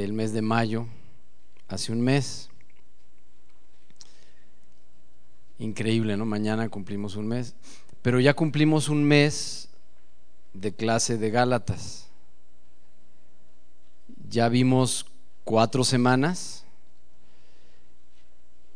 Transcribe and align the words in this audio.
del 0.00 0.12
mes 0.12 0.32
de 0.32 0.42
mayo, 0.42 0.86
hace 1.68 1.90
un 1.90 2.00
mes. 2.00 2.50
Increíble, 5.58 6.16
¿no? 6.16 6.26
Mañana 6.26 6.68
cumplimos 6.68 7.16
un 7.16 7.26
mes. 7.26 7.54
Pero 8.02 8.20
ya 8.20 8.34
cumplimos 8.34 8.88
un 8.88 9.04
mes 9.04 9.68
de 10.52 10.74
clase 10.74 11.16
de 11.16 11.30
Gálatas. 11.30 12.08
Ya 14.28 14.48
vimos 14.48 15.06
cuatro 15.44 15.82
semanas, 15.82 16.64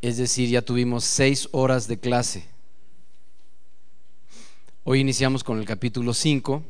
es 0.01 0.17
decir, 0.17 0.49
ya 0.49 0.63
tuvimos 0.63 1.05
seis 1.05 1.49
horas 1.53 1.87
de 1.87 1.99
clase. 1.99 2.47
Hoy 4.85 5.01
iniciamos 5.01 5.45
con 5.45 5.59
el 5.59 5.67
capítulo 5.67 6.15
5 6.15 6.63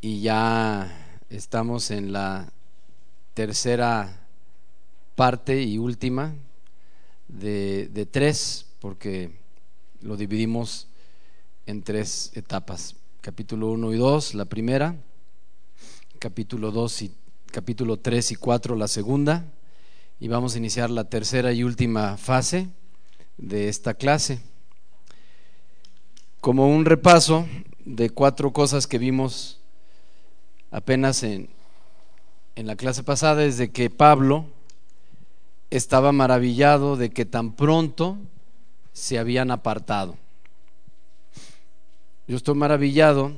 y 0.00 0.22
ya 0.22 1.03
estamos 1.36 1.90
en 1.90 2.12
la 2.12 2.52
tercera 3.34 4.20
parte 5.16 5.62
y 5.62 5.78
última 5.78 6.34
de, 7.26 8.08
tres, 8.10 8.66
porque 8.78 9.32
lo 10.00 10.16
dividimos 10.16 10.86
en 11.66 11.82
tres 11.82 12.30
etapas. 12.34 12.94
Capítulo 13.20 13.70
1 13.72 13.94
y 13.94 13.96
2, 13.96 14.34
la 14.34 14.44
primera, 14.44 14.96
capítulo 16.18 16.70
2 16.70 17.02
y 17.02 17.12
capítulo 17.50 17.96
3 17.98 18.32
y 18.32 18.34
4, 18.36 18.76
la 18.76 18.88
segunda, 18.88 19.44
y 20.20 20.28
vamos 20.28 20.54
a 20.54 20.58
iniciar 20.58 20.90
la 20.90 21.08
tercera 21.08 21.52
y 21.52 21.64
última 21.64 22.16
fase 22.16 22.68
de 23.38 23.68
esta 23.68 23.94
clase. 23.94 24.40
Como 26.40 26.68
un 26.68 26.84
repaso 26.84 27.46
de 27.84 28.10
cuatro 28.10 28.52
cosas 28.52 28.86
que 28.86 28.98
vimos 28.98 29.60
apenas 30.74 31.22
en, 31.22 31.48
en 32.56 32.66
la 32.66 32.74
clase 32.74 33.04
pasada, 33.04 33.44
es 33.44 33.58
de 33.58 33.70
que 33.70 33.90
Pablo 33.90 34.46
estaba 35.70 36.10
maravillado 36.10 36.96
de 36.96 37.10
que 37.10 37.24
tan 37.24 37.52
pronto 37.52 38.18
se 38.92 39.20
habían 39.20 39.52
apartado. 39.52 40.16
Yo 42.26 42.36
estoy 42.36 42.56
maravillado 42.56 43.32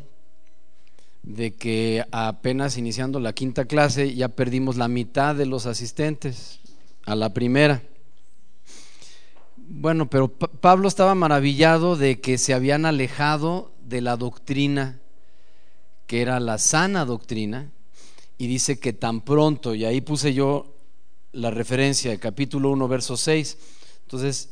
de 1.25 1.53
que 1.55 2.07
apenas 2.11 2.79
iniciando 2.79 3.21
la 3.21 3.35
quinta 3.35 3.67
clase 3.67 4.15
ya 4.15 4.29
perdimos 4.29 4.77
la 4.77 4.89
mitad 4.89 5.35
de 5.35 5.45
los 5.45 5.67
asistentes 5.67 6.61
a 7.05 7.17
la 7.17 7.35
primera. 7.35 7.83
Bueno, 9.59 10.09
pero 10.09 10.29
Pablo 10.29 10.89
estaba 10.89 11.15
maravillado 11.15 11.97
de 11.97 12.19
que 12.19 12.39
se 12.39 12.55
habían 12.55 12.87
alejado 12.87 13.73
de 13.85 14.01
la 14.01 14.17
doctrina 14.17 15.01
que 16.07 16.23
era 16.23 16.41
la 16.41 16.59
sana 16.59 17.05
doctrina 17.05 17.71
y 18.39 18.47
dice 18.47 18.79
que 18.79 18.93
tan 18.93 19.21
pronto, 19.23 19.75
y 19.75 19.85
ahí 19.85 20.01
puse 20.01 20.35
yo 20.35 20.75
la 21.33 21.51
referencia 21.51 22.11
de 22.11 22.19
capítulo 22.19 22.71
1, 22.71 22.89
verso 22.89 23.17
6, 23.17 23.59
entonces 24.03 24.51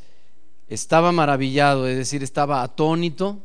estaba 0.69 1.12
maravillado, 1.12 1.86
es 1.86 1.96
decir, 1.96 2.22
estaba 2.22 2.62
atónito, 2.62 3.38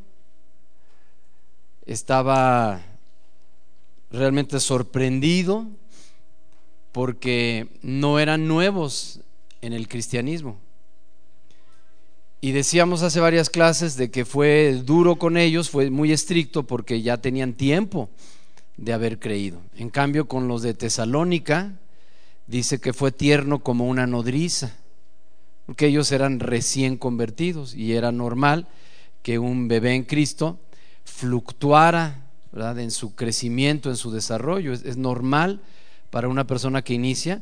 estaba 1.85 2.81
realmente 4.11 4.59
sorprendido 4.59 5.67
porque 6.91 7.69
no 7.81 8.19
eran 8.19 8.47
nuevos 8.47 9.19
en 9.61 9.73
el 9.73 9.87
cristianismo. 9.87 10.57
Y 12.41 12.53
decíamos 12.53 13.03
hace 13.03 13.19
varias 13.19 13.49
clases 13.49 13.97
de 13.97 14.11
que 14.11 14.23
fue 14.23 14.81
duro 14.85 15.17
con 15.17 15.35
ellos, 15.35 15.69
fue 15.69 15.89
muy 15.89 16.13
estricto 16.13 16.65
porque 16.65 17.01
ya 17.01 17.17
tenían 17.17 17.53
tiempo 17.53 18.09
de 18.77 18.93
haber 18.93 19.19
creído. 19.19 19.59
En 19.75 19.89
cambio, 19.89 20.27
con 20.29 20.47
los 20.47 20.61
de 20.61 20.73
Tesalónica, 20.73 21.73
dice 22.47 22.79
que 22.79 22.93
fue 22.93 23.11
tierno 23.11 23.59
como 23.59 23.87
una 23.87 24.07
nodriza, 24.07 24.73
porque 25.65 25.87
ellos 25.87 26.13
eran 26.13 26.39
recién 26.39 26.95
convertidos 26.95 27.75
y 27.75 27.93
era 27.93 28.13
normal 28.13 28.67
que 29.21 29.37
un 29.37 29.67
bebé 29.67 29.95
en 29.95 30.03
Cristo 30.03 30.59
fluctuara 31.03 32.25
en 32.53 32.91
su 32.91 33.15
crecimiento, 33.15 33.89
en 33.89 33.97
su 33.97 34.11
desarrollo. 34.11 34.71
Es, 34.71 34.83
es, 34.85 34.95
normal 34.95 35.61
para 36.09 36.29
una 36.29 36.47
persona 36.47 36.83
que 36.83 36.93
inicia 36.93 37.41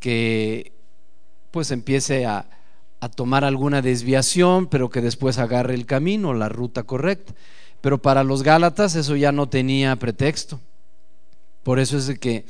que 0.00 0.72
pues 1.52 1.70
empiece 1.70 2.26
a, 2.26 2.55
a 3.00 3.08
tomar 3.08 3.44
alguna 3.44 3.82
desviación, 3.82 4.66
pero 4.66 4.90
que 4.90 5.00
después 5.00 5.38
agarre 5.38 5.74
el 5.74 5.86
camino, 5.86 6.34
la 6.34 6.48
ruta 6.48 6.82
correcta. 6.84 7.34
Pero 7.80 7.98
para 8.00 8.24
los 8.24 8.42
Gálatas 8.42 8.94
eso 8.94 9.16
ya 9.16 9.32
no 9.32 9.48
tenía 9.48 9.96
pretexto. 9.96 10.60
Por 11.62 11.78
eso 11.78 11.98
es 11.98 12.18
que 12.18 12.44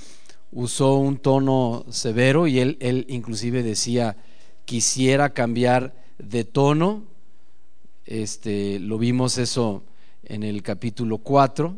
usó 0.53 0.95
un 0.95 1.19
tono 1.19 1.84
severo 1.91 2.47
y 2.47 2.61
él, 2.61 2.77
él 2.81 3.07
inclusive 3.09 3.62
decía, 3.62 4.17
quisiera 4.65 5.31
cambiar 5.31 5.95
de 6.19 6.45
tono. 6.45 7.05
Este, 8.05 8.78
lo 8.78 8.99
vimos 8.99 9.39
eso 9.39 9.83
en 10.25 10.43
el 10.43 10.63
capítulo 10.63 11.19
4, 11.19 11.77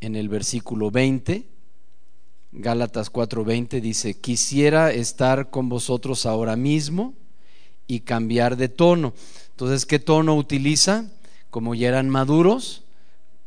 en 0.00 0.16
el 0.16 0.28
versículo 0.28 0.90
20. 0.90 1.55
Gálatas 2.58 3.12
4:20 3.12 3.82
dice, 3.82 4.14
quisiera 4.14 4.90
estar 4.90 5.50
con 5.50 5.68
vosotros 5.68 6.24
ahora 6.24 6.56
mismo 6.56 7.12
y 7.86 8.00
cambiar 8.00 8.56
de 8.56 8.70
tono. 8.70 9.12
Entonces, 9.50 9.84
¿qué 9.84 9.98
tono 9.98 10.34
utiliza? 10.36 11.04
Como 11.50 11.74
ya 11.74 11.88
eran 11.88 12.08
maduros, 12.08 12.82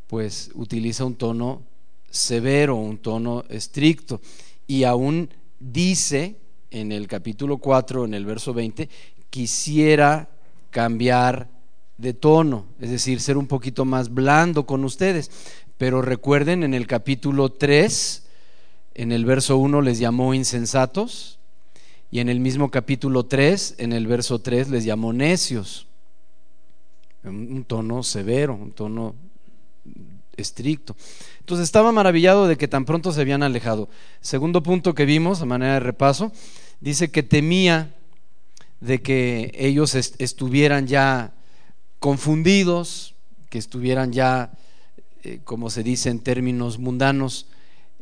pues 0.06 0.50
utiliza 0.54 1.04
un 1.04 1.16
tono 1.16 1.62
severo, 2.08 2.76
un 2.76 2.98
tono 2.98 3.44
estricto. 3.48 4.20
Y 4.68 4.84
aún 4.84 5.30
dice 5.58 6.36
en 6.70 6.92
el 6.92 7.08
capítulo 7.08 7.58
4, 7.58 8.04
en 8.04 8.14
el 8.14 8.24
verso 8.24 8.54
20, 8.54 8.88
quisiera 9.28 10.28
cambiar 10.70 11.48
de 11.98 12.14
tono, 12.14 12.66
es 12.78 12.90
decir, 12.90 13.20
ser 13.20 13.36
un 13.36 13.48
poquito 13.48 13.84
más 13.84 14.14
blando 14.14 14.66
con 14.66 14.84
ustedes. 14.84 15.32
Pero 15.78 16.00
recuerden, 16.00 16.62
en 16.62 16.74
el 16.74 16.86
capítulo 16.86 17.50
3, 17.50 18.29
en 18.94 19.12
el 19.12 19.24
verso 19.24 19.56
1 19.58 19.82
les 19.82 19.98
llamó 19.98 20.34
insensatos 20.34 21.38
y 22.10 22.20
en 22.20 22.28
el 22.28 22.40
mismo 22.40 22.70
capítulo 22.70 23.24
3, 23.26 23.76
en 23.78 23.92
el 23.92 24.06
verso 24.06 24.40
3 24.40 24.68
les 24.70 24.84
llamó 24.84 25.12
necios. 25.12 25.86
Un 27.22 27.64
tono 27.64 28.02
severo, 28.02 28.54
un 28.54 28.72
tono 28.72 29.14
estricto. 30.36 30.96
Entonces 31.40 31.64
estaba 31.64 31.92
maravillado 31.92 32.48
de 32.48 32.56
que 32.56 32.68
tan 32.68 32.84
pronto 32.84 33.12
se 33.12 33.20
habían 33.20 33.42
alejado. 33.42 33.88
Segundo 34.20 34.62
punto 34.62 34.94
que 34.94 35.04
vimos 35.04 35.40
a 35.40 35.46
manera 35.46 35.74
de 35.74 35.80
repaso, 35.80 36.32
dice 36.80 37.10
que 37.10 37.22
temía 37.22 37.94
de 38.80 39.02
que 39.02 39.52
ellos 39.54 39.94
estuvieran 39.94 40.86
ya 40.86 41.34
confundidos, 41.98 43.14
que 43.50 43.58
estuvieran 43.58 44.12
ya, 44.12 44.52
eh, 45.22 45.40
como 45.44 45.70
se 45.70 45.82
dice 45.82 46.08
en 46.08 46.20
términos 46.20 46.78
mundanos, 46.78 47.46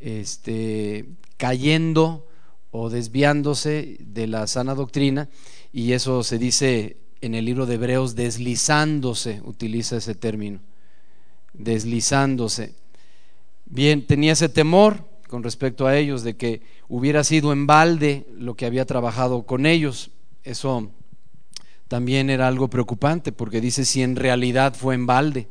este, 0.01 1.07
cayendo 1.37 2.27
o 2.71 2.91
desviándose 2.91 3.97
de 4.01 4.27
la 4.27 4.47
sana 4.47 4.75
doctrina, 4.75 5.29
y 5.73 5.93
eso 5.93 6.23
se 6.23 6.39
dice 6.39 6.97
en 7.21 7.35
el 7.35 7.45
libro 7.45 7.67
de 7.67 7.75
Hebreos, 7.75 8.15
deslizándose, 8.15 9.41
utiliza 9.45 9.97
ese 9.97 10.15
término, 10.15 10.61
deslizándose. 11.53 12.75
Bien, 13.67 14.07
tenía 14.07 14.33
ese 14.33 14.49
temor 14.49 15.05
con 15.29 15.43
respecto 15.43 15.87
a 15.87 15.97
ellos 15.97 16.23
de 16.23 16.37
que 16.37 16.63
hubiera 16.89 17.25
sido 17.25 17.53
en 17.53 17.67
balde 17.67 18.27
lo 18.37 18.55
que 18.55 18.67
había 18.67 18.87
trabajado 18.87 19.43
con 19.43 19.67
ellos. 19.67 20.11
Eso 20.45 20.91
también 21.89 22.31
era 22.31 22.49
algo 22.49 22.69
preocupante 22.69 23.33
porque 23.33 23.61
dice 23.61 23.85
si 23.85 24.03
en 24.03 24.17
realidad 24.17 24.75
fue 24.75 24.95
en 24.95 25.07
balde. 25.07 25.49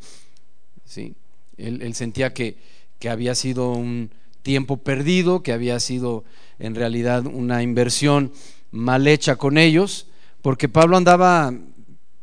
¿sí? 0.86 1.16
Él, 1.58 1.94
sentía 1.94 2.34
que, 2.34 2.58
que 3.00 3.10
había 3.10 3.36
sido 3.36 3.72
un, 3.72 4.12
tiempo 4.48 4.78
perdido, 4.78 5.44
que 5.44 5.52
había 5.52 5.78
sido 5.82 6.24
en 6.58 6.74
realidad 6.74 7.26
una 7.26 7.64
inversión 7.64 8.32
mal 8.72 9.06
hecha 9.06 9.36
con 9.36 9.58
ellos, 9.58 10.08
porque 10.42 10.70
Pablo 10.70 10.96
andaba 10.96 11.54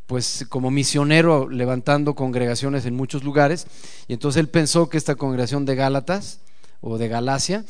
pues 0.06 0.46
como 0.48 0.70
misionero 0.70 1.50
levantando 1.50 2.14
congregaciones 2.14 2.86
en 2.86 2.94
muchos 2.94 3.24
lugares, 3.24 3.66
y 4.08 4.14
entonces 4.14 4.40
él 4.40 4.48
pensó 4.48 4.88
que 4.88 4.96
esta 4.96 5.16
congregación 5.16 5.66
de 5.66 5.74
Gálatas 5.74 6.40
o 6.80 6.96
de 6.96 7.08
Galacia 7.08 7.66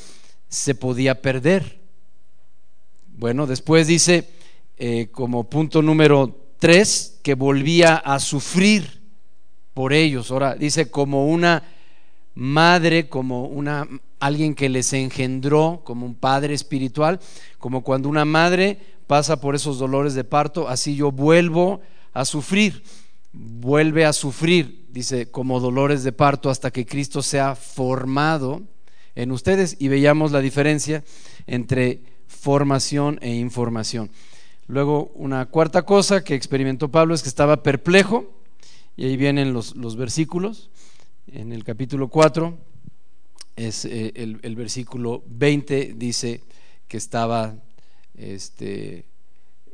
se 0.48 0.76
podía 0.76 1.20
perder. 1.20 1.80
Bueno, 3.08 3.48
después 3.48 3.88
dice 3.88 4.30
eh, 4.76 5.08
como 5.10 5.50
punto 5.50 5.82
número 5.82 6.52
tres 6.60 7.18
que 7.24 7.34
volvía 7.34 7.96
a 7.96 8.20
sufrir 8.20 9.02
por 9.74 9.92
ellos. 9.92 10.30
Ahora 10.30 10.54
dice 10.54 10.92
como 10.92 11.26
una 11.26 11.73
madre, 12.34 13.08
como 13.08 13.44
una 13.44 13.86
alguien 14.18 14.54
que 14.54 14.68
les 14.68 14.92
engendró, 14.92 15.82
como 15.84 16.06
un 16.06 16.14
padre 16.14 16.54
espiritual, 16.54 17.20
como 17.58 17.82
cuando 17.82 18.08
una 18.08 18.24
madre 18.24 18.78
pasa 19.06 19.40
por 19.40 19.54
esos 19.54 19.78
dolores 19.78 20.14
de 20.14 20.24
parto, 20.24 20.68
así 20.68 20.96
yo 20.96 21.12
vuelvo 21.12 21.82
a 22.14 22.24
sufrir, 22.24 22.82
vuelve 23.32 24.06
a 24.06 24.12
sufrir, 24.14 24.86
dice, 24.90 25.30
como 25.30 25.60
dolores 25.60 26.04
de 26.04 26.12
parto 26.12 26.48
hasta 26.48 26.70
que 26.70 26.86
Cristo 26.86 27.20
sea 27.22 27.54
formado 27.54 28.62
en 29.14 29.30
ustedes 29.30 29.76
y 29.78 29.88
veíamos 29.88 30.32
la 30.32 30.40
diferencia 30.40 31.04
entre 31.46 32.00
formación 32.26 33.18
e 33.20 33.34
información. 33.34 34.10
Luego, 34.66 35.12
una 35.14 35.46
cuarta 35.46 35.82
cosa 35.82 36.24
que 36.24 36.34
experimentó 36.34 36.90
Pablo 36.90 37.14
es 37.14 37.22
que 37.22 37.28
estaba 37.28 37.62
perplejo, 37.62 38.32
y 38.96 39.04
ahí 39.04 39.16
vienen 39.16 39.52
los, 39.52 39.76
los 39.76 39.96
versículos, 39.96 40.70
en 41.26 41.52
el 41.52 41.64
capítulo 41.64 42.08
4, 42.08 42.56
es 43.56 43.84
eh, 43.84 44.12
el, 44.14 44.56
versículo 44.56 45.22
20, 45.26 45.94
dice 45.96 46.42
que 46.88 46.96
estaba 46.96 47.54
este, 48.16 49.04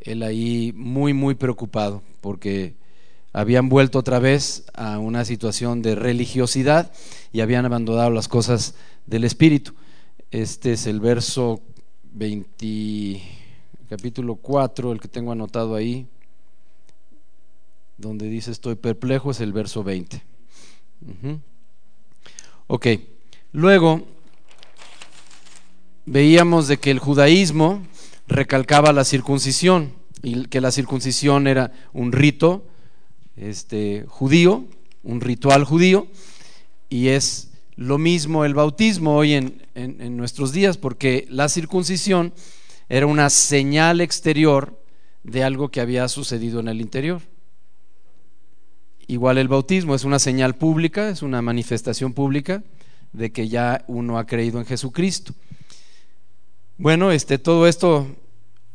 él 0.03 0.23
ahí 0.23 0.73
muy, 0.77 1.13
muy 1.13 1.35
preocupado, 1.35 2.03
porque 2.21 2.75
habían 3.33 3.69
vuelto 3.69 3.99
otra 3.99 4.19
vez 4.19 4.65
a 4.75 4.99
una 4.99 5.25
situación 5.25 5.83
de 5.83 5.95
religiosidad 5.95 6.93
y 7.33 7.41
habían 7.41 7.65
abandonado 7.65 8.11
las 8.11 8.29
cosas 8.29 8.75
del 9.07 9.25
Espíritu. 9.25 9.73
Este 10.31 10.73
es 10.73 10.87
el 10.87 11.01
verso 11.01 11.61
20, 12.13 13.23
capítulo 13.89 14.37
4, 14.37 14.93
el 14.93 15.01
que 15.01 15.09
tengo 15.09 15.33
anotado 15.33 15.75
ahí, 15.75 16.07
donde 17.99 18.29
dice 18.29 18.51
estoy 18.51 18.77
perplejo, 18.77 19.31
es 19.31 19.41
el 19.41 19.53
verso 19.53 19.83
20. 19.83 20.30
Ok, 22.67 22.87
luego 23.53 24.07
veíamos 26.07 26.69
de 26.69 26.79
que 26.79 26.91
el 26.91 26.99
judaísmo 26.99 27.87
recalcaba 28.27 28.93
la 28.93 29.05
circuncisión 29.05 29.93
y 30.23 30.47
que 30.47 30.61
la 30.61 30.71
circuncisión 30.71 31.47
era 31.47 31.73
un 31.93 32.13
rito 32.13 32.65
este, 33.37 34.05
judío, 34.09 34.65
un 35.03 35.21
ritual 35.21 35.65
judío, 35.65 36.07
y 36.89 37.09
es 37.09 37.51
lo 37.77 37.97
mismo 37.99 38.45
el 38.45 38.55
bautismo 38.55 39.17
hoy 39.17 39.35
en, 39.35 39.67
en, 39.75 40.17
nuestros 40.17 40.53
días, 40.53 40.77
porque 40.77 41.27
la 41.31 41.49
circuncisión 41.49 42.35
era 42.89 43.07
una 43.07 43.31
señal 43.31 44.01
exterior 44.01 44.79
de 45.23 45.45
algo 45.45 45.71
que 45.71 45.81
había 45.81 46.07
sucedido 46.09 46.61
en 46.61 46.69
el 46.69 46.81
interior. 46.81 47.23
Igual 49.11 49.39
el 49.39 49.49
bautismo 49.49 49.97
es 49.97 50.05
una 50.05 50.21
señal 50.21 50.55
pública, 50.55 51.09
es 51.09 51.23
una 51.23 51.43
manifestación 51.43 52.13
pública 52.13 52.63
de 53.13 53.33
que 53.33 53.49
ya 53.49 53.85
uno 53.89 54.21
ha 54.21 54.25
creído 54.25 54.61
en 54.61 54.67
Jesucristo. 54.67 55.35
Bueno, 56.79 57.11
este, 57.11 57.37
todo 57.37 57.67
esto 57.67 58.07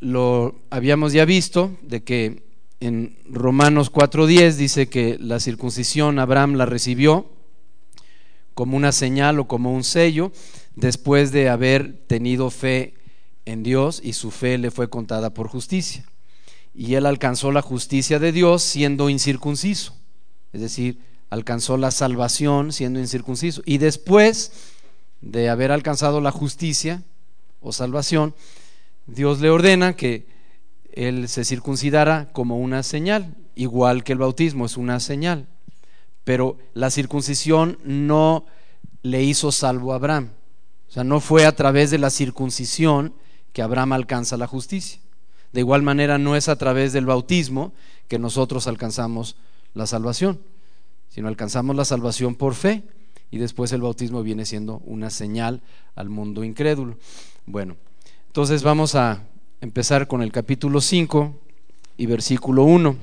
lo 0.02 0.60
habíamos 0.70 1.14
ya 1.14 1.24
visto, 1.24 1.72
de 1.84 2.04
que 2.04 2.44
en 2.82 3.16
Romanos 3.30 3.90
4.10 3.90 4.56
dice 4.56 4.90
que 4.90 5.18
la 5.22 5.40
circuncisión 5.40 6.20
Abraham 6.20 6.56
la 6.56 6.66
recibió 6.66 7.30
como 8.56 8.76
una 8.76 8.92
señal 8.92 9.40
o 9.40 9.48
como 9.48 9.74
un 9.74 9.86
sello 9.86 10.34
después 10.76 11.32
de 11.32 11.48
haber 11.48 11.94
tenido 12.08 12.50
fe 12.50 12.96
en 13.46 13.64
Dios 13.64 14.02
y 14.04 14.12
su 14.12 14.32
fe 14.32 14.58
le 14.58 14.70
fue 14.70 14.90
contada 14.90 15.34
por 15.34 15.48
justicia. 15.48 16.04
Y 16.74 16.96
él 16.96 17.06
alcanzó 17.06 17.54
la 17.54 17.62
justicia 17.62 18.20
de 18.20 18.34
Dios 18.34 18.64
siendo 18.64 19.10
incircunciso, 19.10 19.96
es 20.56 20.62
decir, 20.62 21.00
alcanzó 21.30 21.75
la 21.75 21.92
salvación 21.92 22.72
siendo 22.72 23.02
incircunciso. 23.02 23.62
Y 23.66 23.78
después 23.78 24.54
de 25.19 25.50
haber 25.50 25.74
alcanzado 25.74 26.22
la 26.22 26.31
justicia 26.31 27.04
o 27.60 27.74
salvación, 27.74 28.34
Dios 29.06 29.42
le 29.42 29.50
ordena 29.50 29.98
que 29.98 30.28
él 30.94 31.28
se 31.28 31.44
circuncidara 31.44 32.31
como 32.31 32.57
una 32.57 32.84
señal, 32.84 33.36
igual 33.54 34.06
que 34.06 34.13
el 34.13 34.19
bautismo 34.19 34.66
es 34.66 34.78
una 34.78 35.02
señal. 35.02 35.46
Pero 36.24 36.58
la 36.74 36.90
circuncisión 36.90 37.78
no 37.84 38.46
le 39.04 39.24
hizo 39.24 39.51
salvo 39.51 39.92
a 39.92 39.98
Abraham. 39.98 40.30
O 40.88 40.92
sea, 40.94 41.04
no 41.04 41.19
fue 41.19 41.46
a 41.46 41.54
través 41.54 41.92
de 41.92 41.98
la 41.98 42.12
circuncisión 42.12 43.13
que 43.51 43.62
Abraham 43.62 43.92
alcanza 43.92 44.38
la 44.38 44.48
justicia. 44.48 45.01
De 45.51 45.60
igual 45.60 45.81
manera, 45.81 46.18
no 46.18 46.38
es 46.38 46.48
a 46.48 46.56
través 46.56 46.94
del 46.94 47.06
bautismo 47.06 47.74
que 48.08 48.19
nosotros 48.19 48.68
alcanzamos 48.68 49.36
la 49.75 49.86
salvación, 49.86 50.39
sino 51.10 51.27
alcanzamos 51.27 51.75
la 51.75 51.86
salvación 51.86 52.33
por 52.36 52.56
fe 52.56 52.83
y 53.30 53.38
después 53.38 53.72
el 53.72 53.81
bautismo 53.81 54.24
viene 54.24 54.45
siendo 54.45 54.77
una 54.86 55.10
señal 55.12 55.62
al 55.94 56.10
mundo 56.10 56.44
incrédulo. 56.44 56.98
Bueno, 57.45 57.77
entonces 58.27 58.63
vamos 58.63 58.95
a 58.95 59.27
empezar 59.62 60.07
con 60.07 60.22
el 60.22 60.31
capítulo 60.31 60.81
5 60.81 61.39
y 61.98 62.06
versículo 62.07 62.63
1. 62.63 62.95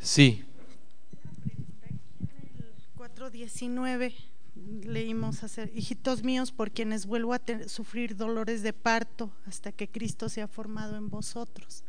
Sí. 0.00 0.44
4.19 2.96 4.12
leímos 4.84 5.44
hacer, 5.44 5.70
hijitos 5.74 6.22
míos, 6.22 6.52
por 6.52 6.70
quienes 6.70 7.06
vuelvo 7.06 7.34
a 7.34 7.40
sufrir 7.66 8.16
dolores 8.16 8.62
de 8.62 8.72
parto 8.72 9.30
hasta 9.46 9.72
que 9.72 9.88
Cristo 9.88 10.28
se 10.28 10.42
ha 10.42 10.48
formado 10.48 10.96
en 10.96 11.08
vosotros. 11.08 11.84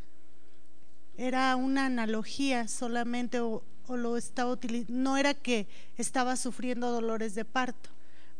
Era 1.21 1.57
una 1.57 1.87
analogía 1.87 2.69
solamente 2.69 3.41
o, 3.41 3.61
lo 3.89 4.15
estaba 4.15 4.51
utilizando, 4.53 4.93
no 4.93 5.17
era 5.17 5.33
que 5.33 5.67
estaba 5.97 6.37
sufriendo 6.37 6.91
dolores 6.91 7.35
de 7.35 7.43
parto. 7.43 7.89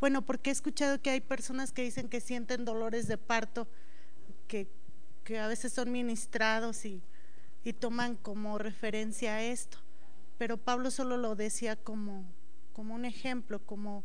Bueno, 0.00 0.22
porque 0.22 0.48
he 0.48 0.52
escuchado 0.54 0.98
que 1.02 1.10
hay 1.10 1.20
personas 1.20 1.72
que 1.72 1.82
dicen 1.82 2.08
que 2.08 2.22
sienten 2.22 2.64
dolores 2.64 3.06
de 3.06 3.18
parto 3.18 3.68
que, 4.48 4.66
a 5.38 5.46
veces 5.46 5.74
son 5.74 5.92
ministrados 5.92 6.86
y, 6.86 7.02
toman 7.80 8.16
como 8.16 8.56
referencia 8.56 9.34
a 9.34 9.42
esto. 9.42 9.76
Pero 10.38 10.56
Pablo 10.56 10.90
solo 10.90 11.18
lo 11.18 11.34
decía 11.36 11.76
como, 11.76 12.24
como 12.72 12.94
un 12.94 13.04
ejemplo, 13.04 13.58
como 13.58 14.04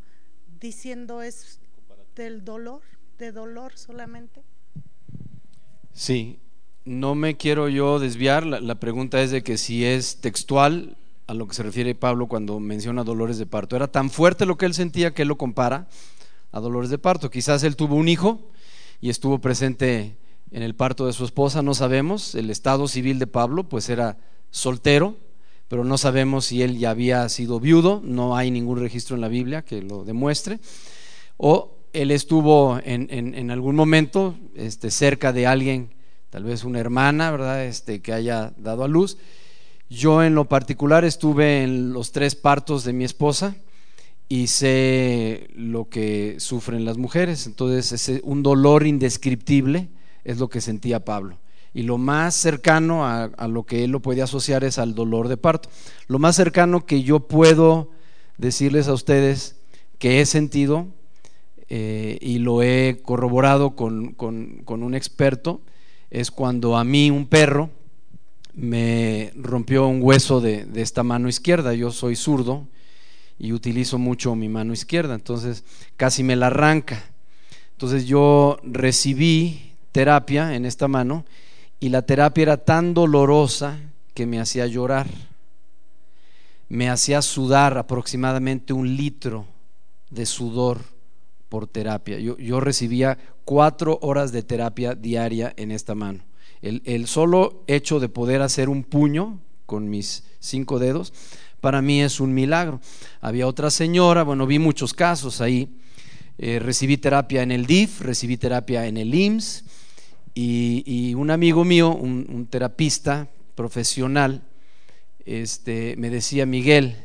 diciendo 0.59 1.21
es 1.21 1.61
del 2.13 2.43
dolor, 2.43 2.81
de 3.19 3.31
dolor 3.31 3.77
solamente. 3.77 4.43
Sí, 5.93 6.41
no 6.85 7.15
me 7.15 7.35
quiero 7.35 7.67
yo 7.67 7.99
desviar, 7.99 8.45
la, 8.45 8.75
pregunta 8.75 9.21
es 9.21 9.31
de 9.31 9.43
que 9.43 9.57
si 9.57 9.83
es 9.83 10.17
textual 10.17 10.97
a 11.27 11.33
lo 11.33 11.47
que 11.47 11.55
se 11.55 11.63
refiere 11.63 11.95
Pablo 11.95 12.27
cuando 12.27 12.59
menciona 12.59 13.03
dolores 13.03 13.39
de 13.39 13.47
parto. 13.47 13.75
Era 13.75 13.87
tan 13.87 14.11
fuerte 14.11 14.45
lo 14.45 14.57
que 14.57 14.67
él 14.67 14.75
sentía 14.75 15.13
que 15.13 15.23
él 15.23 15.27
lo 15.27 15.37
compara 15.37 15.87
a 16.51 16.59
dolores 16.59 16.91
de 16.91 16.99
parto. 16.99 17.31
Quizás 17.31 17.63
él 17.63 17.75
tuvo 17.75 17.95
un 17.95 18.07
hijo 18.07 18.39
y 19.01 19.09
estuvo 19.09 19.39
presente 19.39 20.15
en 20.51 20.61
el 20.61 20.75
parto 20.75 21.07
de 21.07 21.13
su 21.13 21.25
esposa, 21.25 21.63
no 21.63 21.73
sabemos. 21.73 22.35
El 22.35 22.51
estado 22.51 22.87
civil 22.87 23.17
de 23.17 23.27
Pablo 23.27 23.63
pues 23.63 23.89
era 23.89 24.17
soltero, 24.51 25.17
pero 25.67 25.83
no 25.83 25.97
sabemos 25.97 26.45
si 26.45 26.61
él 26.61 26.77
ya 26.77 26.91
había 26.91 27.27
sido 27.29 27.59
viudo, 27.59 28.01
no 28.03 28.37
hay 28.37 28.51
ningún 28.51 28.79
registro 28.79 29.15
en 29.15 29.21
la 29.21 29.27
Biblia 29.27 29.63
que 29.63 29.81
lo 29.81 30.05
demuestre. 30.05 30.59
O 31.37 31.75
él 31.93 32.11
estuvo 32.11 32.79
en, 32.83 33.07
en, 33.09 33.51
algún 33.51 33.75
momento 33.75 34.35
este, 34.53 34.91
cerca 34.91 35.33
de 35.33 35.47
alguien, 35.47 35.93
tal 36.35 36.43
vez 36.43 36.65
una 36.65 36.81
hermana, 36.81 37.31
¿verdad? 37.31 37.63
Este, 37.63 38.01
que 38.01 38.11
haya 38.11 38.51
dado 38.57 38.83
a 38.83 38.89
luz. 38.89 39.17
Yo 39.89 40.21
en 40.21 40.35
lo 40.35 40.49
particular 40.49 41.05
estuve 41.05 41.63
en 41.63 41.93
los 41.93 42.11
tres 42.11 42.35
partos 42.35 42.83
de 42.83 42.91
mi 42.91 43.05
esposa 43.05 43.55
y 44.27 44.47
sé 44.47 45.47
lo 45.55 45.87
que 45.87 46.35
sufren 46.39 46.83
las 46.83 46.97
mujeres. 46.97 47.47
Entonces 47.47 48.09
es 48.09 48.21
un 48.21 48.43
dolor 48.43 48.85
indescriptible 48.85 49.87
es 50.25 50.37
lo 50.37 50.49
que 50.49 50.59
sentía 50.59 51.05
Pablo. 51.05 51.37
Y 51.73 51.83
lo 51.83 51.97
más 51.97 52.35
cercano 52.35 53.07
a, 53.07 53.29
lo 53.47 53.63
que 53.63 53.85
él 53.85 53.91
lo 53.91 54.01
puede 54.01 54.21
asociar 54.21 54.65
es 54.65 54.77
al 54.77 54.93
dolor 54.93 55.29
de 55.29 55.37
parto. 55.37 55.69
Lo 56.09 56.19
más 56.19 56.35
cercano 56.35 56.85
que 56.85 57.01
yo 57.01 57.29
puedo 57.29 57.91
decirles 58.37 58.89
a 58.89 58.93
ustedes 58.93 59.55
que 59.99 60.19
he 60.19 60.25
sentido 60.25 60.87
eh, 61.69 62.17
y 62.19 62.39
lo 62.39 62.61
he 62.61 62.99
corroborado 63.03 63.77
con, 63.77 64.17
un 64.67 64.95
experto 64.95 65.61
es 66.15 66.31
cuando 66.31 66.77
a 66.77 66.85
mí 66.85 67.11
un 67.11 67.25
perro 67.25 67.69
me 68.53 69.33
rompió 69.35 69.85
un 69.85 70.01
hueso 70.01 70.39
de, 70.39 70.65
esta 70.75 71.03
mano 71.03 71.27
izquierda. 71.27 71.73
Yo 71.73 71.91
soy 71.91 72.15
zurdo 72.15 72.65
y 73.37 73.51
utilizo 73.51 73.97
mucho 73.97 74.33
mi 74.33 74.47
mano 74.47 74.71
izquierda, 74.71 75.13
entonces 75.13 75.65
casi 75.97 76.23
me 76.23 76.37
la 76.37 76.47
arranca. 76.47 77.03
Entonces 77.73 78.05
yo 78.05 78.59
recibí 78.63 79.73
terapia 79.91 80.55
en 80.55 80.65
esta 80.65 80.87
mano 80.87 81.25
y 81.81 81.89
la 81.89 82.03
terapia 82.03 82.43
era 82.43 82.57
tan 82.63 82.93
dolorosa 82.93 83.77
que 84.13 84.25
me 84.25 84.39
hacía 84.39 84.67
llorar. 84.67 85.07
Me 86.69 86.89
hacía 86.89 87.21
sudar 87.21 87.77
aproximadamente 87.77 88.71
un 88.71 88.95
litro 88.95 89.45
de 90.09 90.25
sudor 90.25 90.94
por 91.49 91.67
terapia. 91.67 92.19
Yo, 92.19 92.59
recibía 92.59 93.17
cuatro 93.43 93.99
horas 94.01 94.31
de 94.31 94.43
terapia 94.43 94.95
diaria 94.95 95.53
en 95.57 95.71
esta 95.71 95.95
mano. 95.95 96.23
El, 96.61 96.81
el, 96.85 97.07
solo 97.07 97.63
hecho 97.67 97.99
de 97.99 98.09
poder 98.09 98.41
hacer 98.41 98.69
un 98.69 98.83
puño 98.83 99.39
con 99.65 99.89
mis 99.89 100.23
cinco 100.39 100.79
dedos, 100.79 101.13
para 101.61 101.81
mí 101.81 102.01
es 102.01 102.19
un 102.19 102.33
milagro. 102.33 102.79
Había 103.21 103.47
otra 103.47 103.69
señora, 103.69 104.23
bueno, 104.23 104.45
vi 104.47 104.59
muchos 104.59 104.93
casos 104.93 105.41
ahí. 105.41 105.69
Eh, 106.37 106.59
recibí 106.59 106.97
terapia 106.97 107.43
en 107.43 107.51
el 107.51 107.65
DIF, 107.65 108.01
recibí 108.01 108.37
terapia 108.37 108.87
en 108.87 108.97
el 108.97 109.13
IMSS, 109.13 109.63
y, 110.37 111.13
un 111.15 111.31
amigo 111.31 111.63
mío, 111.63 111.95
un, 111.95 112.47
terapista 112.49 113.29
profesional, 113.55 114.43
este, 115.25 115.95
me 115.97 116.09
decía, 116.09 116.45
Miguel, 116.45 116.97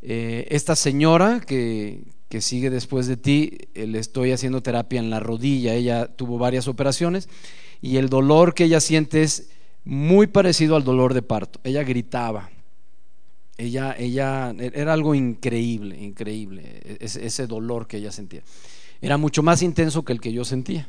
eh, 0.00 0.46
esta 0.50 0.74
señora 0.74 1.40
que, 1.46 2.00
sigue 2.40 2.70
después 2.70 3.06
de 3.06 3.16
ti, 3.16 3.58
le 3.74 3.98
estoy 3.98 4.32
haciendo 4.32 4.62
terapia 4.62 5.00
en 5.00 5.10
la 5.10 5.20
rodilla. 5.20 5.74
Ella 5.74 6.06
tuvo 6.06 6.38
varias 6.38 6.68
operaciones 6.68 7.28
y 7.80 7.96
el 7.96 8.08
dolor 8.08 8.54
que 8.54 8.64
ella 8.64 8.80
siente 8.80 9.22
es 9.22 9.50
muy 9.84 10.26
parecido 10.26 10.76
al 10.76 10.84
dolor 10.84 11.14
de 11.14 11.22
parto. 11.22 11.60
Ella 11.64 11.84
gritaba. 11.84 12.50
Ella, 13.56 13.94
ella 13.98 14.54
era 14.58 14.92
algo 14.92 15.14
increíble, 15.14 15.98
increíble, 15.98 16.82
e-, 16.84 16.98
ese, 17.00 17.46
dolor 17.46 17.86
que 17.86 17.96
ella 17.98 18.12
sentía. 18.12 18.42
Era 19.00 19.16
mucho 19.16 19.42
más 19.42 19.62
intenso 19.62 20.04
que 20.04 20.12
el 20.12 20.20
que 20.20 20.32
yo 20.32 20.44
sentía. 20.44 20.88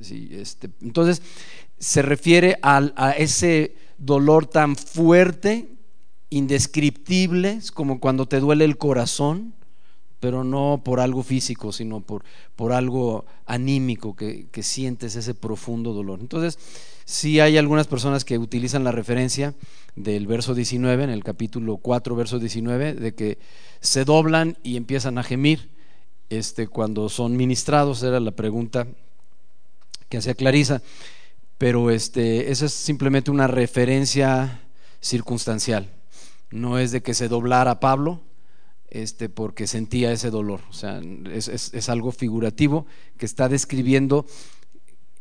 este, 0.00 0.70
entonces, 0.80 1.20
se 1.78 2.00
refiere 2.00 2.58
a 2.62 3.14
ese 3.18 3.74
dolor 3.98 4.46
tan 4.46 4.76
fuerte, 4.76 5.68
indescriptible, 6.30 7.58
como 7.74 8.00
cuando 8.00 8.26
te 8.26 8.40
duele 8.40 8.64
el 8.64 8.78
corazón, 8.78 9.52
pero 10.22 10.44
no 10.44 10.82
por 10.84 11.00
algo 11.00 11.24
físico, 11.24 11.72
sino 11.72 12.00
por, 12.00 12.22
por 12.54 12.72
algo 12.72 13.24
anímico, 13.44 14.14
que, 14.14 14.46
que 14.52 14.62
sientes 14.62 15.16
ese 15.16 15.34
profundo 15.34 15.92
dolor. 15.92 16.20
Entonces, 16.20 16.60
sí 17.04 17.40
hay 17.40 17.58
algunas 17.58 17.88
personas 17.88 18.24
que 18.24 18.38
utilizan 18.38 18.84
la 18.84 18.92
referencia 18.92 19.52
del 19.96 20.28
verso 20.28 20.54
19, 20.54 21.02
en 21.02 21.10
el 21.10 21.24
capítulo 21.24 21.76
4, 21.76 22.14
verso 22.14 22.38
19, 22.38 22.94
de 22.94 23.14
que 23.16 23.38
se 23.80 24.04
doblan 24.04 24.56
y 24.62 24.76
empiezan 24.76 25.18
a 25.18 25.24
gemir. 25.24 25.70
Este, 26.30 26.68
cuando 26.68 27.08
son 27.08 27.36
ministrados, 27.36 28.00
era 28.04 28.20
la 28.20 28.30
pregunta 28.30 28.86
que 30.08 30.18
hacía 30.18 30.34
Clarisa, 30.34 30.82
pero 31.58 31.90
este, 31.90 32.52
esa 32.52 32.66
es 32.66 32.72
simplemente 32.72 33.32
una 33.32 33.48
referencia 33.48 34.60
circunstancial, 35.00 35.90
no 36.52 36.78
es 36.78 36.92
de 36.92 37.02
que 37.02 37.12
se 37.12 37.26
doblara 37.26 37.80
Pablo, 37.80 38.20
este, 38.92 39.30
porque 39.30 39.66
sentía 39.66 40.12
ese 40.12 40.30
dolor. 40.30 40.60
O 40.68 40.74
sea, 40.74 41.00
es, 41.32 41.88
algo 41.88 42.12
figurativo 42.12 42.86
que 43.16 43.24
está 43.24 43.48
describiendo 43.48 44.26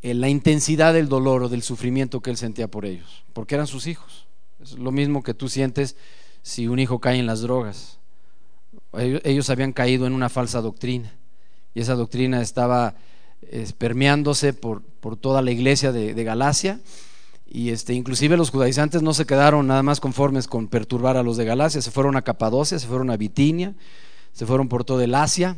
eh, 0.01 0.13
la 0.13 0.27
intensidad 0.27 0.93
del 0.93 1.07
dolor 1.07 1.43
o 1.43 1.49
del 1.49 1.63
sufrimiento 1.63 2.21
que 2.21 2.31
él 2.31 2.37
sentía 2.37 2.67
por 2.67 2.85
ellos, 2.85 3.23
porque 3.31 3.55
eran 3.55 3.67
sus 3.67 3.87
hijos. 3.87 4.27
Es 4.61 4.73
lo 4.73 4.91
mismo 4.91 5.23
que 5.23 5.33
tú 5.33 5.47
sientes 5.47 5.95
si 6.41 6.67
un 6.67 6.79
hijo 6.79 6.99
cae 6.99 7.17
en 7.17 7.25
las 7.25 7.41
drogas. 7.41 7.99
Ellos, 8.93 9.49
habían 9.49 9.71
caído 9.71 10.05
en 10.05 10.13
una 10.13 10.27
falsa 10.27 10.59
doctrina 10.59 11.13
y 11.73 11.79
esa 11.79 11.95
doctrina 11.95 12.41
estaba 12.41 12.95
permeándose 13.77 14.53
por, 14.53 14.81
por, 14.81 15.15
toda 15.15 15.41
la 15.41 15.51
iglesia 15.51 15.93
de 15.93 16.23
Galacia 16.23 16.79
y 17.53 17.71
este, 17.71 17.93
inclusive 17.93 18.37
los 18.37 18.49
judaizantes 18.49 19.01
no 19.01 19.13
se 19.13 19.25
quedaron 19.25 19.67
nada 19.67 19.83
más 19.83 19.99
conformes 19.99 20.47
con 20.47 20.69
perturbar 20.69 21.17
a 21.17 21.23
los 21.23 21.35
de 21.35 21.43
Galacia, 21.43 21.81
se 21.81 21.91
fueron 21.91 22.15
a 22.15 22.21
Capadocia, 22.21 22.79
se 22.79 22.87
fueron 22.87 23.09
a 23.09 23.17
Bitinia, 23.17 23.75
se 24.31 24.45
fueron 24.45 24.69
por 24.69 24.85
todo 24.85 25.01
el 25.01 25.13
Asia 25.13 25.57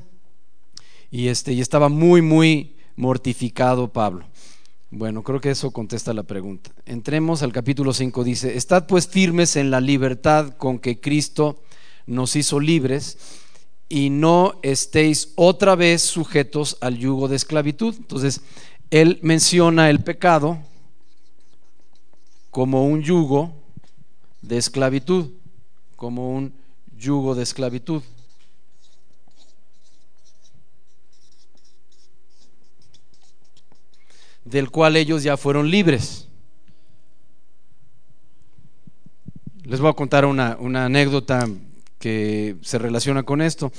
y, 1.12 1.27
este, 1.27 1.53
y 1.53 1.62
estaba 1.62 1.89
muy, 1.89 2.23
muy 2.23 2.75
mortificado 2.95 3.93
Pablo. 3.93 4.25
Bueno, 4.89 5.21
creo 5.21 5.39
que 5.39 5.51
eso 5.51 5.69
contesta 5.69 6.13
la 6.13 6.23
pregunta. 6.23 6.71
Entremos 6.88 7.43
al 7.43 7.53
capítulo 7.53 7.93
5, 7.93 8.23
dice, 8.23 8.57
estad 8.57 8.88
pues 8.88 9.07
firmes 9.07 9.55
en 9.55 9.69
la 9.69 9.79
libertad 9.79 10.55
con 10.57 10.79
que 10.79 11.00
Cristo 11.00 11.62
nos 12.07 12.35
hizo 12.35 12.59
libres 12.59 13.19
y 13.88 14.09
no 14.09 14.55
estéis 14.63 15.33
otra 15.35 15.75
vez 15.75 16.01
sujetos 16.01 16.75
al 16.81 16.97
yugo 16.97 17.27
de 17.27 17.35
esclavitud. 17.35 17.93
Entonces, 17.95 18.41
él 18.89 19.19
menciona 19.21 19.91
el 19.91 20.00
pecado 20.00 20.57
como 22.53 22.86
un 22.86 23.01
yugo 23.01 23.51
de 24.43 24.57
esclavitud, 24.60 25.31
como 25.95 26.29
un 26.29 26.53
yugo 26.95 27.36
de 27.36 27.43
esclavitud. 27.43 28.01
del 34.45 34.69
cual 34.69 34.98
ellos 34.98 35.24
ya 35.24 35.36
fueron 35.36 35.72
libres. 35.72 36.27
Les 39.63 39.79
voy 39.79 39.89
a 39.89 39.93
contar 39.93 40.25
una, 40.25 40.57
anécdota 40.86 41.50
que 41.98 42.57
se 42.62 42.77
relaciona 42.77 43.24
con 43.24 43.41
esto. 43.41 43.72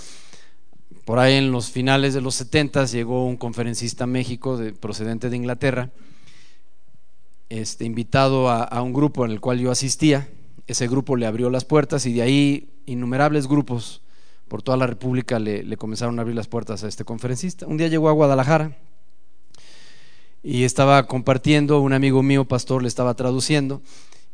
Por 1.04 1.20
ahí 1.20 1.34
en 1.34 1.52
los 1.52 1.70
finales 1.70 2.12
de 2.12 2.22
los 2.22 2.34
70 2.36 2.86
llegó 2.86 3.24
un 3.24 3.36
conferencista 3.36 4.02
a 4.04 4.08
México 4.08 4.56
de, 4.56 4.72
procedente 4.72 5.30
de 5.30 5.36
Inglaterra 5.36 5.90
este, 7.60 7.84
invitado 7.84 8.50
a, 8.50 8.82
un 8.82 8.92
grupo 8.92 9.24
en 9.24 9.30
el 9.30 9.40
cual 9.40 9.60
yo 9.60 9.70
asistía. 9.70 10.28
Ese 10.66 10.88
grupo 10.88 11.14
le 11.14 11.26
abrió 11.26 11.50
las 11.50 11.64
puertas 11.64 12.04
y 12.06 12.12
de 12.12 12.22
ahí 12.22 12.68
innumerables 12.86 13.46
grupos 13.46 14.02
por 14.48 14.62
toda 14.62 14.76
la 14.76 14.86
República 14.86 15.38
le, 15.38 15.76
comenzaron 15.76 16.18
a 16.18 16.22
abrir 16.22 16.36
las 16.36 16.48
puertas 16.48 16.82
a 16.82 16.88
este 16.88 17.04
conferencista. 17.04 17.66
Un 17.66 17.76
día 17.76 17.88
llegó 17.88 18.08
a 18.08 18.12
Guadalajara 18.12 18.76
y 20.42 20.64
estaba 20.64 21.06
compartiendo, 21.06 21.80
un 21.80 21.92
amigo 21.92 22.22
mío, 22.22 22.44
pastor, 22.44 22.82
le 22.82 22.88
estaba 22.88 23.14
traduciendo 23.14 23.82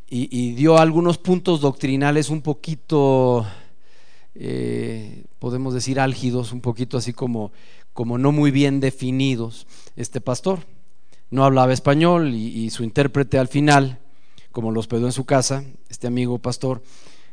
y, 0.08 0.52
dio 0.54 0.78
algunos 0.78 1.18
puntos 1.18 1.60
doctrinales 1.60 2.30
un 2.30 2.40
poquito, 2.40 3.46
eh, 4.34 5.26
podemos 5.38 5.74
decir, 5.74 6.00
álgidos, 6.00 6.52
un 6.52 6.62
poquito 6.62 6.96
así 6.96 7.12
como, 7.12 7.52
como 7.92 8.18
no 8.18 8.32
muy 8.32 8.50
bien 8.50 8.80
definidos, 8.80 9.66
este 9.94 10.20
pastor 10.20 10.60
no 11.30 11.44
hablaba 11.44 11.72
español 11.72 12.34
y, 12.34 12.70
su 12.70 12.82
intérprete 12.82 13.38
al 13.38 13.49
final, 13.49 13.99
como 14.52 14.72
lo 14.72 14.80
hospedó 14.80 15.06
en 15.06 15.12
su 15.12 15.25
casa, 15.25 15.64
este 15.88 16.06
amigo 16.06 16.38
pastor, 16.38 16.82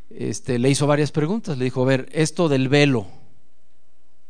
este, 0.10 0.60
le 0.60 0.70
hizo 0.70 0.88
varias 0.88 1.12
preguntas. 1.12 1.58
Le 1.58 1.66
dijo, 1.66 1.82
a 1.82 1.86
ver, 1.86 2.10
esto 2.12 2.48
del 2.48 2.70
velo, 2.70 3.08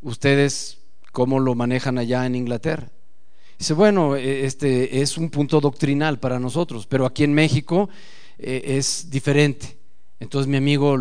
¿ustedes 0.01 0.79
cómo 1.11 1.39
lo 1.39 1.53
manejan 1.53 1.97
allá 1.97 2.25
en 2.25 2.35
Inglaterra? 2.35 2.89
Dice, 3.59 3.73
bueno, 3.73 4.15
e, 4.15 4.45
este 4.45 5.01
es 5.01 5.17
un 5.17 5.29
punto 5.29 5.59
doctrinal 5.59 6.19
para 6.19 6.39
nosotros, 6.39 6.87
pero 6.87 7.05
aquí 7.05 7.23
en 7.23 7.33
México 7.33 7.89
e, 8.39 8.77
es 8.77 9.09
diferente. 9.09 9.77
Entonces 10.19 10.47
mi 10.47 10.57
amigo 10.57 10.97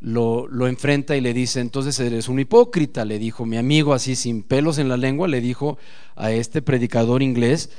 lo, 0.00 0.46
lo, 0.48 0.66
enfrenta 0.66 1.16
y 1.16 1.20
le 1.20 1.34
dice, 1.34 1.60
entonces 1.60 1.98
eres 2.00 2.28
un 2.28 2.40
hipócrita, 2.40 3.04
le 3.04 3.18
dijo 3.18 3.44
mi 3.44 3.56
amigo 3.56 3.92
así 3.92 4.16
sin 4.16 4.42
pelos 4.42 4.78
en 4.78 4.88
la 4.88 4.96
lengua, 4.96 5.28
le 5.28 5.40
dijo 5.40 5.76
a 6.16 6.32
este 6.32 6.62
predicador 6.62 7.22
inglés, 7.22 7.70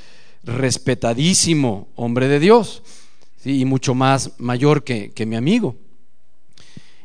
respetadísimo 0.44 1.90
hombre 1.96 2.28
de 2.28 2.40
Dios 2.40 2.84
y 3.44 3.66
mucho 3.66 3.96
más 3.96 4.34
mayor 4.38 4.84
que, 4.84 5.26
mi 5.26 5.36
amigo. 5.36 5.76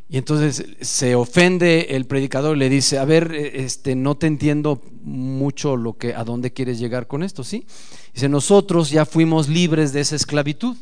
Y 0.08 0.18
entonces 0.18 0.66
se 0.80 1.14
ofende 1.14 1.88
el 1.90 2.06
predicador 2.06 2.56
le 2.56 2.68
dice, 2.68 2.98
a 2.98 3.04
ver, 3.04 3.32
este, 3.34 3.96
no 3.96 4.16
te 4.16 4.26
entiendo 4.26 4.82
mucho 5.02 5.76
lo 5.76 5.96
que, 5.96 6.14
a 6.14 6.24
dónde 6.24 6.52
quieres 6.52 6.78
llegar 6.78 7.06
con 7.06 7.22
esto, 7.22 7.42
¿sí? 7.42 7.66
Dice, 8.12 8.28
nosotros 8.28 8.90
ya 8.90 9.06
fuimos 9.06 9.48
libres 9.48 9.92
de 9.92 10.00
esa 10.00 10.16
esclavitud. 10.16 10.76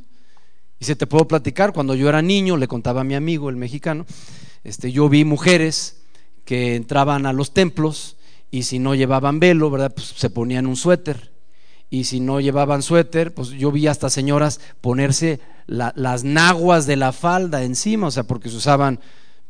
Se 0.81 0.97
te 0.97 1.07
puedo 1.07 1.29
platicar, 1.29 1.73
cuando 1.73 1.95
yo 1.95 2.09
era 2.09 2.21
niño, 2.21 2.57
le 2.57 2.67
contaba 2.67 3.03
a 3.03 3.05
mi 3.05 3.15
amigo, 3.15 3.49
el 3.49 3.57
mexicano, 3.57 4.05
este, 4.65 4.91
yo 4.91 5.09
vi 5.09 5.25
mujeres 5.25 6.03
que 6.45 6.75
entraban 6.75 7.25
a 7.25 7.33
los 7.33 7.55
templos 7.55 8.17
y 8.51 8.65
si 8.65 8.81
no 8.81 8.95
llevaban 8.95 9.39
velo, 9.39 9.71
¿verdad? 9.71 9.95
Pues 9.95 10.09
se 10.09 10.29
ponían 10.29 10.67
un 10.67 10.77
suéter 10.77 11.32
y 11.93 12.05
si 12.05 12.21
no 12.21 12.41
llevaban 12.41 12.81
suéter, 12.81 13.35
pues 13.35 13.51
yo 13.51 13.71
vi 13.71 13.87
hasta 13.87 14.09
señoras 14.09 14.61
ponerse 14.81 15.41
las 15.67 16.25
naguas 16.25 16.87
de 16.87 16.97
la 16.97 17.13
falda 17.13 17.65
encima, 17.65 18.07
o 18.07 18.11
sea, 18.11 18.23
porque 18.23 18.49
se 18.49 18.57
usaban, 18.57 18.99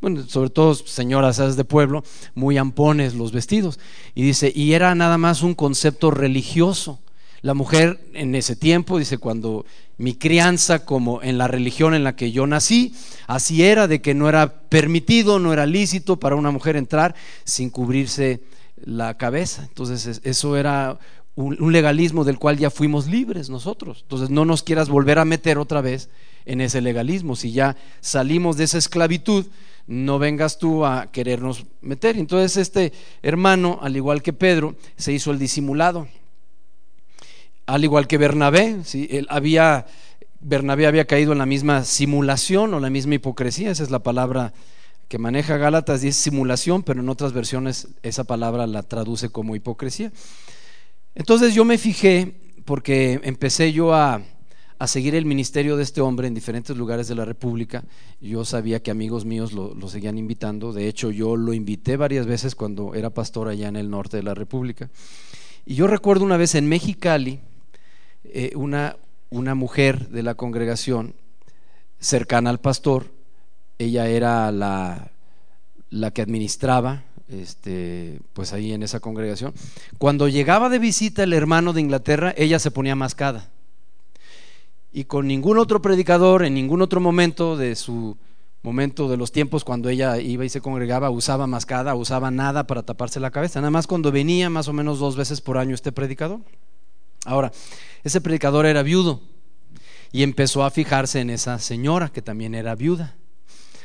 bueno, 0.01 0.27
sobre 0.27 0.51
todo 0.51 0.75
señoras 0.75 1.57
de 1.57 1.65
pueblo, 1.65 2.03
muy 2.35 2.59
ampones 2.59 3.15
los 3.15 3.31
vestidos. 3.31 3.79
Y 4.17 4.25
dice, 4.25 4.53
y 4.53 4.73
era 4.73 4.93
nada 4.97 5.19
más 5.19 5.43
un 5.43 5.55
concepto 5.55 6.11
religioso. 6.11 6.99
La 7.43 7.55
mujer 7.55 8.01
en 8.13 8.35
ese 8.35 8.57
tiempo, 8.57 8.99
dice, 8.99 9.19
cuando 9.19 9.65
mi 9.97 10.15
crianza 10.15 10.85
como 10.85 11.23
en 11.23 11.39
la 11.39 11.47
religión 11.47 11.95
en 11.95 12.03
la 12.03 12.17
que 12.17 12.33
yo 12.33 12.49
nací, 12.49 12.93
así 13.29 13.63
era 13.63 13.87
de 13.87 14.03
que 14.03 14.15
no 14.15 14.29
era 14.29 14.63
permitido, 14.69 15.39
no 15.39 15.53
era 15.53 15.65
lícito 15.65 16.19
para 16.19 16.35
una 16.35 16.51
mujer 16.51 16.75
entrar 16.75 17.15
sin 17.45 17.71
cubrirse 17.71 18.41
la 18.85 19.17
cabeza. 19.17 19.63
Entonces 19.63 20.21
eso 20.25 20.57
era 20.57 20.99
un, 21.35 21.73
legalismo 21.73 22.25
del 22.25 22.39
cual 22.39 22.59
ya 22.59 22.71
fuimos 22.71 23.07
libres 23.07 23.49
nosotros. 23.49 24.01
Entonces 24.03 24.31
no 24.31 24.45
nos 24.45 24.63
quieras 24.63 24.89
volver 24.89 25.19
a 25.19 25.25
meter 25.25 25.59
otra 25.59 25.81
vez 25.81 26.11
en 26.45 26.61
ese 26.61 26.81
legalismo. 26.81 27.37
Si 27.37 27.53
ya 27.53 27.77
salimos 28.01 28.57
de 28.57 28.65
esa 28.65 28.79
esclavitud, 28.79 29.47
no 29.87 30.19
vengas 30.19 30.59
tú 30.59 30.85
a 30.85 31.11
querernos 31.11 31.65
meter. 31.81 32.17
Entonces 32.17 32.57
este 32.57 32.93
hermano, 33.23 33.79
al 33.83 33.97
igual 33.97 34.23
que 34.23 34.33
Pedro, 34.33 34.77
se 34.97 35.13
hizo 35.13 35.31
el 35.31 35.39
disimulado. 35.39 36.09
Al 37.67 37.85
igual 37.85 38.07
que 38.07 38.19
Bernabé, 38.19 38.79
¿sí? 38.85 39.09
Él 39.11 39.27
había, 39.31 39.87
Bernabé 40.41 40.87
había 40.87 41.07
caído 41.07 41.33
en 41.33 41.39
la 41.39 41.47
misma 41.47 41.85
simulación 41.85 42.75
o 42.75 42.81
la 42.81 42.91
misma 42.91 43.15
hipocresía, 43.15 43.71
esa 43.71 43.85
es 43.85 43.91
la 43.91 44.01
palabra 44.01 44.53
que 45.09 45.19
maneja 45.19 45.59
Gálatas, 45.59 46.01
dice 46.01 46.23
simulación, 46.23 46.83
pero 46.83 47.01
en 47.01 47.09
otras 47.09 47.33
versiones 47.33 47.89
esa 48.03 48.25
palabra 48.25 48.67
la 48.67 48.83
traduce 48.83 49.29
como 49.29 49.55
hipocresía. 49.55 50.11
Entonces 51.15 51.55
yo 51.55 51.65
me 51.65 51.79
fijé, 51.79 52.35
porque 52.65 53.21
empecé 53.23 53.73
yo 53.73 53.95
a, 53.95 54.23
seguir 54.87 55.15
el 55.15 55.27
ministerio 55.27 55.77
de 55.77 55.85
este 55.85 56.01
hombre 56.01 56.27
en 56.27 56.35
diferentes 56.35 56.77
lugares 56.77 57.07
de 57.07 57.15
la 57.15 57.25
República. 57.25 57.85
Yo 58.21 58.45
sabía 58.45 58.83
que 58.83 58.91
amigos 58.91 59.25
míos 59.25 59.53
lo, 59.53 59.75
lo, 59.75 59.89
seguían 59.89 60.19
invitando. 60.19 60.73
De 60.73 60.89
hecho, 60.89 61.13
yo 61.13 61.37
lo 61.37 61.53
invité 61.53 61.97
varias 61.97 62.27
veces 62.27 62.57
cuando 62.57 62.95
era 62.95 63.11
pastor 63.11 63.47
allá 63.47 63.69
en 63.69 63.77
el 63.77 63.89
norte 63.89 64.17
de 64.17 64.25
la 64.25 64.35
República. 64.35 64.91
Y 65.65 65.77
yo 65.77 65.87
recuerdo 65.87 66.25
una 66.25 66.37
vez 66.37 66.57
en 66.57 66.69
Mexicali, 66.69 67.39
eh, 68.25 68.53
una, 68.57 68.97
una 69.31 69.55
mujer 69.55 70.09
de 70.09 70.25
la 70.25 70.35
congregación 70.35 71.15
cercana 72.01 72.51
al 72.51 72.59
pastor, 72.59 73.07
ella 73.79 74.09
era 74.09 74.51
la, 74.51 75.13
la 75.91 76.11
que 76.11 76.23
administraba 76.23 77.05
este, 77.33 78.21
pues 78.33 78.53
ahí 78.53 78.73
en 78.73 78.83
esa 78.83 79.01
congregación. 79.01 79.55
Cuando 79.99 80.29
llegaba 80.29 80.69
de 80.69 80.79
visita 80.79 81.23
el 81.23 81.33
hermano 81.33 81.73
de 81.73 81.81
Inglaterra, 81.81 82.35
ella 82.37 82.59
se 82.59 82.71
ponía 82.71 82.95
mascada 82.95 83.49
y 84.93 85.05
con 85.05 85.27
ningún 85.27 85.59
otro 85.59 85.81
predicador 85.81 86.45
en 86.45 86.55
ningún 86.55 86.83
otro 86.83 87.01
momento 87.01 87.57
de 87.57 87.75
su 87.75 88.17
momento 88.63 89.09
de 89.09 89.17
los 89.17 89.33
tiempos 89.33 89.65
cuando 89.65 89.89
ella 89.89 90.21
iba 90.21 90.45
y 90.45 90.49
se 90.49 90.61
congregaba 90.61 91.11
usaba 91.11 91.47
mascada, 91.49 91.95
usaba 91.97 92.31
nada 92.31 92.67
para 92.67 92.85
taparse 92.85 93.19
la 93.19 93.33
cabeza, 93.33 93.61
nada 93.61 93.71
más 93.71 93.87
cuando 93.87 94.13
venía 94.13 94.51
más 94.51 94.69
o 94.69 94.73
menos 94.73 95.01
dos 95.01 95.17
veces 95.17 95.41
por 95.41 95.59
año 95.59 95.75
este 95.75 95.91
predicador. 95.91 96.41
Ahora, 97.25 97.51
ese 98.05 98.21
predicador 98.21 98.67
era 98.67 98.83
viudo 98.83 99.21
y 100.13 100.23
empezó 100.23 100.63
a 100.63 100.71
fijarse 100.71 101.21
en 101.21 101.31
esa 101.31 101.59
señora 101.59 102.11
que 102.11 102.23
también 102.23 102.55
era 102.55 102.75
viuda. 102.75 103.17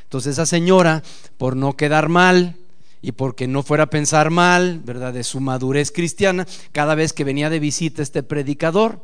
Entonces 0.04 0.34
esa 0.34 0.46
señora, 0.46 1.04
por 1.38 1.56
no 1.56 1.74
quedar 1.74 2.08
mal 2.10 2.56
y 3.02 3.12
porque 3.12 3.48
no 3.48 3.64
fuera 3.64 3.84
a 3.86 3.90
pensar 3.90 4.30
mal, 4.30 4.82
¿verdad? 4.84 5.14
De 5.14 5.24
su 5.24 5.40
madurez 5.40 5.92
cristiana, 5.92 6.48
cada 6.72 6.96
vez 6.96 7.14
que 7.14 7.24
venía 7.24 7.50
de 7.50 7.60
visita 7.60 8.02
este 8.02 8.24
predicador, 8.24 9.04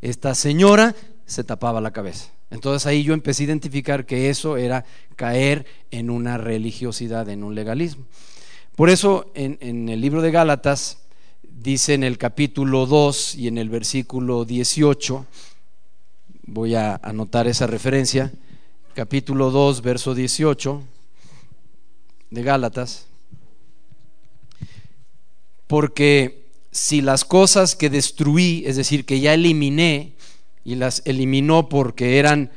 esta 0.00 0.34
señora 0.34 0.94
se 1.26 1.44
tapaba 1.44 1.80
la 1.80 1.92
cabeza. 1.92 2.30
Entonces 2.50 2.86
ahí 2.86 3.02
yo 3.02 3.14
empecé 3.14 3.42
a 3.42 3.46
identificar 3.46 4.06
que 4.06 4.30
eso 4.30 4.56
era 4.56 4.84
caer 5.16 5.66
en 5.90 6.10
una 6.10 6.38
religiosidad, 6.38 7.28
en 7.28 7.42
un 7.42 7.54
legalismo. 7.54 8.04
Por 8.76 8.90
eso 8.90 9.30
en, 9.34 9.88
el 9.88 10.00
libro 10.00 10.20
de 10.20 10.30
Gálatas 10.30 10.98
dice 11.42 11.94
en 11.94 12.04
el 12.04 12.18
capítulo 12.18 12.86
2 12.86 13.36
y 13.36 13.48
en 13.48 13.58
el 13.58 13.68
versículo 13.68 14.44
18, 14.44 15.26
voy 16.46 16.74
a 16.74 16.96
anotar 17.02 17.46
esa 17.46 17.66
referencia, 17.66 18.32
capítulo 18.94 19.50
2, 19.50 19.80
verso 19.80 20.14
18 20.14 20.82
de 22.30 22.42
Gálatas, 22.42 23.06
porque 25.66 26.44
si 26.70 27.00
las 27.00 27.24
cosas 27.24 27.76
que 27.76 27.90
destruí, 27.90 28.64
es 28.66 28.76
decir, 28.76 29.04
que 29.04 29.20
ya 29.20 29.34
eliminé, 29.34 30.14
y 30.64 30.74
las 30.76 31.02
eliminó 31.04 31.68
porque 31.68 32.18
eran 32.18 32.50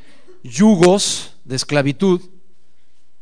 yugos 0.44 1.34
de 1.44 1.56
esclavitud, 1.56 2.22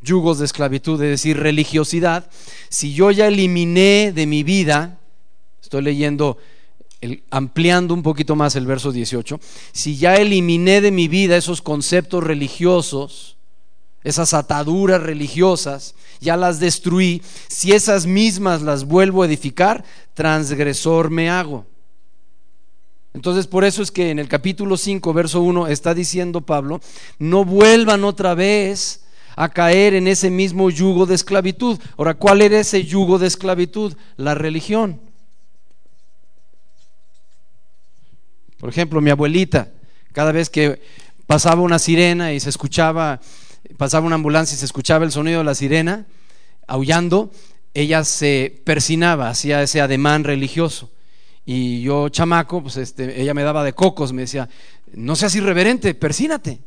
yugos 0.02 0.40
de 0.40 0.46
esclavitud, 0.46 1.02
es 1.02 1.10
decir, 1.10 1.38
religiosidad, 1.38 2.30
si 2.70 2.94
yo 2.94 3.12
ya 3.12 3.28
eliminé 3.28 4.12
de 4.14 4.28
mi 4.28 4.44
vida, 4.44 5.00
estoy 5.62 5.82
leyendo, 5.82 6.38
ampliando 7.32 7.94
un 7.94 8.04
poquito 8.04 8.36
más 8.36 8.56
el 8.56 8.68
verso 8.68 8.92
18, 8.92 9.40
si 9.72 9.98
ya 9.98 10.16
eliminé 10.16 10.82
de 10.82 10.92
mi 10.92 11.08
vida 11.08 11.36
esos 11.36 11.62
conceptos 11.62 12.24
religiosos, 12.24 13.35
esas 14.06 14.36
ataduras 14.36 15.02
religiosas, 15.02 15.96
ya 16.22 16.38
las 16.38 16.60
destruí, 16.60 17.24
si 17.48 17.72
esas 17.72 18.06
mismas 18.06 18.62
las 18.62 18.86
vuelvo 18.86 19.24
a 19.24 19.26
edificar, 19.26 19.84
transgresor 20.14 21.10
me 21.10 21.30
hago. 21.30 21.66
Entonces 23.16 23.48
por 23.48 23.66
eso 23.66 23.82
es 23.82 23.92
que 23.92 24.12
en 24.12 24.20
el 24.20 24.28
capítulo 24.28 24.78
5, 24.78 25.12
verso 25.12 25.42
1 25.42 25.68
está 25.68 25.96
diciendo 25.96 26.42
Pablo, 26.42 26.82
no 27.18 27.44
vuelvan 27.46 28.04
otra 28.04 28.36
vez 28.36 29.06
a 29.36 29.50
caer 29.50 29.96
en 29.96 30.08
ese 30.08 30.30
mismo 30.30 30.70
yugo 30.70 31.08
de 31.08 31.16
esclavitud. 31.16 31.80
Ahora, 31.98 32.14
¿cuál 32.14 32.44
era 32.44 32.60
ese 32.60 32.86
yugo 32.86 33.18
de 33.18 33.28
esclavitud? 33.28 33.96
La 34.18 34.36
religión. 34.36 35.02
Por 38.60 38.70
ejemplo, 38.70 39.02
mi 39.02 39.10
abuelita, 39.10 39.72
cada 40.14 40.32
vez 40.32 40.50
que 40.50 40.80
pasaba 41.26 41.62
una 41.62 41.80
sirena 41.80 42.34
y 42.34 42.40
se 42.40 42.50
escuchaba, 42.50 43.20
pasaba 43.78 44.06
una 44.06 44.16
ambulancia 44.16 44.56
y 44.56 44.58
se 44.58 44.66
escuchaba 44.66 45.06
el 45.06 45.12
sonido 45.12 45.40
de 45.40 45.46
la 45.46 45.56
sirena 45.56 46.06
aullando, 46.68 47.32
ella 47.74 48.04
se 48.04 48.62
persinaba, 48.64 49.30
hacía 49.30 49.62
ese 49.62 49.82
ademán 49.82 50.24
religioso. 50.24 50.92
Y 51.46 51.82
yo, 51.82 52.10
chamaco, 52.10 52.64
pues 52.64 52.78
este, 52.78 53.22
ella 53.22 53.34
me 53.34 53.44
daba 53.44 53.64
de 53.64 53.74
cocos, 53.74 54.14
me 54.14 54.24
decía, 54.24 54.50
no 54.94 55.16
seas 55.16 55.36
irreverente, 55.36 55.94
persínate. 55.94 56.60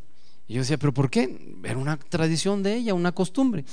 Y 0.47 0.55
yo 0.55 0.61
decía, 0.61 0.79
¿pero 0.79 0.95
por 0.95 1.11
qué? 1.11 1.57
Era 1.65 1.79
una 1.79 1.99
tradición 1.99 2.63
de 2.63 2.75
ella, 2.75 2.95
una 2.95 3.13
costumbre. 3.13 3.65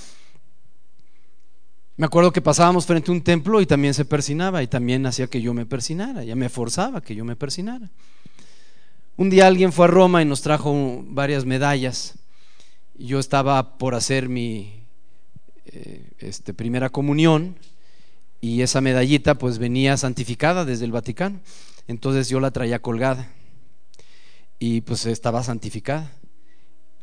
Me 1.98 2.06
acuerdo 2.06 2.34
que 2.34 2.42
pasábamos 2.42 2.86
frente 2.86 3.10
a 3.10 3.14
un 3.14 3.22
templo 3.22 3.62
y 3.62 3.66
también 3.66 3.94
se 3.94 4.04
persinaba 4.04 4.62
y 4.62 4.68
también 4.68 5.06
hacía 5.06 5.28
que 5.28 5.42
yo 5.42 5.54
me 5.54 5.66
persinara, 5.66 6.24
ella 6.24 6.36
me 6.36 6.50
forzaba 6.50 7.02
que 7.02 7.16
yo 7.16 7.24
me 7.24 7.38
persinara. 7.38 7.90
Un 9.16 9.30
día 9.30 9.48
alguien 9.48 9.72
fue 9.72 9.86
a 9.86 9.88
Roma 9.88 10.22
y 10.22 10.26
nos 10.26 10.42
trajo 10.42 10.74
varias 11.08 11.46
medallas. 11.46 12.16
Yo 12.98 13.20
estaba 13.20 13.78
por 13.78 13.96
hacer 13.96 14.30
mi 14.30 14.86
eh, 15.66 16.12
este, 16.20 16.54
primera 16.54 16.90
comunión 16.90 17.58
y 18.40 18.62
esa 18.62 18.80
medallita 18.80 19.36
pues 19.36 19.58
venía 19.58 19.98
santificada 19.98 20.64
desde 20.64 20.86
el 20.86 20.92
Vaticano. 20.92 21.42
Entonces 21.88 22.30
yo 22.30 22.40
la 22.40 22.52
traía 22.52 22.80
colgada 22.82 23.28
y 24.60 24.82
pues 24.82 25.06
estaba 25.06 25.44
santificada. 25.44 26.12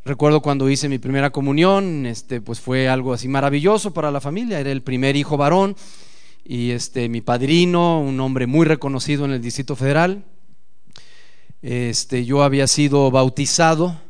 Recuerdo 0.05 0.41
cuando 0.41 0.69
hice 0.71 0.89
mi 0.89 0.99
primera 0.99 1.31
comunión, 1.31 2.07
este 2.07 2.41
pues 2.41 2.59
fue 2.59 2.89
algo 2.89 3.13
así 3.13 3.29
maravilloso 3.29 3.93
para 3.93 4.11
la 4.11 4.21
familia, 4.21 4.59
era 4.59 4.73
el 4.73 4.83
primer 4.83 5.15
hijo 5.15 5.37
varón 5.37 5.77
y 6.45 6.71
este 6.71 7.09
mi 7.09 7.21
padrino, 7.21 8.01
un 8.01 8.19
hombre 8.19 8.47
muy 8.47 8.67
reconocido 8.67 9.25
en 9.25 9.33
el 9.33 9.43
Distrito 9.43 9.77
Federal. 9.77 10.25
Este 11.61 12.25
yo 12.25 12.43
había 12.43 12.67
sido 12.67 13.11
bautizado 13.11 14.01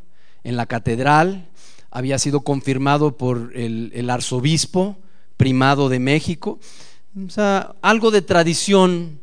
en 0.44 0.56
la 0.56 0.66
catedral, 0.66 1.50
había 1.92 2.18
sido 2.18 2.40
confirmado 2.40 3.16
por 3.16 3.52
el, 3.54 4.10
arzobispo 4.10 4.96
primado 5.36 5.88
de 5.88 6.00
México 6.00 6.58
o 7.14 7.28
sea, 7.28 7.74
algo 7.82 8.10
de 8.10 8.22
tradición 8.22 9.20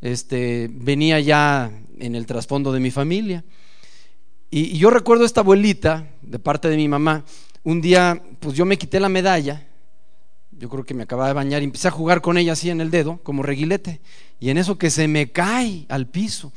este, 0.00 0.70
venía 0.72 1.18
ya 1.18 1.72
en 1.98 2.14
el 2.14 2.26
trasfondo 2.26 2.72
de 2.72 2.78
mi 2.78 2.92
familia. 2.92 3.44
Y, 4.48 4.78
yo 4.78 4.90
recuerdo 4.90 5.24
esta 5.24 5.40
abuelita, 5.40 6.08
de 6.22 6.38
parte 6.38 6.68
de 6.68 6.76
mi 6.76 6.86
mamá, 6.86 7.24
un 7.64 7.80
día, 7.80 8.22
pues 8.38 8.56
yo 8.56 8.64
me 8.64 8.78
quité 8.78 9.00
la 9.00 9.08
medalla, 9.08 9.66
yo 10.52 10.68
creo 10.68 10.84
que 10.84 10.94
me 10.94 11.02
acababa 11.02 11.28
de 11.28 11.34
bañar 11.34 11.62
y 11.62 11.64
empecé 11.64 11.88
a 11.88 11.92
jugar 11.92 12.20
con 12.20 12.38
ella 12.38 12.52
así 12.52 12.70
en 12.70 12.80
el 12.80 12.92
dedo, 12.92 13.18
como 13.24 13.42
reguilete, 13.42 14.00
y 14.38 14.50
en 14.50 14.58
eso 14.58 14.78
que 14.78 14.90
se 14.90 15.08
me 15.08 15.32
cae 15.32 15.86
al 15.88 16.06
piso. 16.06 16.52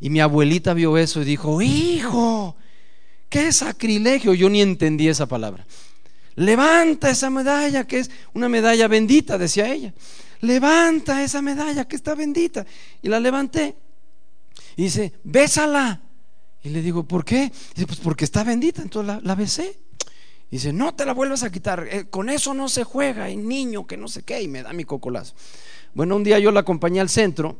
Y 0.00 0.08
mi 0.08 0.20
abuelita 0.20 0.72
vio 0.72 0.96
eso 0.96 1.20
y 1.20 1.26
dijo, 1.26 1.60
hijo, 1.60 2.56
qué 3.30 3.52
sacrilegio, 3.52 4.34
yo 4.34 4.50
ni 4.50 4.60
entendí 4.60 5.08
esa 5.08 5.26
palabra. 5.26 5.66
Levanta 6.36 7.08
esa 7.08 7.30
medalla, 7.30 7.86
que 7.86 8.00
es 8.00 8.10
una 8.34 8.50
medalla 8.50 8.88
bendita, 8.88 9.38
decía 9.38 9.72
ella 9.72 9.94
levanta 10.40 11.22
esa 11.22 11.42
medalla 11.42 11.86
que 11.86 11.96
está 11.96 12.14
bendita. 12.14 12.66
Y 13.02 13.08
la 13.08 13.20
levanté. 13.20 13.76
Y 14.76 14.84
dice, 14.84 15.12
bésala. 15.24 16.00
Y 16.62 16.70
le 16.70 16.82
digo, 16.82 17.04
¿por 17.04 17.24
qué? 17.24 17.50
dice, 17.74 17.86
pues 17.86 18.00
porque 18.00 18.24
está 18.24 18.44
bendita. 18.44 18.82
Entonces 18.82 19.22
la, 19.22 19.34
besé. 19.34 19.78
Y 20.50 20.56
dice, 20.56 20.72
no 20.72 20.94
te 20.94 21.06
la 21.06 21.14
vuelvas 21.14 21.42
a 21.42 21.50
quitar. 21.50 21.86
Eh, 21.90 22.06
con 22.10 22.28
eso 22.28 22.54
no 22.54 22.68
se 22.68 22.84
juega. 22.84 23.24
Hay 23.24 23.36
niño 23.36 23.86
que 23.86 23.96
no 23.96 24.08
sé 24.08 24.22
qué. 24.22 24.42
Y 24.42 24.48
me 24.48 24.62
da 24.62 24.72
mi 24.72 24.84
cocolazo. 24.84 25.34
Bueno, 25.94 26.16
un 26.16 26.24
día 26.24 26.38
yo 26.38 26.50
la 26.50 26.60
acompañé 26.60 27.00
al 27.00 27.08
centro. 27.08 27.58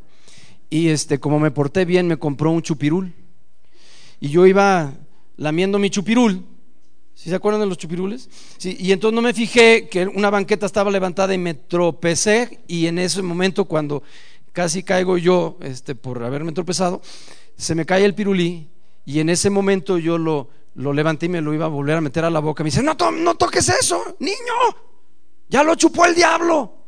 Y 0.68 0.88
este, 0.88 1.18
como 1.18 1.40
me 1.40 1.50
porté 1.50 1.84
bien, 1.84 2.06
me 2.06 2.18
compró 2.18 2.50
un 2.50 2.62
chupirul. 2.62 3.12
Y 4.20 4.28
yo 4.28 4.46
iba 4.46 4.92
lamiendo 5.40 5.78
mi 5.78 5.90
chupirul 5.90 6.44
¿Sí 7.20 7.28
se 7.28 7.36
acuerdan 7.36 7.60
de 7.60 7.66
los 7.66 7.76
chupirules? 7.76 8.30
Y 8.62 8.92
entonces 8.92 9.14
no 9.14 9.20
me 9.20 9.34
fijé 9.34 9.90
que 9.90 10.06
una 10.06 10.30
banqueta 10.30 10.64
estaba 10.64 10.90
levantada 10.90 11.34
y 11.34 11.38
me 11.38 11.52
tropecé 11.52 12.60
y 12.66 12.86
en 12.86 12.98
ese 12.98 13.20
momento 13.20 13.66
cuando 13.66 14.02
casi 14.54 14.82
caigo 14.82 15.18
yo 15.18 15.58
este, 15.60 15.94
por 15.94 16.24
haberme 16.24 16.52
tropezado, 16.52 17.02
se 17.58 17.74
me 17.74 17.84
cae 17.84 18.06
el 18.06 18.14
pirulí 18.14 18.70
y 19.04 19.20
en 19.20 19.28
ese 19.28 19.50
momento 19.50 19.98
yo 19.98 20.16
lo, 20.16 20.48
lo 20.76 20.94
levanté 20.94 21.26
y 21.26 21.28
me 21.28 21.42
lo 21.42 21.52
iba 21.52 21.66
a 21.66 21.68
volver 21.68 21.98
a 21.98 22.00
meter 22.00 22.24
a 22.24 22.30
la 22.30 22.40
boca. 22.40 22.64
Me 22.64 22.68
dice, 22.68 22.82
no, 22.82 22.96
no 23.10 23.34
toques 23.34 23.68
eso, 23.68 24.16
niño, 24.18 24.54
ya 25.50 25.62
lo 25.62 25.74
chupó 25.74 26.06
el 26.06 26.14
diablo. 26.14 26.79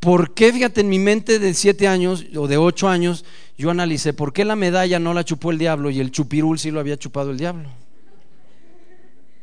¿Por 0.00 0.32
qué, 0.32 0.52
fíjate, 0.52 0.80
en 0.82 0.88
mi 0.88 0.98
mente 0.98 1.38
de 1.38 1.54
siete 1.54 1.88
años 1.88 2.24
o 2.36 2.46
de 2.46 2.56
ocho 2.56 2.88
años, 2.88 3.24
yo 3.56 3.70
analicé 3.70 4.12
por 4.12 4.32
qué 4.32 4.44
la 4.44 4.54
medalla 4.54 5.00
no 5.00 5.12
la 5.12 5.24
chupó 5.24 5.50
el 5.50 5.58
diablo 5.58 5.90
y 5.90 5.98
el 5.98 6.12
chupirul 6.12 6.58
sí 6.58 6.70
lo 6.70 6.78
había 6.78 6.96
chupado 6.96 7.30
el 7.30 7.38
diablo? 7.38 7.68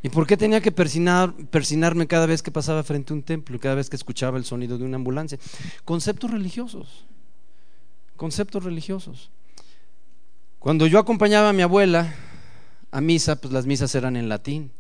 ¿Y 0.01 0.09
por 0.09 0.27
qué 0.27 0.37
tenía 0.37 0.61
que 0.61 0.71
persinar, 0.71 1.33
persinarme 1.49 2.07
cada 2.07 2.27
vez 2.27 2.43
que 2.43 2.51
pasaba 2.51 2.83
frente 2.83 3.11
a 3.11 3.15
un 3.15 3.23
templo, 3.23 3.59
cada 3.59 3.75
vez 3.75 3.89
que 3.89 3.95
escuchaba 3.95 4.37
el 4.37 4.45
sonido 4.45 4.77
de 4.77 4.85
una 4.85 4.97
ambulancia? 4.97 5.39
Conceptos 5.83 6.31
religiosos, 6.31 7.05
conceptos 8.15 8.63
religiosos. 8.63 9.31
Cuando 10.59 10.87
yo 10.87 10.99
acompañaba 10.99 11.49
a 11.49 11.53
mi 11.53 11.63
abuela 11.63 12.15
a 12.91 13.01
misa, 13.01 13.35
pues 13.35 13.51
las 13.51 13.65
misas 13.65 13.93
eran 13.95 14.15
en 14.15 14.29
latín. 14.29 14.71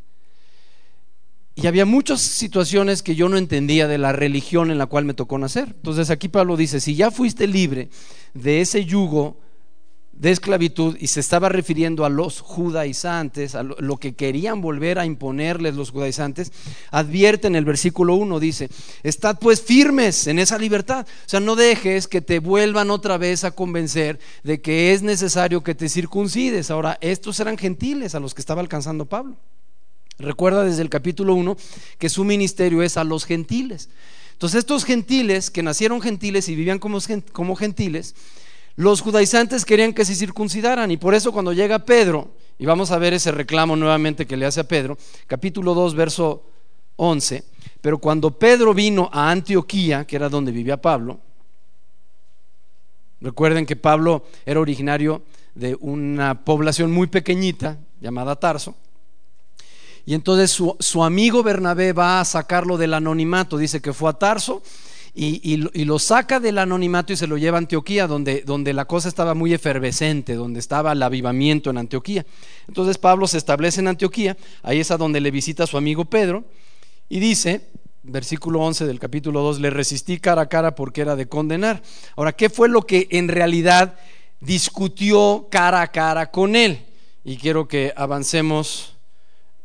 Y 1.55 1.67
había 1.67 1.85
muchas 1.85 2.21
situaciones 2.21 3.01
que 3.01 3.15
yo 3.15 3.29
no 3.29 3.37
entendía 3.37 3.87
de 3.87 3.97
la 3.97 4.11
religión 4.11 4.71
en 4.71 4.77
la 4.77 4.87
cual 4.87 5.05
me 5.05 5.13
tocó 5.13 5.37
nacer. 5.37 5.69
Entonces 5.69 6.09
aquí 6.09 6.27
Pablo 6.27 6.57
dice, 6.57 6.81
si 6.81 6.95
ya 6.95 7.11
fuiste 7.11 7.47
libre 7.47 7.89
de 8.33 8.59
ese 8.59 8.83
yugo 8.83 9.37
de 10.11 10.31
esclavitud 10.31 10.97
y 10.99 11.07
se 11.07 11.21
estaba 11.21 11.47
refiriendo 11.47 12.03
a 12.05 12.09
los 12.09 12.41
judaizantes, 12.41 13.55
a 13.55 13.63
lo, 13.63 13.97
que 13.97 14.15
querían 14.15 14.61
volver 14.61 14.99
a 14.99 15.05
imponerles 15.05 15.75
los 15.75 15.91
judaizantes, 15.91 16.51
advierte 16.91 17.47
en 17.47 17.55
el 17.55 17.63
versículo 17.63 18.15
1, 18.15 18.39
dice, 18.39 18.69
estad 19.03 19.37
pues 19.39 19.61
firmes 19.61 20.27
en 20.27 20.39
esa 20.39 20.57
libertad. 20.57 21.05
O 21.07 21.29
sea, 21.29 21.39
no 21.39 21.55
dejes 21.55 22.07
que 22.07 22.21
te 22.21 22.39
vuelvan 22.39 22.91
otra 22.91 23.17
vez 23.17 23.45
a 23.45 23.51
convencer 23.51 24.19
de 24.43 24.59
que 24.59 24.93
es 24.93 25.03
necesario 25.03 25.63
que 25.63 25.75
te 25.75 25.87
circuncides. 25.87 26.69
Ahora, 26.69 26.97
estos 26.99 27.39
eran 27.39 27.57
gentiles 27.57 28.13
a 28.13 28.19
los 28.19 28.33
que 28.33 28.41
estaba 28.41 28.61
alcanzando 28.61 29.05
Pablo. 29.05 29.37
Recuerda 30.17 30.63
desde 30.63 30.81
el 30.81 30.89
capítulo 30.89 31.35
1 31.35 31.57
que 31.97 32.09
su 32.09 32.23
ministerio 32.23 32.81
es 32.81 32.97
a 32.97 33.03
los 33.03 33.25
gentiles. 33.25 33.89
Entonces 34.33 34.59
estos 34.59 34.85
gentiles, 34.85 35.49
que 35.49 35.63
nacieron 35.63 36.01
gentiles 36.01 36.49
y 36.49 36.55
vivían 36.55 36.79
como, 36.79 37.55
gentiles, 37.55 38.15
los 38.75 39.01
judaizantes 39.01 39.63
querían 39.63 39.93
que 39.93 40.03
se 40.03 40.15
circuncidaran 40.15 40.91
y 40.91 40.97
por 40.97 41.15
eso 41.15 41.31
cuando 41.31 41.53
llega 41.53 41.79
Pedro, 41.79 42.33
y 42.59 42.65
vamos 42.65 42.91
a 42.91 42.97
ver 42.97 43.13
ese 43.13 43.31
reclamo 43.31 43.75
nuevamente 43.75 44.25
que 44.25 44.37
le 44.37 44.45
hace 44.45 44.59
a 44.59 44.67
Pedro, 44.67 44.97
capítulo 45.27 45.73
2, 45.73 45.95
verso 45.95 46.43
11, 46.97 47.43
pero 47.81 47.97
cuando 47.97 48.37
Pedro 48.37 48.73
vino 48.73 49.09
a 49.13 49.31
Antioquía, 49.31 50.05
que 50.05 50.17
era 50.17 50.27
donde 50.27 50.51
vivía 50.51 50.81
Pablo, 50.81 51.19
recuerden 53.21 53.65
que 53.65 53.77
Pablo 53.77 54.25
era 54.45 54.59
originario 54.59 55.23
de 55.53 55.77
una 55.79 56.43
población 56.43 56.91
muy 56.91 57.07
pequeñita 57.07 57.77
llamada 58.01 58.35
Tarso, 58.35 58.75
y 60.05 60.13
entonces 60.13 60.51
su, 60.51 61.03
amigo 61.03 61.41
Bernabé 61.41 61.91
va 61.91 62.21
a 62.21 62.25
sacarlo 62.25 62.77
del 62.77 62.93
anonimato, 62.93 63.57
dice 63.57 63.81
que 63.81 63.91
fue 63.91 64.11
a 64.11 64.13
Tarso 64.13 64.61
y, 65.15 65.57
lo 65.57 65.97
saca 65.97 66.39
del 66.39 66.59
anonimato 66.59 67.13
y 67.13 67.15
se 67.15 67.25
lo 67.25 67.37
lleva 67.37 67.57
a 67.57 67.59
Antioquía, 67.59 68.05
donde, 68.05 68.73
la 68.73 68.85
cosa 68.85 69.07
estaba 69.07 69.33
muy 69.33 69.53
efervescente, 69.53 70.35
donde 70.35 70.59
estaba 70.59 70.91
el 70.91 71.01
avivamiento 71.01 71.71
en 71.71 71.77
Antioquía. 71.77 72.25
Entonces 72.67 72.97
Pablo 72.97 73.25
se 73.25 73.37
establece 73.37 73.79
en 73.79 73.87
Antioquía, 73.87 74.37
ahí 74.61 74.79
es 74.79 74.91
a 74.91 74.97
donde 74.97 75.21
le 75.21 75.31
visita 75.31 75.65
su 75.65 75.77
amigo 75.77 76.05
Pedro, 76.05 76.43
y 77.09 77.19
dice, 77.19 77.69
versículo 78.03 78.59
11 78.61 78.85
del 78.85 78.99
capítulo 78.99 79.41
2, 79.41 79.59
le 79.59 79.69
resistí 79.71 80.19
cara 80.19 80.43
a 80.43 80.49
cara 80.49 80.75
porque 80.75 81.01
era 81.01 81.15
de 81.15 81.27
condenar. 81.27 81.81
Ahora, 82.15 82.33
¿qué 82.33 82.49
fue 82.49 82.69
lo 82.69 82.83
que 82.83 83.07
en 83.09 83.27
realidad 83.27 83.95
discutió 84.39 85.47
cara 85.49 85.81
a 85.81 85.91
cara 85.91 86.29
con 86.29 86.55
él? 86.55 86.85
Y 87.23 87.37
quiero 87.37 87.67
que 87.67 87.93
avancemos 87.95 88.94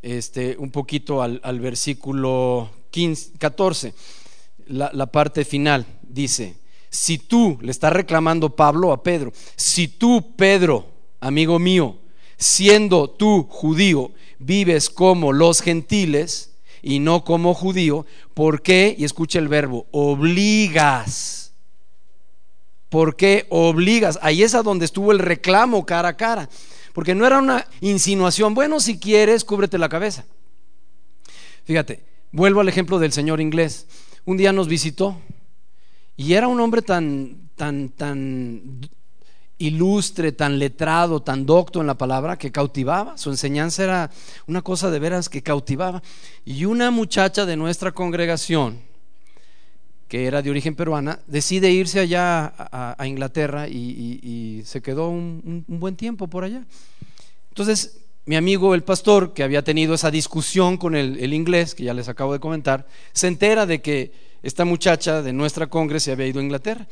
este, 0.03 0.57
un 0.59 0.71
poquito 0.71 1.23
al, 1.23 1.41
al 1.43 1.61
versículo 1.61 2.71
15, 2.91 3.33
14 3.39 3.95
la, 4.71 5.07
parte 5.07 5.45
final. 5.45 5.87
Dice, 6.03 6.57
si 6.89 7.19
tú, 7.19 7.59
le 7.61 7.71
está 7.71 7.91
reclamando 7.91 8.55
Pablo 8.57 8.93
a 8.93 9.03
Pedro, 9.03 9.33
si 9.57 9.89
tú, 9.89 10.35
Pedro, 10.37 10.87
amigo 11.21 11.59
mío, 11.59 11.97
siendo 12.37 13.11
tú 13.11 13.47
judío, 13.49 14.13
vives 14.39 14.89
como 14.89 15.33
los 15.33 15.61
gentiles 15.61 16.53
y 16.83 16.99
no 16.99 17.25
como 17.25 17.55
judío, 17.55 18.07
¿por 18.35 18.63
qué? 18.63 18.95
Y 18.97 19.05
escucha 19.05 19.39
el 19.39 19.49
verbo, 19.49 19.87
obligas. 19.91 21.53
¿Por 22.89 23.15
qué 23.15 23.47
obligas? 23.51 24.19
Ahí 24.23 24.43
es 24.43 24.55
a 24.55 24.63
donde 24.63 24.85
estuvo 24.85 25.13
el 25.13 25.21
reclamo 25.21 25.87
cara 25.87 26.09
a 26.09 26.17
cara. 26.17 26.49
Porque 26.93 27.15
no 27.15 27.27
era 27.27 27.39
una 27.39 27.67
insinuación, 27.81 28.55
bueno, 28.55 28.81
si 28.81 28.99
quieres, 28.99 29.45
cúbrete 29.45 29.79
la 29.79 29.89
cabeza. 29.89 30.25
Fíjate, 31.65 32.05
vuelvo 32.33 32.61
al 32.61 32.69
ejemplo 32.69 32.99
del 32.99 33.13
señor 33.13 33.41
inglés 33.41 33.87
un 34.25 34.37
día 34.37 34.53
nos 34.53 34.69
visitó 34.69 35.17
y 36.17 36.35
era 36.35 36.49
un 36.49 36.61
hombre 36.61 36.83
tan, 36.83 37.51
tan, 37.57 37.89
tan 37.89 38.81
ilustre, 39.59 40.33
tan 40.33 40.59
letrado, 40.59 41.21
tan 41.21 41.47
docto 41.47 41.81
en 41.81 41.87
la 41.87 41.97
palabra 41.97 42.37
que 42.37 42.53
cautivaba. 42.53 43.17
Su 43.17 43.31
enseñanza 43.31 43.85
era 43.85 44.11
una 44.47 44.63
cosa 44.63 44.91
de 44.91 44.99
veras 44.99 45.29
que 45.29 45.43
cautivaba. 45.43 46.03
Y 46.45 46.67
una 46.67 46.91
muchacha 46.91 47.47
de 47.47 47.57
nuestra 47.57 47.93
congregación, 47.93 48.81
que 50.11 50.27
era 50.27 50.43
de 50.43 50.51
origen 50.51 50.75
peruana, 50.75 51.21
decide 51.29 51.71
irse 51.71 52.01
allá 52.01 52.53
a, 52.59 53.07
Inglaterra 53.07 53.69
y, 53.69 54.61
se 54.65 54.83
quedó 54.83 55.09
un, 55.09 55.65
buen 55.69 55.95
tiempo 55.95 56.27
por 56.27 56.43
allá. 56.43 56.65
Entonces 57.51 58.01
mi 58.27 58.35
amigo 58.35 58.75
el 58.75 58.83
pastor, 58.83 59.33
que 59.33 59.45
había 59.45 59.63
tenido 59.63 59.95
esa 59.95 60.11
discusión 60.11 60.79
con 60.79 60.97
el, 60.97 61.33
inglés, 61.33 61.77
que 61.77 61.85
ya 61.85 61.95
les 61.95 62.09
acabo 62.09 62.33
de 62.33 62.41
comentar, 62.41 62.89
se 63.13 63.29
entera 63.29 63.67
de 63.67 63.81
que 63.81 64.11
esta 64.43 64.65
muchacha 64.65 65.23
de 65.23 65.33
nuestra 65.33 65.69
congre 65.69 66.01
se 66.01 66.11
había 66.11 66.27
ido 66.27 66.41
a 66.41 66.43
Inglaterra. 66.43 66.89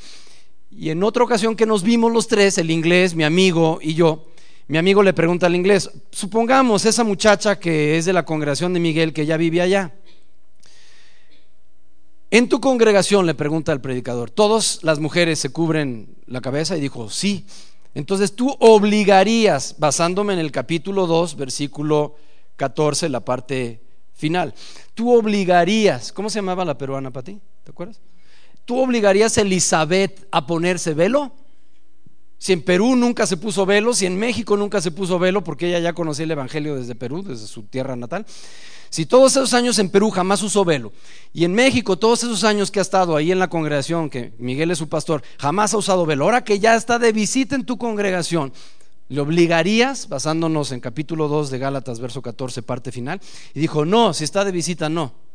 Y 0.70 0.90
en 0.90 1.02
otra 1.02 1.24
ocasión 1.24 1.56
que 1.56 1.66
nos 1.66 1.82
vimos 1.82 2.12
los 2.12 2.28
tres, 2.28 2.56
el 2.58 2.70
inglés, 2.70 3.16
mi 3.16 3.24
amigo 3.24 3.80
y 3.82 3.94
yo, 3.94 4.28
mi 4.68 4.78
amigo 4.78 5.02
le 5.02 5.12
pregunta 5.12 5.46
al 5.46 5.56
inglés, 5.56 5.90
supongamos 6.12 6.84
esa 6.84 7.02
muchacha 7.02 7.58
que 7.58 7.98
es 7.98 8.04
de 8.04 8.12
la 8.12 8.24
congregación 8.24 8.72
de 8.74 8.78
Miguel, 8.78 9.12
que 9.12 9.26
ya 9.26 9.36
vive 9.36 9.60
allá. 9.60 9.92
En 12.30 12.48
tu 12.48 12.60
congregación, 12.60 13.24
le 13.24 13.34
pregunta 13.34 13.72
al 13.72 13.80
predicador, 13.80 14.30
¿todas 14.30 14.80
las 14.82 14.98
mujeres 14.98 15.38
se 15.38 15.48
cubren 15.48 16.14
la 16.26 16.42
cabeza? 16.42 16.76
Y 16.76 16.80
dijo, 16.80 17.08
sí. 17.08 17.46
Entonces 17.94 18.36
tú 18.36 18.54
obligarías, 18.60 19.76
basándome 19.78 20.34
en 20.34 20.38
el 20.38 20.52
capítulo 20.52 21.06
2, 21.06 21.36
versículo 21.36 22.16
14, 22.56 23.08
la 23.08 23.20
parte 23.20 23.80
final, 24.12 24.52
tú 24.94 25.16
obligarías, 25.16 26.12
¿cómo 26.12 26.28
se 26.28 26.40
llamaba 26.40 26.66
la 26.66 26.76
peruana 26.76 27.10
para 27.10 27.24
ti? 27.24 27.40
¿Te 27.64 27.70
acuerdas? 27.70 28.00
¿Tú 28.66 28.78
obligarías 28.78 29.38
a 29.38 29.40
Elizabeth 29.40 30.28
a 30.30 30.46
ponerse 30.46 30.92
velo? 30.92 31.32
Si 32.36 32.52
en 32.52 32.62
Perú 32.62 32.94
nunca 32.94 33.26
se 33.26 33.38
puso 33.38 33.64
velo, 33.64 33.94
si 33.94 34.04
en 34.04 34.18
México 34.18 34.56
nunca 34.56 34.80
se 34.82 34.90
puso 34.90 35.18
velo, 35.18 35.42
porque 35.42 35.68
ella 35.68 35.78
ya 35.78 35.92
conocía 35.94 36.24
el 36.24 36.30
Evangelio 36.32 36.76
desde 36.76 36.94
Perú, 36.94 37.22
desde 37.22 37.46
su 37.46 37.62
tierra 37.62 37.96
natal. 37.96 38.26
Si 38.90 39.06
todos 39.06 39.32
esos 39.32 39.54
años 39.54 39.78
en 39.78 39.90
Perú 39.90 40.10
jamás 40.10 40.42
usó 40.42 40.64
velo, 40.64 40.92
y 41.32 41.44
en 41.44 41.52
México 41.52 41.98
todos 41.98 42.24
esos 42.24 42.44
años 42.44 42.70
que 42.70 42.78
ha 42.78 42.82
estado 42.82 43.16
ahí 43.16 43.32
en 43.32 43.38
la 43.38 43.48
congregación, 43.48 44.10
que 44.10 44.32
Miguel 44.38 44.70
es 44.70 44.78
su 44.78 44.88
pastor, 44.88 45.22
jamás 45.38 45.74
ha 45.74 45.78
usado 45.78 46.06
velo, 46.06 46.24
ahora 46.24 46.44
que 46.44 46.58
ya 46.58 46.74
está 46.74 46.98
de 46.98 47.12
visita 47.12 47.54
en 47.54 47.64
tu 47.64 47.78
congregación, 47.78 48.52
¿le 49.08 49.20
obligarías, 49.20 50.08
basándonos 50.08 50.72
en 50.72 50.80
capítulo 50.80 51.28
2 51.28 51.50
de 51.50 51.58
Gálatas, 51.58 52.00
verso 52.00 52.22
14, 52.22 52.62
parte 52.62 52.92
final? 52.92 53.20
Y 53.54 53.60
dijo, 53.60 53.84
no, 53.84 54.14
si 54.14 54.24
está 54.24 54.44
de 54.44 54.52
visita, 54.52 54.88
no 54.88 55.27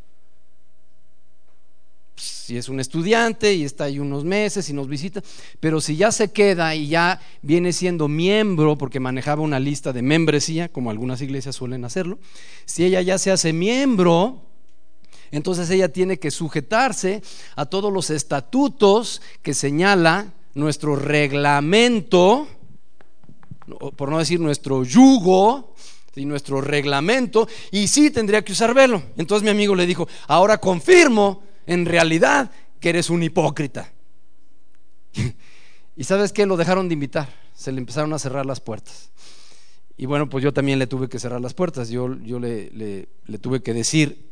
si 2.15 2.57
es 2.57 2.69
un 2.69 2.79
estudiante 2.79 3.53
y 3.53 3.63
está 3.63 3.85
ahí 3.85 3.99
unos 3.99 4.23
meses 4.23 4.69
y 4.69 4.73
nos 4.73 4.87
visita, 4.87 5.21
pero 5.59 5.81
si 5.81 5.95
ya 5.95 6.11
se 6.11 6.31
queda 6.31 6.75
y 6.75 6.87
ya 6.87 7.19
viene 7.41 7.73
siendo 7.73 8.07
miembro, 8.07 8.77
porque 8.77 8.99
manejaba 8.99 9.41
una 9.41 9.59
lista 9.59 9.93
de 9.93 10.01
membresía, 10.01 10.69
como 10.69 10.91
algunas 10.91 11.21
iglesias 11.21 11.55
suelen 11.55 11.85
hacerlo, 11.85 12.19
si 12.65 12.85
ella 12.85 13.01
ya 13.01 13.17
se 13.17 13.31
hace 13.31 13.53
miembro, 13.53 14.41
entonces 15.31 15.69
ella 15.69 15.89
tiene 15.89 16.19
que 16.19 16.31
sujetarse 16.31 17.23
a 17.55 17.65
todos 17.65 17.91
los 17.91 18.09
estatutos 18.09 19.21
que 19.41 19.53
señala 19.53 20.33
nuestro 20.53 20.95
reglamento, 20.95 22.47
por 23.95 24.09
no 24.09 24.19
decir 24.19 24.39
nuestro 24.39 24.83
yugo, 24.83 25.73
y 26.15 26.25
nuestro 26.25 26.61
reglamento, 26.61 27.47
y 27.71 27.87
sí 27.87 28.11
tendría 28.11 28.43
que 28.43 28.51
usar 28.51 28.73
velo. 28.75 29.01
Entonces 29.17 29.43
mi 29.43 29.49
amigo 29.49 29.73
le 29.73 29.87
dijo, 29.87 30.07
ahora 30.27 30.59
confirmo 30.59 31.41
en 31.65 31.85
realidad 31.85 32.51
que 32.79 32.89
eres 32.89 33.09
un 33.09 33.23
hipócrita. 33.23 33.91
y 35.95 36.03
sabes 36.03 36.31
qué, 36.33 36.45
lo 36.45 36.57
dejaron 36.57 36.87
de 36.87 36.93
invitar, 36.93 37.29
se 37.53 37.71
le 37.71 37.79
empezaron 37.79 38.13
a 38.13 38.19
cerrar 38.19 38.45
las 38.45 38.59
puertas. 38.59 39.11
Y 39.95 40.05
bueno, 40.05 40.27
pues 40.27 40.43
yo 40.43 40.51
también 40.53 40.79
le 40.79 40.87
tuve 40.87 41.07
que 41.07 41.19
cerrar 41.19 41.39
las 41.39 41.53
puertas, 41.53 41.89
yo, 41.89 42.17
yo 42.21 42.39
le, 42.39 42.71
le, 42.71 43.37
tuve 43.37 43.61
que 43.61 43.73
decir, 43.73 44.31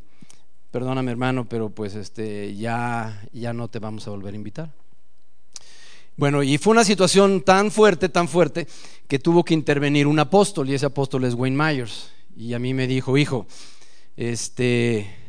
perdóname 0.71 1.11
hermano, 1.11 1.47
pero 1.47 1.69
pues 1.69 1.95
este, 1.95 2.55
ya, 2.55 3.21
ya 3.31 3.53
no 3.53 3.67
te 3.67 3.79
vamos 3.79 4.07
a 4.07 4.11
volver 4.11 4.33
a 4.33 4.37
invitar. 4.37 4.73
Bueno, 6.17 6.43
y 6.43 6.57
fue 6.57 6.71
una 6.71 6.83
situación 6.83 7.41
tan 7.41 7.71
fuerte, 7.71 8.09
tan 8.09 8.27
fuerte, 8.27 8.67
que 9.07 9.19
tuvo 9.19 9.45
que 9.45 9.53
intervenir 9.53 10.07
un 10.07 10.19
apóstol, 10.19 10.69
y 10.69 10.73
ese 10.73 10.87
apóstol 10.87 11.25
es 11.25 11.35
Wayne 11.35 11.55
Myers. 11.55 12.11
Y 12.35 12.53
a 12.53 12.59
mí 12.59 12.73
me 12.73 12.87
dijo, 12.87 13.17
hijo, 13.17 13.45
este, 14.17 15.20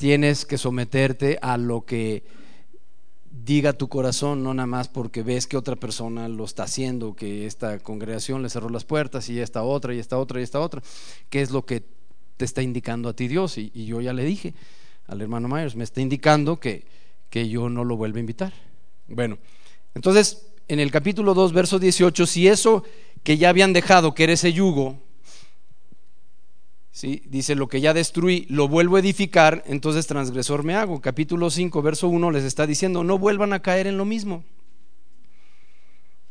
tienes 0.00 0.46
que 0.46 0.56
someterte 0.56 1.38
a 1.42 1.58
lo 1.58 1.84
que 1.84 2.24
diga 3.44 3.74
tu 3.74 3.90
corazón, 3.90 4.42
no 4.42 4.54
nada 4.54 4.66
más 4.66 4.88
porque 4.88 5.22
ves 5.22 5.46
que 5.46 5.58
otra 5.58 5.76
persona 5.76 6.26
lo 6.26 6.46
está 6.46 6.62
haciendo, 6.62 7.14
que 7.14 7.44
esta 7.44 7.80
congregación 7.80 8.42
le 8.42 8.48
cerró 8.48 8.70
las 8.70 8.84
puertas 8.84 9.28
y 9.28 9.38
esta 9.40 9.62
otra 9.62 9.94
y 9.94 9.98
esta 9.98 10.16
otra 10.16 10.40
y 10.40 10.42
esta 10.42 10.58
otra, 10.58 10.82
¿qué 11.28 11.42
es 11.42 11.50
lo 11.50 11.66
que 11.66 11.82
te 12.38 12.46
está 12.46 12.62
indicando 12.62 13.10
a 13.10 13.12
ti 13.12 13.28
Dios? 13.28 13.58
Y, 13.58 13.70
yo 13.84 14.00
ya 14.00 14.14
le 14.14 14.24
dije 14.24 14.54
al 15.06 15.20
hermano 15.20 15.48
Myers, 15.48 15.76
me 15.76 15.84
está 15.84 16.00
indicando 16.00 16.58
que, 16.58 16.86
que 17.28 17.50
yo 17.50 17.68
no 17.68 17.84
lo 17.84 17.98
vuelvo 17.98 18.16
a 18.16 18.20
invitar. 18.20 18.54
Bueno, 19.06 19.36
entonces 19.94 20.46
en 20.66 20.80
el 20.80 20.90
capítulo 20.90 21.34
2, 21.34 21.52
verso 21.52 21.78
18, 21.78 22.24
si 22.24 22.48
eso 22.48 22.84
que 23.22 23.36
ya 23.36 23.50
habían 23.50 23.74
dejado, 23.74 24.14
que 24.14 24.24
era 24.24 24.32
ese 24.32 24.54
yugo, 24.54 24.98
¿sí? 26.92 27.22
dice, 27.26 27.54
lo 27.54 27.68
que 27.68 27.80
ya 27.80 27.94
destruí, 27.94 28.46
lo 28.48 28.68
vuelvo 28.68 28.96
a 28.96 29.00
edificar, 29.00 29.62
entonces 29.66 30.06
transgresor 30.06 30.64
me 30.64 30.74
hago. 30.74 31.00
Capítulo 31.00 31.50
5, 31.50 31.82
verso 31.82 32.08
1 32.08 32.30
les 32.30 32.44
está 32.44 32.66
diciendo, 32.66 33.04
no 33.04 33.18
vuelvan 33.18 33.52
a 33.52 33.62
caer 33.62 33.86
en 33.86 33.96
lo 33.96 34.04
mismo. 34.04 34.44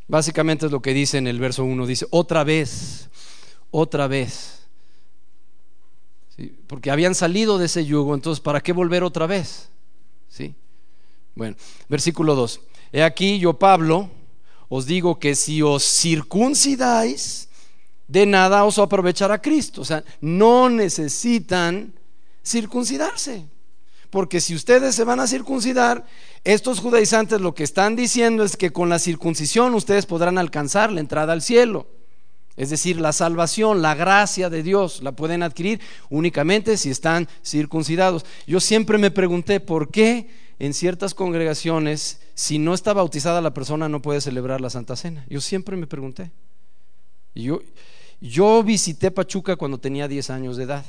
Básicamente 0.07 0.65
es 0.65 0.71
lo 0.71 0.81
que 0.81 0.93
dice 0.93 1.17
en 1.17 1.27
el 1.27 1.39
verso 1.39 1.63
1, 1.63 1.85
dice, 1.85 2.07
otra 2.09 2.43
vez, 2.43 3.09
otra 3.71 4.07
vez. 4.07 4.67
Porque 6.67 6.89
habían 6.89 7.15
salido 7.15 7.57
de 7.57 7.65
ese 7.65 7.85
yugo, 7.85 8.15
entonces, 8.15 8.39
¿para 8.41 8.61
qué 8.61 8.71
volver 8.71 9.03
otra 9.03 9.27
vez? 9.27 9.69
¿Sí? 10.29 10.55
Bueno, 11.35 11.55
versículo 11.89 12.35
2. 12.35 12.61
He 12.91 13.03
aquí 13.03 13.39
yo, 13.39 13.53
Pablo, 13.53 14.09
os 14.67 14.85
digo 14.85 15.19
que 15.19 15.35
si 15.35 15.61
os 15.61 15.83
circuncidáis, 15.83 17.48
de 18.09 18.25
nada 18.25 18.65
os 18.65 18.77
aprovechará 18.79 19.39
Cristo. 19.39 19.81
O 19.81 19.85
sea, 19.85 20.03
no 20.19 20.69
necesitan 20.69 21.93
circuncidarse. 22.43 23.45
Porque 24.09 24.41
si 24.41 24.55
ustedes 24.55 24.95
se 24.95 25.03
van 25.03 25.19
a 25.19 25.27
circuncidar, 25.27 26.03
estos 26.43 26.79
judaizantes 26.79 27.39
lo 27.39 27.53
que 27.53 27.63
están 27.63 27.95
diciendo 27.95 28.43
es 28.43 28.57
que 28.57 28.71
con 28.71 28.89
la 28.89 28.97
circuncisión 28.97 29.75
ustedes 29.75 30.07
podrán 30.07 30.39
alcanzar 30.39 30.91
la 30.91 30.99
entrada 30.99 31.31
al 31.33 31.43
cielo. 31.43 31.87
Es 32.57 32.71
decir, 32.71 32.99
la 32.99 33.13
salvación, 33.13 33.83
la 33.83 33.93
gracia 33.93 34.49
de 34.49 34.63
Dios 34.63 35.03
la 35.03 35.11
pueden 35.11 35.43
adquirir 35.43 35.79
únicamente 36.09 36.75
si 36.75 36.89
están 36.89 37.29
circuncidados. 37.45 38.25
Yo 38.47 38.59
siempre 38.59 38.97
me 38.97 39.11
pregunté 39.11 39.59
por 39.59 39.91
qué 39.91 40.27
en 40.57 40.73
ciertas 40.73 41.13
congregaciones, 41.13 42.19
si 42.33 42.57
no 42.57 42.73
está 42.73 42.93
bautizada 42.93 43.39
la 43.39 43.53
persona, 43.53 43.87
no 43.87 44.01
puede 44.01 44.19
celebrar 44.19 44.59
la 44.59 44.71
Santa 44.71 44.95
Cena. 44.95 45.25
Yo 45.29 45.39
siempre 45.39 45.77
me 45.77 45.87
pregunté. 45.87 46.31
Yo, 47.35 47.61
yo 48.21 48.63
visité 48.63 49.11
Pachuca 49.11 49.55
cuando 49.55 49.77
tenía 49.77 50.07
10 50.07 50.29
años 50.29 50.57
de 50.57 50.63
edad. 50.63 50.85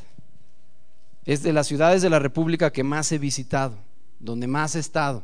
Es 1.24 1.42
de 1.42 1.52
las 1.52 1.66
ciudades 1.66 2.02
de 2.02 2.10
la 2.10 2.18
República 2.18 2.72
que 2.72 2.82
más 2.82 3.12
he 3.12 3.18
visitado, 3.18 3.76
donde 4.18 4.46
más 4.46 4.74
he 4.74 4.80
estado. 4.80 5.22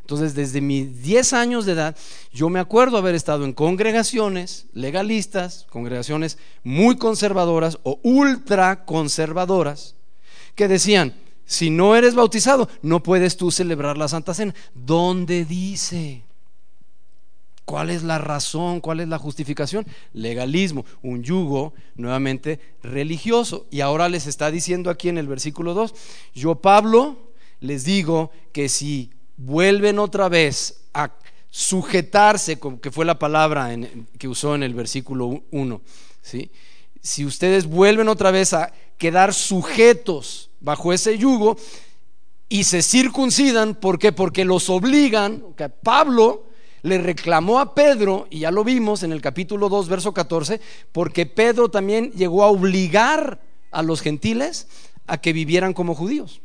Entonces, 0.00 0.34
desde 0.34 0.60
mis 0.60 1.02
10 1.02 1.32
años 1.32 1.66
de 1.66 1.72
edad, 1.72 1.96
yo 2.32 2.48
me 2.48 2.60
acuerdo 2.60 2.96
haber 2.96 3.16
estado 3.16 3.44
en 3.44 3.52
congregaciones 3.52 4.66
legalistas, 4.72 5.66
congregaciones 5.68 6.38
muy 6.62 6.96
conservadoras 6.96 7.78
o 7.82 7.98
ultra 8.04 8.84
conservadoras, 8.84 9.96
que 10.54 10.68
decían, 10.68 11.12
si 11.44 11.70
no 11.70 11.96
eres 11.96 12.14
bautizado, 12.14 12.68
no 12.82 13.02
puedes 13.02 13.36
tú 13.36 13.50
celebrar 13.50 13.98
la 13.98 14.08
Santa 14.08 14.32
Cena. 14.32 14.54
¿Dónde 14.74 15.44
dice? 15.44 16.25
¿Cuál 17.66 17.90
es 17.90 18.04
la 18.04 18.18
razón? 18.18 18.80
¿Cuál 18.80 19.00
es 19.00 19.08
la 19.08 19.18
justificación? 19.18 19.84
Legalismo, 20.12 20.86
un 21.02 21.24
yugo 21.24 21.74
nuevamente 21.96 22.60
religioso. 22.80 23.66
Y 23.72 23.80
ahora 23.80 24.08
les 24.08 24.28
está 24.28 24.52
diciendo 24.52 24.88
aquí 24.88 25.08
en 25.08 25.18
el 25.18 25.26
versículo 25.26 25.74
2, 25.74 25.92
yo 26.32 26.54
Pablo 26.54 27.32
les 27.58 27.84
digo 27.84 28.30
que 28.52 28.68
si 28.68 29.10
vuelven 29.36 29.98
otra 29.98 30.28
vez 30.28 30.84
a 30.94 31.10
sujetarse, 31.50 32.58
que 32.80 32.92
fue 32.92 33.04
la 33.04 33.18
palabra 33.18 33.76
que 34.16 34.28
usó 34.28 34.54
en 34.54 34.62
el 34.62 34.72
versículo 34.72 35.42
1, 35.50 35.80
¿sí? 36.22 36.50
si 37.02 37.24
ustedes 37.24 37.66
vuelven 37.66 38.08
otra 38.08 38.30
vez 38.30 38.52
a 38.52 38.72
quedar 38.96 39.34
sujetos 39.34 40.50
bajo 40.60 40.92
ese 40.92 41.18
yugo 41.18 41.56
y 42.48 42.62
se 42.62 42.82
circuncidan, 42.82 43.74
¿por 43.74 43.98
qué? 43.98 44.12
Porque 44.12 44.44
los 44.44 44.70
obligan, 44.70 45.42
que 45.56 45.68
Pablo 45.68 46.46
le 46.82 46.98
reclamó 46.98 47.58
a 47.58 47.74
Pedro, 47.74 48.26
y 48.30 48.40
ya 48.40 48.50
lo 48.50 48.64
vimos 48.64 49.02
en 49.02 49.12
el 49.12 49.20
capítulo 49.20 49.68
2, 49.68 49.88
verso 49.88 50.12
14, 50.12 50.60
porque 50.92 51.26
Pedro 51.26 51.68
también 51.70 52.12
llegó 52.12 52.44
a 52.44 52.48
obligar 52.48 53.40
a 53.70 53.82
los 53.82 54.00
gentiles 54.00 54.68
a 55.06 55.18
que 55.18 55.32
vivieran 55.32 55.72
como 55.72 55.94
judíos. 55.94 56.40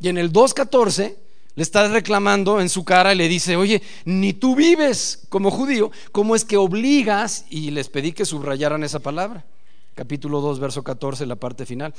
Y 0.00 0.08
en 0.08 0.18
el 0.18 0.32
2.14 0.32 1.16
le 1.54 1.62
está 1.62 1.86
reclamando 1.88 2.60
en 2.60 2.68
su 2.68 2.84
cara 2.84 3.12
y 3.12 3.16
le 3.16 3.28
dice, 3.28 3.56
oye, 3.56 3.82
ni 4.04 4.32
tú 4.32 4.56
vives 4.56 5.26
como 5.28 5.50
judío, 5.50 5.90
¿cómo 6.10 6.34
es 6.34 6.44
que 6.44 6.56
obligas? 6.56 7.44
Y 7.50 7.70
les 7.70 7.88
pedí 7.88 8.12
que 8.12 8.24
subrayaran 8.24 8.82
esa 8.84 9.00
palabra. 9.00 9.44
Capítulo 9.94 10.40
2, 10.40 10.58
verso 10.58 10.82
14, 10.82 11.26
la 11.26 11.36
parte 11.36 11.66
final. 11.66 11.94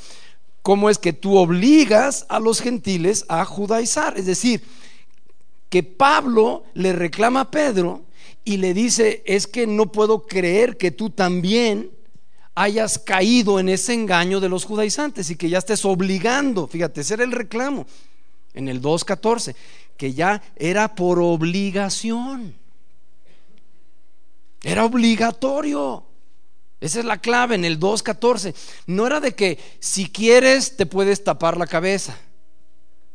¿Cómo 0.63 0.89
es 0.89 0.97
que 0.97 1.13
tú 1.13 1.37
obligas 1.37 2.25
a 2.29 2.39
los 2.39 2.61
gentiles 2.61 3.25
a 3.29 3.45
judaizar? 3.45 4.17
Es 4.17 4.25
decir, 4.25 4.63
que 5.73 5.81
Pablo 5.81 6.65
le 6.75 6.93
reclama 6.93 7.41
a 7.41 7.49
Pedro 7.49 8.03
y 8.45 8.57
le 8.57 8.75
dice, 8.75 9.23
es 9.25 9.47
que 9.47 9.65
no 9.65 9.91
puedo 9.91 10.27
creer 10.27 10.77
que 10.77 10.91
tú 10.91 11.09
también 11.09 11.89
hayas 12.53 12.99
caído 12.99 13.59
en 13.59 13.69
ese 13.69 13.95
engaño 13.95 14.39
de 14.39 14.49
los 14.49 14.65
judaizantes 14.65 15.31
y 15.31 15.36
que 15.36 15.49
ya 15.49 15.57
estés 15.57 15.83
obligando, 15.83 16.67
fíjate, 16.67 17.01
ese 17.01 17.15
era 17.15 17.23
el 17.23 17.31
reclamo 17.31 17.88
en 18.53 18.69
el 18.69 18.83
2.14, 18.83 19.55
que 19.97 20.13
ya 20.13 20.43
era 20.57 20.93
por 20.93 21.19
obligación, 21.19 22.53
era 24.62 24.86
obligatorio. 24.86 26.03
Esa 26.81 26.99
es 26.99 27.05
la 27.05 27.17
clave 27.17 27.55
en 27.55 27.65
el 27.65 27.79
2.14. 27.79 28.53
No 28.86 29.07
era 29.07 29.19
de 29.19 29.33
que 29.33 29.57
si 29.79 30.07
quieres 30.07 30.77
te 30.77 30.86
puedes 30.86 31.23
tapar 31.23 31.57
la 31.57 31.65
cabeza. 31.65 32.15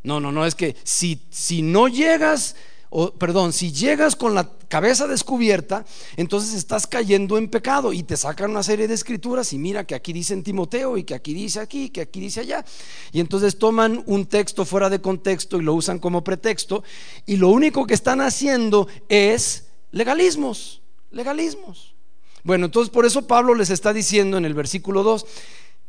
No, 0.02 0.20
no, 0.20 0.32
no, 0.32 0.46
es 0.46 0.54
que 0.54 0.76
si, 0.84 1.20
si 1.30 1.62
no 1.62 1.88
llegas 1.88 2.54
o, 2.90 3.12
perdón, 3.12 3.52
si 3.52 3.70
llegas 3.70 4.16
con 4.16 4.34
la 4.34 4.50
cabeza 4.68 5.06
descubierta, 5.06 5.84
entonces 6.16 6.54
estás 6.54 6.86
cayendo 6.86 7.36
en 7.36 7.48
pecado 7.48 7.92
y 7.92 8.02
te 8.02 8.16
sacan 8.16 8.50
una 8.50 8.62
serie 8.62 8.88
de 8.88 8.94
escrituras 8.94 9.52
y 9.52 9.58
mira 9.58 9.84
que 9.84 9.94
aquí 9.94 10.12
dice 10.12 10.32
en 10.32 10.42
Timoteo 10.42 10.96
y 10.96 11.04
que 11.04 11.14
aquí 11.14 11.34
dice 11.34 11.60
aquí, 11.60 11.90
que 11.90 12.02
aquí 12.02 12.20
dice 12.20 12.40
allá. 12.40 12.64
Y 13.12 13.20
entonces 13.20 13.58
toman 13.58 14.02
un 14.06 14.26
texto 14.26 14.64
fuera 14.64 14.88
de 14.88 15.00
contexto 15.00 15.58
y 15.58 15.64
lo 15.64 15.74
usan 15.74 15.98
como 15.98 16.24
pretexto 16.24 16.82
y 17.26 17.36
lo 17.36 17.48
único 17.48 17.86
que 17.86 17.94
están 17.94 18.22
haciendo 18.22 18.88
es 19.08 19.66
legalismos, 19.90 20.80
legalismos. 21.10 21.94
Bueno, 22.42 22.66
entonces 22.66 22.90
por 22.90 23.04
eso 23.04 23.26
Pablo 23.26 23.54
les 23.54 23.68
está 23.68 23.92
diciendo 23.92 24.38
en 24.38 24.46
el 24.46 24.54
versículo 24.54 25.02
2, 25.02 25.26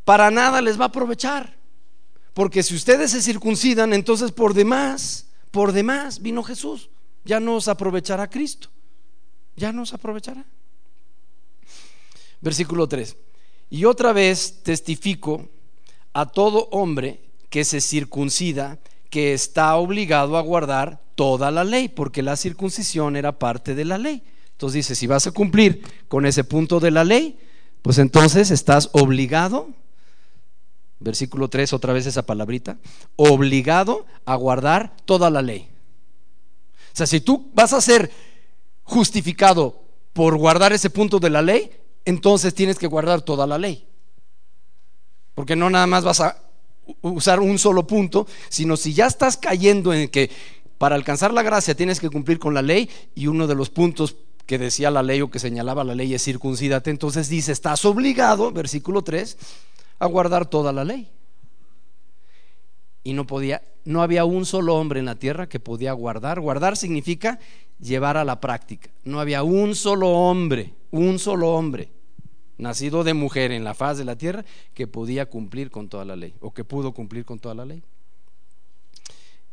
para 0.03 0.31
nada 0.31 0.61
les 0.61 0.77
va 0.77 0.85
a 0.85 0.87
aprovechar, 0.87 1.58
porque 2.33 2.63
si 2.63 2.75
ustedes 2.75 3.11
se 3.11 3.21
circuncidan, 3.21 3.93
entonces 3.93 4.31
por 4.31 4.53
demás 4.53 5.29
por 5.51 5.71
demás 5.71 6.21
vino 6.21 6.43
Jesús. 6.43 6.89
Ya 7.25 7.39
nos 7.39 7.67
aprovechará 7.67 8.29
Cristo. 8.29 8.69
Ya 9.55 9.71
nos 9.71 9.93
aprovechará. 9.93 10.45
Versículo 12.41 12.87
3. 12.87 13.17
Y 13.69 13.85
otra 13.85 14.13
vez 14.13 14.63
testifico 14.63 15.49
a 16.13 16.25
todo 16.25 16.69
hombre 16.71 17.21
que 17.49 17.63
se 17.63 17.81
circuncida 17.81 18.79
que 19.09 19.33
está 19.33 19.75
obligado 19.75 20.37
a 20.37 20.41
guardar 20.41 21.01
toda 21.15 21.51
la 21.51 21.63
ley, 21.63 21.89
porque 21.89 22.21
la 22.21 22.37
circuncisión 22.37 23.15
era 23.15 23.37
parte 23.37 23.75
de 23.75 23.85
la 23.85 23.97
ley. 23.97 24.23
Entonces 24.51 24.75
dice, 24.75 24.95
si 24.95 25.07
vas 25.07 25.27
a 25.27 25.31
cumplir 25.31 25.81
con 26.07 26.25
ese 26.25 26.43
punto 26.43 26.79
de 26.79 26.91
la 26.91 27.03
ley, 27.03 27.37
pues 27.81 27.97
entonces 27.97 28.51
estás 28.51 28.89
obligado 28.93 29.69
versículo 30.99 31.47
3, 31.49 31.73
otra 31.73 31.93
vez 31.93 32.05
esa 32.05 32.25
palabrita, 32.25 32.77
obligado 33.15 34.05
a 34.25 34.35
guardar 34.35 34.95
toda 35.05 35.29
la 35.29 35.41
ley. 35.41 35.69
O 36.93 36.95
sea, 36.95 37.07
si 37.07 37.21
tú 37.21 37.49
vas 37.53 37.73
a 37.73 37.81
ser 37.81 38.11
justificado 38.83 39.81
por 40.13 40.37
guardar 40.37 40.73
ese 40.73 40.89
punto 40.89 41.19
de 41.19 41.29
la 41.29 41.41
ley, 41.41 41.71
entonces 42.05 42.53
tienes 42.53 42.77
que 42.77 42.87
guardar 42.87 43.21
toda 43.21 43.47
la 43.47 43.57
ley. 43.57 43.87
Porque 45.35 45.55
no 45.55 45.69
nada 45.69 45.87
más 45.87 46.03
vas 46.03 46.19
a 46.19 46.37
usar 47.01 47.39
un 47.39 47.59
solo 47.59 47.87
punto, 47.87 48.27
sino 48.49 48.75
si 48.75 48.93
ya 48.93 49.05
estás 49.05 49.37
cayendo 49.37 49.93
en 49.93 50.09
que 50.09 50.29
para 50.77 50.95
alcanzar 50.95 51.33
la 51.33 51.43
gracia 51.43 51.75
tienes 51.75 51.99
que 51.99 52.09
cumplir 52.09 52.39
con 52.39 52.53
la 52.53 52.61
ley 52.61 52.89
y 53.15 53.27
uno 53.27 53.47
de 53.47 53.55
los 53.55 53.69
puntos 53.69 54.15
que 54.45 54.57
decía 54.57 54.89
la 54.89 55.03
ley 55.03 55.21
o 55.21 55.29
que 55.29 55.37
señalaba 55.37 55.83
la 55.83 55.93
ley 55.93 56.13
es 56.13 56.23
circuncídate, 56.23 56.89
entonces 56.89 57.29
dice, 57.29 57.51
estás 57.51 57.85
obligado, 57.85 58.51
versículo 58.51 59.03
3, 59.03 59.37
a 59.99 60.05
guardar 60.07 60.45
toda 60.45 60.73
la 60.73 60.83
ley. 60.83 61.11
Y 63.03 63.13
no 63.13 63.27
podía, 63.27 63.61
no 63.85 64.01
había 64.01 64.25
un 64.25 64.45
solo 64.45 64.75
hombre 64.75 64.99
en 64.99 65.05
la 65.05 65.15
tierra 65.15 65.47
que 65.47 65.59
podía 65.59 65.93
guardar. 65.93 66.39
Guardar 66.39 66.77
significa 66.77 67.39
llevar 67.79 68.17
a 68.17 68.25
la 68.25 68.39
práctica. 68.39 68.89
No 69.03 69.19
había 69.19 69.43
un 69.43 69.75
solo 69.75 70.09
hombre, 70.09 70.73
un 70.91 71.19
solo 71.19 71.49
hombre 71.49 71.89
nacido 72.59 73.03
de 73.03 73.13
mujer 73.13 73.51
en 73.51 73.63
la 73.63 73.73
faz 73.73 73.97
de 73.97 74.05
la 74.05 74.17
tierra 74.17 74.45
que 74.73 74.85
podía 74.85 75.25
cumplir 75.27 75.71
con 75.71 75.87
toda 75.89 76.05
la 76.05 76.15
ley 76.15 76.35
o 76.41 76.53
que 76.53 76.63
pudo 76.63 76.93
cumplir 76.93 77.25
con 77.25 77.39
toda 77.39 77.55
la 77.55 77.65
ley. 77.65 77.81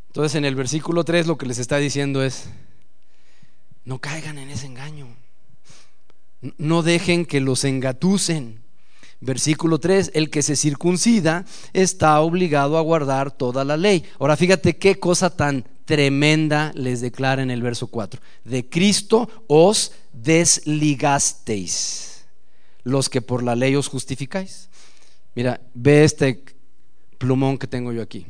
Entonces 0.09 0.35
en 0.35 0.44
el 0.44 0.54
versículo 0.54 1.04
3 1.04 1.26
lo 1.26 1.38
que 1.38 1.46
les 1.46 1.59
está 1.59 1.78
diciendo 1.78 2.22
es, 2.22 2.50
no 3.85 4.00
caigan 4.00 4.38
en 4.38 4.50
ese 4.50 4.66
engaño, 4.66 5.06
no 6.59 6.82
dejen 6.82 7.24
que 7.24 7.40
los 7.40 7.64
engatusen. 7.64 8.65
Versículo 9.20 9.79
3, 9.79 10.12
el 10.14 10.31
que 10.31 10.42
se 10.42 10.57
circuncida 10.57 11.44
está 11.72 12.20
obligado 12.20 12.76
a 12.76 12.83
guardar 12.83 13.31
toda 13.31 13.64
la 13.64 13.76
ley. 13.76 14.05
Ahora 14.18 14.37
fíjate 14.37 14.76
qué 14.76 14.98
cosa 14.98 15.31
tan 15.31 15.64
tremenda 15.87 16.72
les 16.74 17.00
declara 17.00 17.42
en 17.42 17.50
el 17.50 17.62
verso 17.62 17.87
4. 17.87 18.20
De 18.44 18.68
Cristo 18.68 19.31
os 19.46 19.92
desligasteis, 20.12 22.26
los 22.85 23.09
que 23.09 23.22
por 23.22 23.42
la 23.42 23.57
ley 23.57 23.74
os 23.74 23.88
justificáis. 23.88 24.68
Mira, 25.35 25.61
ve 25.74 26.05
este 26.05 26.44
plumón 27.18 27.57
que 27.57 27.66
tengo 27.66 27.92
yo 27.92 28.02
aquí. 28.02 28.26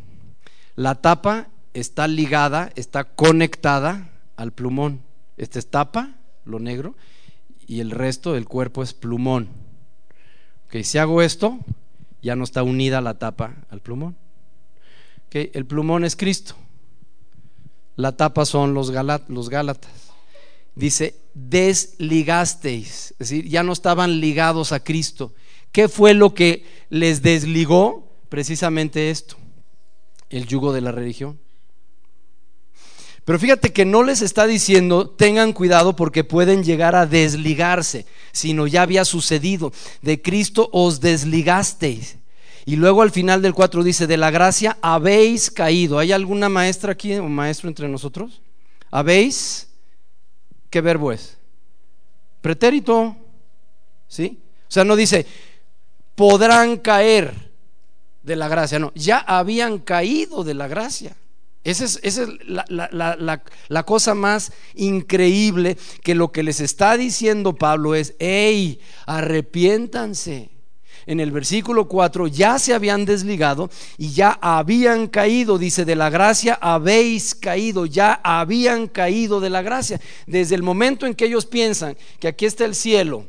La 0.76 0.94
tapa 0.94 1.48
está 1.74 2.06
ligada, 2.06 2.70
está 2.76 3.04
conectada 3.04 4.10
al 4.36 4.52
plumón. 4.52 5.02
Esta 5.36 5.58
es 5.58 5.68
tapa, 5.68 6.16
lo 6.44 6.58
negro, 6.58 6.94
y 7.66 7.80
el 7.80 7.90
resto 7.90 8.34
del 8.34 8.46
cuerpo 8.46 8.82
es 8.82 8.94
plumón. 8.94 9.65
Si 10.70 10.98
hago 10.98 11.22
esto, 11.22 11.58
ya 12.22 12.36
no 12.36 12.44
está 12.44 12.62
unida 12.62 13.00
la 13.00 13.18
tapa 13.18 13.54
al 13.70 13.80
plumón. 13.80 14.16
Okay, 15.28 15.50
el 15.54 15.66
plumón 15.66 16.04
es 16.04 16.16
Cristo. 16.16 16.54
La 17.96 18.16
tapa 18.16 18.44
son 18.44 18.74
los, 18.74 18.92
los 19.28 19.48
Gálatas. 19.48 20.12
Dice, 20.74 21.16
desligasteis, 21.32 23.12
es 23.12 23.18
decir, 23.18 23.48
ya 23.48 23.62
no 23.62 23.72
estaban 23.72 24.20
ligados 24.20 24.72
a 24.72 24.80
Cristo. 24.80 25.32
¿Qué 25.72 25.88
fue 25.88 26.12
lo 26.12 26.34
que 26.34 26.66
les 26.90 27.22
desligó? 27.22 28.12
Precisamente 28.28 29.10
esto, 29.10 29.36
el 30.28 30.46
yugo 30.46 30.72
de 30.72 30.82
la 30.82 30.92
religión. 30.92 31.38
Pero 33.26 33.40
fíjate 33.40 33.72
que 33.72 33.84
no 33.84 34.04
les 34.04 34.22
está 34.22 34.46
diciendo 34.46 35.10
tengan 35.10 35.52
cuidado 35.52 35.96
porque 35.96 36.22
pueden 36.22 36.62
llegar 36.62 36.94
a 36.94 37.06
desligarse, 37.06 38.06
sino 38.30 38.68
ya 38.68 38.82
había 38.82 39.04
sucedido. 39.04 39.72
De 40.00 40.22
Cristo 40.22 40.70
os 40.72 41.00
desligasteis. 41.00 42.18
Y 42.66 42.76
luego 42.76 43.02
al 43.02 43.10
final 43.10 43.42
del 43.42 43.52
4 43.52 43.82
dice, 43.82 44.06
de 44.06 44.16
la 44.16 44.30
gracia 44.30 44.78
habéis 44.80 45.50
caído. 45.50 45.98
¿Hay 45.98 46.12
alguna 46.12 46.48
maestra 46.48 46.92
aquí 46.92 47.14
o 47.16 47.24
maestro 47.24 47.68
entre 47.68 47.88
nosotros? 47.88 48.40
¿Habéis? 48.92 49.66
¿Qué 50.70 50.80
verbo 50.80 51.10
es? 51.10 51.36
Pretérito. 52.42 53.16
¿Sí? 54.06 54.38
O 54.68 54.70
sea, 54.70 54.84
no 54.84 54.94
dice, 54.94 55.26
podrán 56.14 56.76
caer 56.76 57.50
de 58.22 58.36
la 58.36 58.46
gracia. 58.46 58.78
No, 58.78 58.92
ya 58.94 59.18
habían 59.18 59.80
caído 59.80 60.44
de 60.44 60.54
la 60.54 60.68
gracia. 60.68 61.16
Esa 61.66 61.84
es, 61.84 62.20
la, 62.68 63.84
cosa 63.84 64.14
más 64.14 64.52
increíble 64.76 65.76
que 66.04 66.14
lo 66.14 66.30
que 66.30 66.44
les 66.44 66.60
está 66.60 66.96
diciendo 66.96 67.56
Pablo 67.56 67.96
es, 67.96 68.14
hey, 68.20 68.78
arrepiéntanse. 69.04 70.50
En 71.06 71.18
el 71.18 71.32
versículo 71.32 71.88
4 71.88 72.28
ya 72.28 72.60
se 72.60 72.72
habían 72.72 73.04
desligado 73.04 73.68
y 73.98 74.12
ya 74.12 74.38
habían 74.40 75.08
caído, 75.08 75.58
dice, 75.58 75.84
de 75.84 75.96
la 75.96 76.08
gracia 76.08 76.56
habéis 76.60 77.34
caído, 77.34 77.84
ya 77.84 78.20
habían 78.22 78.86
caído 78.86 79.40
de 79.40 79.50
la 79.50 79.62
gracia. 79.62 80.00
Desde 80.28 80.54
el 80.54 80.62
momento 80.62 81.04
en 81.04 81.16
que 81.16 81.24
ellos 81.24 81.46
piensan 81.46 81.96
que 82.20 82.28
aquí 82.28 82.46
está 82.46 82.64
el 82.64 82.76
cielo 82.76 83.26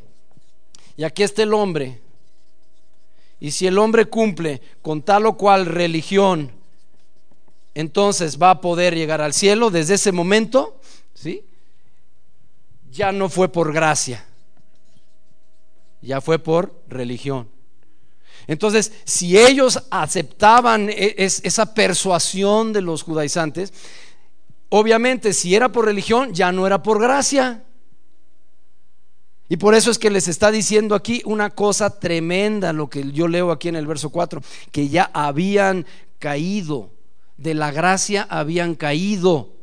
y 0.95 1.05
aquí 1.05 1.23
está 1.23 1.41
el 1.41 1.55
hombre, 1.55 2.01
y 3.39 3.49
si 3.49 3.65
el 3.65 3.79
hombre 3.79 4.05
cumple 4.05 4.61
con 4.83 5.01
tal 5.01 5.25
o 5.25 5.37
cual 5.37 5.65
religión, 5.65 6.56
entonces 7.77 8.41
va 8.41 8.49
a 8.49 8.59
poder 8.59 8.95
llegar 8.95 9.21
al 9.21 9.35
cielo 9.35 9.69
desde 9.69 9.93
ese 9.93 10.11
momento, 10.11 10.79
¿sí? 11.13 11.45
Ya 12.91 13.11
no 13.11 13.29
fue 13.29 13.49
por 13.49 13.71
gracia, 13.71 14.25
ya 16.01 16.19
fue 16.19 16.39
por 16.39 16.73
religión. 16.87 17.47
Entonces, 18.47 18.93
si 19.03 19.37
ellos 19.37 19.83
aceptaban 19.91 20.89
e, 20.89 21.13
esa 21.19 21.75
persuasión 21.75 22.73
de 22.73 22.81
los 22.81 23.03
judaizantes, 23.03 23.71
obviamente 24.69 25.31
si 25.31 25.53
era 25.53 25.71
por 25.71 25.85
religión, 25.85 26.33
ya 26.33 26.51
no 26.51 26.65
era 26.65 26.81
por 26.81 26.99
gracia. 26.99 27.63
Y 29.49 29.57
por 29.57 29.75
eso 29.75 29.91
es 29.91 29.99
que 29.99 30.09
les 30.09 30.27
está 30.27 30.49
diciendo 30.49 30.95
aquí 30.95 31.21
una 31.25 31.51
cosa 31.51 31.99
tremenda, 31.99 32.73
lo 32.73 32.89
que 32.89 33.11
yo 33.11 33.27
leo 33.27 33.51
aquí 33.51 33.67
en 33.67 33.75
el 33.75 33.85
verso 33.85 34.09
4, 34.09 34.41
que 34.71 34.89
ya 34.89 35.11
habían 35.13 35.85
caído 36.17 36.96
de 37.37 37.53
la 37.53 37.71
gracia 37.71 38.27
habían 38.29 38.75
caído. 38.75 39.53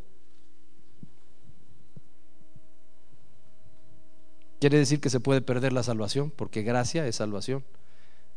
Quiere 4.61 4.79
decir 4.79 5.01
que 5.01 5.11
se 5.11 5.21
puede 5.21 5.43
perder 5.43 5.73
la 5.73 5.83
salvación, 5.83 6.31
porque 6.31 6.63
gracia 6.63 7.07
es 7.07 7.17
salvación. 7.17 7.65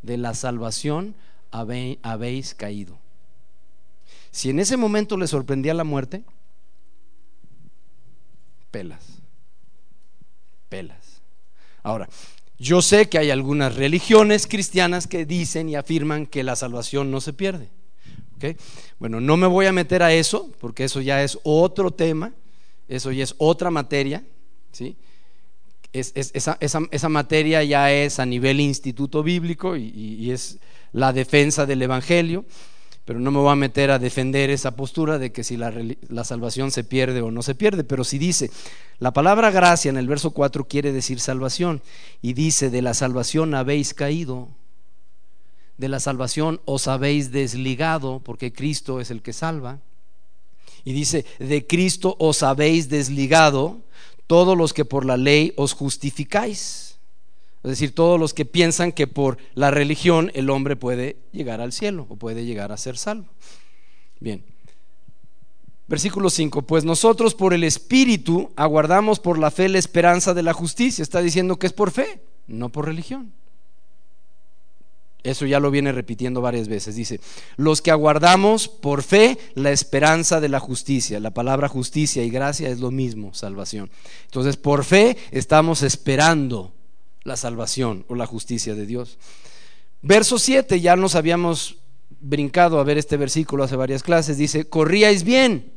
De 0.02 0.18
la 0.18 0.34
salvación 0.34 1.16
habéis 1.52 2.54
caído. 2.54 3.00
Si 4.32 4.50
en 4.50 4.60
ese 4.60 4.76
momento 4.78 5.18
le 5.18 5.28
sorprendía 5.28 5.74
la 5.74 5.84
muerte, 5.84 6.24
pelas, 8.72 9.22
pelas. 10.70 11.22
Ahora, 11.82 12.10
yo 12.60 12.82
sé 12.82 13.08
que 13.08 13.20
hay 13.20 13.32
algunas 13.32 13.76
religiones 13.76 14.48
cristianas 14.48 15.08
que 15.08 15.26
dicen 15.26 15.70
y 15.70 15.76
afirman 15.76 16.26
que 16.26 16.44
la 16.44 16.56
salvación 16.56 17.12
no 17.12 17.22
se 17.22 17.34
pierde. 17.34 17.70
Bueno, 19.00 19.20
no 19.20 19.38
me 19.38 19.48
voy 19.48 19.66
a 19.66 19.72
meter 19.72 20.04
a 20.04 20.14
eso, 20.14 20.52
porque 20.60 20.84
eso 20.84 21.02
ya 21.02 21.24
es 21.24 21.38
otro 21.44 21.92
tema, 21.92 22.34
eso 22.88 23.12
ya 23.12 23.24
es 23.24 23.36
otra 23.38 23.72
materia, 23.72 24.24
¿sí? 24.72 24.98
esa, 25.94 27.10
materia 27.10 27.64
ya 27.64 27.92
es 27.92 28.20
a 28.20 28.26
nivel 28.26 28.60
instituto 28.60 29.24
bíblico 29.24 29.76
y, 29.76 30.32
es 30.32 30.60
la 30.94 31.14
defensa 31.14 31.66
del 31.66 31.82
Evangelio, 31.82 32.46
pero 33.06 33.20
no 33.20 33.32
me 33.32 33.40
voy 33.40 33.52
a 33.52 33.56
meter 33.56 33.92
a 33.92 34.00
defender 34.00 34.50
esa 34.50 34.76
postura 34.76 35.18
de 35.18 35.32
que 35.32 35.44
si 35.44 35.58
la, 35.58 35.74
la 36.10 36.24
salvación 36.24 36.72
se 36.72 36.84
pierde 36.84 37.22
o 37.22 37.32
no 37.32 37.42
se 37.42 37.56
pierde, 37.56 37.84
pero 37.84 38.04
si 38.04 38.18
dice, 38.18 38.52
la 39.00 39.14
palabra 39.14 39.52
gracia 39.52 39.90
en 39.90 39.98
el 39.98 40.08
verso 40.08 40.32
4 40.32 40.68
quiere 40.68 40.92
decir 40.92 41.20
salvación 41.20 41.82
y 42.22 42.34
dice, 42.34 42.70
de 42.70 42.82
la 42.82 42.94
salvación 42.94 43.54
habéis 43.54 43.94
caído 43.94 44.50
de 45.78 45.90
la 45.90 46.00
salvación 46.00 46.60
os 46.66 46.88
habéis 46.88 47.32
desligado, 47.32 48.22
porque 48.24 48.52
Cristo 48.52 49.00
es 49.00 49.12
el 49.12 49.22
que 49.22 49.34
salva. 49.34 49.80
Y 50.84 50.94
dice, 50.94 51.26
de 51.40 51.68
Cristo 51.68 52.16
os 52.20 52.44
habéis 52.44 52.90
desligado 52.90 53.82
todos 54.26 54.58
los 54.58 54.74
que 54.74 54.86
por 54.86 55.06
la 55.06 55.18
ley 55.18 55.54
os 55.56 55.74
justificáis. 55.74 56.98
Es 57.64 57.72
decir, 57.72 57.94
todos 57.94 58.20
los 58.20 58.34
que 58.34 58.46
piensan 58.46 58.92
que 58.92 59.08
por 59.08 59.38
la 59.54 59.72
religión 59.72 60.32
el 60.36 60.50
hombre 60.50 60.76
puede 60.76 61.18
llegar 61.32 61.60
al 61.60 61.74
cielo 61.74 62.06
o 62.10 62.16
puede 62.16 62.46
llegar 62.46 62.72
a 62.72 62.78
ser 62.78 62.98
salvo. 62.98 63.28
Bien. 64.20 64.44
Versículo 65.88 66.30
5, 66.30 66.64
pues 66.64 66.84
nosotros 66.84 67.34
por 67.34 67.54
el 67.54 67.64
Espíritu 67.64 68.52
aguardamos 68.56 69.20
por 69.20 69.40
la 69.40 69.52
fe 69.52 69.70
la 69.70 69.80
esperanza 69.80 70.34
de 70.34 70.44
la 70.44 70.54
justicia. 70.54 71.02
Está 71.02 71.22
diciendo 71.22 71.58
que 71.58 71.68
es 71.68 71.74
por 71.74 71.92
fe, 71.92 72.22
no 72.48 72.70
por 72.70 72.86
religión. 72.86 73.32
Eso 75.24 75.46
ya 75.46 75.60
lo 75.60 75.72
viene 75.72 75.92
repitiendo 75.92 76.42
varias 76.42 76.68
veces. 76.68 76.96
Dice, 76.96 77.20
los 77.58 77.82
que 77.82 77.92
aguardamos 77.92 78.68
por 78.68 79.04
fe 79.04 79.38
la 79.56 79.72
esperanza 79.72 80.40
de 80.40 80.50
la 80.50 80.60
justicia. 80.60 81.20
La 81.20 81.32
palabra 81.32 81.68
justicia 81.68 82.24
y 82.24 82.30
gracia 82.30 82.70
es 82.70 82.80
lo 82.80 82.92
mismo, 82.92 83.34
salvación. 83.34 83.90
Entonces, 84.26 84.58
por 84.58 84.84
fe 84.84 85.18
estamos 85.32 85.82
esperando 85.84 86.72
la 87.24 87.36
salvación 87.36 88.06
o 88.08 88.16
la 88.16 88.26
justicia 88.26 88.76
de 88.76 88.86
Dios. 88.86 89.18
Verso 90.02 90.38
7, 90.38 90.80
ya 90.80 90.96
nos 90.96 91.16
habíamos 91.16 91.78
brincado 92.22 92.80
a 92.80 92.84
ver 92.84 92.98
este 92.98 93.18
versículo 93.18 93.64
hace 93.64 93.76
varias 93.76 94.04
clases. 94.04 94.38
Dice, 94.38 94.70
corríais 94.70 95.24
bien. 95.24 95.74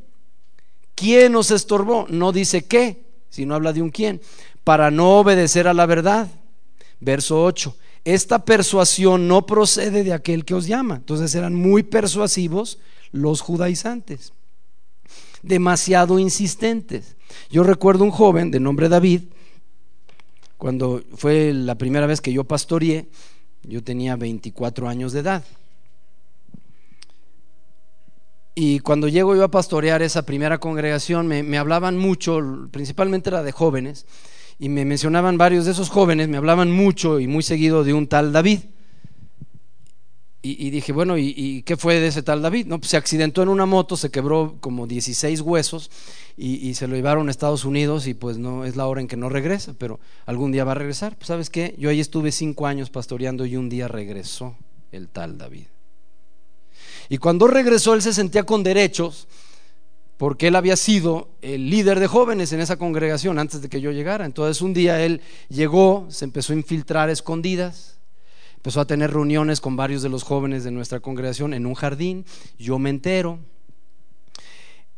¿Quién 0.95 1.35
os 1.35 1.49
estorbó? 1.51 2.05
No 2.09 2.31
dice 2.31 2.65
qué, 2.65 3.03
sino 3.29 3.55
habla 3.55 3.73
de 3.73 3.81
un 3.81 3.89
quién. 3.89 4.21
Para 4.63 4.91
no 4.91 5.17
obedecer 5.17 5.67
a 5.67 5.73
la 5.73 5.87
verdad. 5.87 6.29
Verso 6.99 7.43
8 7.43 7.75
esta 8.05 8.45
persuasión 8.45 9.27
no 9.27 9.45
procede 9.45 10.03
de 10.03 10.13
aquel 10.13 10.45
que 10.45 10.55
os 10.55 10.67
llama. 10.67 10.95
Entonces 10.95 11.33
eran 11.35 11.53
muy 11.53 11.83
persuasivos 11.83 12.79
los 13.11 13.41
judaizantes, 13.41 14.33
demasiado 15.43 16.19
insistentes. 16.19 17.15
Yo 17.49 17.63
recuerdo 17.63 18.03
un 18.03 18.11
joven 18.11 18.51
de 18.51 18.59
nombre 18.59 18.89
David, 18.89 19.23
cuando 20.57 21.01
fue 21.15 21.53
la 21.53 21.75
primera 21.75 22.05
vez 22.05 22.21
que 22.21 22.33
yo 22.33 22.43
pastoreé, 22.43 23.07
yo 23.63 23.83
tenía 23.83 24.15
24 24.15 24.87
años 24.87 25.13
de 25.13 25.19
edad. 25.19 25.43
Y 28.53 28.79
cuando 28.79 29.07
llego 29.07 29.35
yo 29.35 29.43
a 29.43 29.51
pastorear 29.51 30.01
esa 30.01 30.25
primera 30.25 30.59
congregación, 30.59 31.27
me, 31.27 31.57
hablaban 31.57 31.97
mucho, 31.97 32.67
principalmente 32.69 33.29
era 33.29 33.43
de 33.43 33.51
jóvenes, 33.51 34.05
y 34.61 34.69
me 34.69 34.85
mencionaban 34.85 35.39
varios 35.39 35.65
de 35.65 35.71
esos 35.71 35.89
jóvenes, 35.89 36.29
me 36.29 36.37
hablaban 36.37 36.69
mucho 36.69 37.19
y 37.19 37.25
muy 37.25 37.41
seguido 37.41 37.83
de 37.83 37.95
un 37.95 38.05
tal 38.05 38.31
David. 38.31 38.59
Y, 40.43 40.69
dije, 40.69 40.91
bueno, 40.91 41.17
¿y, 41.17 41.63
qué 41.63 41.77
fue 41.77 41.99
de 41.99 42.07
ese 42.07 42.23
tal 42.23 42.43
David? 42.43 42.67
No, 42.67 42.79
pues 42.79 42.91
se 42.91 42.97
accidentó 42.97 43.41
en 43.43 43.49
una 43.49 43.65
moto, 43.65 43.97
se 43.97 44.09
quebró 44.09 44.57
como 44.59 44.85
16 44.85 45.41
huesos 45.41 45.89
y, 46.37 46.75
se 46.75 46.87
lo 46.87 46.95
llevaron 46.95 47.27
a 47.27 47.31
Estados 47.31 47.65
Unidos 47.65 48.05
y 48.05 48.13
pues 48.13 48.37
no 48.37 48.63
es 48.63 48.75
la 48.75 48.85
hora 48.85 49.01
en 49.01 49.07
que 49.07 49.17
no 49.17 49.29
regresa, 49.29 49.73
pero 49.79 49.99
algún 50.27 50.51
día 50.51 50.63
va 50.63 50.73
a 50.73 50.75
regresar. 50.75 51.15
Pues 51.15 51.27
sabes 51.27 51.49
qué, 51.49 51.75
yo 51.79 51.89
ahí 51.89 51.99
estuve 51.99 52.31
cinco 52.31 52.67
años 52.67 52.91
pastoreando 52.91 53.47
y 53.47 53.55
un 53.55 53.67
día 53.67 53.87
regresó 53.87 54.55
el 54.91 55.09
tal 55.09 55.39
David. 55.39 55.65
Y 57.09 57.17
cuando 57.17 57.47
regresó 57.47 57.95
él 57.95 58.03
se 58.03 58.13
sentía 58.13 58.43
con 58.43 58.61
derechos 58.61 59.27
porque 60.21 60.49
él 60.49 60.55
había 60.55 60.75
sido 60.75 61.29
el 61.41 61.71
líder 61.71 61.99
de 61.99 62.05
jóvenes 62.05 62.53
en 62.53 62.59
esa 62.59 62.77
congregación 62.77 63.39
antes 63.39 63.63
de 63.63 63.69
que 63.69 63.81
yo 63.81 63.89
llegara. 63.89 64.23
Entonces 64.23 64.61
un 64.61 64.71
día 64.71 65.03
él 65.03 65.19
llegó, 65.49 66.05
se 66.11 66.25
empezó 66.25 66.53
a 66.53 66.57
infiltrar 66.57 67.09
escondidas, 67.09 67.97
empezó 68.55 68.81
a 68.81 68.85
tener 68.85 69.11
reuniones 69.11 69.59
con 69.59 69.75
varios 69.75 70.03
de 70.03 70.09
los 70.09 70.21
jóvenes 70.21 70.63
de 70.63 70.69
nuestra 70.69 70.99
congregación 70.99 71.55
en 71.55 71.65
un 71.65 71.73
jardín, 71.73 72.23
yo 72.59 72.77
me 72.77 72.91
entero. 72.91 73.39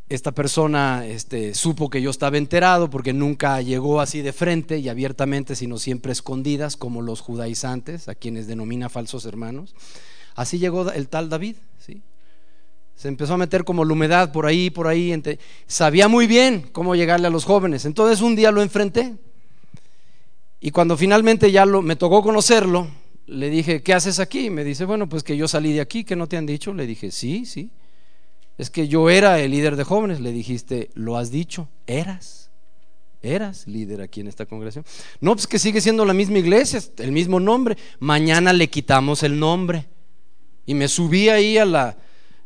Esta 0.09 0.33
persona 0.33 1.05
este, 1.07 1.53
supo 1.53 1.89
que 1.89 2.01
yo 2.01 2.09
estaba 2.09 2.37
enterado 2.37 2.89
porque 2.89 3.13
nunca 3.13 3.61
llegó 3.61 4.01
así 4.01 4.21
de 4.21 4.33
frente 4.33 4.79
y 4.79 4.89
abiertamente, 4.89 5.55
sino 5.55 5.77
siempre 5.77 6.11
escondidas, 6.11 6.75
como 6.75 7.01
los 7.01 7.21
judaizantes, 7.21 8.09
a 8.09 8.15
quienes 8.15 8.45
denomina 8.45 8.89
falsos 8.89 9.25
hermanos. 9.25 9.73
Así 10.35 10.59
llegó 10.59 10.91
el 10.91 11.07
tal 11.07 11.29
David, 11.29 11.55
¿sí? 11.79 12.01
Se 13.03 13.09
empezó 13.09 13.33
a 13.33 13.37
meter 13.37 13.65
como 13.65 13.83
la 13.83 13.91
humedad 13.91 14.31
por 14.31 14.45
ahí, 14.45 14.69
por 14.69 14.87
ahí. 14.87 15.13
Sabía 15.67 16.07
muy 16.07 16.25
bien 16.25 16.69
cómo 16.71 16.95
llegarle 16.95 17.27
a 17.27 17.29
los 17.29 17.43
jóvenes. 17.43 17.83
Entonces 17.83 18.21
un 18.21 18.33
día 18.33 18.49
lo 18.49 18.61
enfrenté. 18.61 19.15
Y 20.61 20.71
cuando 20.71 20.95
finalmente 20.95 21.51
ya 21.51 21.65
lo, 21.65 21.81
me 21.81 21.97
tocó 21.97 22.23
conocerlo, 22.23 22.87
le 23.25 23.49
dije, 23.49 23.83
¿qué 23.83 23.93
haces 23.93 24.19
aquí? 24.19 24.49
Me 24.49 24.63
dice, 24.63 24.85
bueno, 24.85 25.09
pues 25.09 25.21
que 25.21 25.35
yo 25.35 25.49
salí 25.49 25.73
de 25.73 25.81
aquí, 25.81 26.05
que 26.05 26.15
no 26.15 26.27
te 26.27 26.37
han 26.37 26.45
dicho. 26.45 26.73
Le 26.73 26.87
dije, 26.87 27.11
sí, 27.11 27.45
sí. 27.45 27.71
Es 28.57 28.69
que 28.69 28.87
yo 28.87 29.09
era 29.09 29.37
el 29.41 29.51
líder 29.51 29.75
de 29.75 29.83
jóvenes. 29.83 30.21
Le 30.21 30.31
dijiste, 30.31 30.89
lo 30.93 31.17
has 31.17 31.29
dicho, 31.29 31.67
eras. 31.85 32.51
Eras 33.21 33.67
líder 33.67 33.99
aquí 33.99 34.21
en 34.21 34.29
esta 34.29 34.45
congregación. 34.45 34.85
No, 35.19 35.33
pues 35.33 35.45
que 35.45 35.59
sigue 35.59 35.81
siendo 35.81 36.05
la 36.05 36.13
misma 36.13 36.37
iglesia, 36.37 36.79
el 36.99 37.11
mismo 37.11 37.41
nombre. 37.41 37.75
Mañana 37.99 38.53
le 38.53 38.69
quitamos 38.69 39.23
el 39.23 39.37
nombre. 39.37 39.89
Y 40.65 40.73
me 40.73 40.87
subí 40.87 41.27
ahí 41.27 41.57
a 41.57 41.65
la, 41.65 41.97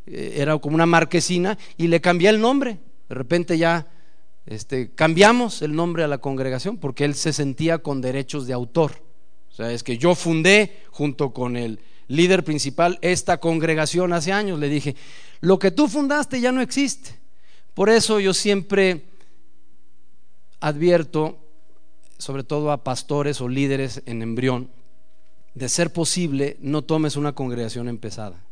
era 0.08 0.58
como 0.58 0.76
una 0.76 0.86
marquesina 0.86 1.58
y 1.78 1.88
le 1.88 2.02
cambié 2.02 2.30
el 2.30 2.40
nombre. 2.40 2.80
De 3.10 3.16
repente 3.16 3.58
ya 3.58 3.88
este, 4.46 4.92
cambiamos 4.94 5.62
el 5.62 5.76
nombre 5.76 6.04
a 6.04 6.08
la 6.08 6.20
congregación 6.20 6.78
porque 6.78 7.06
él 7.06 7.16
se 7.16 7.34
sentía 7.34 7.80
con 7.80 8.02
derechos 8.02 8.48
de 8.48 8.54
autor. 8.54 8.94
O 9.52 9.54
sea, 9.54 9.72
es 9.72 9.84
que 9.84 9.98
yo 9.98 10.16
fundé 10.16 10.84
junto 10.92 11.34
con 11.34 11.58
el 11.58 11.80
líder 12.08 12.44
principal 12.44 12.98
esta 13.02 13.40
congregación 13.40 14.14
hace 14.14 14.32
años. 14.32 14.60
Le 14.60 14.70
dije, 14.70 14.96
lo 15.42 15.60
que 15.60 15.72
tú 15.72 15.88
fundaste 15.88 16.40
ya 16.40 16.52
no 16.52 16.62
existe. 16.62 17.12
Por 17.74 17.90
eso 17.90 18.20
yo 18.20 18.34
siempre 18.34 19.06
advierto, 20.60 21.38
sobre 22.18 22.44
todo 22.44 22.72
a 22.72 22.84
pastores 22.84 23.42
o 23.42 23.50
líderes 23.50 24.02
en 24.06 24.22
embrión, 24.22 24.72
de 25.54 25.70
ser 25.70 25.92
posible, 25.92 26.58
no 26.60 26.84
tomes 26.84 27.16
una 27.16 27.34
congregación 27.34 27.88
empezada, 27.88 28.44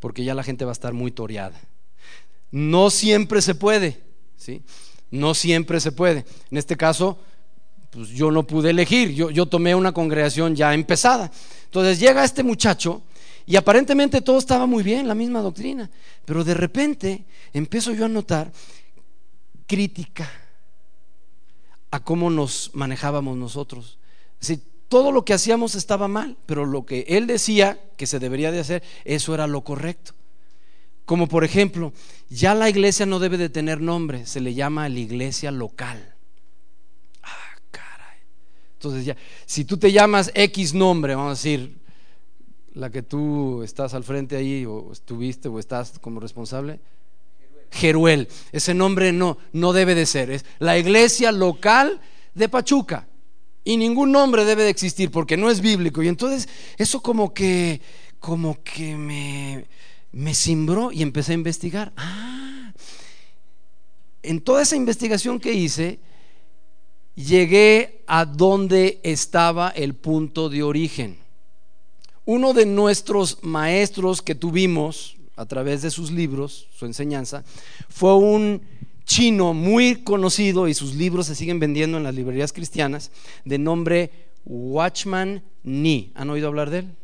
porque 0.00 0.24
ya 0.24 0.34
la 0.34 0.42
gente 0.42 0.64
va 0.64 0.70
a 0.70 0.72
estar 0.72 0.92
muy 0.92 1.10
toreada. 1.10 1.60
No 2.50 2.90
siempre 2.90 3.42
se 3.42 3.54
puede, 3.54 4.00
¿sí? 4.36 4.62
No 5.10 5.34
siempre 5.34 5.80
se 5.80 5.92
puede. 5.92 6.24
En 6.50 6.58
este 6.58 6.76
caso, 6.76 7.18
pues 7.90 8.08
yo 8.10 8.30
no 8.30 8.46
pude 8.46 8.70
elegir, 8.70 9.12
yo, 9.12 9.30
yo 9.30 9.46
tomé 9.46 9.74
una 9.74 9.92
congregación 9.92 10.54
ya 10.54 10.74
empezada. 10.74 11.30
Entonces 11.64 11.98
llega 11.98 12.24
este 12.24 12.42
muchacho 12.42 13.02
y 13.46 13.56
aparentemente 13.56 14.20
todo 14.20 14.38
estaba 14.38 14.66
muy 14.66 14.82
bien, 14.82 15.08
la 15.08 15.14
misma 15.14 15.40
doctrina, 15.40 15.90
pero 16.24 16.44
de 16.44 16.54
repente 16.54 17.24
empiezo 17.52 17.92
yo 17.92 18.04
a 18.04 18.08
notar 18.08 18.52
crítica 19.66 20.30
a 21.90 22.00
cómo 22.04 22.30
nos 22.30 22.70
manejábamos 22.74 23.36
nosotros. 23.36 23.98
Si 24.38 24.60
todo 24.88 25.12
lo 25.12 25.24
que 25.24 25.34
hacíamos 25.34 25.74
estaba 25.74 26.08
mal, 26.08 26.36
pero 26.46 26.64
lo 26.64 26.86
que 26.86 27.04
él 27.08 27.26
decía 27.26 27.78
que 27.96 28.06
se 28.06 28.18
debería 28.18 28.50
de 28.50 28.60
hacer, 28.60 28.82
eso 29.04 29.34
era 29.34 29.46
lo 29.46 29.62
correcto. 29.62 30.12
Como 31.04 31.28
por 31.28 31.44
ejemplo, 31.44 31.92
ya 32.28 32.54
la 32.54 32.68
iglesia 32.68 33.06
no 33.06 33.18
debe 33.18 33.36
de 33.36 33.50
tener 33.50 33.80
nombre, 33.80 34.26
se 34.26 34.40
le 34.40 34.54
llama 34.54 34.88
la 34.88 34.98
iglesia 34.98 35.50
local. 35.50 36.14
Ah, 37.22 37.56
caray. 37.70 38.18
Entonces 38.74 39.04
ya, 39.04 39.16
si 39.46 39.64
tú 39.64 39.76
te 39.76 39.92
llamas 39.92 40.30
X 40.34 40.74
nombre, 40.74 41.14
vamos 41.14 41.30
a 41.30 41.40
decir, 41.40 41.78
la 42.74 42.90
que 42.90 43.02
tú 43.02 43.62
estás 43.62 43.92
al 43.92 44.04
frente 44.04 44.36
ahí, 44.36 44.64
o 44.64 44.92
estuviste, 44.92 45.48
o 45.48 45.58
estás 45.58 45.98
como 45.98 46.20
responsable, 46.20 46.80
Jeruel. 47.70 48.28
Ese 48.52 48.72
nombre 48.72 49.12
no, 49.12 49.36
no 49.52 49.74
debe 49.74 49.94
de 49.94 50.06
ser. 50.06 50.30
Es 50.30 50.46
la 50.58 50.78
iglesia 50.78 51.32
local 51.32 52.00
de 52.34 52.48
Pachuca 52.48 53.07
y 53.68 53.76
ningún 53.76 54.12
nombre 54.12 54.46
debe 54.46 54.62
de 54.62 54.70
existir 54.70 55.10
porque 55.10 55.36
no 55.36 55.50
es 55.50 55.60
bíblico. 55.60 56.02
Y 56.02 56.08
entonces 56.08 56.48
eso 56.78 57.02
como 57.02 57.34
que, 57.34 57.82
como 58.18 58.62
que 58.62 58.96
me, 58.96 59.66
me 60.10 60.34
cimbró 60.34 60.90
y 60.90 61.02
empecé 61.02 61.32
a 61.32 61.34
investigar. 61.34 61.92
Ah, 61.94 62.72
en 64.22 64.40
toda 64.40 64.62
esa 64.62 64.74
investigación 64.74 65.38
que 65.38 65.52
hice, 65.52 65.98
llegué 67.14 68.02
a 68.06 68.24
donde 68.24 69.00
estaba 69.02 69.68
el 69.68 69.94
punto 69.94 70.48
de 70.48 70.62
origen. 70.62 71.18
Uno 72.24 72.54
de 72.54 72.64
nuestros 72.64 73.36
maestros 73.42 74.22
que 74.22 74.34
tuvimos 74.34 75.18
a 75.36 75.44
través 75.44 75.82
de 75.82 75.90
sus 75.90 76.10
libros, 76.10 76.68
su 76.74 76.86
enseñanza, 76.86 77.44
fue 77.90 78.16
un 78.16 78.62
chino 79.08 79.54
muy 79.54 79.96
conocido 79.96 80.68
y 80.68 80.74
sus 80.74 80.94
libros 80.94 81.26
se 81.26 81.34
siguen 81.34 81.58
vendiendo 81.58 81.96
en 81.96 82.04
las 82.04 82.14
librerías 82.14 82.52
cristianas, 82.52 83.10
de 83.44 83.58
nombre 83.58 84.12
Watchman 84.44 85.42
Nee. 85.64 86.12
¿Han 86.14 86.30
oído 86.30 86.46
hablar 86.48 86.70
de 86.70 86.80
él? 86.80 86.94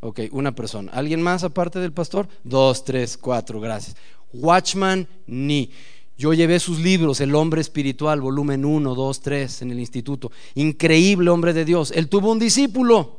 Ok, 0.00 0.20
una 0.32 0.52
persona. 0.54 0.90
¿Alguien 0.92 1.22
más 1.22 1.44
aparte 1.44 1.78
del 1.78 1.92
pastor? 1.92 2.28
Dos, 2.44 2.84
tres, 2.84 3.16
cuatro, 3.16 3.60
gracias. 3.60 3.96
Watchman 4.32 5.06
Nee. 5.26 5.70
Yo 6.16 6.32
llevé 6.32 6.58
sus 6.58 6.80
libros, 6.80 7.20
El 7.20 7.34
hombre 7.34 7.60
espiritual, 7.60 8.20
volumen 8.20 8.64
1, 8.64 8.94
2, 8.94 9.20
3, 9.20 9.62
en 9.62 9.70
el 9.70 9.78
instituto. 9.78 10.32
Increíble 10.56 11.30
hombre 11.30 11.52
de 11.52 11.64
Dios. 11.64 11.92
Él 11.94 12.08
tuvo 12.08 12.32
un 12.32 12.40
discípulo. 12.40 13.18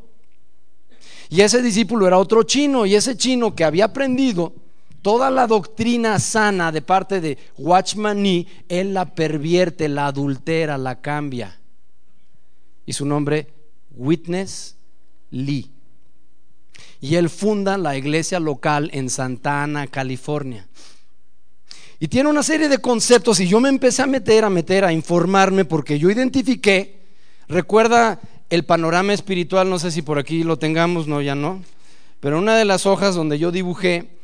Y 1.29 1.41
ese 1.41 1.61
discípulo 1.61 2.07
era 2.07 2.17
otro 2.17 2.43
chino. 2.43 2.85
Y 2.85 2.95
ese 2.95 3.15
chino 3.15 3.55
que 3.55 3.63
había 3.63 3.85
aprendido 3.85 4.53
Toda 5.01 5.29
la 5.29 5.47
doctrina 5.47 6.19
sana 6.19 6.71
de 6.71 6.81
parte 6.81 7.21
de 7.21 7.37
Watchman 7.57 8.21
Nee, 8.21 8.47
él 8.67 8.93
la 8.93 9.05
pervierte, 9.05 9.87
la 9.87 10.07
adultera, 10.07 10.77
la 10.77 10.99
cambia. 10.99 11.57
Y 12.85 12.93
su 12.93 13.05
nombre, 13.05 13.47
Witness 13.95 14.75
Lee. 15.31 15.71
Y 17.01 17.15
él 17.15 17.29
funda 17.29 17.77
la 17.77 17.97
iglesia 17.97 18.39
local 18.39 18.89
en 18.93 19.09
Santa 19.09 19.63
Ana, 19.63 19.87
California. 19.87 20.67
Y 21.99 22.07
tiene 22.07 22.29
una 22.29 22.43
serie 22.43 22.69
de 22.69 22.79
conceptos 22.79 23.39
y 23.39 23.47
yo 23.47 23.59
me 23.59 23.69
empecé 23.69 24.01
a 24.01 24.07
meter, 24.07 24.45
a 24.45 24.49
meter, 24.49 24.85
a 24.85 24.93
informarme 24.93 25.65
porque 25.65 25.99
yo 25.99 26.09
identifiqué, 26.09 26.99
recuerda 27.47 28.19
el 28.49 28.63
panorama 28.63 29.13
espiritual, 29.13 29.69
no 29.69 29.79
sé 29.79 29.91
si 29.91 30.01
por 30.01 30.17
aquí 30.17 30.43
lo 30.43 30.57
tengamos, 30.57 31.07
no, 31.07 31.21
ya 31.21 31.35
no, 31.35 31.61
pero 32.21 32.39
una 32.39 32.55
de 32.55 32.63
las 32.65 32.85
hojas 32.85 33.15
donde 33.15 33.37
yo 33.37 33.51
dibujé 33.51 34.18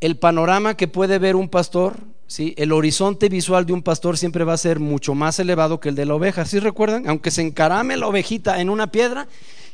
el 0.00 0.16
panorama 0.16 0.76
que 0.76 0.88
puede 0.88 1.18
ver 1.18 1.36
un 1.36 1.48
pastor, 1.48 1.96
¿sí? 2.26 2.54
el 2.56 2.72
horizonte 2.72 3.28
visual 3.28 3.66
de 3.66 3.72
un 3.72 3.82
pastor 3.82 4.16
siempre 4.16 4.44
va 4.44 4.52
a 4.52 4.58
ser 4.58 4.78
mucho 4.78 5.14
más 5.14 5.38
elevado 5.38 5.80
que 5.80 5.88
el 5.88 5.94
de 5.94 6.06
la 6.06 6.14
oveja. 6.14 6.44
¿Sí 6.44 6.60
recuerdan? 6.60 7.08
Aunque 7.08 7.30
se 7.30 7.42
encarame 7.42 7.96
la 7.96 8.06
ovejita 8.06 8.60
en 8.60 8.70
una 8.70 8.92
piedra 8.92 9.26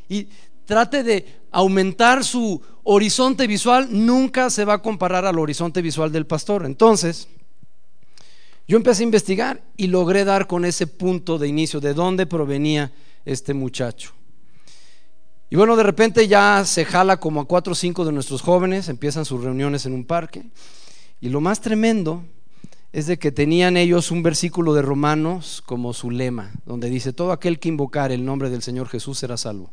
y 0.09 0.29
trate 0.65 1.03
de 1.03 1.27
aumentar 1.51 2.25
su 2.25 2.61
horizonte 2.85 3.47
visual, 3.47 3.89
nunca 3.91 4.51
se 4.51 4.65
va 4.65 4.75
a 4.75 4.83
comparar 4.83 5.27
al 5.27 5.39
horizonte 5.39 5.83
visual 5.83 6.11
del 6.11 6.27
pastor. 6.27 6.65
Entonces, 6.65 7.29
yo 8.67 8.79
empecé 8.79 9.03
a 9.03 9.05
investigar 9.05 9.63
y 9.77 9.89
logré 9.89 10.25
dar 10.25 10.47
con 10.47 10.65
ese 10.65 10.87
punto 10.87 11.39
de 11.39 11.49
inicio 11.49 11.81
de 11.81 11.93
dónde 11.93 12.27
provenía 12.27 12.93
este 13.27 13.53
muchacho. 13.53 14.13
Y 15.51 15.57
bueno, 15.57 15.77
de 15.77 15.83
repente 15.83 16.27
ya 16.27 16.65
se 16.65 16.85
jala 16.85 17.19
como 17.19 17.43
a 17.43 17.45
cuatro 17.45 17.73
o 17.73 17.77
cinco 17.77 18.05
de 18.05 18.13
nuestros 18.13 18.43
jóvenes, 18.43 18.89
empiezan 18.89 19.25
sus 19.25 19.43
reuniones 19.43 19.87
en 19.87 19.93
un 19.93 20.05
parque. 20.05 20.45
Y 21.21 21.29
lo 21.29 21.41
más 21.41 21.61
tremendo 21.61 22.25
es 22.93 23.07
de 23.07 23.19
que 23.19 23.33
tenían 23.33 23.77
ellos 23.77 24.11
un 24.11 24.23
versículo 24.23 24.73
de 24.75 24.83
Romanos 24.83 25.63
como 25.67 25.93
su 25.93 26.11
lema, 26.11 26.53
donde 26.65 26.89
dice, 26.89 27.13
todo 27.13 27.33
aquel 27.33 27.59
que 27.59 27.69
invocar 27.69 28.13
el 28.13 28.25
nombre 28.25 28.51
del 28.51 28.63
Señor 28.63 28.89
Jesús 28.89 29.19
será 29.19 29.37
salvo. 29.37 29.73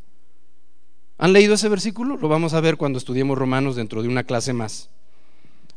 ¿Han 1.17 1.33
leído 1.33 1.53
ese 1.53 1.69
versículo? 1.69 2.17
Lo 2.17 2.29
vamos 2.29 2.55
a 2.55 2.61
ver 2.61 2.77
cuando 2.77 2.97
estudiemos 2.97 3.37
Romanos 3.37 3.75
dentro 3.75 4.01
de 4.01 4.07
una 4.07 4.23
clase 4.23 4.53
más. 4.53 4.89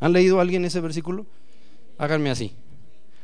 ¿Han 0.01 0.13
leído 0.13 0.41
alguien 0.41 0.65
ese 0.65 0.81
versículo? 0.81 1.27
Háganme 1.99 2.31
así. 2.31 2.55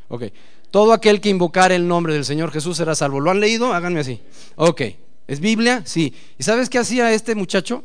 Ok. 0.09 0.25
Todo 0.71 0.93
aquel 0.93 1.21
que 1.21 1.31
invocar 1.31 1.73
el 1.73 1.89
nombre 1.89 2.12
del 2.12 2.25
Señor 2.25 2.51
Jesús 2.53 2.77
será 2.77 2.95
salvo. 2.95 3.21
¿Lo 3.21 3.31
han 3.31 3.41
leído? 3.41 3.73
Háganme 3.73 4.01
así. 4.01 4.21
Ok. 4.57 4.83
¿Es 5.31 5.39
Biblia? 5.39 5.85
Sí. 5.87 6.12
¿Y 6.39 6.43
sabes 6.43 6.68
qué 6.68 6.81
hacía 6.81 7.12
este 7.12 7.37
muchacho? 7.37 7.85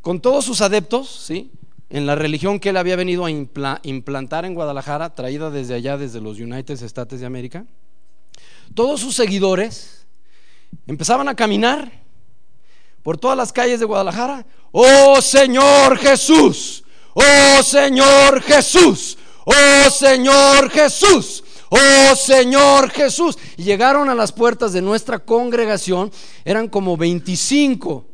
Con 0.00 0.18
todos 0.18 0.46
sus 0.46 0.62
adeptos, 0.62 1.10
¿sí? 1.10 1.50
En 1.90 2.06
la 2.06 2.14
religión 2.14 2.58
que 2.58 2.70
él 2.70 2.78
había 2.78 2.96
venido 2.96 3.26
a 3.26 3.30
implantar 3.82 4.46
en 4.46 4.54
Guadalajara, 4.54 5.14
traída 5.14 5.50
desde 5.50 5.74
allá, 5.74 5.98
desde 5.98 6.22
los 6.22 6.40
United 6.40 6.82
States 6.82 7.20
de 7.20 7.26
América, 7.26 7.66
todos 8.72 9.00
sus 9.00 9.14
seguidores 9.14 10.06
empezaban 10.86 11.28
a 11.28 11.36
caminar 11.36 11.92
por 13.02 13.18
todas 13.18 13.36
las 13.36 13.52
calles 13.52 13.78
de 13.78 13.84
Guadalajara. 13.84 14.46
Oh 14.72 15.20
Señor 15.20 15.98
Jesús, 15.98 16.82
oh 17.12 17.62
Señor 17.62 18.40
Jesús, 18.40 19.18
oh 19.44 19.90
Señor 19.90 20.70
Jesús, 20.70 21.44
oh 21.70 22.14
Señor 22.16 22.90
Jesús. 22.90 23.38
Llegaron 23.56 24.08
a 24.10 24.14
las 24.14 24.32
puertas 24.32 24.72
de 24.72 24.82
nuestra 24.82 25.18
congregación, 25.18 26.12
eran 26.44 26.68
como 26.68 26.96
25. 26.96 28.04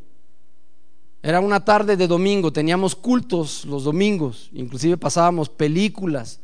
Era 1.21 1.41
una 1.41 1.65
tarde 1.65 1.97
de 1.97 2.07
domingo, 2.07 2.53
teníamos 2.53 2.95
cultos 2.95 3.65
los 3.65 3.83
domingos, 3.83 4.49
inclusive 4.53 4.95
pasábamos 4.97 5.49
películas. 5.49 6.39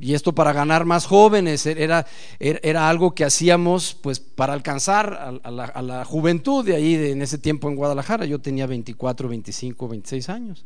Y 0.00 0.14
esto 0.14 0.32
para 0.32 0.52
ganar 0.52 0.84
más 0.84 1.06
jóvenes 1.06 1.66
era, 1.66 2.06
era, 2.38 2.88
algo 2.88 3.14
que 3.14 3.24
hacíamos 3.24 3.96
pues 4.00 4.20
para 4.20 4.52
alcanzar 4.52 5.40
a, 5.42 5.50
la, 5.50 6.04
juventud 6.04 6.64
de 6.64 6.76
ahí 6.76 6.94
en 6.94 7.20
ese 7.20 7.38
tiempo 7.38 7.68
en 7.68 7.74
Guadalajara. 7.74 8.24
Yo 8.24 8.38
tenía 8.38 8.66
24, 8.66 9.28
25, 9.28 9.88
26 9.88 10.28
años. 10.28 10.64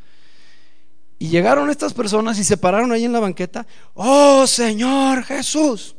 Y 1.23 1.29
llegaron 1.29 1.71
estas 1.71 1.95
personas 1.95 2.37
y 2.41 2.43
se 2.43 2.57
pararon 2.57 2.91
ahí 2.91 3.05
en 3.05 3.13
la 3.13 3.21
banqueta. 3.21 3.65
Oh 3.95 4.45
Señor 4.45 5.23
Jesús. 5.23 5.95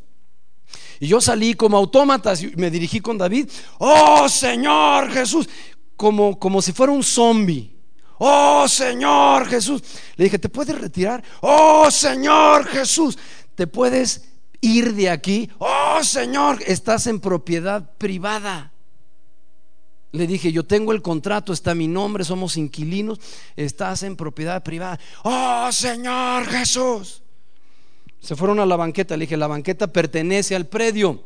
Y 1.00 1.08
yo 1.08 1.18
salí 1.18 1.54
como 1.54 1.78
autómatas 1.78 2.42
y 2.42 2.52
me 2.56 2.70
dirigí 2.70 3.00
con 3.00 3.16
David. 3.16 3.48
Oh 3.78 4.28
Señor 4.28 5.10
Jesús. 5.10 5.48
Como, 5.96 6.38
como 6.38 6.60
si 6.60 6.72
fuera 6.72 6.92
un 6.92 7.02
zombie. 7.02 7.74
Oh 8.18 8.68
Señor 8.68 9.46
Jesús. 9.46 9.82
Le 10.16 10.24
dije, 10.24 10.38
¿te 10.38 10.50
puedes 10.50 10.78
retirar? 10.78 11.24
Oh 11.40 11.90
Señor 11.90 12.66
Jesús. 12.66 13.16
¿Te 13.54 13.66
puedes 13.66 14.28
ir 14.60 14.92
de 14.92 15.08
aquí? 15.08 15.48
Oh 15.56 16.04
Señor, 16.04 16.58
estás 16.66 17.06
en 17.06 17.18
propiedad 17.18 17.96
privada. 17.96 18.73
Le 20.14 20.28
dije, 20.28 20.52
yo 20.52 20.64
tengo 20.64 20.92
el 20.92 21.02
contrato, 21.02 21.52
está 21.52 21.74
mi 21.74 21.88
nombre, 21.88 22.22
somos 22.22 22.56
inquilinos, 22.56 23.18
estás 23.56 24.04
en 24.04 24.14
propiedad 24.14 24.62
privada. 24.62 25.00
Oh 25.24 25.68
Señor 25.72 26.46
Jesús. 26.46 27.20
Se 28.20 28.36
fueron 28.36 28.60
a 28.60 28.66
la 28.66 28.76
banqueta, 28.76 29.16
le 29.16 29.24
dije, 29.24 29.36
la 29.36 29.48
banqueta 29.48 29.88
pertenece 29.88 30.54
al 30.54 30.66
predio. 30.66 31.20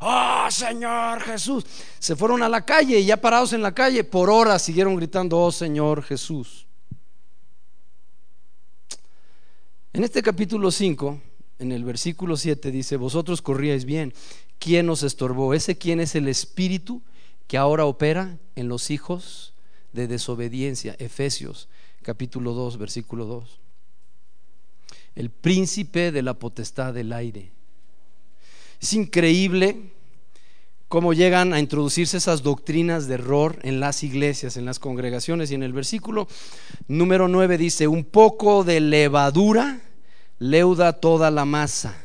Oh 0.00 0.46
Señor 0.50 1.22
Jesús. 1.22 1.64
Se 1.98 2.14
fueron 2.14 2.42
a 2.42 2.48
la 2.50 2.66
calle 2.66 2.98
y 2.98 3.06
ya 3.06 3.16
parados 3.16 3.54
en 3.54 3.62
la 3.62 3.72
calle, 3.72 4.04
por 4.04 4.28
horas 4.28 4.60
siguieron 4.60 4.96
gritando, 4.96 5.40
oh 5.40 5.50
Señor 5.50 6.02
Jesús. 6.02 6.66
En 9.94 10.04
este 10.04 10.22
capítulo 10.22 10.70
5, 10.70 11.20
en 11.58 11.72
el 11.72 11.84
versículo 11.84 12.36
7 12.36 12.70
dice, 12.70 12.98
vosotros 12.98 13.40
corríais 13.40 13.86
bien. 13.86 14.12
¿Quién 14.58 14.90
os 14.90 15.02
estorbó? 15.02 15.54
Ese 15.54 15.78
quién 15.78 16.00
es 16.00 16.14
el 16.14 16.28
espíritu 16.28 17.00
que 17.46 17.58
ahora 17.58 17.86
opera 17.86 18.38
en 18.56 18.68
los 18.68 18.90
hijos 18.90 19.54
de 19.92 20.06
desobediencia. 20.06 20.96
Efesios 20.98 21.68
capítulo 22.02 22.52
2, 22.52 22.78
versículo 22.78 23.24
2. 23.24 23.60
El 25.14 25.30
príncipe 25.30 26.12
de 26.12 26.22
la 26.22 26.34
potestad 26.34 26.92
del 26.92 27.12
aire. 27.12 27.52
Es 28.80 28.92
increíble 28.92 29.92
cómo 30.88 31.12
llegan 31.12 31.54
a 31.54 31.60
introducirse 31.60 32.18
esas 32.18 32.42
doctrinas 32.42 33.08
de 33.08 33.14
error 33.14 33.58
en 33.62 33.80
las 33.80 34.02
iglesias, 34.02 34.56
en 34.56 34.64
las 34.64 34.78
congregaciones. 34.78 35.50
Y 35.50 35.54
en 35.54 35.62
el 35.62 35.72
versículo 35.72 36.28
número 36.86 37.26
9 37.26 37.58
dice, 37.58 37.88
un 37.88 38.04
poco 38.04 38.62
de 38.64 38.80
levadura 38.80 39.80
leuda 40.38 40.92
toda 40.92 41.30
la 41.30 41.44
masa. 41.44 42.03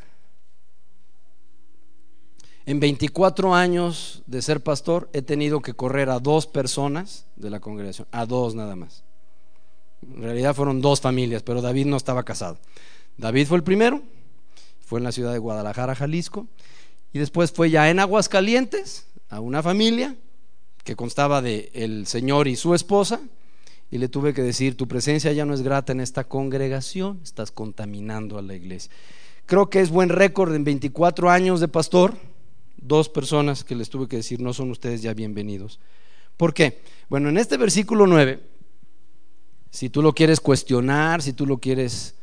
En 2.70 2.80
24 2.80 3.56
años 3.56 4.22
de 4.28 4.44
ser 4.44 4.62
pastor 4.62 5.10
he 5.12 5.24
tenido 5.24 5.60
que 5.60 5.74
correr 5.74 6.12
a 6.12 6.20
dos 6.20 6.46
personas 6.46 7.26
de 7.36 7.50
la 7.50 7.60
congregación, 7.60 8.08
a 8.12 8.28
dos 8.28 8.54
nada 8.54 8.76
más. 8.76 9.04
En 10.04 10.22
realidad 10.22 10.54
fueron 10.54 10.80
dos 10.80 11.02
familias, 11.02 11.42
pero 11.42 11.64
David 11.64 11.88
no 11.88 11.98
estaba 11.98 12.22
casado. 12.22 12.60
David 13.18 13.48
fue 13.48 13.58
el 13.58 13.64
primero, 13.64 14.04
fue 14.86 15.00
en 15.00 15.04
la 15.04 15.12
ciudad 15.12 15.34
de 15.34 15.40
Guadalajara, 15.40 15.96
Jalisco, 15.96 16.46
y 17.12 17.18
después 17.18 17.52
fue 17.52 17.72
ya 17.72 17.90
en 17.90 18.00
Aguascalientes 18.00 19.08
a 19.30 19.40
una 19.40 19.64
familia 19.64 20.16
que 20.84 20.96
constaba 20.96 21.42
de 21.42 21.72
el 21.74 22.06
señor 22.06 22.48
y 22.48 22.56
su 22.56 22.76
esposa, 22.76 23.20
y 23.90 23.98
le 23.98 24.10
tuve 24.10 24.36
que 24.36 24.44
decir, 24.44 24.78
tu 24.78 24.88
presencia 24.88 25.34
ya 25.34 25.44
no 25.44 25.56
es 25.56 25.64
grata 25.64 25.92
en 25.92 26.02
esta 26.02 26.24
congregación, 26.24 27.20
estás 27.24 27.50
contaminando 27.50 28.38
a 28.38 28.44
la 28.44 28.54
iglesia. 28.54 28.92
Creo 29.48 29.72
que 29.72 29.82
es 29.82 29.90
buen 29.90 30.10
récord 30.10 30.54
en 30.54 30.64
24 30.64 31.32
años 31.32 31.62
de 31.62 31.68
pastor, 31.68 32.14
dos 32.82 33.10
personas 33.10 33.64
que 33.64 33.76
les 33.76 33.90
tuve 33.90 34.08
que 34.08 34.18
decir, 34.18 34.40
no 34.42 34.54
son 34.54 34.72
ustedes 34.72 35.02
ya 35.02 35.14
bienvenidos. 35.14 35.80
¿Por 36.38 36.54
qué? 36.54 36.82
Bueno, 37.10 37.30
en 37.30 37.38
este 37.38 37.58
versículo 37.58 38.08
9, 38.08 38.40
si 39.72 39.90
tú 39.90 40.02
lo 40.02 40.14
quieres 40.14 40.40
cuestionar, 40.40 41.22
si 41.22 41.34
tú 41.34 41.46
lo 41.46 41.58
quieres 41.58 42.16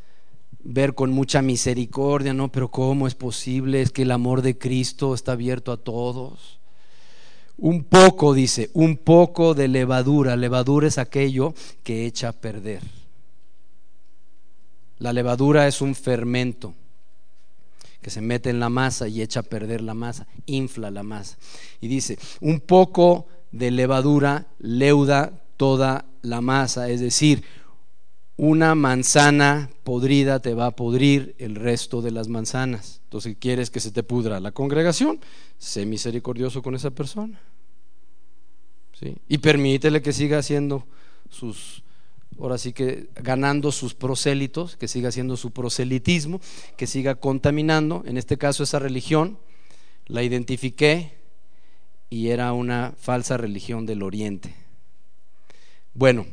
ver 0.63 0.95
con 0.95 1.11
mucha 1.11 1.41
misericordia, 1.41 2.33
¿no? 2.33 2.51
Pero 2.51 2.69
¿cómo 2.69 3.07
es 3.07 3.15
posible? 3.15 3.81
Es 3.81 3.91
que 3.91 4.01
el 4.01 4.11
amor 4.11 4.41
de 4.41 4.57
Cristo 4.57 5.13
está 5.13 5.33
abierto 5.33 5.71
a 5.71 5.77
todos. 5.77 6.59
Un 7.57 7.83
poco, 7.83 8.33
dice, 8.33 8.69
un 8.73 8.97
poco 8.97 9.53
de 9.53 9.67
levadura. 9.67 10.35
Levadura 10.35 10.87
es 10.87 10.97
aquello 10.97 11.53
que 11.83 12.05
echa 12.05 12.29
a 12.29 12.33
perder. 12.33 12.81
La 14.99 15.13
levadura 15.13 15.67
es 15.67 15.81
un 15.81 15.95
fermento 15.95 16.73
que 18.07 18.11
se 18.11 18.21
mete 18.21 18.49
en 18.49 18.61
la 18.61 18.69
masa 18.69 19.09
y 19.09 19.21
echa 19.21 19.41
a 19.41 19.43
perder 19.43 19.81
la 19.81 19.93
masa, 19.93 20.27
infla 20.45 20.89
la 20.89 21.03
masa. 21.03 21.37
Y 21.81 21.89
dice, 21.89 22.17
un 22.39 22.61
poco 22.61 23.27
de 23.51 23.69
levadura 23.69 24.47
leuda 24.59 25.43
toda 25.57 26.05
la 26.21 26.39
masa, 26.39 26.89
es 26.89 27.01
decir, 27.01 27.43
una 28.37 28.75
manzana 28.75 29.69
podrida 29.83 30.39
te 30.39 30.53
va 30.53 30.67
a 30.67 30.71
podrir 30.71 31.35
el 31.37 31.55
resto 31.55 32.01
de 32.01 32.11
las 32.11 32.29
manzanas. 32.29 33.01
Entonces, 33.03 33.35
¿quieres 33.37 33.69
que 33.69 33.81
se 33.81 33.91
te 33.91 34.03
pudra 34.03 34.39
la 34.39 34.53
congregación? 34.53 35.19
Sé 35.57 35.85
misericordioso 35.85 36.61
con 36.61 36.75
esa 36.75 36.91
persona. 36.91 37.41
¿Sí? 38.97 39.17
Y 39.27 39.39
permítele 39.39 40.01
que 40.01 40.13
siga 40.13 40.37
haciendo 40.37 40.85
sus, 41.29 41.83
ahora 42.39 42.57
sí 42.57 42.73
que 42.73 43.09
ganando 43.15 43.71
sus 43.71 43.93
prosélitos, 43.93 44.75
que 44.77 44.87
siga 44.87 45.09
haciendo 45.09 45.37
su 45.37 45.51
proselitismo, 45.51 46.39
que 46.75 46.87
siga 46.87 47.15
contaminando. 47.15 48.03
En 48.05 48.17
este 48.17 48.37
caso, 48.37 48.63
esa 48.63 48.79
religión 48.79 49.37
la 50.05 50.23
identifiqué 50.23 51.17
y 52.09 52.29
era 52.29 52.53
una 52.53 52.93
falsa 52.97 53.37
religión 53.37 53.85
del 53.85 54.03
Oriente. 54.03 54.55
Bueno, 55.93 56.25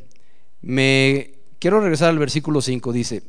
me 0.60 1.32
quiero 1.58 1.80
regresar 1.80 2.10
al 2.10 2.18
versículo 2.18 2.60
5, 2.60 2.92
dice, 2.92 3.22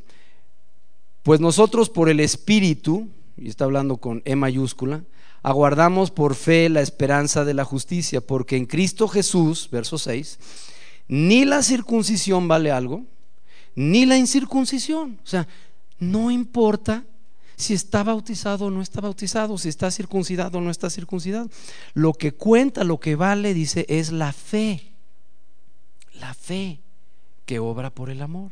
pues 1.22 1.40
nosotros 1.40 1.90
por 1.90 2.08
el 2.08 2.20
Espíritu, 2.20 3.08
y 3.36 3.48
está 3.48 3.64
hablando 3.64 3.96
con 3.96 4.22
E 4.24 4.36
mayúscula, 4.36 5.02
aguardamos 5.42 6.10
por 6.10 6.34
fe 6.34 6.68
la 6.68 6.82
esperanza 6.82 7.44
de 7.44 7.54
la 7.54 7.64
justicia, 7.64 8.20
porque 8.20 8.56
en 8.56 8.66
Cristo 8.66 9.08
Jesús, 9.08 9.68
verso 9.70 9.98
6, 9.98 10.38
ni 11.08 11.44
la 11.44 11.62
circuncisión 11.62 12.48
vale 12.48 12.70
algo, 12.70 13.04
ni 13.74 14.06
la 14.06 14.16
incircuncisión. 14.16 15.18
O 15.22 15.26
sea, 15.26 15.46
no 15.98 16.30
importa 16.30 17.04
si 17.56 17.74
está 17.74 18.02
bautizado 18.02 18.66
o 18.66 18.70
no 18.70 18.82
está 18.82 19.00
bautizado, 19.00 19.56
si 19.56 19.68
está 19.68 19.90
circuncidado 19.90 20.58
o 20.58 20.60
no 20.60 20.70
está 20.70 20.90
circuncidado. 20.90 21.48
Lo 21.94 22.12
que 22.12 22.32
cuenta, 22.32 22.84
lo 22.84 23.00
que 23.00 23.16
vale, 23.16 23.54
dice, 23.54 23.86
es 23.88 24.12
la 24.12 24.32
fe. 24.32 24.92
La 26.14 26.34
fe 26.34 26.80
que 27.44 27.58
obra 27.58 27.90
por 27.90 28.10
el 28.10 28.20
amor. 28.22 28.50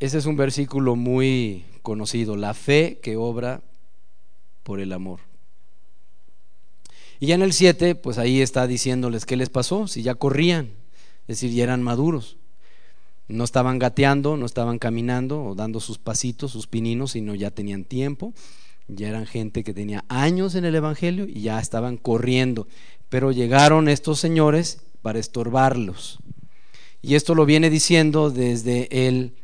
Ese 0.00 0.16
es 0.16 0.26
un 0.26 0.36
versículo 0.36 0.96
muy 0.96 1.64
conocido, 1.82 2.34
la 2.34 2.54
fe 2.54 2.98
que 3.02 3.16
obra 3.16 3.60
por 4.62 4.80
el 4.80 4.92
amor. 4.92 5.29
Y 7.20 7.26
ya 7.26 7.34
en 7.34 7.42
el 7.42 7.52
7, 7.52 7.94
pues 7.96 8.16
ahí 8.16 8.40
está 8.40 8.66
diciéndoles 8.66 9.26
qué 9.26 9.36
les 9.36 9.50
pasó, 9.50 9.86
si 9.86 10.02
ya 10.02 10.14
corrían, 10.14 10.70
es 11.28 11.36
decir, 11.36 11.52
ya 11.52 11.64
eran 11.64 11.82
maduros. 11.82 12.38
No 13.28 13.44
estaban 13.44 13.78
gateando, 13.78 14.38
no 14.38 14.46
estaban 14.46 14.78
caminando 14.78 15.44
o 15.44 15.54
dando 15.54 15.80
sus 15.80 15.98
pasitos, 15.98 16.50
sus 16.50 16.66
pininos, 16.66 17.12
sino 17.12 17.34
ya 17.34 17.50
tenían 17.50 17.84
tiempo. 17.84 18.32
Ya 18.88 19.08
eran 19.08 19.26
gente 19.26 19.62
que 19.62 19.72
tenía 19.72 20.04
años 20.08 20.56
en 20.56 20.64
el 20.64 20.74
Evangelio 20.74 21.26
y 21.28 21.42
ya 21.42 21.60
estaban 21.60 21.96
corriendo. 21.96 22.66
Pero 23.08 23.30
llegaron 23.30 23.88
estos 23.88 24.18
señores 24.18 24.80
para 25.02 25.20
estorbarlos. 25.20 26.18
Y 27.02 27.14
esto 27.14 27.34
lo 27.36 27.46
viene 27.46 27.70
diciendo 27.70 28.30
desde 28.30 29.06
el 29.06 29.34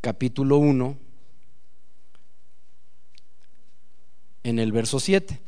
capítulo 0.00 0.56
1, 0.56 0.96
en 4.44 4.58
el 4.58 4.72
verso 4.72 4.98
7. 4.98 5.40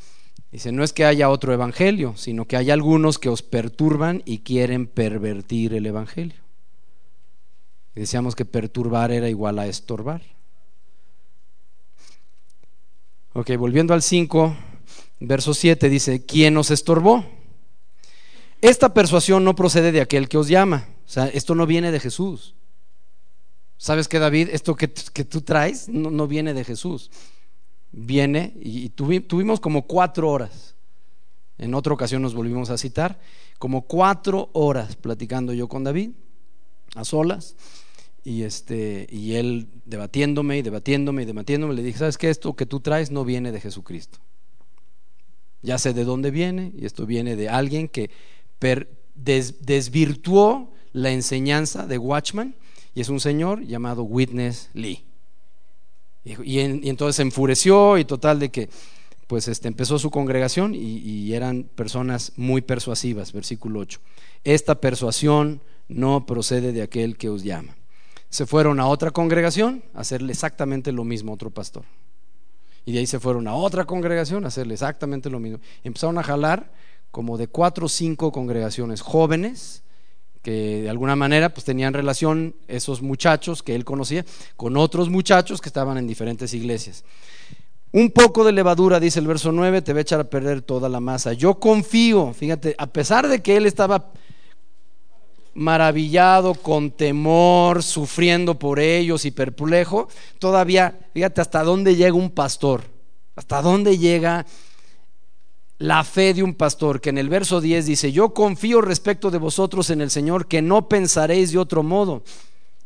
Dice, 0.52 0.72
no 0.72 0.84
es 0.84 0.92
que 0.92 1.04
haya 1.04 1.28
otro 1.28 1.52
evangelio, 1.52 2.14
sino 2.16 2.46
que 2.46 2.56
hay 2.56 2.70
algunos 2.70 3.18
que 3.18 3.28
os 3.28 3.42
perturban 3.42 4.22
y 4.24 4.38
quieren 4.38 4.86
pervertir 4.86 5.74
el 5.74 5.86
evangelio. 5.86 6.40
Y 7.94 8.00
decíamos 8.00 8.34
que 8.34 8.44
perturbar 8.44 9.10
era 9.10 9.28
igual 9.28 9.58
a 9.58 9.66
estorbar. 9.66 10.22
Ok, 13.32 13.50
volviendo 13.58 13.92
al 13.92 14.02
5, 14.02 14.56
verso 15.20 15.52
7 15.52 15.88
dice, 15.88 16.24
¿quién 16.24 16.54
nos 16.54 16.70
estorbó? 16.70 17.24
Esta 18.62 18.94
persuasión 18.94 19.44
no 19.44 19.54
procede 19.54 19.92
de 19.92 20.00
aquel 20.00 20.28
que 20.28 20.38
os 20.38 20.48
llama. 20.48 20.88
O 21.06 21.08
sea, 21.08 21.26
esto 21.28 21.54
no 21.54 21.66
viene 21.66 21.92
de 21.92 22.00
Jesús. 22.00 22.54
¿Sabes 23.78 24.08
qué, 24.08 24.18
David? 24.18 24.48
Esto 24.52 24.74
que, 24.74 24.88
tú 24.88 25.42
traes 25.42 25.88
no, 25.88 26.26
viene 26.26 26.54
de 26.54 26.64
Jesús. 26.64 27.10
Viene 27.98 28.52
y, 28.60 28.90
tuvimos 28.90 29.58
como 29.58 29.86
cuatro 29.86 30.30
horas. 30.30 30.74
En 31.56 31.72
otra 31.72 31.94
ocasión 31.94 32.20
nos 32.20 32.34
volvimos 32.34 32.68
a 32.68 32.76
citar. 32.76 33.18
Como 33.58 33.86
cuatro 33.86 34.50
horas 34.52 34.96
platicando 34.96 35.54
yo 35.54 35.66
con 35.66 35.82
David, 35.82 36.10
a 36.94 37.06
solas. 37.06 37.56
Y, 38.22 38.42
este, 38.42 39.06
y 39.10 39.36
él 39.36 39.68
debatiéndome 39.86 40.58
y 40.58 40.62
debatiéndome 40.62 41.22
y 41.22 41.24
debatiéndome. 41.24 41.72
Le 41.72 41.82
dije, 41.82 41.98
¿sabes 41.98 42.18
qué? 42.18 42.28
Esto 42.28 42.54
que 42.54 42.66
tú 42.66 42.80
traes 42.80 43.10
no 43.10 43.24
viene 43.24 43.50
de 43.50 43.62
Jesucristo. 43.62 44.18
Ya 45.62 45.78
sé 45.78 45.94
de 45.94 46.04
dónde 46.04 46.30
viene 46.30 46.72
y 46.76 46.84
esto 46.84 47.06
viene 47.06 47.34
de 47.34 47.48
alguien 47.48 47.88
que 47.88 48.10
desvirtuó 49.14 50.70
la 50.92 51.12
enseñanza 51.12 51.86
de 51.86 51.96
Watchman 51.96 52.56
y 52.94 53.00
es 53.00 53.08
un 53.08 53.20
señor 53.20 53.64
llamado 53.64 54.02
Witness 54.02 54.68
Lee. 54.74 55.06
Y, 56.26 56.58
entonces 56.58 57.16
se 57.16 57.22
enfureció 57.22 57.98
y 57.98 58.04
total 58.04 58.40
de 58.40 58.50
que 58.50 58.68
pues 59.28 59.46
este, 59.46 59.68
empezó 59.68 59.98
su 59.98 60.10
congregación 60.10 60.74
y, 60.74 60.98
y, 60.98 61.34
eran 61.34 61.64
personas 61.64 62.32
muy 62.36 62.62
persuasivas, 62.62 63.32
versículo 63.32 63.80
8. 63.80 64.00
Esta 64.44 64.80
persuasión 64.80 65.60
no 65.88 66.26
procede 66.26 66.72
de 66.72 66.82
aquel 66.82 67.16
que 67.16 67.28
os 67.28 67.42
llama. 67.42 67.76
Se 68.28 68.46
fueron 68.46 68.80
a 68.80 68.86
otra 68.86 69.12
congregación 69.12 69.84
a 69.94 70.00
hacerle 70.00 70.32
exactamente 70.32 70.92
lo 70.92 71.04
mismo 71.04 71.30
a 71.30 71.34
otro 71.34 71.50
pastor. 71.50 71.84
Y 72.84 72.92
de 72.92 73.00
ahí 73.00 73.06
se 73.06 73.20
fueron 73.20 73.48
a 73.48 73.54
otra 73.54 73.84
congregación 73.84 74.44
a 74.44 74.48
hacerle 74.48 74.74
exactamente 74.74 75.30
lo 75.30 75.40
mismo. 75.40 75.60
Empezaron 75.82 76.18
a 76.18 76.22
jalar 76.22 76.72
como 77.10 77.36
de 77.36 77.48
cuatro 77.48 77.86
o 77.86 77.88
cinco 77.88 78.30
congregaciones 78.30 79.00
jóvenes 79.00 79.82
que 80.46 80.82
de 80.82 80.88
alguna 80.88 81.16
manera 81.16 81.48
pues 81.48 81.64
tenían 81.64 81.92
relación 81.92 82.54
esos 82.68 83.02
muchachos 83.02 83.64
que 83.64 83.74
él 83.74 83.84
conocía 83.84 84.24
con 84.56 84.76
otros 84.76 85.10
muchachos 85.10 85.60
que 85.60 85.68
estaban 85.68 85.98
en 85.98 86.06
diferentes 86.06 86.54
iglesias. 86.54 87.02
Un 87.90 88.12
poco 88.12 88.44
de 88.44 88.52
levadura, 88.52 89.00
dice 89.00 89.18
el 89.18 89.26
verso 89.26 89.50
9, 89.50 89.82
te 89.82 89.92
va 89.92 89.98
a 89.98 90.02
echar 90.02 90.20
a 90.20 90.30
perder 90.30 90.62
toda 90.62 90.88
la 90.88 91.00
masa. 91.00 91.32
Yo 91.32 91.56
confío, 91.58 92.32
fíjate, 92.32 92.76
a 92.78 92.86
pesar 92.86 93.26
de 93.26 93.42
que 93.42 93.56
él 93.56 93.66
estaba 93.66 94.12
maravillado, 95.52 96.54
con 96.54 96.92
temor, 96.92 97.82
sufriendo 97.82 98.56
por 98.56 98.78
ellos 98.78 99.24
y 99.24 99.32
perplejo, 99.32 100.06
todavía, 100.38 100.96
fíjate 101.12 101.40
hasta 101.40 101.64
dónde 101.64 101.96
llega 101.96 102.14
un 102.14 102.30
pastor, 102.30 102.84
hasta 103.34 103.62
dónde 103.62 103.98
llega 103.98 104.46
la 105.78 106.04
fe 106.04 106.34
de 106.34 106.42
un 106.42 106.54
pastor, 106.54 107.00
que 107.00 107.10
en 107.10 107.18
el 107.18 107.28
verso 107.28 107.60
10 107.60 107.86
dice, 107.86 108.12
yo 108.12 108.32
confío 108.32 108.80
respecto 108.80 109.30
de 109.30 109.38
vosotros 109.38 109.90
en 109.90 110.00
el 110.00 110.10
Señor, 110.10 110.46
que 110.46 110.62
no 110.62 110.88
pensaréis 110.88 111.52
de 111.52 111.58
otro 111.58 111.82
modo. 111.82 112.22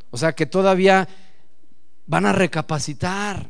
O 0.09 0.17
sea, 0.17 0.33
que 0.33 0.45
todavía 0.45 1.07
van 2.05 2.25
a 2.25 2.33
recapacitar 2.33 3.49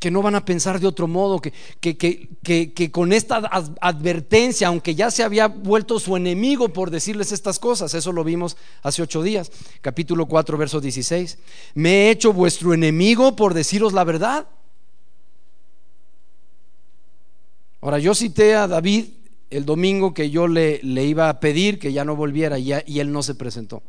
que 0.00 0.10
no 0.10 0.22
van 0.22 0.34
a 0.34 0.44
pensar 0.46 0.80
de 0.80 0.86
otro 0.86 1.06
modo, 1.06 1.40
que, 1.40 1.52
que, 1.80 2.90
con 2.90 3.12
esta 3.12 3.36
advertencia, 3.80 4.68
aunque 4.68 4.94
ya 4.94 5.10
se 5.10 5.22
había 5.22 5.46
vuelto 5.46 6.00
su 6.00 6.16
enemigo 6.16 6.70
por 6.70 6.90
decirles 6.90 7.32
estas 7.32 7.58
cosas, 7.58 7.92
eso 7.92 8.10
lo 8.10 8.24
vimos 8.24 8.56
hace 8.82 9.02
ocho 9.02 9.22
días, 9.22 9.52
capítulo 9.82 10.24
4, 10.24 10.56
verso 10.56 10.80
16, 10.80 11.38
me 11.74 11.90
he 11.90 12.10
hecho 12.10 12.32
vuestro 12.32 12.72
enemigo 12.72 13.36
por 13.36 13.52
deciros 13.52 13.92
la 13.92 14.04
verdad. 14.04 14.48
Ahora, 17.80 17.98
yo 17.98 18.14
cité 18.14 18.54
a 18.54 18.66
David 18.66 19.06
el 19.50 19.64
domingo 19.64 20.14
que 20.14 20.30
yo 20.30 20.46
le, 20.46 20.80
iba 20.82 21.28
a 21.28 21.40
pedir 21.40 21.78
que 21.78 21.92
ya 21.92 22.04
no 22.04 22.16
volviera 22.16 22.58
y, 22.58 22.72
y 22.86 23.00
él 23.00 23.10
no 23.12 23.22
se 23.22 23.34
presentó. 23.34 23.82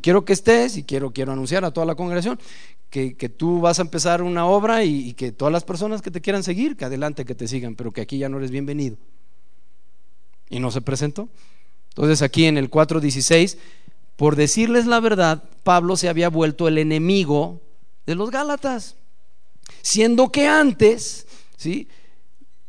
Quiero 0.00 0.24
que 0.24 0.32
estés 0.32 0.76
y 0.78 0.84
quiero, 0.84 1.12
quiero 1.12 1.32
anunciar 1.32 1.64
a 1.64 1.70
toda 1.70 1.86
la 1.86 1.94
congregación 1.94 2.38
que, 2.90 3.28
tú 3.28 3.60
vas 3.60 3.78
a 3.78 3.82
empezar 3.82 4.22
una 4.22 4.46
obra 4.46 4.84
y, 4.84 5.12
que 5.14 5.32
todas 5.32 5.52
las 5.52 5.64
personas 5.64 6.00
que 6.00 6.10
te 6.10 6.20
quieran 6.20 6.42
seguir, 6.42 6.76
que 6.76 6.84
adelante, 6.84 7.24
que 7.24 7.34
te 7.34 7.48
sigan, 7.48 7.74
pero 7.74 7.92
que 7.92 8.00
aquí 8.00 8.18
ya 8.18 8.28
no 8.28 8.38
eres 8.38 8.50
bienvenido. 8.50 8.96
Y 10.48 10.60
no 10.60 10.70
se 10.70 10.80
presentó. 10.80 11.28
Entonces 11.90 12.22
aquí 12.22 12.46
en 12.46 12.56
el 12.56 12.70
4.16, 12.70 13.58
por 14.16 14.36
decirles 14.36 14.86
la 14.86 15.00
verdad, 15.00 15.44
Pablo 15.62 15.96
se 15.96 16.08
había 16.08 16.30
vuelto 16.30 16.68
el 16.68 16.78
enemigo 16.78 17.60
de 18.06 18.14
los 18.14 18.30
Gálatas, 18.30 18.96
siendo 19.82 20.30
que 20.30 20.46
antes, 20.46 21.26
¿sí? 21.56 21.88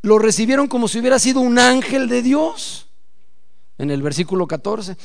Lo 0.02 0.20
recibieron 0.20 0.68
como 0.68 0.88
si 0.88 1.00
hubiera 1.00 1.20
sido 1.20 1.42
un 1.42 1.60
ángel 1.60 2.08
de 2.08 2.22
Dios. 2.22 2.88
En 3.78 3.92
el 3.92 4.02
versículo 4.02 4.48
14. 4.48 4.98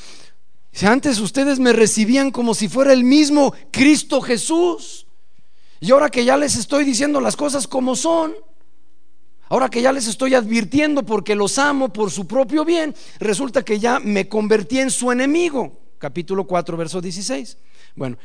Si 0.73 0.87
antes 0.87 1.19
ustedes 1.19 1.59
me 1.59 1.73
recibían 1.73 2.31
como 2.31 2.55
si 2.55 2.69
fuera 2.69 2.93
el 2.93 3.05
mismo 3.05 3.55
Cristo 3.71 4.21
Jesús. 4.21 5.07
Y 5.81 5.91
ahora 5.91 6.11
que 6.11 6.25
ya 6.25 6.37
les 6.37 6.57
estoy 6.57 6.85
diciendo 6.85 7.21
las 7.21 7.37
cosas 7.37 7.67
como 7.67 7.97
son, 7.97 8.35
ahora 9.49 9.69
que 9.69 9.83
ya 9.83 9.93
les 9.93 10.07
estoy 10.07 10.35
advirtiendo 10.35 11.03
porque 11.03 11.35
los 11.35 11.59
amo 11.59 11.93
por 11.93 12.11
su 12.11 12.27
propio 12.27 12.65
bien, 12.65 12.95
resulta 13.19 13.65
que 13.65 13.79
ya 13.79 13.99
me 13.99 14.29
convertí 14.29 14.79
en 14.79 14.91
su 14.91 15.11
enemigo. 15.11 15.81
Capítulo 15.99 16.47
4, 16.47 16.77
verso 16.77 17.01
16. 17.01 17.59
Bueno, 17.97 18.17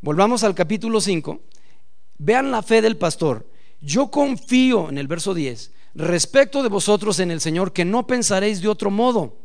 volvamos 0.00 0.44
al 0.44 0.54
capítulo 0.54 1.00
5. 1.00 1.40
Vean 2.18 2.50
la 2.50 2.62
fe 2.62 2.82
del 2.82 2.96
pastor. 2.96 3.48
Yo 3.80 4.10
confío 4.10 4.88
en 4.88 4.98
el 4.98 5.06
verso 5.06 5.34
10 5.34 5.72
respecto 5.94 6.62
de 6.62 6.68
vosotros 6.68 7.18
en 7.18 7.30
el 7.30 7.40
Señor 7.40 7.72
que 7.72 7.84
no 7.84 8.06
pensaréis 8.06 8.60
de 8.60 8.68
otro 8.68 8.90
modo 8.90 9.42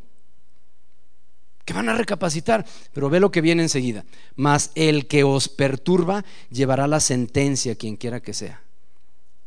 que 1.68 1.74
van 1.74 1.90
a 1.90 1.94
recapacitar. 1.94 2.64
Pero 2.94 3.10
ve 3.10 3.20
lo 3.20 3.30
que 3.30 3.42
viene 3.42 3.62
enseguida. 3.62 4.06
Mas 4.36 4.70
el 4.74 5.06
que 5.06 5.22
os 5.22 5.50
perturba 5.50 6.24
llevará 6.50 6.86
la 6.86 6.98
sentencia, 6.98 7.74
quien 7.74 7.96
quiera 7.96 8.20
que 8.20 8.32
sea. 8.32 8.62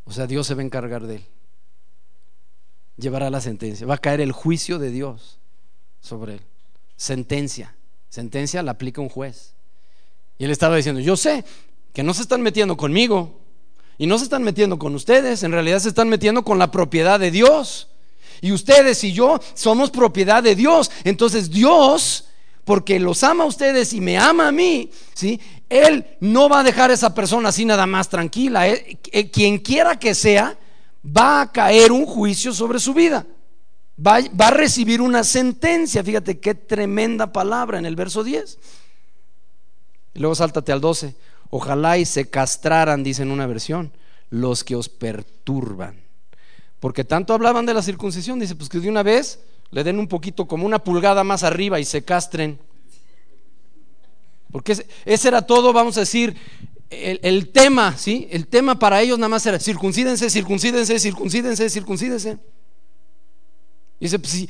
O 0.06 0.12
sea, 0.12 0.28
Dios 0.28 0.46
se 0.46 0.54
va 0.54 0.62
a 0.62 0.66
encargar 0.66 1.08
de 1.08 1.16
él. 1.16 1.26
Llevará 2.98 3.32
la 3.32 3.42
sentencia. 3.42 3.88
Va 3.88 3.96
a 3.96 3.98
caer 3.98 4.22
el 4.22 4.34
juicio 4.34 4.78
de 4.78 4.92
Dios 4.92 5.40
sobre 6.00 6.36
él. 6.36 6.42
Sentencia. 6.96 7.74
Sentencia 8.10 8.62
la 8.62 8.74
aplica 8.74 9.02
un 9.02 9.10
juez. 9.10 9.56
Y 10.38 10.46
él 10.46 10.52
estaba 10.52 10.76
diciendo, 10.76 11.02
yo 11.02 11.18
sé 11.18 11.44
que 11.92 12.04
no 12.04 12.14
se 12.14 12.22
están 12.22 12.44
metiendo 12.44 12.78
conmigo 12.78 13.41
y 13.98 14.08
no 14.08 14.18
se 14.18 14.24
están 14.24 14.44
metiendo 14.44 14.80
con 14.80 14.96
ustedes, 14.96 15.44
en 15.44 15.52
realidad 15.52 15.80
se 15.80 15.90
están 15.90 16.10
metiendo 16.10 16.44
con 16.44 16.58
la 16.60 16.72
propiedad 16.72 17.20
de 17.20 17.32
Dios. 17.32 17.88
Y 18.42 18.52
ustedes 18.52 19.04
y 19.04 19.14
yo 19.14 19.40
somos 19.54 19.92
propiedad 19.92 20.42
de 20.42 20.56
Dios. 20.56 20.90
Entonces 21.04 21.52
Dios, 21.52 22.26
porque 22.66 23.00
los 23.00 23.24
ama 23.24 23.44
a 23.44 23.48
ustedes 23.48 23.94
y 23.94 24.02
me 24.02 24.18
ama 24.18 24.48
a 24.48 24.52
mí, 24.52 24.90
¿sí? 25.14 25.40
Él 25.70 26.06
no 26.20 26.50
va 26.50 26.62
a 26.62 26.64
dejar 26.64 26.90
a 26.90 26.96
esa 26.96 27.14
persona 27.14 27.50
así 27.50 27.64
nada 27.64 27.86
más 27.86 28.10
tranquila. 28.10 28.68
Eh, 28.68 29.00
eh, 29.12 29.30
quien 29.30 29.60
quiera 29.60 29.98
que 29.98 30.16
sea, 30.16 30.58
va 31.06 31.42
a 31.42 31.52
caer 31.52 31.92
un 31.92 32.06
juicio 32.06 32.54
sobre 32.54 32.80
su 32.80 32.94
vida. 32.94 33.26
Va, 34.06 34.18
a 34.18 34.52
recibir 34.52 35.02
una 35.02 35.24
sentencia. 35.24 36.04
Fíjate 36.04 36.40
qué 36.40 36.56
tremenda 36.56 37.32
palabra 37.32 37.78
en 37.78 37.86
el 37.86 37.96
verso 37.96 38.24
10. 38.24 38.58
Y 40.14 40.20
luego 40.20 40.36
sáltate 40.36 40.72
al 40.72 40.82
12. 40.82 41.16
Ojalá 41.52 41.98
y 41.98 42.06
se 42.06 42.30
castraran, 42.30 43.04
dice 43.04 43.22
en 43.22 43.30
una 43.32 43.46
versión, 43.46 43.92
los 44.30 44.64
que 44.64 44.76
os 44.76 44.90
perturban. 44.90 46.02
Porque 46.80 47.04
tanto 47.04 47.34
hablaban 47.34 47.66
de 47.66 47.74
la 47.74 47.84
circuncisión, 47.84 48.40
dice, 48.40 48.56
pues 48.56 48.70
que 48.70 48.80
de 48.80 48.90
una 48.90 49.04
vez 49.04 49.40
le 49.70 49.84
den 49.84 50.00
un 50.00 50.08
poquito 50.08 50.48
como 50.48 50.66
una 50.66 50.84
pulgada 50.84 51.24
más 51.24 51.44
arriba 51.44 51.80
y 51.80 51.86
se 51.86 52.04
castren. 52.04 52.58
Porque 54.52 54.72
ese, 55.06 55.28
era 55.28 55.42
todo, 55.42 55.74
vamos 55.74 55.98
a 55.98 56.02
decir, 56.02 56.36
el, 56.90 57.50
tema, 57.50 57.98
¿sí? 57.98 58.28
El 58.32 58.48
tema 58.48 58.80
para 58.80 59.02
ellos 59.02 59.20
nada 59.20 59.30
más 59.30 59.46
era 59.46 59.60
circuncídense, 59.60 60.30
circuncídense, 60.30 61.00
circuncídense, 61.00 61.70
circuncídense. 61.70 62.38
Dice, 64.00 64.20
pues 64.20 64.48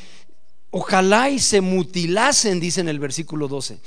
ojalá 0.69 1.31
y 1.31 1.39
se 1.39 1.61
mutilasen, 1.61 2.59
dice 2.59 2.81
en 2.81 2.89
el 2.89 2.99
versículo 2.99 3.47
12, 3.47 3.79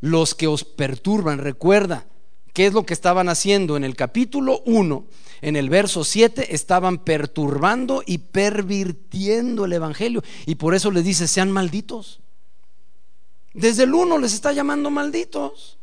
los 0.00 0.34
que 0.34 0.46
os 0.46 0.64
perturban. 0.64 1.38
Recuerda, 1.38 2.06
¿qué 2.52 2.66
es 2.66 2.72
lo 2.72 2.84
que 2.84 2.94
estaban 2.94 3.28
haciendo 3.28 3.76
en 3.76 3.84
el 3.84 3.96
capítulo 3.96 4.62
1? 4.66 5.04
en 5.42 5.56
el 5.56 5.70
verso 5.70 6.04
7 6.04 6.54
estaban 6.54 6.98
perturbando 6.98 8.02
y 8.04 8.18
pervirtiendo 8.18 9.64
el 9.64 9.72
Evangelio. 9.72 10.22
Y 10.46 10.56
por 10.56 10.74
eso 10.74 10.90
les 10.90 11.04
dice, 11.04 11.26
sean 11.28 11.50
malditos. 11.50 12.20
Desde 13.54 13.84
el 13.84 13.94
1 13.94 14.18
les 14.18 14.34
está 14.34 14.52
llamando 14.52 14.90
malditos. 14.90 15.78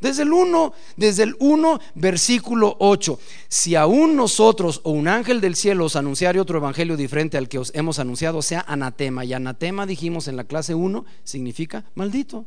Desde 0.00 0.24
el 0.24 0.32
1, 0.32 0.72
desde 0.96 1.22
el 1.22 1.36
1, 1.38 1.80
versículo 1.94 2.76
8. 2.78 3.18
Si 3.48 3.74
aún 3.74 4.16
nosotros 4.16 4.80
o 4.84 4.90
un 4.90 5.08
ángel 5.08 5.40
del 5.40 5.54
cielo 5.54 5.86
os 5.86 5.96
anunciare 5.96 6.40
otro 6.40 6.58
evangelio 6.58 6.96
diferente 6.96 7.38
al 7.38 7.48
que 7.48 7.58
os 7.58 7.72
hemos 7.74 7.98
anunciado, 7.98 8.42
sea 8.42 8.64
anatema. 8.66 9.24
Y 9.24 9.32
anatema, 9.32 9.86
dijimos 9.86 10.28
en 10.28 10.36
la 10.36 10.44
clase 10.44 10.74
1, 10.74 11.04
significa 11.22 11.84
maldito. 11.94 12.44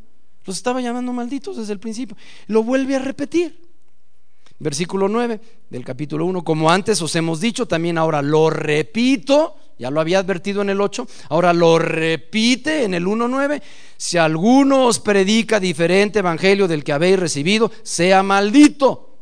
Los 0.48 0.56
estaba 0.56 0.80
llamando 0.80 1.12
malditos 1.12 1.58
desde 1.58 1.74
el 1.74 1.80
principio. 1.80 2.16
Lo 2.48 2.64
vuelve 2.64 2.96
a 2.96 3.00
repetir. 3.00 3.68
Versículo 4.60 5.10
9 5.10 5.40
del 5.70 5.84
capítulo 5.84 6.26
1, 6.26 6.44
como 6.44 6.72
antes 6.72 7.02
os 7.02 7.14
hemos 7.18 7.42
dicho, 7.42 7.68
también 7.68 7.98
ahora 7.98 8.22
lo 8.22 8.50
repito, 8.50 9.58
ya 9.78 9.92
lo 9.92 10.00
había 10.00 10.20
advertido 10.20 10.62
en 10.62 10.70
el 10.70 10.80
8, 10.80 11.06
ahora 11.30 11.54
lo 11.54 11.78
repite 11.78 12.86
en 12.86 12.94
el 12.94 13.06
1.9, 13.06 13.62
si 13.98 14.18
alguno 14.18 14.86
os 14.86 15.00
predica 15.00 15.60
diferente 15.60 16.20
evangelio 16.20 16.68
del 16.68 16.84
que 16.84 16.94
habéis 16.94 17.20
recibido, 17.20 17.70
sea 17.84 18.24
maldito. 18.24 19.18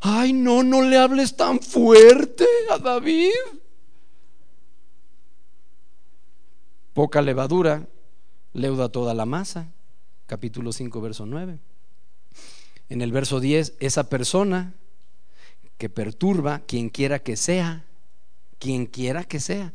Ay, 0.00 0.32
no, 0.32 0.62
no 0.62 0.80
le 0.82 0.96
hables 0.96 1.36
tan 1.36 1.60
fuerte 1.60 2.46
a 2.70 2.78
David. 2.78 3.32
Poca 6.94 7.20
levadura 7.20 7.84
leuda 8.52 8.88
toda 8.88 9.14
la 9.14 9.26
masa. 9.26 9.68
Capítulo 10.26 10.72
5, 10.72 11.00
verso 11.00 11.26
9. 11.26 11.58
En 12.88 13.02
el 13.02 13.12
verso 13.12 13.40
10, 13.40 13.74
esa 13.80 14.08
persona 14.08 14.74
que 15.76 15.88
perturba, 15.88 16.60
quien 16.60 16.88
quiera 16.88 17.18
que 17.20 17.36
sea, 17.36 17.84
quien 18.58 18.86
quiera 18.86 19.24
que 19.24 19.40
sea, 19.40 19.72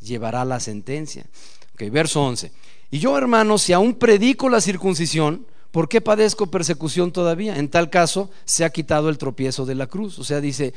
llevará 0.00 0.44
la 0.44 0.60
sentencia. 0.60 1.26
Ok, 1.74 1.90
verso 1.90 2.22
11. 2.22 2.52
Y 2.90 2.98
yo, 2.98 3.16
hermanos, 3.16 3.62
si 3.62 3.72
aún 3.72 3.94
predico 3.94 4.48
la 4.48 4.60
circuncisión, 4.60 5.46
¿por 5.70 5.88
qué 5.88 6.00
padezco 6.00 6.50
persecución 6.50 7.12
todavía? 7.12 7.56
En 7.56 7.68
tal 7.68 7.90
caso, 7.90 8.30
se 8.44 8.64
ha 8.64 8.70
quitado 8.70 9.08
el 9.08 9.18
tropiezo 9.18 9.66
de 9.66 9.74
la 9.74 9.86
cruz. 9.86 10.18
O 10.18 10.24
sea, 10.24 10.40
dice, 10.40 10.74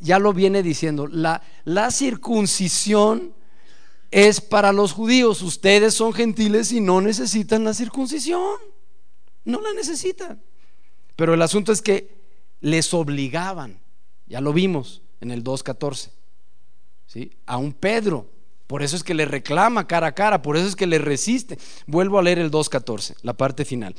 ya 0.00 0.18
lo 0.18 0.32
viene 0.32 0.62
diciendo, 0.62 1.06
la, 1.06 1.42
la 1.64 1.90
circuncisión 1.90 3.32
es 4.10 4.40
para 4.40 4.72
los 4.72 4.92
judíos. 4.92 5.42
Ustedes 5.42 5.94
son 5.94 6.12
gentiles 6.12 6.72
y 6.72 6.80
no 6.80 7.00
necesitan 7.00 7.64
la 7.64 7.74
circuncisión. 7.74 8.58
No 9.44 9.60
la 9.60 9.72
necesitan. 9.72 10.42
Pero 11.16 11.34
el 11.34 11.42
asunto 11.42 11.72
es 11.72 11.82
que 11.82 12.16
les 12.60 12.92
obligaban. 12.94 13.80
Ya 14.26 14.40
lo 14.40 14.52
vimos 14.52 15.02
en 15.20 15.30
el 15.30 15.44
2.14. 15.44 16.10
¿sí? 17.06 17.32
A 17.46 17.56
un 17.56 17.72
Pedro. 17.72 18.28
Por 18.66 18.82
eso 18.82 18.94
es 18.94 19.02
que 19.02 19.14
le 19.14 19.24
reclama 19.24 19.88
cara 19.88 20.08
a 20.08 20.14
cara, 20.14 20.42
por 20.42 20.56
eso 20.56 20.68
es 20.68 20.76
que 20.76 20.86
le 20.86 20.98
resiste. 20.98 21.58
Vuelvo 21.88 22.18
a 22.18 22.22
leer 22.22 22.38
el 22.38 22.52
2.14, 22.52 23.16
la 23.22 23.32
parte 23.32 23.64
final. 23.64 23.96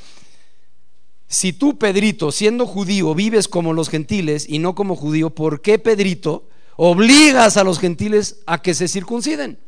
Si 1.27 1.51
tú, 1.51 1.77
Pedrito, 1.77 2.31
siendo 2.31 2.65
judío, 2.65 3.13
vives 3.13 3.49
como 3.49 3.73
los 3.73 3.89
gentiles 3.89 4.45
y 4.47 4.59
no 4.59 4.73
como 4.73 4.95
judío, 4.95 5.29
¿por 5.29 5.61
qué, 5.61 5.77
Pedrito, 5.77 6.47
obligas 6.77 7.57
a 7.57 7.65
los 7.65 7.79
gentiles 7.79 8.41
a 8.45 8.61
que 8.61 8.73
se 8.73 8.87
circunciden? 8.87 9.59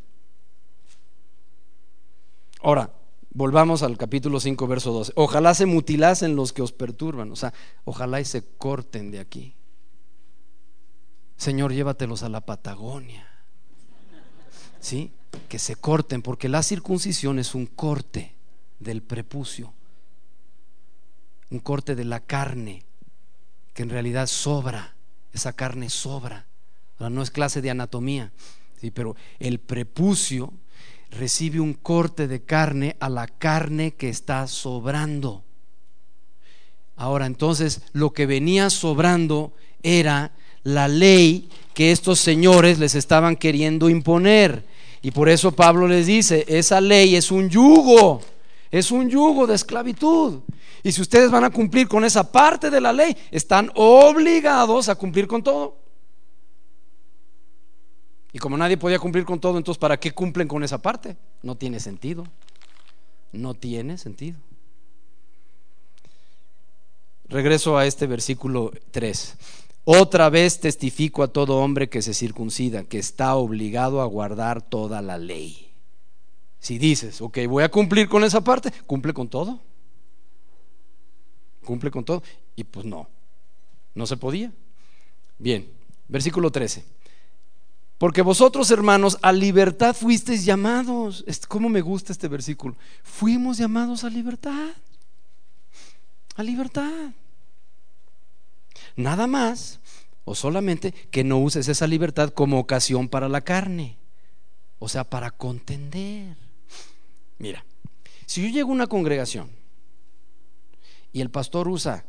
Ahora, 2.64 2.93
volvamos 3.32 3.84
al 3.84 3.97
capítulo 3.97 4.39
5, 4.39 4.68
verso 4.68 4.93
12. 4.93 5.11
Ojalá 5.18 5.53
se 5.53 5.66
mutilasen 5.66 6.38
los 6.38 6.53
que 6.53 6.61
os 6.61 6.72
perturban, 6.72 7.30
o 7.30 7.36
sea, 7.36 7.53
ojalá 7.84 8.22
y 8.22 8.26
se 8.26 8.41
corten 8.57 9.11
de 9.11 9.20
aquí. 9.20 9.53
Señor, 11.36 11.74
llévatelos 11.74 12.24
a 12.24 12.30
la 12.30 12.39
Patagonia. 12.39 13.28
¿Sí? 14.80 15.11
Que 15.49 15.59
se 15.59 15.76
corten, 15.76 16.22
porque 16.22 16.47
la 16.47 16.64
circuncisión 16.64 17.38
es 17.38 17.53
un 17.53 17.66
corte 17.66 18.34
del 18.80 19.03
prepucio, 19.03 19.74
un 21.51 21.59
corte 21.59 21.95
de 21.95 22.05
la 22.05 22.22
carne, 22.22 22.84
que 23.74 23.84
en 23.84 23.89
realidad 23.89 24.28
sobra, 24.28 24.95
esa 25.34 25.51
carne 25.51 25.89
sobra. 25.89 26.45
no 26.97 27.22
es 27.22 27.30
clase 27.30 27.61
de 27.61 27.72
anatomía, 27.72 28.32
¿sí? 28.80 28.89
pero 28.89 29.18
el 29.39 29.59
prepucio 29.59 30.53
recibe 31.18 31.59
un 31.59 31.74
corte 31.74 32.28
de 32.28 32.41
carne 32.43 32.95
a 32.99 33.09
la 33.09 33.28
carne 33.28 33.91
que 33.91 34.09
está 34.09 34.47
sobrando. 34.47 35.43
Ahora 36.95 37.26
entonces 37.26 37.82
lo 37.93 38.11
que 38.11 38.26
venía 38.26 38.70
sobrando 38.70 39.53
era 39.82 40.32
la 40.64 40.88
ley 40.88 41.49
que 41.74 41.91
estos 41.91 42.20
señores 42.20 42.80
les 42.80 42.95
estaban 42.95 43.36
queriendo 43.36 43.89
imponer. 43.89 44.66
Y 45.01 45.11
por 45.11 45.28
eso 45.28 45.51
Pablo 45.51 45.88
les 45.88 46.07
dice, 46.07 46.45
esa 46.47 46.80
ley 46.80 47.16
es 47.16 47.32
un 47.32 47.49
yugo, 47.49 48.22
es 48.72 48.89
un 48.91 49.09
yugo 49.09 49.45
de 49.47 49.55
esclavitud. 49.55 50.39
Y 50.82 50.91
si 50.91 51.01
ustedes 51.01 51.30
van 51.30 51.43
a 51.43 51.49
cumplir 51.49 51.88
con 51.88 52.05
esa 52.05 52.32
parte 52.32 52.70
de 52.70 52.80
la 52.80 52.93
ley, 52.93 53.16
están 53.32 53.72
obligados 53.76 54.89
a 54.89 54.95
cumplir 54.95 55.28
con 55.28 55.43
todo. 55.43 55.83
Y 58.34 58.40
como 58.40 58.58
nadie 58.58 58.78
podía 58.78 58.98
cumplir 58.98 59.26
con 59.26 59.40
todo, 59.40 59.58
entonces 59.60 59.80
¿para 59.80 60.00
qué 60.00 60.12
cumplen 60.12 60.48
con 60.48 60.64
esa 60.64 60.82
parte? 60.82 61.16
No 61.44 61.56
tiene 61.56 61.80
sentido. 61.80 62.26
No 63.32 63.54
tiene 63.54 64.00
sentido. 64.00 64.40
Regreso 67.30 67.78
a 67.78 67.86
este 67.86 68.08
versículo 68.08 68.72
3. 68.92 69.38
Otra 69.86 70.30
vez 70.30 70.60
testifico 70.60 71.22
a 71.24 71.28
todo 71.28 71.58
hombre 71.60 71.90
que 71.90 72.02
se 72.02 72.14
circuncida, 72.14 72.84
que 72.84 72.98
está 72.98 73.36
obligado 73.36 74.02
a 74.02 74.06
guardar 74.06 74.62
toda 74.62 75.02
la 75.02 75.18
ley. 75.18 75.72
Si 76.60 76.78
dices, 76.78 77.22
ok, 77.22 77.40
voy 77.48 77.64
a 77.64 77.70
cumplir 77.70 78.08
con 78.08 78.24
esa 78.24 78.42
parte, 78.42 78.72
cumple 78.88 79.14
con 79.14 79.28
todo. 79.28 79.60
Cumple 81.64 81.92
con 81.92 82.04
todo. 82.04 82.24
Y 82.56 82.64
pues 82.64 82.86
no, 82.86 83.10
no 83.94 84.08
se 84.08 84.18
podía. 84.18 84.52
Bien, 85.38 85.70
versículo 86.08 86.50
13. 86.50 86.84
Porque 88.04 88.22
vosotros, 88.22 88.70
hermanos, 88.70 89.18
a 89.22 89.32
libertad 89.32 89.95
fuisteis 89.95 90.43
llamados. 90.43 91.24
¿Cómo 91.47 91.70
me 91.70 91.80
gusta 91.80 92.12
este 92.12 92.28
versículo? 92.28 92.76
Fuimos 93.01 93.58
llamados 93.58 94.04
a 94.04 94.10
libertad. 94.10 94.72
A 96.36 96.43
libertad. 96.43 97.14
Nada 98.97 99.26
más 99.26 99.80
o 100.26 100.36
solamente 100.36 100.91
que 100.91 101.24
no 101.24 101.39
uses 101.39 101.70
esa 101.70 101.88
libertad 101.88 102.32
como 102.32 102.60
ocasión 102.60 103.08
para 103.08 103.30
la 103.30 103.39
carne. 103.39 103.95
O 104.80 104.89
sea, 104.89 105.06
para 105.06 105.32
contender. 105.32 106.36
Mira, 107.38 107.64
si 108.26 108.41
yo 108.41 108.49
llego 108.49 108.72
a 108.72 108.74
una 108.74 108.88
congregación 108.88 109.49
y 111.14 111.22
el 111.22 111.30
pastor 111.30 111.70
usa 111.70 112.04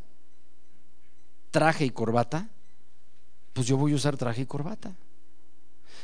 traje 1.52 1.84
y 1.84 1.90
corbata, 1.90 2.48
pues 3.52 3.68
yo 3.68 3.76
voy 3.76 3.92
a 3.92 3.94
usar 3.94 4.16
traje 4.16 4.42
y 4.42 4.46
corbata. 4.46 4.96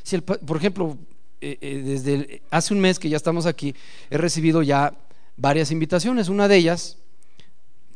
Si 0.02 0.18
por 0.18 0.56
ejemplo, 0.56 0.98
eh, 1.40 1.58
eh, 1.60 1.82
desde 1.84 2.42
hace 2.50 2.74
un 2.74 2.80
mes 2.80 2.98
que 2.98 3.08
ya 3.08 3.16
estamos 3.16 3.46
aquí, 3.46 3.74
he 4.10 4.18
recibido 4.18 4.62
ya 4.62 4.94
varias 5.36 5.70
invitaciones. 5.70 6.28
Una 6.28 6.48
de 6.48 6.56
ellas, 6.56 6.98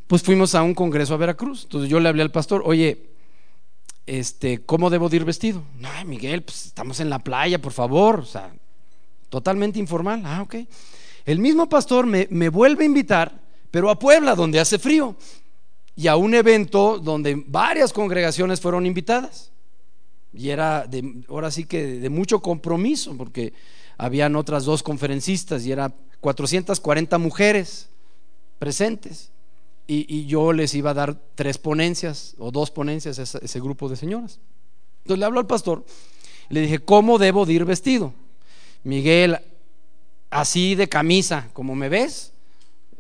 pues 0.06 0.22
fuimos 0.22 0.54
a 0.54 0.62
un 0.62 0.74
congreso 0.74 1.14
a 1.14 1.18
Veracruz. 1.18 1.64
Entonces 1.64 1.90
yo 1.90 2.00
le 2.00 2.08
hablé 2.08 2.22
al 2.22 2.30
pastor, 2.30 2.62
oye, 2.64 3.10
este, 4.06 4.62
¿cómo 4.64 4.90
debo 4.90 5.08
de 5.08 5.16
ir 5.16 5.24
vestido? 5.24 5.62
No, 5.78 5.88
Miguel, 6.06 6.42
pues 6.42 6.66
estamos 6.66 7.00
en 7.00 7.10
la 7.10 7.18
playa, 7.18 7.60
por 7.60 7.72
favor. 7.72 8.20
O 8.20 8.24
sea, 8.24 8.52
totalmente 9.28 9.78
informal. 9.78 10.22
Ah, 10.24 10.42
ok. 10.42 10.56
El 11.26 11.38
mismo 11.38 11.68
pastor 11.68 12.06
me, 12.06 12.26
me 12.30 12.48
vuelve 12.48 12.84
a 12.84 12.86
invitar, 12.86 13.40
pero 13.70 13.90
a 13.90 13.98
Puebla, 13.98 14.34
donde 14.34 14.60
hace 14.60 14.78
frío, 14.78 15.16
y 15.96 16.06
a 16.06 16.16
un 16.16 16.34
evento 16.34 16.98
donde 16.98 17.42
varias 17.46 17.92
congregaciones 17.92 18.60
fueron 18.60 18.84
invitadas. 18.86 19.50
Y 20.34 20.50
era 20.50 20.86
de, 20.86 21.22
ahora 21.28 21.50
sí 21.50 21.64
que 21.64 21.84
de, 22.00 22.10
mucho 22.10 22.40
compromiso, 22.40 23.16
porque 23.16 23.52
habían 23.96 24.34
otras 24.36 24.64
dos 24.64 24.82
conferencistas 24.82 25.64
y 25.64 25.72
eran 25.72 25.94
440 26.20 27.18
mujeres 27.18 27.88
presentes. 28.58 29.30
Y, 29.86 30.24
yo 30.26 30.52
les 30.52 30.74
iba 30.74 30.90
a 30.90 30.94
dar 30.94 31.14
tres 31.34 31.58
ponencias 31.58 32.34
o 32.38 32.50
dos 32.50 32.70
ponencias 32.70 33.18
a 33.18 33.38
ese, 33.38 33.60
grupo 33.60 33.88
de 33.88 33.96
señoras. 33.96 34.40
Entonces 35.02 35.18
le 35.18 35.26
hablo 35.26 35.40
al 35.40 35.46
pastor, 35.46 35.84
le 36.48 36.62
dije, 36.62 36.78
¿cómo 36.78 37.18
debo 37.18 37.44
de 37.44 37.52
ir 37.52 37.64
vestido? 37.66 38.14
Miguel, 38.82 39.38
así 40.30 40.74
de 40.74 40.88
camisa, 40.88 41.50
como 41.52 41.74
me 41.74 41.90
ves, 41.90 42.32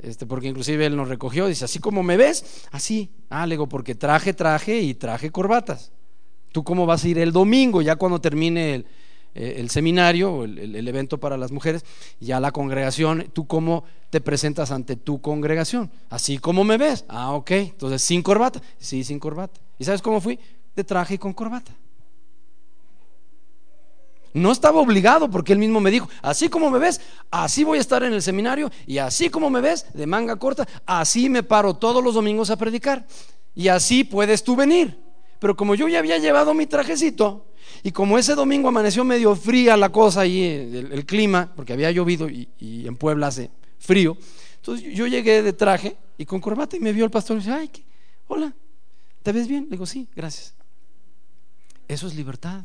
este, 0.02 0.26
porque 0.26 0.48
inclusive 0.48 0.84
él 0.84 0.96
nos 0.96 1.08
recogió, 1.08 1.46
dice, 1.46 1.64
así 1.64 1.78
como 1.78 2.02
me 2.02 2.18
ves, 2.18 2.66
así. 2.70 3.10
Ah, 3.30 3.46
le 3.46 3.54
digo, 3.54 3.66
porque 3.66 3.94
traje, 3.94 4.34
traje 4.34 4.80
y 4.80 4.94
traje 4.94 5.30
corbatas. 5.30 5.90
¿Tú 6.54 6.62
cómo 6.62 6.86
vas 6.86 7.02
a 7.02 7.08
ir 7.08 7.18
el 7.18 7.32
domingo, 7.32 7.82
ya 7.82 7.96
cuando 7.96 8.20
termine 8.20 8.76
el, 8.76 8.86
eh, 9.34 9.66
seminario 9.68 10.32
o 10.32 10.44
el, 10.44 10.86
evento 10.86 11.18
para 11.18 11.36
las 11.36 11.50
mujeres, 11.50 11.84
ya 12.20 12.38
la 12.38 12.52
congregación, 12.52 13.28
¿tú 13.32 13.48
cómo 13.48 13.82
te 14.08 14.20
presentas 14.20 14.70
ante 14.70 14.94
tu 14.94 15.20
congregación? 15.20 15.90
Así 16.10 16.38
como 16.38 16.62
me 16.62 16.76
ves. 16.76 17.06
Ah, 17.08 17.32
ok. 17.32 17.50
Entonces, 17.50 18.02
¿sin 18.02 18.22
corbata? 18.22 18.62
Sí, 18.78 19.02
sin 19.02 19.18
corbata. 19.18 19.60
¿Y 19.80 19.84
sabes 19.84 20.00
cómo 20.00 20.20
fui? 20.20 20.38
De 20.76 20.84
traje 20.84 21.14
y 21.14 21.18
con 21.18 21.32
corbata. 21.32 21.72
No 24.32 24.52
estaba 24.52 24.78
obligado 24.78 25.28
porque 25.28 25.54
él 25.54 25.58
mismo 25.58 25.80
me 25.80 25.90
dijo, 25.90 26.08
así 26.22 26.48
como 26.48 26.70
me 26.70 26.78
ves, 26.78 27.00
así 27.32 27.64
voy 27.64 27.78
a 27.78 27.80
estar 27.80 28.04
en 28.04 28.12
el 28.12 28.22
seminario 28.22 28.70
y 28.86 28.98
así 28.98 29.28
como 29.28 29.50
me 29.50 29.60
ves, 29.60 29.86
de 29.92 30.06
manga 30.06 30.36
corta, 30.36 30.68
así 30.86 31.28
me 31.28 31.42
paro 31.42 31.74
todos 31.74 32.04
los 32.04 32.14
domingos 32.14 32.50
a 32.50 32.56
predicar. 32.56 33.04
Y 33.56 33.66
así 33.66 34.04
puedes 34.04 34.44
tú 34.44 34.54
venir. 34.54 35.03
Pero 35.44 35.58
como 35.58 35.74
yo 35.74 35.88
ya 35.88 35.98
había 35.98 36.16
llevado 36.16 36.54
mi 36.54 36.64
trajecito, 36.64 37.44
y 37.82 37.90
como 37.90 38.16
ese 38.16 38.34
domingo 38.34 38.68
amaneció 38.68 39.04
medio 39.04 39.36
fría 39.36 39.76
la 39.76 39.92
cosa 39.92 40.24
y 40.24 40.42
el, 40.42 41.04
clima, 41.04 41.52
porque 41.54 41.74
había 41.74 41.90
llovido 41.90 42.30
y, 42.30 42.48
en 42.58 42.96
Puebla 42.96 43.26
hace 43.26 43.50
frío, 43.78 44.16
entonces 44.56 44.94
yo 44.94 45.06
llegué 45.06 45.42
de 45.42 45.52
traje 45.52 45.98
y 46.16 46.24
con 46.24 46.40
corbata 46.40 46.78
y 46.78 46.80
me 46.80 46.94
vio 46.94 47.04
el 47.04 47.10
pastor 47.10 47.36
y 47.36 47.40
dice, 47.40 47.52
ay, 47.52 47.70
hola, 48.26 48.54
¿te 49.22 49.32
ves 49.32 49.46
bien? 49.46 49.64
Le 49.64 49.72
digo, 49.72 49.84
sí, 49.84 50.08
gracias. 50.16 50.54
Eso 51.88 52.06
es 52.06 52.14
libertad. 52.14 52.64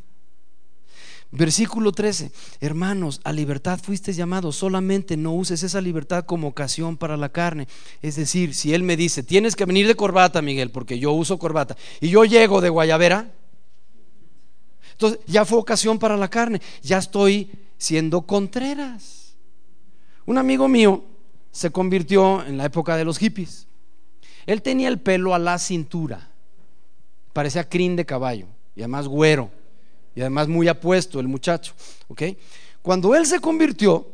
Versículo 1.32 1.92
13, 1.92 2.32
hermanos, 2.60 3.22
a 3.24 3.32
libertad 3.32 3.80
fuiste 3.80 4.14
llamados, 4.14 4.56
solamente 4.56 5.16
no 5.16 5.32
uses 5.34 5.62
esa 5.62 5.80
libertad 5.80 6.26
como 6.26 6.48
ocasión 6.48 6.98
para 6.98 7.18
la 7.18 7.30
carne. 7.30 7.68
Es 8.02 8.16
decir, 8.16 8.56
si 8.56 8.74
él 8.74 8.82
me 8.82 8.98
dice, 8.98 9.22
tienes 9.22 9.56
que 9.56 9.66
venir 9.66 9.86
de 9.86 9.94
corbata, 9.94 10.42
Miguel, 10.42 10.72
porque 10.72 10.98
yo 10.98 11.12
uso 11.12 11.38
corbata, 11.38 11.78
y 12.02 12.10
yo 12.10 12.26
llego 12.26 12.62
de 12.62 12.70
guayabera, 12.70 13.32
entonces 14.94 15.20
ya 15.28 15.46
fue 15.46 15.60
ocasión 15.60 16.00
para 16.00 16.18
la 16.18 16.30
carne, 16.30 16.62
ya 16.82 16.98
estoy 16.98 17.52
siendo 17.78 18.24
contreras. 18.24 19.36
Un 20.26 20.40
amigo 20.40 20.68
mío 20.68 21.04
se 21.52 21.70
convirtió 21.70 22.44
en 22.44 22.58
la 22.58 22.66
época 22.66 22.98
de 22.98 23.06
los 23.06 23.20
hippies. 23.20 23.68
Él 24.48 24.64
tenía 24.64 24.88
el 24.88 25.00
pelo 25.00 25.36
a 25.36 25.40
la 25.40 25.60
cintura, 25.60 26.32
parecía 27.34 27.70
crin 27.70 27.96
de 27.96 28.08
caballo, 28.08 28.48
y 28.76 28.82
además 28.82 29.08
güero 29.08 29.59
y 30.20 30.22
además 30.22 30.50
muy 30.50 30.68
apuesto 30.68 31.22
el 31.22 31.30
muchacho. 31.30 31.74
¿ok? 32.10 32.24
Cuando 32.82 33.16
él 33.16 33.26
se 33.26 33.40
convirtió, 33.40 34.12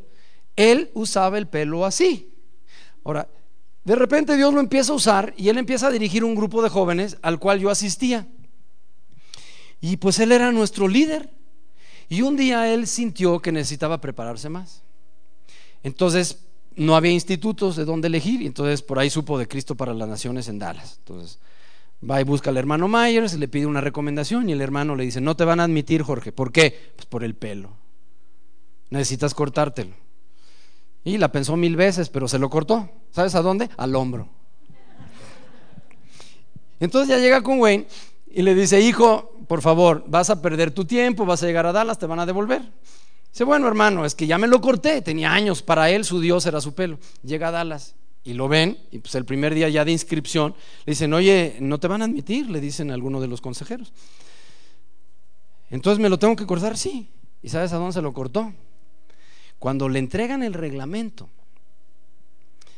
él 0.56 0.92
usaba 0.94 1.40
el 1.40 1.48
pelo 1.48 1.84
así. 1.84 2.32
Ahora, 3.04 3.28
de 3.84 3.96
repente 3.96 4.38
Dios 4.38 4.54
lo 4.54 4.60
empieza 4.60 4.92
a 4.92 4.96
usar 4.98 5.34
y 5.36 5.50
él 5.50 5.58
empieza 5.58 5.88
a 5.88 5.92
dirigir 5.92 6.24
un 6.24 6.36
grupo 6.36 6.62
de 6.62 6.70
jóvenes 6.70 7.18
al 7.24 7.40
cual 7.40 7.60
yo 7.60 7.72
asistía. 7.72 8.28
Y 9.82 9.98
pues 9.98 10.20
él 10.20 10.32
era 10.32 10.52
nuestro 10.52 10.88
líder. 10.88 11.32
Y 12.08 12.22
un 12.22 12.38
día 12.38 12.72
él 12.72 12.86
sintió 12.86 13.40
que 13.40 13.52
necesitaba 13.52 14.00
prepararse 14.00 14.48
más. 14.48 14.84
Entonces 15.82 16.38
no 16.76 16.96
había 16.96 17.14
institutos 17.14 17.78
de 17.78 17.86
donde 17.86 18.10
elegir. 18.10 18.44
Y 18.44 18.46
entonces 18.46 18.84
por 18.84 19.00
ahí 19.00 19.10
supo 19.10 19.40
de 19.40 19.48
Cristo 19.48 19.74
para 19.74 19.96
las 19.96 20.08
Naciones 20.08 20.50
en 20.50 20.60
Dallas. 20.60 20.98
Entonces 21.00 21.40
Va 22.08 22.22
y 22.22 22.24
busca 22.24 22.50
al 22.50 22.58
hermano 22.58 22.88
Myers, 22.88 23.34
le 23.36 23.48
pide 23.48 23.66
una 23.66 23.82
recomendación 23.82 24.50
y 24.50 24.52
el 24.52 24.62
hermano 24.62 24.96
le 24.96 25.06
dice, 25.06 25.22
no 25.22 25.36
te 25.36 25.46
van 25.46 25.60
a 25.60 25.64
admitir, 25.64 26.04
Jorge. 26.04 26.32
¿Por 26.32 26.52
qué? 26.52 26.92
Pues 26.96 27.06
por 27.06 27.24
el 27.24 27.36
pelo. 27.36 27.72
Necesitas 28.90 29.34
cortártelo. 29.34 29.96
Y 31.04 31.18
la 31.18 31.32
pensó 31.32 31.56
mil 31.56 31.76
veces, 31.76 32.10
pero 32.10 32.28
se 32.28 32.40
lo 32.40 32.50
cortó. 32.50 32.90
¿Sabes 33.12 33.36
a 33.36 33.42
dónde? 33.42 33.70
Al 33.78 33.96
hombro. 33.96 34.28
Entonces 36.80 37.10
ya 37.10 37.18
llega 37.18 37.42
con 37.42 37.60
Wayne 37.60 37.88
y 38.28 38.42
le 38.42 38.54
dice, 38.54 38.82
hijo, 38.82 39.40
por 39.48 39.62
favor, 39.62 40.04
vas 40.08 40.30
a 40.30 40.42
perder 40.42 40.72
tu 40.72 40.86
tiempo, 40.86 41.26
vas 41.26 41.42
a 41.42 41.46
llegar 41.46 41.66
a 41.66 41.72
Dallas, 41.72 41.98
te 41.98 42.06
van 42.06 42.20
a 42.20 42.26
devolver. 42.26 42.62
Dice, 43.32 43.44
bueno, 43.44 43.68
hermano, 43.68 44.06
es 44.06 44.14
que 44.14 44.28
ya 44.28 44.38
me 44.38 44.48
lo 44.48 44.62
corté, 44.62 45.02
tenía 45.02 45.32
años, 45.32 45.62
para 45.62 45.90
él 45.90 46.04
su 46.04 46.20
Dios 46.20 46.46
era 46.46 46.62
su 46.62 46.76
pelo. 46.76 47.00
Llega 47.24 47.48
a 47.48 47.52
Dallas 47.52 47.96
y 48.26 48.34
lo 48.34 48.48
ven, 48.48 48.80
y 48.90 48.98
pues 48.98 49.14
el 49.14 49.24
primer 49.24 49.54
día 49.54 49.70
ya 49.70 49.86
de 49.86 49.92
inscripción, 49.92 50.56
le 50.86 50.92
dicen, 50.92 51.14
oye, 51.14 51.58
no 51.62 51.80
te 51.80 51.88
van 51.88 52.02
a 52.02 52.06
admitir, 52.06 52.50
le 52.50 52.60
dicen 52.60 52.90
a 52.90 52.98
de 53.22 53.28
los 53.28 53.40
consejeros. 53.40 53.94
Entonces 55.70 56.02
me 56.02 56.10
lo 56.10 56.18
tengo 56.18 56.36
que 56.36 56.48
cortar, 56.48 56.76
sí. 56.76 57.08
¿Y 57.44 57.50
sabes 57.50 57.72
a 57.72 57.78
dónde 57.78 57.94
se 57.94 58.02
lo 58.02 58.14
cortó? 58.14 58.52
Cuando 59.60 59.88
le 59.90 60.00
entregan 60.00 60.42
el 60.42 60.56
reglamento, 60.56 61.30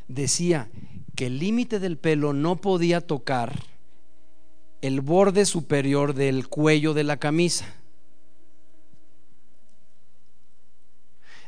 decía 0.10 0.70
que 1.16 1.28
el 1.28 1.40
límite 1.40 1.80
del 1.80 1.98
pelo 1.98 2.34
no 2.34 2.58
podía 2.58 3.00
tocar 3.00 3.64
el 4.82 5.00
borde 5.00 5.46
superior 5.46 6.14
del 6.14 6.50
cuello 6.50 6.94
de 6.94 7.06
la 7.06 7.18
camisa. 7.18 7.74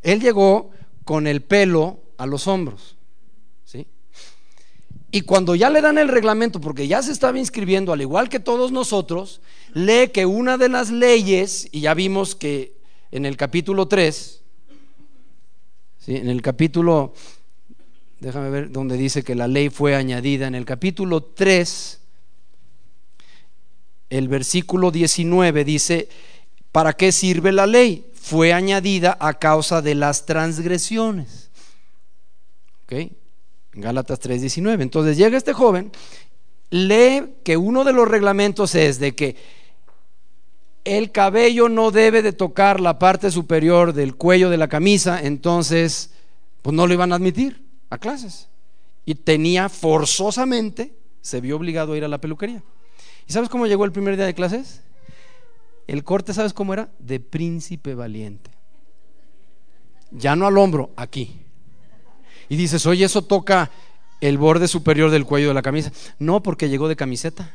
Él 0.01 0.21
llegó 0.21 0.71
con 1.03 1.27
el 1.27 1.41
pelo 1.41 1.99
a 2.17 2.25
los 2.25 2.47
hombros. 2.47 2.95
Y 5.12 5.22
cuando 5.22 5.55
ya 5.55 5.70
le 5.70 5.82
dan 5.82 5.97
el 5.97 6.07
reglamento, 6.07 6.62
porque 6.62 6.88
ya 6.88 7.01
se 7.01 7.12
estaba 7.12 7.39
inscribiendo, 7.39 7.91
al 7.91 8.01
igual 8.01 8.30
que 8.30 8.39
todos 8.39 8.72
nosotros, 8.72 9.41
lee 9.74 10.10
que 10.14 10.26
una 10.26 10.57
de 10.57 10.70
las 10.70 10.91
leyes, 10.91 11.68
y 11.72 11.82
ya 11.82 11.95
vimos 11.95 12.36
que 12.36 12.74
en 13.12 13.26
el 13.26 13.36
capítulo 13.36 13.88
3, 13.88 14.41
¿sí? 15.99 16.16
en 16.16 16.30
el 16.30 16.43
capítulo, 16.43 17.14
déjame 18.20 18.51
ver 18.51 18.72
donde 18.72 18.97
dice 18.97 19.24
que 19.24 19.34
la 19.34 19.47
ley 19.47 19.70
fue 19.70 19.95
añadida, 19.95 20.45
en 20.45 20.53
el 20.53 20.66
capítulo 20.66 21.24
3, 21.24 21.99
el 24.12 24.28
versículo 24.28 24.91
19 24.91 25.64
dice, 25.64 26.10
¿para 26.72 26.93
qué 26.93 27.12
sirve 27.12 27.51
la 27.51 27.66
ley? 27.66 28.05
Fue 28.14 28.53
añadida 28.53 29.18
a 29.20 29.39
causa 29.39 29.82
de 29.82 29.95
las 29.95 30.26
transgresiones. 30.28 31.49
¿Ok? 32.84 33.12
Gálatas 33.82 34.19
3:19. 34.19 34.82
Entonces 34.82 35.17
llega 35.17 35.38
este 35.38 35.53
joven, 35.53 35.91
lee 36.69 37.36
que 37.43 37.57
uno 37.57 37.84
de 37.84 37.93
los 37.93 38.07
reglamentos 38.07 38.75
es 38.75 38.99
de 38.99 39.15
que 39.15 39.36
el 40.86 41.11
cabello 41.11 41.69
no 41.69 41.91
debe 41.91 42.21
de 42.21 42.34
tocar 42.34 42.80
la 42.80 42.99
parte 42.99 43.32
superior 43.32 43.93
del 43.93 44.15
cuello 44.15 44.49
de 44.49 44.57
la 44.57 44.67
camisa, 44.67 45.21
entonces 45.21 46.11
pues 46.61 46.75
no 46.75 46.88
lo 46.88 46.93
iban 46.93 47.11
a 47.11 47.15
admitir 47.15 47.63
a 47.89 47.97
clases. 47.97 48.49
Y 49.05 49.15
tenía 49.15 49.69
forzosamente, 49.69 50.93
se 51.21 51.41
vio 51.41 51.57
obligado 51.57 51.93
a 51.93 51.97
ir 51.97 52.05
a 52.05 52.07
la 52.07 52.21
peluquería. 52.21 52.63
¿Y 53.27 53.34
sabes 53.34 53.49
cómo 53.49 53.67
llegó 53.67 53.86
el 53.86 53.91
primer 53.91 54.15
día 54.15 54.25
de 54.25 54.34
clases? 54.34 54.82
El 55.88 56.03
corte, 56.03 56.34
¿sabes 56.34 56.53
cómo 56.53 56.73
era? 56.73 56.89
De 56.99 57.19
príncipe 57.19 57.95
valiente. 57.95 58.51
Ya 60.11 60.36
no 60.36 60.47
al 60.47 60.57
hombro, 60.57 60.91
aquí 60.95 61.45
y 62.49 62.55
dices, 62.57 62.85
oye, 62.87 63.05
eso 63.05 63.21
toca 63.21 63.69
el 64.19 64.37
borde 64.37 64.67
superior 64.67 65.11
del 65.11 65.25
cuello 65.25 65.49
de 65.49 65.53
la 65.53 65.61
camisa. 65.61 65.91
No, 66.17 66.41
porque 66.41 66.67
llegó 66.67 66.87
de 66.87 66.95
camiseta. 66.95 67.53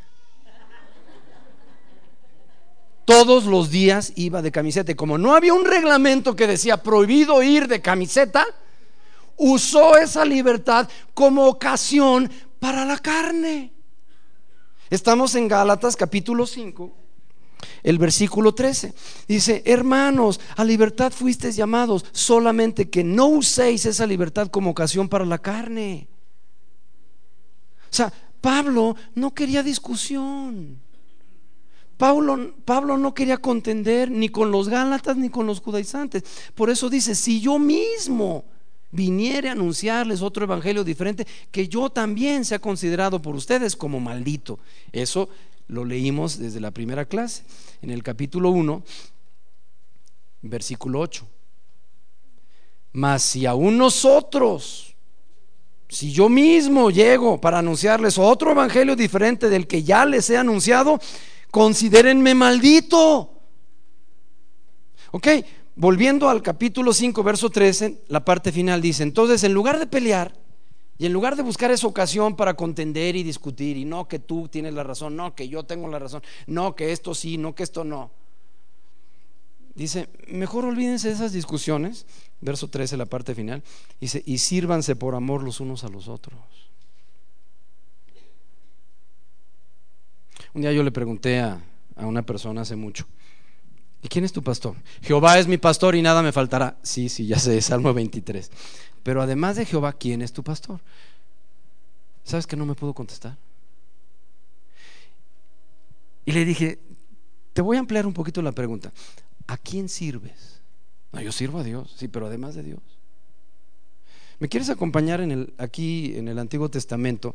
Todos 3.05 3.45
los 3.45 3.71
días 3.71 4.13
iba 4.17 4.41
de 4.41 4.53
camiseta. 4.53 4.93
Y 4.93 4.95
como 4.95 5.19
no 5.19 5.35
había 5.35 5.53
un 5.53 5.65
reglamento 5.65 6.35
que 6.37 6.47
decía 6.47 6.83
prohibido 6.83 7.43
ir 7.43 7.69
de 7.69 7.83
camiseta, 7.83 8.47
usó 9.37 9.99
esa 9.99 10.25
libertad 10.25 10.89
como 11.13 11.47
ocasión 11.47 12.31
para 12.61 12.85
la 12.85 12.99
carne. 12.99 13.73
Estamos 14.89 15.35
en 15.35 15.49
Gálatas 15.49 15.97
capítulo 15.97 16.47
5 16.47 17.04
el 17.83 17.99
versículo 17.99 18.55
13. 18.55 18.95
Dice, 19.29 19.63
hermanos, 19.67 20.41
a 20.57 20.65
libertad 20.65 21.13
fuisteis 21.13 21.57
llamados, 21.57 22.05
solamente 22.13 22.91
que 22.91 23.05
no 23.05 23.27
uséis 23.27 23.87
esa 23.87 24.07
libertad 24.07 24.49
como 24.49 24.71
ocasión 24.71 25.09
para 25.09 25.25
la 25.25 25.39
carne. 25.39 26.09
O 27.85 27.97
sea, 27.97 28.13
Pablo 28.41 28.97
no 29.15 29.33
quería 29.33 29.63
discusión. 29.63 30.81
Pablo, 31.97 32.55
Pablo 32.65 32.99
no 32.99 33.15
quería 33.15 33.37
contender 33.37 34.11
ni 34.11 34.29
con 34.29 34.51
los 34.51 34.69
Gálatas 34.69 35.17
ni 35.17 35.31
con 35.31 35.47
los 35.47 35.61
judaizantes. 35.61 36.25
Por 36.55 36.71
eso 36.71 36.91
dice, 36.91 37.15
si 37.15 37.41
yo 37.41 37.59
mismo 37.59 38.45
viniere 38.91 39.49
a 39.49 39.53
anunciarles 39.53 40.23
otro 40.23 40.45
evangelio 40.45 40.85
diferente, 40.85 41.27
que 41.51 41.69
yo 41.69 41.91
también 41.91 42.45
sea 42.45 42.59
considerado 42.59 43.21
por 43.21 43.35
ustedes 43.35 43.77
como 43.77 43.99
maldito. 44.01 44.59
Eso 44.93 45.29
lo 45.69 45.85
leímos 45.85 46.39
desde 46.39 46.61
la 46.61 46.71
primera 46.71 47.05
clase, 47.07 47.45
en 47.83 47.91
el 47.91 48.03
capítulo 48.03 48.51
1, 48.51 48.83
versículo 50.43 51.01
8. 51.01 51.27
Mas 52.93 53.23
si 53.23 53.47
aún 53.47 53.77
nosotros, 53.77 54.95
si 55.89 56.13
yo 56.13 56.29
mismo 56.29 56.91
llego 56.91 57.41
para 57.41 57.59
anunciarles 57.59 58.19
otro 58.19 58.53
evangelio 58.53 58.95
diferente 58.95 59.49
del 59.49 59.67
que 59.67 59.83
ya 59.83 60.05
les 60.05 60.29
he 60.31 60.37
anunciado, 60.37 61.01
considérenme 61.51 62.35
maldito. 62.35 63.31
Ok, 65.13 65.29
volviendo 65.77 66.29
al 66.29 66.43
capítulo 66.43 66.93
5, 66.93 67.23
verso 67.23 67.51
13, 67.51 68.03
la 68.09 68.25
parte 68.25 68.53
final 68.53 68.81
dice, 68.81 69.03
entonces 69.03 69.43
en 69.45 69.55
lugar 69.55 69.79
de 69.79 69.87
pelear, 69.87 70.44
y 70.97 71.07
en 71.07 71.13
lugar 71.13 71.35
de 71.37 71.43
buscar 71.43 71.71
esa 71.71 71.87
ocasión 71.87 72.37
para 72.37 72.55
contender 72.55 73.17
y 73.17 73.23
discutir, 73.23 73.77
y 73.77 73.85
no 73.85 74.07
que 74.07 74.21
tú 74.21 74.49
tienes 74.49 74.75
la 74.75 74.85
razón, 74.85 75.17
no 75.17 75.35
que 75.35 75.49
yo 75.49 75.65
tengo 75.65 75.89
la 75.89 75.99
razón, 75.99 76.23
no 76.47 76.77
que 76.77 76.93
esto 76.93 77.15
sí, 77.15 77.37
no 77.37 77.55
que 77.55 77.65
esto 77.65 77.83
no. 77.85 78.13
Dice, 79.75 80.09
mejor 80.29 80.65
olvídense 80.65 81.09
de 81.09 81.15
esas 81.15 81.33
discusiones, 81.33 82.07
verso 82.41 82.69
13, 82.69 82.97
la 82.97 83.07
parte 83.07 83.35
final, 83.35 83.65
dice, 84.01 84.23
y 84.25 84.39
sírvanse 84.39 84.95
por 84.95 85.17
amor 85.17 85.43
los 85.43 85.59
unos 85.59 85.83
a 85.83 85.89
los 85.89 86.07
otros. 86.07 86.41
Un 90.53 90.63
día 90.63 90.71
yo 90.71 90.85
le 90.85 90.93
pregunté 90.93 91.41
a, 91.41 91.61
a 91.97 92.07
una 92.07 92.23
persona 92.23 92.61
hace 92.61 92.77
mucho, 92.77 93.09
¿y 94.01 94.07
quién 94.07 94.25
es 94.25 94.33
tu 94.33 94.45
pastor? 94.45 94.77
Jehová 95.03 95.41
es 95.41 95.49
mi 95.49 95.59
pastor 95.59 95.97
y 95.97 96.03
nada 96.03 96.23
me 96.23 96.31
faltará. 96.31 96.79
Sí, 96.85 97.09
sí, 97.09 97.27
ya 97.27 97.41
sé, 97.41 97.61
Salmo 97.61 97.93
23. 97.93 98.53
Pero 99.05 99.23
además 99.23 99.57
de 99.57 99.67
Jehová, 99.67 99.93
¿quién 99.93 100.23
es 100.23 100.33
tu 100.33 100.43
pastor? 100.43 100.81
¿Sabes 102.25 102.47
que 102.47 102.57
no 102.57 102.67
me 102.67 102.75
pudo 102.75 102.95
contestar? 102.95 103.37
Y 106.25 106.33
le 106.33 106.47
dije, 106.47 106.79
te 107.53 107.61
voy 107.61 107.77
a 107.77 107.81
ampliar 107.81 108.07
un 108.07 108.15
poquito 108.15 108.41
la 108.41 108.53
pregunta. 108.53 108.93
¿A 109.47 109.59
quién 109.59 109.91
sirves? 109.91 110.63
No, 111.13 111.21
yo 111.21 111.33
sirvo 111.33 111.59
a 111.59 111.63
Dios, 111.63 111.95
sí, 111.97 112.09
pero 112.09 112.27
además 112.27 112.55
de 112.55 112.63
Dios. 112.63 112.81
¿Me 114.39 114.49
quieres 114.49 114.71
acompañar 114.71 115.21
en 115.21 115.31
el, 115.31 115.55
aquí 115.59 116.17
en 116.17 116.27
el 116.29 116.39
Antiguo 116.39 116.71
Testamento, 116.71 117.35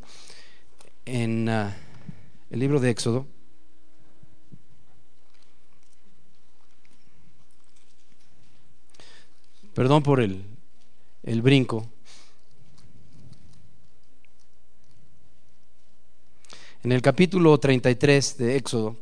en 1.06 1.48
ah, 1.50 1.78
el 2.50 2.60
libro 2.60 2.80
de 2.80 2.90
Éxodo? 2.90 3.28
Perdón 9.76 10.02
por 10.02 10.20
el, 10.20 10.44
el 11.30 11.44
brinco. 11.44 11.86
En 16.84 16.92
el 16.92 17.04
capítulo 17.04 17.56
33 17.60 18.38
de 18.38 18.56
Éxodo, 18.56 18.98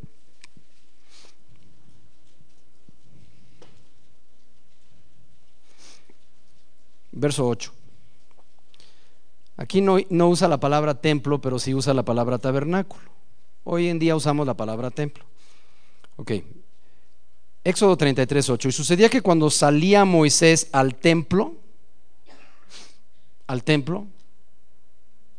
verso 7.13 7.47
8. 7.47 7.73
Aquí 9.55 9.79
no, 9.79 9.97
no, 10.09 10.27
usa 10.27 10.49
la 10.49 10.59
palabra 10.59 10.99
templo, 10.99 11.39
pero 11.39 11.59
sí 11.59 11.73
usa 11.73 11.93
la 11.93 12.03
palabra 12.03 12.39
tabernáculo. 12.39 13.09
Hoy 13.63 13.87
en 13.87 13.99
día 13.99 14.17
usamos 14.17 14.45
la 14.45 14.55
palabra 14.55 14.91
templo. 14.91 15.23
Ok. 16.17 16.33
Éxodo 17.63 17.95
33, 17.95 18.49
8. 18.49 18.67
Y 18.67 18.71
sucedía 18.73 19.09
que 19.09 19.21
cuando 19.21 19.49
salía 19.49 20.03
Moisés 20.03 20.69
al 20.73 20.95
templo, 20.95 21.55
al 23.47 23.63
templo, 23.63 24.05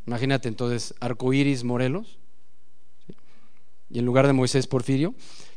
imagínate 0.06 0.48
entonces, 0.48 0.94
arcoíris 1.00 1.62
Morelos, 1.62 2.18
y 3.90 3.98
en 3.98 4.04
lugar 4.04 4.26
de 4.26 4.32
Moisés 4.32 4.66
Porfirio, 4.66 5.14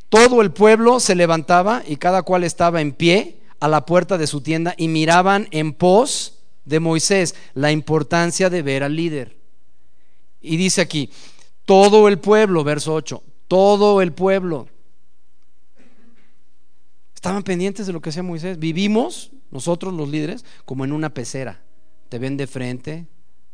todo 0.10 0.42
el 0.42 0.52
pueblo 0.52 1.00
se 1.00 1.16
levantaba 1.16 1.84
y 1.88 1.96
cada 1.96 2.24
cual 2.24 2.44
estaba 2.44 2.82
en 2.82 2.92
pie 2.92 3.38
a 3.60 3.68
la 3.68 3.86
puerta 3.86 4.18
de 4.18 4.28
su 4.28 4.42
tienda 4.42 4.74
y 4.78 4.88
miraban 4.88 5.48
en 5.52 5.74
pos 5.74 6.40
de 6.66 6.80
Moisés 6.80 7.36
la 7.54 7.72
importancia 7.72 8.50
de 8.50 8.62
ver 8.62 8.84
al 8.84 8.96
líder. 8.96 9.38
Y 10.42 10.58
dice 10.58 10.82
aquí, 10.82 11.10
todo 11.66 12.08
el 12.08 12.20
pueblo, 12.20 12.64
verso 12.64 12.94
8, 12.94 13.24
todo 13.48 14.02
el 14.02 14.12
pueblo. 14.14 14.68
Estaban 17.14 17.44
pendientes 17.44 17.86
de 17.86 17.94
lo 17.94 18.02
que 18.02 18.10
hacía 18.10 18.24
Moisés. 18.24 18.58
Vivimos, 18.58 19.32
nosotros 19.52 19.94
los 19.94 20.10
líderes, 20.10 20.44
como 20.66 20.84
en 20.84 20.92
una 20.92 21.14
pecera. 21.14 21.62
Te 22.12 22.20
ven 22.20 22.36
de 22.36 22.46
frente, 22.46 23.08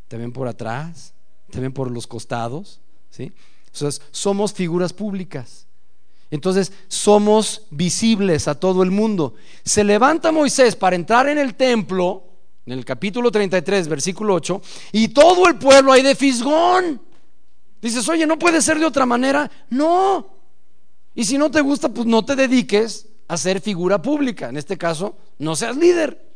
te 0.08 0.18
ven 0.18 0.32
por 0.32 0.48
atrás, 0.48 1.14
te 1.52 1.60
ven 1.60 1.72
por 1.72 1.92
los 1.92 2.08
costados. 2.08 2.82
¿sí? 3.12 3.32
Entonces, 3.68 4.02
somos 4.10 4.52
figuras 4.52 4.94
públicas. 4.94 5.68
Entonces 6.32 6.74
somos 6.88 7.68
visibles 7.70 8.48
a 8.48 8.60
todo 8.60 8.82
el 8.82 8.90
mundo. 8.90 9.36
Se 9.64 9.84
levanta 9.84 10.32
Moisés 10.32 10.76
para 10.76 10.96
entrar 10.96 11.30
en 11.30 11.38
el 11.38 11.54
templo, 11.54 12.24
en 12.66 12.74
el 12.74 12.84
capítulo 12.84 13.30
33, 13.30 13.88
versículo 13.88 14.34
8, 14.34 14.60
y 14.92 15.10
todo 15.10 15.48
el 15.48 15.60
pueblo 15.60 15.92
hay 15.92 16.02
de 16.02 16.16
fisgón. 16.16 17.00
Dices, 17.80 18.10
oye, 18.10 18.26
¿no 18.26 18.40
puede 18.40 18.60
ser 18.64 18.80
de 18.80 18.88
otra 18.88 19.06
manera? 19.06 19.52
No. 19.70 20.30
Y 21.14 21.26
si 21.26 21.38
no 21.38 21.52
te 21.52 21.62
gusta, 21.62 21.90
pues 21.90 22.08
no 22.08 22.26
te 22.26 22.36
dediques 22.36 23.08
a 23.28 23.38
ser 23.38 23.62
figura 23.62 24.02
pública. 24.02 24.50
En 24.50 24.58
este 24.58 24.80
caso, 24.80 25.16
no 25.38 25.56
seas 25.56 25.78
líder. 25.78 26.27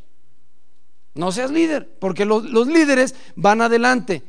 No 1.14 1.32
seas 1.32 1.52
líder, 1.52 1.90
porque 2.00 2.26
los, 2.26 2.44
líderes 2.68 3.16
van 3.36 3.62
adelante. 3.62 4.24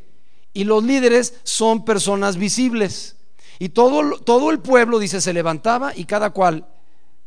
Y 0.52 0.64
los 0.64 0.82
líderes 0.84 1.34
son 1.44 1.84
personas 1.84 2.36
visibles. 2.36 3.16
Y 3.58 3.70
todo, 3.70 4.18
todo 4.18 4.50
el 4.50 4.58
pueblo, 4.58 4.98
dice, 4.98 5.20
se 5.20 5.32
levantaba 5.32 5.92
y 5.94 6.04
cada 6.04 6.30
cual 6.30 6.66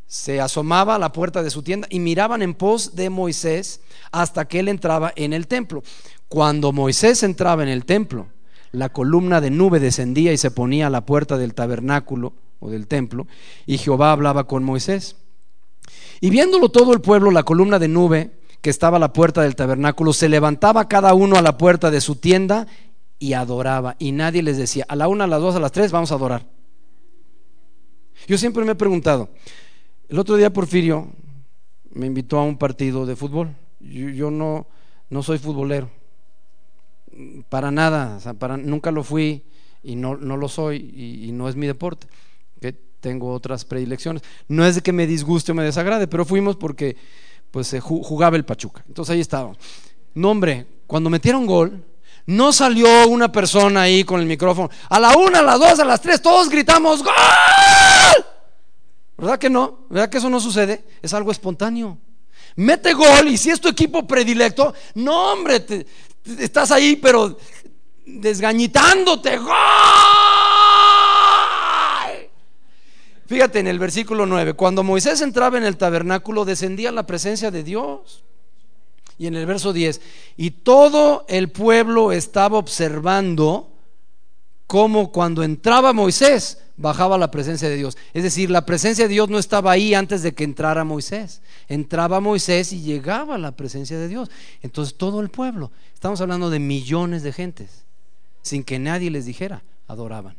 se 0.06 0.40
asomaba 0.40 0.94
a 0.94 0.98
la 0.98 1.12
puerta 1.12 1.42
de 1.42 1.50
su 1.50 1.62
tienda 1.62 1.88
y 1.90 1.98
miraban 1.98 2.42
en 2.42 2.54
pos 2.54 2.94
de 2.94 3.10
Moisés 3.10 3.80
hasta 4.12 4.46
que 4.46 4.60
él 4.60 4.68
entraba 4.68 5.12
en 5.16 5.32
el 5.32 5.46
templo. 5.46 5.82
Cuando 6.28 6.72
Moisés 6.72 7.22
entraba 7.22 7.62
en 7.62 7.68
el 7.68 7.84
templo, 7.84 8.28
la 8.72 8.90
columna 8.90 9.40
de 9.40 9.50
nube 9.50 9.80
descendía 9.80 10.32
y 10.32 10.38
se 10.38 10.50
ponía 10.50 10.88
a 10.88 10.90
la 10.90 11.06
puerta 11.06 11.38
del 11.38 11.54
tabernáculo 11.54 12.34
o 12.60 12.70
del 12.70 12.86
templo, 12.86 13.26
y 13.66 13.78
Jehová 13.78 14.12
hablaba 14.12 14.46
con 14.46 14.64
Moisés. 14.64 15.16
Y 16.20 16.30
viéndolo 16.30 16.70
todo 16.70 16.92
el 16.92 17.00
pueblo, 17.00 17.30
la 17.30 17.42
columna 17.42 17.78
de 17.78 17.88
nube 17.88 18.30
que 18.66 18.70
estaba 18.70 18.96
a 18.96 18.98
la 18.98 19.12
puerta 19.12 19.42
del 19.42 19.54
tabernáculo, 19.54 20.12
se 20.12 20.28
levantaba 20.28 20.88
cada 20.88 21.14
uno 21.14 21.36
a 21.36 21.40
la 21.40 21.56
puerta 21.56 21.88
de 21.92 22.00
su 22.00 22.16
tienda 22.16 22.66
y 23.20 23.34
adoraba. 23.34 23.94
Y 24.00 24.10
nadie 24.10 24.42
les 24.42 24.56
decía, 24.56 24.84
a 24.88 24.96
la 24.96 25.06
una, 25.06 25.22
a 25.22 25.26
las 25.28 25.40
dos, 25.40 25.54
a 25.54 25.60
las 25.60 25.70
tres, 25.70 25.92
vamos 25.92 26.10
a 26.10 26.16
adorar. 26.16 26.44
Yo 28.26 28.36
siempre 28.36 28.64
me 28.64 28.72
he 28.72 28.74
preguntado, 28.74 29.28
el 30.08 30.18
otro 30.18 30.34
día 30.34 30.52
Porfirio 30.52 31.06
me 31.92 32.06
invitó 32.06 32.40
a 32.40 32.42
un 32.42 32.58
partido 32.58 33.06
de 33.06 33.14
fútbol. 33.14 33.54
Yo, 33.78 34.32
no, 34.32 34.66
no 35.10 35.22
soy 35.22 35.38
futbolero, 35.38 35.88
para 37.48 37.70
nada, 37.70 38.18
nunca 38.56 38.90
lo 38.90 39.04
fui 39.04 39.44
y 39.84 39.94
no, 39.94 40.16
no 40.16 40.36
lo 40.36 40.48
soy 40.48 40.78
y, 41.22 41.30
no 41.30 41.48
es 41.48 41.54
mi 41.54 41.68
deporte, 41.68 42.08
tengo 42.98 43.32
otras 43.32 43.64
predilecciones. 43.64 44.24
No 44.48 44.66
es 44.66 44.74
de 44.74 44.80
que 44.80 44.92
me 44.92 45.06
disguste 45.06 45.52
o 45.52 45.54
me 45.54 45.62
desagrade, 45.62 46.08
pero 46.08 46.24
fuimos 46.24 46.56
porque 46.56 46.96
pues 47.56 47.68
se 47.68 47.80
jugaba 47.80 48.36
el 48.36 48.44
Pachuca. 48.44 48.84
Entonces 48.86 49.14
ahí 49.14 49.20
estaba. 49.22 49.54
No, 50.12 50.30
hombre, 50.32 50.66
cuando 50.86 51.08
metieron 51.08 51.46
gol, 51.46 51.82
no 52.26 52.52
salió 52.52 53.08
una 53.08 53.32
persona 53.32 53.80
ahí 53.80 54.04
con 54.04 54.20
el 54.20 54.26
micrófono. 54.26 54.68
A 54.90 55.00
la 55.00 55.16
una, 55.16 55.38
a 55.38 55.42
las 55.42 55.58
dos, 55.58 55.80
a 55.80 55.86
las 55.86 56.02
tres, 56.02 56.20
todos 56.20 56.50
gritamos 56.50 57.02
¡Gol! 57.02 57.14
¿Verdad 59.16 59.38
que 59.38 59.48
no? 59.48 59.86
¿Verdad 59.88 60.10
que 60.10 60.18
eso 60.18 60.28
no 60.28 60.38
sucede? 60.38 60.84
Es 61.00 61.14
algo 61.14 61.30
espontáneo. 61.30 61.96
Mete 62.56 62.92
gol 62.92 63.26
y 63.28 63.38
si 63.38 63.48
es 63.48 63.58
tu 63.58 63.68
equipo 63.68 64.06
predilecto, 64.06 64.74
no 64.96 65.32
hombre, 65.32 65.64
estás 66.38 66.70
ahí 66.72 66.96
pero 66.96 67.38
desgañitándote. 68.04 69.38
¡Gol! 69.38 70.05
Fíjate 73.26 73.58
en 73.58 73.66
el 73.66 73.78
versículo 73.78 74.24
9, 74.24 74.54
cuando 74.54 74.84
Moisés 74.84 75.20
entraba 75.20 75.58
en 75.58 75.64
el 75.64 75.76
tabernáculo 75.76 76.44
descendía 76.44 76.92
la 76.92 77.06
presencia 77.06 77.50
de 77.50 77.62
Dios. 77.62 78.22
Y 79.18 79.26
en 79.26 79.34
el 79.34 79.46
verso 79.46 79.72
10, 79.72 80.00
y 80.36 80.50
todo 80.50 81.24
el 81.28 81.48
pueblo 81.48 82.12
estaba 82.12 82.58
observando 82.58 83.70
cómo 84.66 85.10
cuando 85.10 85.42
entraba 85.42 85.94
Moisés 85.94 86.58
bajaba 86.76 87.16
la 87.16 87.30
presencia 87.30 87.68
de 87.68 87.76
Dios. 87.76 87.96
Es 88.12 88.22
decir, 88.22 88.50
la 88.50 88.66
presencia 88.66 89.06
de 89.06 89.14
Dios 89.14 89.30
no 89.30 89.38
estaba 89.38 89.72
ahí 89.72 89.94
antes 89.94 90.22
de 90.22 90.34
que 90.34 90.44
entrara 90.44 90.84
Moisés. 90.84 91.40
Entraba 91.66 92.20
Moisés 92.20 92.72
y 92.72 92.82
llegaba 92.82 93.38
la 93.38 93.52
presencia 93.52 93.98
de 93.98 94.08
Dios. 94.08 94.30
Entonces 94.62 94.96
todo 94.96 95.20
el 95.20 95.30
pueblo, 95.30 95.70
estamos 95.94 96.20
hablando 96.20 96.50
de 96.50 96.58
millones 96.58 97.22
de 97.22 97.32
gentes, 97.32 97.84
sin 98.42 98.64
que 98.64 98.78
nadie 98.78 99.10
les 99.10 99.24
dijera, 99.24 99.62
adoraban. 99.88 100.36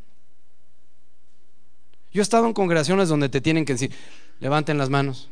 Yo 2.12 2.22
he 2.22 2.24
estado 2.24 2.48
en 2.48 2.54
congregaciones 2.54 3.10
donde 3.10 3.30
te 3.30 3.42
tienen 3.42 3.66
que 3.66 3.74
decir, 3.74 3.92
levanten 4.40 4.78
las 4.78 4.90
manos, 4.90 5.30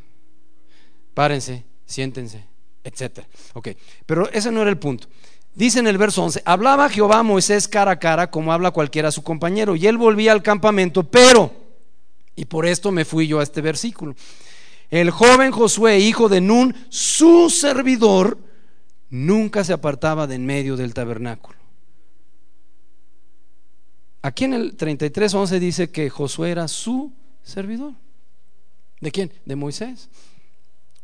párense, 1.14 1.64
siéntense 1.86 2.44
etcétera. 2.86 3.26
Ok, 3.54 3.68
pero 4.06 4.30
ese 4.30 4.52
no 4.52 4.62
era 4.62 4.70
el 4.70 4.78
punto. 4.78 5.08
Dice 5.54 5.80
en 5.80 5.86
el 5.86 5.98
verso 5.98 6.22
11, 6.22 6.42
hablaba 6.44 6.88
Jehová 6.88 7.18
a 7.18 7.22
Moisés 7.22 7.66
cara 7.66 7.92
a 7.92 7.98
cara 7.98 8.30
como 8.30 8.52
habla 8.52 8.70
cualquiera 8.70 9.08
a 9.08 9.12
su 9.12 9.22
compañero, 9.22 9.74
y 9.74 9.86
él 9.86 9.98
volvía 9.98 10.32
al 10.32 10.42
campamento, 10.42 11.02
pero, 11.02 11.50
y 12.36 12.44
por 12.44 12.66
esto 12.66 12.92
me 12.92 13.04
fui 13.04 13.26
yo 13.26 13.40
a 13.40 13.42
este 13.42 13.60
versículo, 13.60 14.14
el 14.90 15.10
joven 15.10 15.50
Josué, 15.50 15.98
hijo 15.98 16.28
de 16.28 16.40
Nun, 16.40 16.76
su 16.90 17.50
servidor, 17.50 18.38
nunca 19.10 19.64
se 19.64 19.72
apartaba 19.72 20.26
de 20.26 20.36
en 20.36 20.46
medio 20.46 20.76
del 20.76 20.94
tabernáculo. 20.94 21.58
Aquí 24.26 24.42
en 24.42 24.54
el 24.54 24.76
33.11 24.76 25.60
dice 25.60 25.88
que 25.92 26.10
Josué 26.10 26.50
era 26.50 26.66
su 26.66 27.12
servidor. 27.44 27.92
¿De 29.00 29.12
quién? 29.12 29.32
De 29.44 29.54
Moisés. 29.54 30.08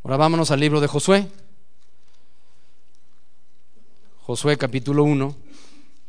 Ahora 0.03 0.17
vámonos 0.17 0.51
al 0.51 0.59
libro 0.59 0.81
de 0.81 0.89
Josué. 0.89 1.29
Josué 4.23 4.59
capítulo 4.59 5.05
1, 5.05 5.37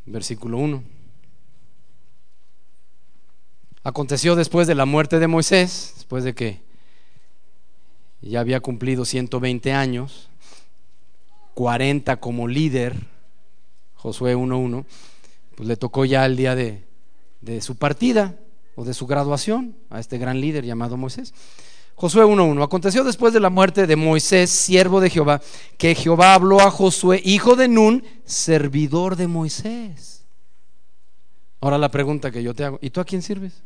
versículo 0.08 0.58
1. 0.58 0.84
Aconteció 3.84 4.36
después 4.36 4.66
de 4.66 4.74
la 4.74 4.86
muerte 4.86 5.20
de 5.20 5.28
Moisés, 5.28 5.94
después 5.98 6.24
de 6.24 6.34
que 6.34 6.62
ya 8.22 8.40
había 8.40 8.60
cumplido 8.60 9.06
120 9.06 9.72
años, 9.72 10.30
40 11.54 12.16
como 12.20 12.48
líder, 12.48 12.96
Josué 13.94 14.36
1.1, 14.36 14.84
pues 15.56 15.70
le 15.70 15.78
tocó 15.78 16.06
ya 16.06 16.26
el 16.26 16.38
día 16.38 16.56
de, 16.56 16.92
de 17.44 17.62
su 17.62 17.76
partida 17.76 18.36
o 18.76 18.86
de 18.86 18.94
su 18.94 19.06
graduación 19.06 19.76
a 19.90 20.00
este 20.00 20.18
gran 20.18 20.40
líder 20.40 20.66
llamado 20.66 20.98
Moisés. 20.98 21.34
Josué 21.96 22.26
1.1. 22.26 22.64
Aconteció 22.64 23.04
después 23.04 23.34
de 23.34 23.40
la 23.40 23.50
muerte 23.50 23.86
de 23.86 23.96
Moisés, 23.96 24.50
siervo 24.50 25.00
de 25.00 25.10
Jehová, 25.10 25.42
que 25.78 25.94
Jehová 25.94 26.34
habló 26.34 26.60
a 26.60 26.72
Josué, 26.72 27.22
hijo 27.24 27.56
de 27.56 27.68
Nun, 27.68 28.04
servidor 28.26 29.16
de 29.16 29.28
Moisés. 29.28 30.26
Ahora 31.62 31.78
la 31.78 31.92
pregunta 31.92 32.32
que 32.32 32.42
yo 32.42 32.54
te 32.54 32.64
hago, 32.64 32.80
¿y 32.82 32.90
tú 32.90 33.00
a 33.00 33.06
quién 33.06 33.22
sirves? 33.22 33.64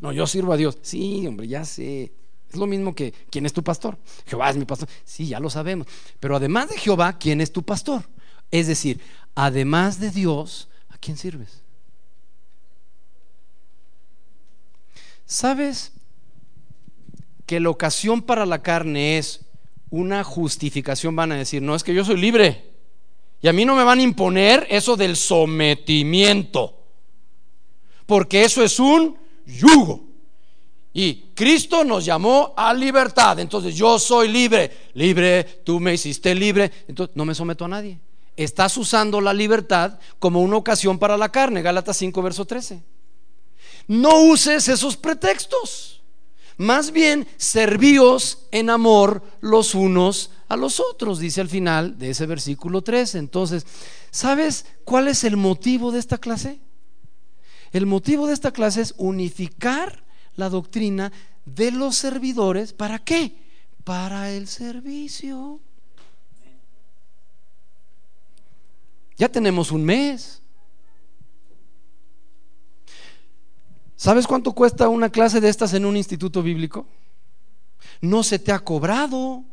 No, 0.00 0.12
yo 0.12 0.26
sirvo 0.26 0.52
a 0.52 0.56
Dios. 0.56 0.78
Sí, 0.82 1.26
hombre, 1.26 1.48
ya 1.48 1.64
sé. 1.64 2.12
Es 2.50 2.56
lo 2.56 2.66
mismo 2.66 2.94
que 2.94 3.12
quién 3.30 3.46
es 3.46 3.52
tu 3.52 3.64
pastor. 3.64 3.96
Jehová 4.26 4.50
es 4.50 4.56
mi 4.56 4.64
pastor. 4.66 4.88
Sí, 5.04 5.26
ya 5.28 5.40
lo 5.40 5.48
sabemos. 5.48 5.86
Pero 6.20 6.36
además 6.36 6.68
de 6.68 6.78
Jehová, 6.78 7.18
¿quién 7.18 7.40
es 7.40 7.52
tu 7.52 7.62
pastor? 7.62 8.02
Es 8.50 8.66
decir, 8.66 9.00
además 9.34 9.98
de 9.98 10.10
Dios, 10.10 10.68
¿a 10.68 10.73
quién 11.04 11.16
sirves? 11.16 11.60
¿Sabes 15.26 15.92
que 17.46 17.60
la 17.60 17.70
ocasión 17.70 18.22
para 18.22 18.46
la 18.46 18.62
carne 18.62 19.18
es 19.18 19.40
una 19.90 20.24
justificación, 20.24 21.14
van 21.14 21.32
a 21.32 21.36
decir, 21.36 21.62
no, 21.62 21.74
es 21.74 21.84
que 21.84 21.94
yo 21.94 22.04
soy 22.04 22.16
libre. 22.16 22.72
Y 23.42 23.48
a 23.48 23.52
mí 23.52 23.64
no 23.64 23.76
me 23.76 23.84
van 23.84 23.98
a 23.98 24.02
imponer 24.02 24.66
eso 24.70 24.96
del 24.96 25.16
sometimiento. 25.16 26.80
Porque 28.06 28.44
eso 28.44 28.62
es 28.62 28.80
un 28.80 29.16
yugo. 29.46 30.08
Y 30.92 31.32
Cristo 31.34 31.84
nos 31.84 32.04
llamó 32.04 32.54
a 32.56 32.72
libertad. 32.72 33.38
Entonces 33.38 33.74
yo 33.74 33.98
soy 33.98 34.28
libre. 34.28 34.70
Libre, 34.94 35.44
tú 35.64 35.78
me 35.80 35.94
hiciste 35.94 36.34
libre. 36.34 36.70
Entonces 36.88 37.14
no 37.16 37.24
me 37.24 37.34
someto 37.34 37.64
a 37.64 37.68
nadie. 37.68 38.00
Estás 38.36 38.76
usando 38.76 39.20
la 39.20 39.32
libertad 39.32 39.98
como 40.18 40.40
una 40.42 40.56
ocasión 40.56 40.98
para 40.98 41.16
la 41.16 41.30
carne. 41.30 41.62
Gálatas 41.62 41.96
5, 41.98 42.22
verso 42.22 42.44
13. 42.44 42.82
No 43.86 44.22
uses 44.22 44.68
esos 44.68 44.96
pretextos. 44.96 46.02
Más 46.56 46.92
bien, 46.92 47.26
servíos 47.36 48.46
en 48.52 48.70
amor 48.70 49.22
los 49.40 49.74
unos 49.74 50.30
a 50.48 50.56
los 50.56 50.78
otros, 50.78 51.18
dice 51.18 51.40
al 51.40 51.48
final 51.48 51.98
de 51.98 52.10
ese 52.10 52.26
versículo 52.26 52.82
13. 52.82 53.18
Entonces, 53.18 53.66
¿sabes 54.10 54.66
cuál 54.84 55.08
es 55.08 55.24
el 55.24 55.36
motivo 55.36 55.90
de 55.90 55.98
esta 55.98 56.18
clase? 56.18 56.60
El 57.72 57.86
motivo 57.86 58.28
de 58.28 58.34
esta 58.34 58.52
clase 58.52 58.82
es 58.82 58.94
unificar 58.98 60.04
la 60.36 60.48
doctrina 60.48 61.12
de 61.44 61.72
los 61.72 61.96
servidores. 61.96 62.72
¿Para 62.72 63.00
qué? 63.00 63.36
Para 63.82 64.30
el 64.30 64.46
servicio. 64.46 65.60
Ya 69.16 69.28
tenemos 69.28 69.70
un 69.70 69.84
mes. 69.84 70.42
¿Sabes 73.96 74.26
cuánto 74.26 74.52
cuesta 74.52 74.88
una 74.88 75.08
clase 75.08 75.40
de 75.40 75.48
estas 75.48 75.72
en 75.72 75.84
un 75.86 75.96
instituto 75.96 76.42
bíblico? 76.42 76.86
No 78.00 78.22
se 78.22 78.38
te 78.38 78.52
ha 78.52 78.58
cobrado, 78.58 79.44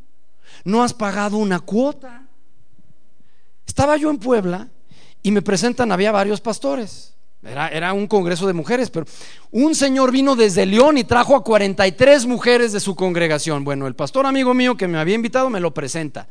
no 0.66 0.84
has 0.84 0.93
pagado 0.93 1.38
una 1.38 1.59
cuota. 1.59 2.28
Estaba 3.66 3.97
yo 3.97 4.09
en 4.09 4.18
Puebla 4.18 4.68
y 5.22 5.32
me 5.32 5.41
presentan, 5.41 5.91
había 5.91 6.12
varios 6.12 6.41
pastores. 6.41 7.14
Era, 7.43 7.70
era, 7.70 7.93
un 7.93 8.07
congreso 8.07 8.45
de 8.45 8.53
mujeres, 8.53 8.89
pero 8.89 9.05
un 9.51 9.74
señor 9.74 10.12
vino 10.12 10.36
desde 10.36 10.66
León 10.66 10.97
y 10.97 11.03
trajo 11.03 11.36
a 11.36 11.43
43 11.43 12.26
mujeres 12.26 12.72
de 12.72 12.80
su 12.80 12.95
congregación. 12.95 13.64
Bueno, 13.64 13.88
el 13.88 13.95
pastor 13.95 14.26
amigo 14.26 14.53
mío 14.53 14.76
que 14.76 14.88
me 14.88 14.99
había 14.99 15.16
invitado 15.16 15.49
me 15.49 15.59
lo 15.59 15.74
presenta. 15.74 16.28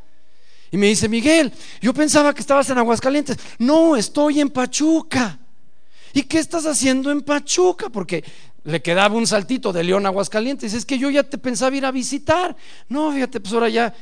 Y 0.71 0.77
me 0.77 0.87
dice, 0.87 1.09
Miguel, 1.09 1.51
yo 1.81 1.93
pensaba 1.93 2.33
que 2.33 2.39
estabas 2.39 2.69
en 2.69 2.77
Aguascalientes. 2.77 3.37
No, 3.59 3.97
estoy 3.97 4.39
en 4.39 4.49
Pachuca. 4.49 5.37
¿Y 6.13 6.23
qué 6.23 6.39
estás 6.39 6.65
haciendo 6.65 7.11
en 7.11 7.21
Pachuca? 7.21 7.89
Porque 7.89 8.23
le 8.63 8.81
quedaba 8.81 9.15
un 9.15 9.27
saltito 9.27 9.73
de 9.73 9.83
León 9.83 10.05
a 10.05 10.09
Aguascalientes. 10.09 10.73
Es 10.73 10.85
que 10.85 10.97
yo 10.97 11.09
ya 11.09 11.23
te 11.23 11.37
pensaba 11.37 11.75
ir 11.75 11.85
a 11.85 11.91
visitar. 11.91 12.55
No, 12.87 13.11
fíjate, 13.11 13.41
pues 13.41 13.53
ahora 13.53 13.67
ya, 13.67 13.93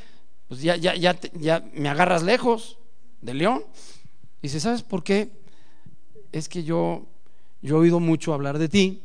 pues 0.47 0.61
ya, 0.61 0.75
ya, 0.75 0.95
ya, 0.95 1.63
me 1.73 1.89
agarras 1.89 2.21
lejos 2.21 2.77
de 3.21 3.33
León. 3.33 3.63
Dice, 4.41 4.59
¿sabes 4.59 4.83
por 4.83 5.03
qué? 5.03 5.31
Es 6.31 6.49
que 6.49 6.63
yo, 6.63 7.07
yo 7.63 7.77
he 7.77 7.79
oído 7.79 7.99
mucho 7.99 8.33
hablar 8.33 8.59
de 8.59 8.69
ti 8.69 9.01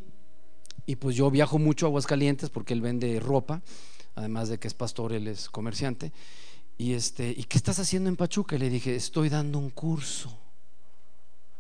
y 0.85 0.97
pues 0.97 1.17
yo 1.17 1.31
viajo 1.31 1.59
mucho 1.59 1.87
a 1.87 1.89
Aguascalientes 1.89 2.51
porque 2.51 2.75
él 2.75 2.83
vende 2.83 3.19
ropa, 3.21 3.62
además 4.15 4.51
de 4.51 4.59
que 4.59 4.69
es 4.69 4.75
pastor, 4.75 5.15
él 5.15 5.29
es 5.29 5.49
comerciante. 5.49 6.12
Y 6.77 6.95
este, 6.95 7.31
¿y 7.31 7.45
qué 7.45 7.57
estás 7.57 7.79
haciendo 7.79 8.09
en 8.09 8.16
Pachuca? 8.16 8.57
Le 8.57 8.68
dije, 8.68 8.97
estoy 8.97 9.29
dando 9.29 9.59
un 9.59 9.70
curso. 9.70 10.37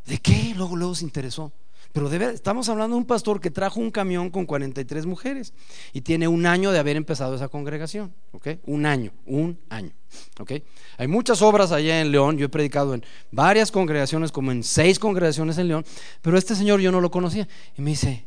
¿De 0.06 0.18
qué? 0.18 0.52
Luego, 0.56 0.76
luego 0.76 0.94
se 0.94 1.04
interesó. 1.04 1.52
Pero 1.94 2.10
estamos 2.10 2.68
hablando 2.68 2.96
de 2.96 2.98
un 3.02 3.06
pastor 3.06 3.40
que 3.40 3.52
trajo 3.52 3.78
un 3.78 3.92
camión 3.92 4.28
con 4.28 4.46
43 4.46 5.06
mujeres 5.06 5.52
y 5.92 6.00
tiene 6.00 6.26
un 6.26 6.44
año 6.44 6.72
de 6.72 6.80
haber 6.80 6.96
empezado 6.96 7.36
esa 7.36 7.46
congregación. 7.46 8.12
¿Ok? 8.32 8.48
Un 8.66 8.84
año, 8.84 9.12
un 9.26 9.60
año. 9.68 9.92
¿Ok? 10.40 10.54
Hay 10.98 11.06
muchas 11.06 11.40
obras 11.40 11.70
allá 11.70 12.00
en 12.00 12.10
León. 12.10 12.36
Yo 12.36 12.46
he 12.46 12.48
predicado 12.48 12.94
en 12.94 13.04
varias 13.30 13.70
congregaciones, 13.70 14.32
como 14.32 14.50
en 14.50 14.64
seis 14.64 14.98
congregaciones 14.98 15.56
en 15.58 15.68
León. 15.68 15.84
Pero 16.20 16.36
este 16.36 16.56
señor 16.56 16.80
yo 16.80 16.90
no 16.90 17.00
lo 17.00 17.12
conocía. 17.12 17.46
Y 17.78 17.82
me 17.82 17.90
dice, 17.90 18.24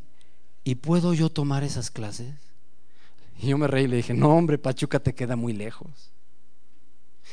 ¿y 0.63 0.75
puedo 0.75 1.13
yo 1.13 1.29
tomar 1.29 1.65
esas 1.65 1.91
clases? 1.91 2.35
Y 3.37 3.47
yo 3.47 3.57
me 3.57 3.67
reí 3.67 3.83
y 3.83 3.87
le 3.87 3.97
dije, 3.97 4.13
no, 4.13 4.29
hombre, 4.29 4.57
Pachuca 4.57 4.99
te 4.99 5.13
queda 5.13 5.35
muy 5.35 5.51
lejos. 5.51 6.13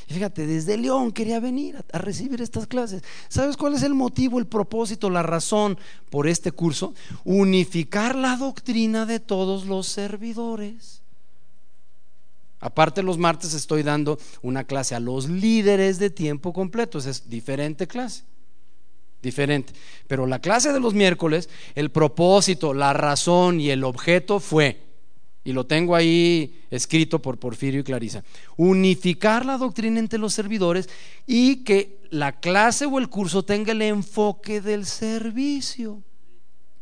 Y 0.08 0.14
fíjate, 0.14 0.46
desde 0.46 0.76
León 0.76 1.12
quería 1.12 1.40
venir 1.40 1.82
a, 1.92 1.98
recibir 1.98 2.42
estas 2.42 2.66
clases. 2.66 3.02
¿Sabes 3.28 3.56
cuál 3.56 3.74
es 3.74 3.82
el 3.82 3.94
motivo, 3.94 4.38
el 4.38 4.46
propósito, 4.46 5.08
la 5.08 5.22
razón 5.22 5.78
por 6.10 6.28
este 6.28 6.52
curso? 6.52 6.94
Unificar 7.24 8.14
la 8.14 8.36
doctrina 8.36 9.06
de 9.06 9.20
todos 9.20 9.66
los 9.66 9.86
servidores. 9.86 11.00
Aparte 12.60 13.02
los 13.02 13.18
martes 13.18 13.52
estoy 13.54 13.82
dando 13.82 14.18
una 14.42 14.64
clase 14.64 14.94
a 14.94 15.00
los 15.00 15.28
líderes 15.28 15.98
de 15.98 16.10
tiempo 16.10 16.52
completo, 16.52 16.98
es 16.98 17.28
diferente 17.28 17.86
clase. 17.86 18.24
Diferente. 19.22 19.72
Pero 20.06 20.26
la 20.26 20.38
clase 20.38 20.72
de 20.72 20.80
los 20.80 20.92
miércoles, 20.92 21.48
el 21.74 21.90
propósito, 21.90 22.74
la 22.74 22.92
razón 22.92 23.58
y 23.60 23.70
el 23.70 23.84
objeto 23.84 24.38
fue 24.38 24.82
y 25.44 25.52
lo 25.52 25.66
tengo 25.66 25.94
ahí 25.94 26.62
escrito 26.70 27.20
por 27.20 27.38
Porfirio 27.38 27.80
y 27.80 27.84
Clarisa, 27.84 28.24
unificar 28.56 29.44
la 29.44 29.58
doctrina 29.58 30.00
entre 30.00 30.18
los 30.18 30.32
servidores 30.32 30.88
y 31.26 31.64
que 31.64 32.00
la 32.10 32.40
clase 32.40 32.86
o 32.86 32.98
el 32.98 33.10
curso 33.10 33.44
tenga 33.44 33.72
el 33.72 33.82
enfoque 33.82 34.60
del 34.60 34.86
servicio. 34.86 36.02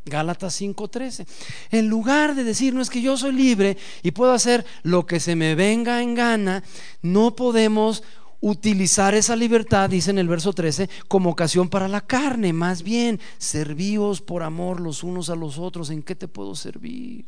Gálatas 0.04 0.60
5:13. 0.60 1.26
En 1.70 1.88
lugar 1.88 2.34
de 2.34 2.44
decir, 2.44 2.74
no 2.74 2.82
es 2.82 2.90
que 2.90 3.02
yo 3.02 3.16
soy 3.16 3.32
libre 3.32 3.76
y 4.02 4.12
puedo 4.12 4.32
hacer 4.32 4.64
lo 4.82 5.06
que 5.06 5.20
se 5.20 5.36
me 5.36 5.54
venga 5.54 6.02
en 6.02 6.14
gana, 6.14 6.62
no 7.02 7.36
podemos 7.36 8.02
utilizar 8.40 9.14
esa 9.14 9.36
libertad, 9.36 9.88
dice 9.88 10.10
en 10.10 10.18
el 10.18 10.26
verso 10.26 10.52
13, 10.52 10.90
como 11.06 11.30
ocasión 11.30 11.68
para 11.68 11.86
la 11.86 12.00
carne. 12.00 12.52
Más 12.52 12.82
bien, 12.82 13.20
servíos 13.38 14.20
por 14.20 14.42
amor 14.42 14.80
los 14.80 15.04
unos 15.04 15.30
a 15.30 15.36
los 15.36 15.58
otros. 15.58 15.90
¿En 15.90 16.02
qué 16.02 16.16
te 16.16 16.26
puedo 16.26 16.56
servir? 16.56 17.24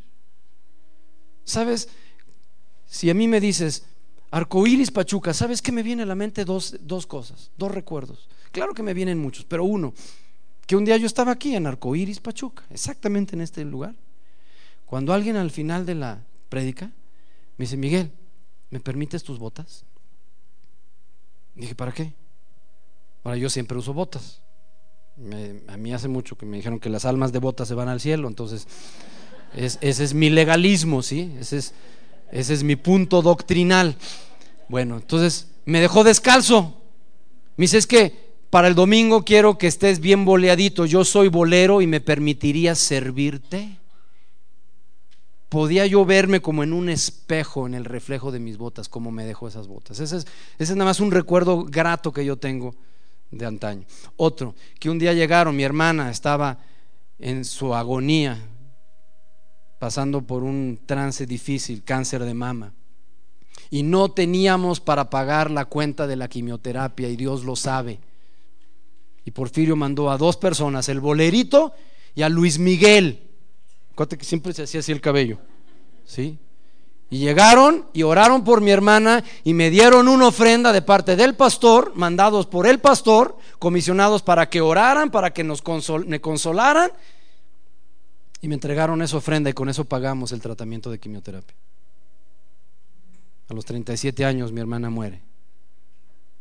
¿Sabes? 1.44 1.88
Si 2.86 3.10
a 3.10 3.14
mí 3.14 3.28
me 3.28 3.40
dices, 3.40 3.84
arcoíris 4.30 4.90
Pachuca, 4.90 5.34
¿sabes 5.34 5.62
qué 5.62 5.72
me 5.72 5.82
viene 5.82 6.02
a 6.02 6.06
la 6.06 6.14
mente? 6.14 6.44
Dos, 6.44 6.76
dos 6.80 7.06
cosas, 7.06 7.50
dos 7.56 7.70
recuerdos. 7.70 8.28
Claro 8.52 8.74
que 8.74 8.82
me 8.82 8.94
vienen 8.94 9.18
muchos, 9.18 9.44
pero 9.44 9.64
uno, 9.64 9.94
que 10.66 10.76
un 10.76 10.84
día 10.84 10.96
yo 10.96 11.06
estaba 11.06 11.32
aquí 11.32 11.54
en 11.54 11.66
arcoíris 11.66 12.20
Pachuca, 12.20 12.64
exactamente 12.70 13.34
en 13.34 13.42
este 13.42 13.64
lugar. 13.64 13.94
Cuando 14.86 15.12
alguien 15.12 15.36
al 15.36 15.50
final 15.50 15.86
de 15.86 15.94
la 15.94 16.24
prédica 16.48 16.86
me 17.56 17.64
dice, 17.64 17.76
Miguel, 17.76 18.12
¿me 18.70 18.80
permites 18.80 19.22
tus 19.22 19.38
botas? 19.38 19.84
Dije, 21.54 21.74
¿para 21.74 21.92
qué? 21.92 22.12
Ahora 23.22 23.36
yo 23.36 23.48
siempre 23.48 23.78
uso 23.78 23.92
botas. 23.94 24.40
a 25.68 25.76
mí 25.76 25.92
hace 25.92 26.08
mucho 26.08 26.36
que 26.36 26.46
me 26.46 26.56
dijeron 26.56 26.80
que 26.80 26.90
las 26.90 27.04
almas 27.04 27.32
de 27.32 27.38
botas 27.38 27.68
se 27.68 27.74
van 27.74 27.88
al 27.88 28.00
cielo, 28.00 28.28
entonces 28.28 28.66
ese 29.56 30.04
es 30.04 30.14
mi 30.14 30.30
legalismo, 30.30 31.02
¿sí? 31.02 31.32
Ese 31.38 31.58
es, 31.58 31.74
ese 32.32 32.54
es 32.54 32.62
mi 32.62 32.76
punto 32.76 33.22
doctrinal. 33.22 33.96
Bueno, 34.68 34.96
entonces 34.96 35.48
me 35.64 35.80
dejó 35.80 36.04
descalzo. 36.04 36.80
Me 37.56 37.64
dice, 37.64 37.78
es 37.78 37.86
que 37.86 38.24
para 38.50 38.68
el 38.68 38.74
domingo 38.74 39.24
quiero 39.24 39.58
que 39.58 39.66
estés 39.66 40.00
bien 40.00 40.24
boleadito. 40.24 40.86
Yo 40.86 41.04
soy 41.04 41.28
bolero 41.28 41.82
y 41.82 41.86
me 41.86 42.00
permitiría 42.00 42.74
servirte. 42.74 43.78
Podía 45.48 45.86
yo 45.86 46.04
verme 46.04 46.40
como 46.40 46.64
en 46.64 46.72
un 46.72 46.88
espejo 46.88 47.66
en 47.66 47.74
el 47.74 47.84
reflejo 47.84 48.32
de 48.32 48.40
mis 48.40 48.58
botas, 48.58 48.88
como 48.88 49.12
me 49.12 49.24
dejó 49.24 49.46
esas 49.46 49.68
botas. 49.68 50.00
Es, 50.00 50.12
ese 50.12 50.26
es 50.58 50.70
nada 50.70 50.90
más 50.90 50.98
un 50.98 51.12
recuerdo 51.12 51.64
grato 51.64 52.12
que 52.12 52.24
yo 52.24 52.36
tengo 52.36 52.74
de 53.30 53.46
antaño. 53.46 53.84
Otro, 54.16 54.54
que 54.80 54.90
un 54.90 54.98
día 54.98 55.12
llegaron, 55.12 55.54
mi 55.54 55.62
hermana 55.62 56.10
estaba 56.10 56.58
en 57.18 57.44
su 57.44 57.74
agonía, 57.74 58.38
pasando 59.78 60.22
por 60.22 60.42
un 60.42 60.80
trance 60.86 61.26
difícil, 61.26 61.82
cáncer 61.84 62.24
de 62.24 62.34
mama. 62.34 62.72
Y 63.70 63.82
no 63.82 64.10
teníamos 64.10 64.80
para 64.80 65.10
pagar 65.10 65.50
la 65.50 65.64
cuenta 65.64 66.06
de 66.06 66.16
la 66.16 66.28
quimioterapia 66.28 67.08
y 67.08 67.16
Dios 67.16 67.44
lo 67.44 67.56
sabe. 67.56 67.98
Y 69.24 69.30
Porfirio 69.30 69.76
mandó 69.76 70.10
a 70.10 70.18
dos 70.18 70.36
personas, 70.36 70.88
el 70.88 71.00
bolerito 71.00 71.72
y 72.14 72.22
a 72.22 72.28
Luis 72.28 72.58
Miguel. 72.58 73.22
Acuérdate 73.92 74.18
que 74.18 74.24
siempre 74.24 74.52
se 74.52 74.64
hacía 74.64 74.80
así 74.80 74.92
el 74.92 75.00
cabello. 75.00 75.38
¿Sí? 76.04 76.38
Y 77.10 77.18
llegaron 77.18 77.86
y 77.92 78.02
oraron 78.02 78.44
por 78.44 78.60
mi 78.60 78.70
hermana 78.70 79.22
y 79.44 79.54
me 79.54 79.70
dieron 79.70 80.08
una 80.08 80.28
ofrenda 80.28 80.72
de 80.72 80.82
parte 80.82 81.16
del 81.16 81.34
pastor, 81.34 81.92
mandados 81.94 82.46
por 82.46 82.66
el 82.66 82.80
pastor, 82.80 83.38
comisionados 83.58 84.22
para 84.22 84.48
que 84.48 84.60
oraran, 84.60 85.10
para 85.10 85.32
que 85.32 85.44
nos 85.44 85.62
me 86.06 86.20
consolaran 86.20 86.90
y 88.44 88.48
me 88.48 88.56
entregaron 88.56 89.00
esa 89.00 89.16
ofrenda 89.16 89.48
y 89.48 89.54
con 89.54 89.70
eso 89.70 89.86
pagamos 89.86 90.32
el 90.32 90.42
tratamiento 90.42 90.90
de 90.90 90.98
quimioterapia. 90.98 91.56
A 93.48 93.54
los 93.54 93.64
37 93.64 94.22
años 94.22 94.52
mi 94.52 94.60
hermana 94.60 94.90
muere, 94.90 95.22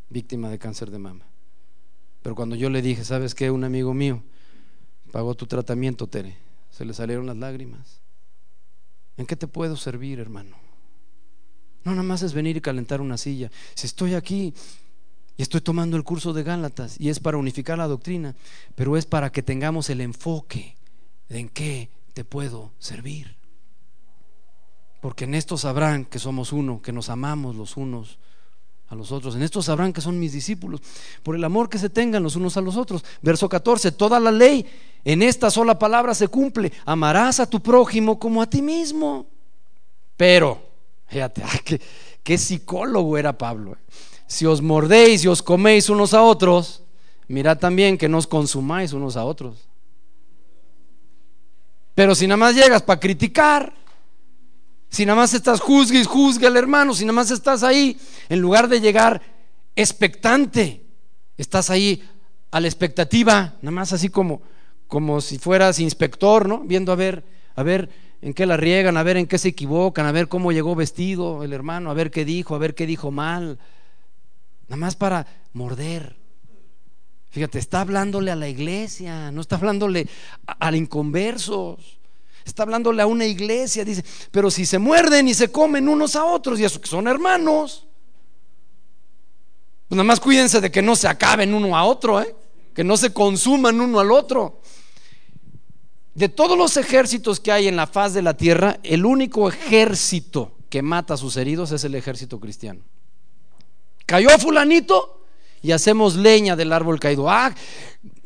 víctima 0.09 0.49
de 0.49 0.59
cáncer 0.59 0.91
de 0.91 0.99
mama. 0.99 1.23
Pero 2.21 2.35
cuando 2.35 2.57
yo 2.57 2.69
le 2.69 2.81
dije, 2.81 3.05
¿sabes 3.05 3.33
qué? 3.33 3.49
Un 3.49 3.63
amigo 3.63 3.93
mío 3.93 4.21
pagó 5.13 5.33
tu 5.33 5.47
tratamiento, 5.47 6.07
Tere. 6.07 6.35
Se 6.71 6.83
le 6.83 6.93
salieron 6.93 7.25
las 7.25 7.37
lágrimas. 7.37 8.01
¿En 9.15 9.25
qué 9.25 9.37
te 9.37 9.47
puedo 9.47 9.77
servir, 9.77 10.19
hermano? 10.19 10.57
No 11.85 11.91
nada 11.91 12.03
más 12.03 12.21
es 12.21 12.33
venir 12.33 12.57
y 12.57 12.61
calentar 12.61 12.99
una 12.99 13.17
silla. 13.17 13.49
Si 13.75 13.87
estoy 13.87 14.13
aquí 14.13 14.53
y 15.37 15.41
estoy 15.41 15.61
tomando 15.61 15.95
el 15.95 16.03
curso 16.03 16.33
de 16.33 16.43
Gálatas 16.43 16.99
y 16.99 17.07
es 17.07 17.21
para 17.21 17.37
unificar 17.37 17.77
la 17.77 17.87
doctrina, 17.87 18.35
pero 18.75 18.97
es 18.97 19.05
para 19.05 19.31
que 19.31 19.41
tengamos 19.41 19.89
el 19.89 20.01
enfoque 20.01 20.75
en 21.29 21.49
qué 21.49 21.89
te 22.13 22.23
puedo 22.23 22.71
servir. 22.79 23.35
Porque 25.01 25.25
en 25.25 25.35
esto 25.35 25.57
sabrán 25.57 26.05
que 26.05 26.19
somos 26.19 26.53
uno, 26.53 26.81
que 26.81 26.93
nos 26.93 27.09
amamos 27.09 27.55
los 27.55 27.75
unos 27.75 28.19
a 28.87 28.95
los 28.95 29.11
otros. 29.11 29.35
En 29.35 29.43
esto 29.43 29.61
sabrán 29.61 29.91
que 29.91 30.01
son 30.01 30.17
mis 30.19 30.31
discípulos, 30.31 30.81
por 31.23 31.35
el 31.35 31.43
amor 31.43 31.69
que 31.69 31.77
se 31.77 31.89
tengan 31.89 32.23
los 32.23 32.35
unos 32.35 32.55
a 32.55 32.61
los 32.61 32.77
otros. 32.77 33.03
Verso 33.21 33.49
14, 33.49 33.91
toda 33.91 34.19
la 34.19 34.31
ley 34.31 34.65
en 35.03 35.21
esta 35.21 35.51
sola 35.51 35.77
palabra 35.77 36.15
se 36.15 36.29
cumple. 36.29 36.71
Amarás 36.85 37.39
a 37.39 37.49
tu 37.49 37.61
prójimo 37.61 38.17
como 38.17 38.41
a 38.41 38.49
ti 38.49 38.61
mismo. 38.61 39.25
Pero, 40.15 40.61
fíjate, 41.07 41.43
qué, 42.23 42.37
psicólogo 42.37 43.17
era 43.17 43.37
Pablo. 43.37 43.73
Eh. 43.73 43.77
Si 44.27 44.45
os 44.45 44.61
mordéis 44.61 45.25
y 45.25 45.27
os 45.27 45.43
coméis 45.43 45.89
unos 45.89 46.13
a 46.13 46.23
otros, 46.23 46.81
mirad 47.27 47.57
también 47.57 47.97
que 47.97 48.07
no 48.07 48.17
os 48.19 48.27
consumáis 48.27 48.93
unos 48.93 49.17
a 49.17 49.25
otros. 49.25 49.67
Pero 51.95 52.15
si 52.15 52.27
nada 52.27 52.37
más 52.37 52.55
llegas 52.55 52.81
para 52.81 52.99
criticar, 52.99 53.73
si 54.89 55.05
nada 55.05 55.17
más 55.17 55.33
estás 55.33 55.59
juzgue 55.59 55.99
y 55.99 56.03
juzgue 56.03 56.47
al 56.47 56.57
hermano, 56.57 56.93
si 56.93 57.03
nada 57.03 57.13
más 57.13 57.31
estás 57.31 57.63
ahí, 57.63 57.97
en 58.29 58.39
lugar 58.39 58.67
de 58.67 58.81
llegar 58.81 59.21
expectante, 59.75 60.83
estás 61.37 61.69
ahí 61.69 62.03
a 62.51 62.59
la 62.59 62.67
expectativa, 62.67 63.55
nada 63.61 63.71
más 63.71 63.93
así 63.93 64.09
como, 64.09 64.41
como 64.87 65.21
si 65.21 65.39
fueras 65.39 65.79
inspector, 65.79 66.47
¿no? 66.47 66.59
Viendo 66.59 66.91
a 66.91 66.95
ver, 66.95 67.23
a 67.55 67.63
ver 67.63 67.89
en 68.21 68.33
qué 68.33 68.45
la 68.45 68.57
riegan, 68.57 68.97
a 68.97 69.03
ver 69.03 69.17
en 69.17 69.27
qué 69.27 69.37
se 69.37 69.49
equivocan, 69.49 70.05
a 70.05 70.11
ver 70.11 70.27
cómo 70.27 70.51
llegó 70.51 70.75
vestido 70.75 71.43
el 71.43 71.53
hermano, 71.53 71.91
a 71.91 71.93
ver 71.93 72.09
qué 72.09 72.25
dijo, 72.25 72.55
a 72.55 72.59
ver 72.59 72.75
qué 72.75 72.85
dijo 72.85 73.11
mal. 73.11 73.59
Nada 74.67 74.77
más 74.77 74.95
para 74.95 75.27
morder. 75.53 76.22
Fíjate, 77.33 77.57
está 77.57 77.81
hablándole 77.81 78.29
a 78.29 78.35
la 78.35 78.47
iglesia, 78.47 79.31
no 79.31 79.41
está 79.41 79.55
hablándole 79.55 80.07
a, 80.45 80.67
a 80.67 80.75
inconversos. 80.75 81.97
Está 82.45 82.61
hablándole 82.61 83.01
a 83.01 83.07
una 83.07 83.25
iglesia, 83.25 83.83
dice, 83.83 84.05
pero 84.29 84.51
si 84.51 84.67
se 84.67 84.77
muerden 84.77 85.27
y 85.27 85.33
se 85.33 85.51
comen 85.51 85.89
unos 85.89 86.15
a 86.15 86.25
otros, 86.25 86.59
y 86.59 86.63
eso 86.63 86.79
que 86.79 86.87
son 86.87 87.07
hermanos, 87.07 87.87
pues 89.87 89.97
nada 89.97 90.03
más 90.03 90.19
cuídense 90.19 90.61
de 90.61 90.69
que 90.69 90.83
no 90.83 90.95
se 90.95 91.07
acaben 91.07 91.55
uno 91.55 91.75
a 91.75 91.85
otro, 91.85 92.21
¿eh? 92.21 92.35
que 92.75 92.83
no 92.83 92.97
se 92.97 93.11
consuman 93.11 93.81
uno 93.81 93.99
al 93.99 94.11
otro. 94.11 94.61
De 96.13 96.29
todos 96.29 96.55
los 96.55 96.77
ejércitos 96.77 97.39
que 97.39 97.51
hay 97.51 97.67
en 97.67 97.77
la 97.77 97.87
faz 97.87 98.13
de 98.13 98.21
la 98.21 98.37
tierra, 98.37 98.79
el 98.83 99.07
único 99.07 99.49
ejército 99.49 100.51
que 100.69 100.83
mata 100.83 101.15
a 101.15 101.17
sus 101.17 101.35
heridos 101.35 101.71
es 101.71 101.83
el 101.83 101.95
ejército 101.95 102.39
cristiano. 102.39 102.81
Cayó 104.05 104.29
fulanito 104.37 105.22
y 105.63 105.71
hacemos 105.71 106.15
leña 106.15 106.55
del 106.55 106.71
árbol 106.73 106.99
caído. 106.99 107.29
Ah, 107.29 107.55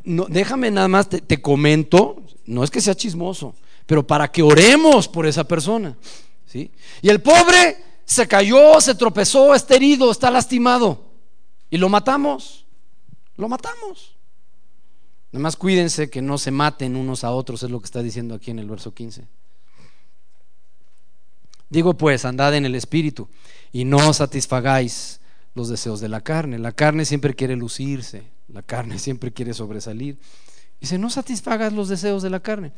déjame 0.04 0.72
nada 0.72 0.88
más, 0.90 1.08
te 1.08 1.42
comento, 1.42 2.24
no 2.46 2.64
es 2.64 2.72
que 2.72 2.82
sea 2.82 2.96
chismoso, 2.96 3.56
pero 3.86 4.06
para 4.06 4.30
que 4.30 4.42
oremos 4.42 5.08
por 5.08 5.26
esa 5.28 5.46
persona. 5.46 5.96
¿sí? 6.48 6.72
Y 7.02 7.10
el 7.10 7.22
pobre 7.22 7.78
se 8.04 8.28
cayó, 8.28 8.82
se 8.82 8.96
tropezó, 8.96 9.54
está 9.54 9.76
herido, 9.76 10.12
está 10.12 10.32
lastimado. 10.32 11.06
Y 11.70 11.78
lo 11.78 11.90
matamos. 11.90 12.66
Lo 13.38 13.48
matamos. 13.48 14.16
Nada 15.32 15.44
más 15.44 15.56
cuídense 15.56 16.10
que 16.10 16.22
no 16.22 16.38
se 16.38 16.52
maten 16.52 16.96
unos 16.96 17.24
a 17.24 17.32
otros, 17.32 17.62
es 17.62 17.70
lo 17.70 17.80
que 17.80 17.86
está 17.86 18.02
diciendo 18.02 18.34
aquí 18.34 18.50
en 18.50 18.60
el 18.60 18.70
verso 18.70 18.94
15. 18.94 19.28
Digo 21.70 21.94
pues, 21.96 22.26
andad 22.26 22.56
en 22.56 22.66
el 22.66 22.76
espíritu 22.76 23.28
y 23.72 23.84
no 23.84 24.14
satisfagáis 24.14 25.20
los 25.58 25.68
deseos 25.68 26.00
de 26.00 26.08
la 26.08 26.22
carne. 26.22 26.58
La 26.58 26.72
carne 26.72 27.04
siempre 27.04 27.34
quiere 27.34 27.58
lucirse, 27.58 28.24
la 28.48 28.62
carne 28.62 28.98
siempre 29.00 29.34
quiere 29.34 29.54
sobresalir. 29.54 30.18
Dice, 30.80 30.98
no 30.98 31.10
satisfagas 31.10 31.74
los 31.74 31.90
deseos 31.90 32.24
de 32.24 32.30
la 32.30 32.40
carne. 32.40 32.72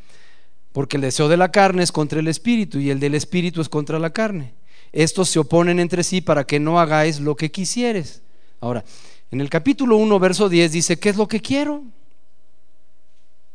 Porque 0.72 0.96
el 0.96 1.02
deseo 1.02 1.28
de 1.28 1.36
la 1.36 1.52
carne 1.52 1.82
es 1.82 1.92
contra 1.92 2.18
el 2.18 2.28
espíritu 2.28 2.78
y 2.78 2.90
el 2.90 2.98
del 2.98 3.14
espíritu 3.14 3.60
es 3.60 3.68
contra 3.68 3.98
la 3.98 4.10
carne. 4.10 4.54
Estos 4.92 5.28
se 5.28 5.38
oponen 5.38 5.78
entre 5.78 6.02
sí 6.02 6.20
para 6.20 6.44
que 6.44 6.58
no 6.58 6.80
hagáis 6.80 7.20
lo 7.20 7.36
que 7.36 7.50
quisieres. 7.50 8.22
Ahora, 8.60 8.84
en 9.30 9.40
el 9.40 9.48
capítulo 9.50 9.96
1, 9.96 10.18
verso 10.18 10.48
10 10.48 10.72
dice, 10.72 10.98
¿qué 10.98 11.10
es 11.10 11.16
lo 11.16 11.28
que 11.28 11.40
quiero? 11.40 11.84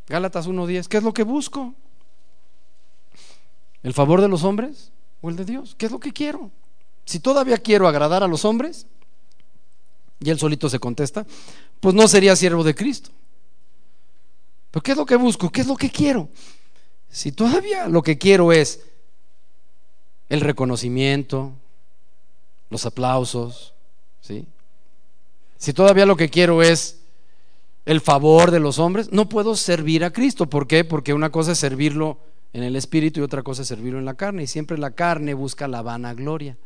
Gálatas 0.07 0.47
1.10, 0.47 0.87
¿qué 0.87 0.97
es 0.97 1.03
lo 1.03 1.13
que 1.13 1.23
busco? 1.23 1.73
¿El 3.81 3.93
favor 3.93 4.21
de 4.21 4.27
los 4.27 4.43
hombres 4.43 4.91
o 5.21 5.29
el 5.29 5.35
de 5.35 5.45
Dios? 5.45 5.75
¿Qué 5.77 5.87
es 5.87 5.91
lo 5.91 5.99
que 5.99 6.13
quiero? 6.13 6.51
Si 7.05 7.19
todavía 7.19 7.57
quiero 7.57 7.87
agradar 7.87 8.23
a 8.23 8.27
los 8.27 8.45
hombres, 8.45 8.87
y 10.19 10.29
él 10.29 10.39
solito 10.39 10.69
se 10.69 10.79
contesta, 10.79 11.25
pues 11.79 11.93
no 11.95 12.07
sería 12.07 12.35
siervo 12.35 12.63
de 12.63 12.75
Cristo. 12.75 13.09
¿Pero 14.71 14.83
qué 14.83 14.91
es 14.91 14.97
lo 14.97 15.05
que 15.05 15.15
busco? 15.15 15.49
¿Qué 15.51 15.61
es 15.61 15.67
lo 15.67 15.75
que 15.75 15.89
quiero? 15.89 16.29
Si 17.09 17.31
todavía 17.31 17.87
lo 17.87 18.03
que 18.03 18.17
quiero 18.17 18.51
es 18.51 18.81
el 20.29 20.41
reconocimiento, 20.41 21.53
los 22.69 22.85
aplausos, 22.85 23.73
¿sí? 24.21 24.47
Si 25.57 25.73
todavía 25.73 26.05
lo 26.05 26.17
que 26.17 26.29
quiero 26.29 26.61
es 26.61 26.99
el 27.85 28.01
favor 28.01 28.51
de 28.51 28.59
los 28.59 28.79
hombres, 28.79 29.11
no 29.11 29.29
puedo 29.29 29.55
servir 29.55 30.03
a 30.03 30.11
Cristo. 30.11 30.49
¿Por 30.49 30.67
qué? 30.67 30.83
Porque 30.83 31.13
una 31.13 31.31
cosa 31.31 31.53
es 31.53 31.59
servirlo 31.59 32.17
en 32.51 32.63
el 32.63 32.75
espíritu 32.75 33.19
y 33.19 33.23
otra 33.23 33.43
cosa 33.43 33.61
es 33.61 33.67
servirlo 33.67 33.99
en 33.99 34.05
la 34.05 34.15
carne. 34.15 34.43
Y 34.43 34.47
siempre 34.47 34.77
la 34.77 34.91
carne 34.91 35.33
busca 35.33 35.67
la 35.67 35.81
vanagloria, 35.81 36.57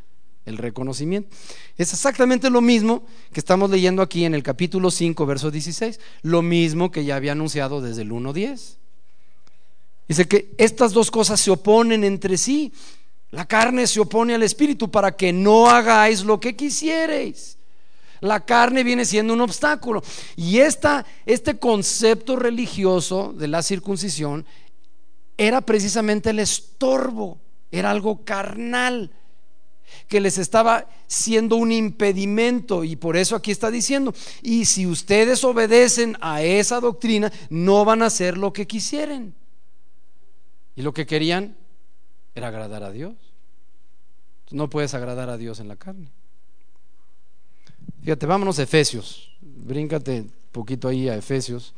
el 0.49 0.57
reconocimiento. 0.57 1.29
Es 1.77 1.93
exactamente 1.93 2.49
lo 2.49 2.61
mismo 2.61 3.03
que 3.31 3.39
estamos 3.39 3.69
leyendo 3.69 4.01
aquí 4.01 4.25
en 4.25 4.33
el 4.33 4.43
capítulo 4.43 4.91
5, 4.91 5.25
verso 5.25 5.51
16. 5.51 5.99
Lo 6.23 6.41
mismo 6.41 6.91
que 6.91 7.05
ya 7.05 7.15
había 7.15 7.31
anunciado 7.31 7.81
desde 7.81 8.01
el 8.01 8.11
1.10. 8.11 8.75
Dice 10.07 10.27
que 10.27 10.53
estas 10.57 10.91
dos 10.91 11.11
cosas 11.11 11.39
se 11.39 11.51
oponen 11.51 12.03
entre 12.03 12.37
sí. 12.37 12.73
La 13.31 13.45
carne 13.45 13.85
se 13.85 13.99
opone 13.99 14.33
al 14.33 14.43
espíritu 14.43 14.89
para 14.89 15.15
que 15.15 15.31
no 15.31 15.69
hagáis 15.69 16.23
lo 16.23 16.39
que 16.39 16.55
quisierais. 16.55 17.57
La 18.21 18.41
carne 18.41 18.83
viene 18.83 19.05
siendo 19.05 19.33
un 19.33 19.41
obstáculo. 19.41 20.03
Y 20.35 20.59
esta, 20.59 21.05
este 21.25 21.57
concepto 21.59 22.35
religioso 22.35 23.33
de 23.37 23.47
la 23.47 23.63
circuncisión 23.63 24.45
era 25.37 25.61
precisamente 25.61 26.31
el 26.31 26.39
estorbo, 26.39 27.39
era 27.71 27.91
algo 27.91 28.25
carnal 28.25 29.11
que 30.07 30.19
les 30.19 30.37
estaba 30.37 30.87
siendo 31.07 31.55
un 31.55 31.71
impedimento 31.71 32.83
y 32.83 32.95
por 32.95 33.17
eso 33.17 33.35
aquí 33.35 33.51
está 33.51 33.71
diciendo, 33.71 34.13
y 34.41 34.65
si 34.65 34.85
ustedes 34.85 35.43
obedecen 35.43 36.17
a 36.21 36.41
esa 36.41 36.79
doctrina, 36.79 37.31
no 37.49 37.85
van 37.85 38.01
a 38.01 38.07
hacer 38.07 38.37
lo 38.37 38.53
que 38.53 38.67
quisieren. 38.67 39.33
Y 40.75 40.81
lo 40.81 40.93
que 40.93 41.05
querían 41.05 41.57
era 42.35 42.47
agradar 42.47 42.83
a 42.83 42.91
Dios. 42.91 43.15
No 44.51 44.69
puedes 44.69 44.93
agradar 44.93 45.29
a 45.29 45.37
Dios 45.37 45.59
en 45.59 45.67
la 45.67 45.75
carne. 45.75 46.09
Fíjate, 48.01 48.25
vámonos 48.25 48.59
a 48.59 48.63
Efesios. 48.63 49.35
Bríncate 49.41 50.21
un 50.21 50.33
poquito 50.51 50.87
ahí 50.87 51.09
a 51.09 51.15
Efesios. 51.15 51.73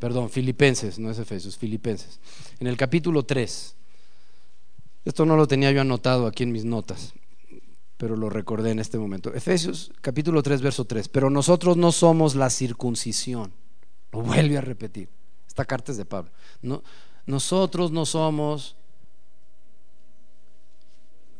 Perdón, 0.00 0.30
Filipenses, 0.30 0.98
no 0.98 1.10
es 1.10 1.18
Efesios, 1.18 1.58
Filipenses. 1.58 2.20
En 2.58 2.66
el 2.66 2.78
capítulo 2.78 3.22
3. 3.22 3.76
Esto 5.04 5.26
no 5.26 5.36
lo 5.36 5.46
tenía 5.46 5.70
yo 5.72 5.82
anotado 5.82 6.26
aquí 6.26 6.42
en 6.42 6.52
mis 6.52 6.64
notas, 6.64 7.12
pero 7.98 8.16
lo 8.16 8.30
recordé 8.30 8.70
en 8.70 8.78
este 8.78 8.98
momento. 8.98 9.32
Efesios 9.34 9.92
capítulo 10.00 10.42
3, 10.42 10.62
verso 10.62 10.86
3. 10.86 11.08
Pero 11.08 11.28
nosotros 11.28 11.76
no 11.76 11.92
somos 11.92 12.34
la 12.34 12.48
circuncisión. 12.48 13.52
Lo 14.10 14.22
vuelve 14.22 14.56
a 14.56 14.62
repetir. 14.62 15.10
Esta 15.46 15.66
carta 15.66 15.92
es 15.92 15.98
de 15.98 16.06
Pablo. 16.06 16.30
No, 16.62 16.82
nosotros 17.26 17.92
no 17.92 18.06
somos 18.06 18.76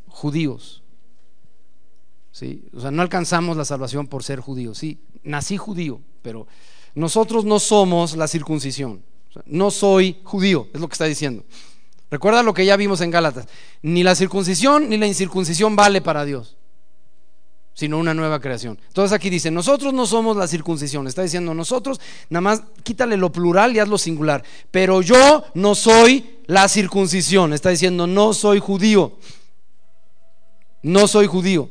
judíos. 0.07 0.83
¿Sí? 2.31 2.69
O 2.75 2.81
sea, 2.81 2.91
no 2.91 3.01
alcanzamos 3.01 3.57
la 3.57 3.65
salvación 3.65 4.07
por 4.07 4.23
ser 4.23 4.41
judíos. 4.41 4.77
Sí, 4.77 5.01
nací 5.23 5.57
judío, 5.57 6.03
pero 6.23 6.47
nosotros 6.95 7.45
no 7.45 7.59
somos 7.59 8.17
la 8.17 8.29
circuncisión. 8.29 9.03
No 9.47 9.71
soy 9.71 10.19
judío, 10.25 10.69
es 10.73 10.81
lo 10.81 10.89
que 10.89 10.95
está 10.95 11.05
diciendo. 11.05 11.45
Recuerda 12.11 12.43
lo 12.43 12.53
que 12.53 12.67
ya 12.67 12.77
vimos 12.77 13.01
en 13.01 13.11
Gálatas. 13.11 13.47
Ni 13.83 14.03
la 14.03 14.15
circuncisión 14.15 14.89
ni 14.89 14.97
la 14.97 15.07
incircuncisión 15.07 15.77
vale 15.77 16.01
para 16.01 16.25
Dios, 16.25 16.57
sino 17.73 17.99
una 17.99 18.15
nueva 18.15 18.41
creación. 18.41 18.79
Entonces 18.89 19.15
aquí 19.15 19.31
dice, 19.31 19.51
nosotros 19.53 19.95
no 19.95 20.07
somos 20.07 20.37
la 20.37 20.49
circuncisión. 20.49 21.07
Está 21.07 21.23
diciendo 21.23 21.55
nosotros, 21.55 22.01
nada 22.29 22.41
más 22.41 22.63
quítale 22.83 23.17
lo 23.17 23.31
plural 23.31 23.75
y 23.75 23.79
hazlo 23.79 23.97
singular. 23.97 24.43
Pero 24.73 25.03
yo 25.03 25.45
no 25.55 25.77
soy 25.77 26.39
la 26.47 26.69
circuncisión. 26.69 27.53
Está 27.53 27.71
diciendo, 27.71 28.09
no 28.09 28.35
soy 28.35 28.59
judío. 28.59 29.17
No 30.83 31.07
soy 31.07 31.29
judío. 31.29 31.71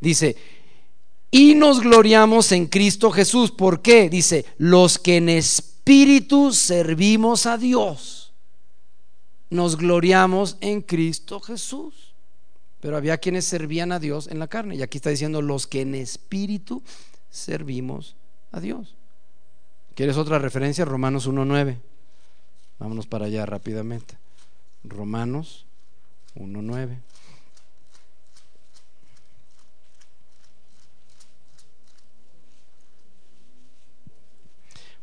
Dice, 0.00 0.36
y 1.36 1.56
nos 1.56 1.80
gloriamos 1.80 2.52
en 2.52 2.66
Cristo 2.66 3.10
Jesús. 3.10 3.50
¿Por 3.50 3.82
qué? 3.82 4.08
Dice, 4.08 4.44
los 4.56 5.00
que 5.00 5.16
en 5.16 5.28
espíritu 5.28 6.52
servimos 6.52 7.46
a 7.46 7.58
Dios, 7.58 8.32
nos 9.50 9.76
gloriamos 9.76 10.56
en 10.60 10.80
Cristo 10.80 11.40
Jesús. 11.40 12.14
Pero 12.78 12.96
había 12.96 13.18
quienes 13.18 13.46
servían 13.46 13.90
a 13.90 13.98
Dios 13.98 14.28
en 14.28 14.38
la 14.38 14.46
carne. 14.46 14.76
Y 14.76 14.82
aquí 14.82 14.98
está 14.98 15.10
diciendo, 15.10 15.42
los 15.42 15.66
que 15.66 15.80
en 15.80 15.96
espíritu 15.96 16.84
servimos 17.30 18.14
a 18.52 18.60
Dios. 18.60 18.94
¿Quieres 19.96 20.16
otra 20.16 20.38
referencia? 20.38 20.84
Romanos 20.84 21.28
1.9. 21.28 21.80
Vámonos 22.78 23.08
para 23.08 23.26
allá 23.26 23.44
rápidamente. 23.44 24.16
Romanos 24.84 25.66
1.9. 26.36 27.00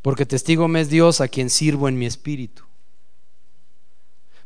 Porque 0.01 0.25
testigo 0.25 0.67
me 0.67 0.81
es 0.81 0.89
Dios 0.89 1.21
a 1.21 1.27
quien 1.27 1.49
sirvo 1.49 1.87
en 1.87 1.97
mi 1.97 2.05
espíritu. 2.05 2.63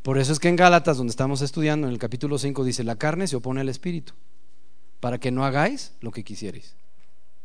Por 0.02 0.18
eso 0.18 0.34
es 0.34 0.40
que 0.40 0.50
en 0.50 0.56
Gálatas, 0.56 0.98
donde 0.98 1.12
estamos 1.12 1.42
estudiando, 1.42 1.88
en 1.88 1.94
el 1.94 2.00
capítulo 2.00 2.38
5 2.38 2.64
dice, 2.64 2.84
la 2.84 2.98
carne 2.98 3.28
se 3.28 3.38
opone 3.38 3.62
al 3.62 3.70
espíritu, 3.70 4.14
para 5.00 5.18
que 5.18 5.32
no 5.32 5.46
hagáis 5.46 5.94
lo 6.02 6.12
que 6.12 6.24
quisierais. 6.24 6.76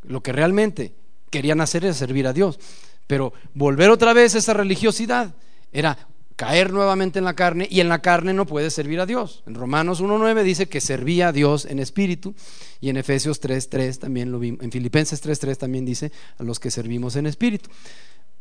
Lo 0.03 0.23
que 0.23 0.33
realmente 0.33 0.95
querían 1.31 1.61
hacer 1.61 1.85
es 1.85 1.97
servir 1.97 2.27
a 2.27 2.33
Dios. 2.33 2.59
Pero 3.07 3.33
volver 3.55 3.91
otra 3.91 4.13
vez 4.13 4.35
a 4.35 4.39
esa 4.39 4.53
religiosidad 4.55 5.35
era 5.73 6.07
caer 6.41 6.73
nuevamente 6.73 7.19
en 7.19 7.27
la 7.27 7.35
carne 7.35 7.69
y 7.71 7.81
en 7.81 7.91
la 7.91 8.01
carne 8.01 8.33
no 8.33 8.47
puede 8.47 8.71
servir 8.71 8.99
a 8.99 9.05
Dios. 9.05 9.43
En 9.47 9.55
Romanos 9.55 10.03
1.9 10.03 10.43
dice 10.43 10.71
que 10.71 10.81
servía 10.81 11.29
a 11.29 11.33
Dios 11.33 11.67
en 11.67 11.79
espíritu 11.79 12.35
y 12.81 12.89
en 12.89 12.97
Efesios 12.97 13.43
3.3 13.43 13.99
también 13.99 14.33
lo 14.33 14.39
vimos, 14.39 14.63
en 14.63 14.73
Filipenses 14.73 15.23
3.3 15.23 15.59
también 15.59 15.85
dice 15.85 16.13
a 16.39 16.43
los 16.43 16.59
que 16.59 16.71
servimos 16.71 17.17
en 17.17 17.27
espíritu. 17.27 17.69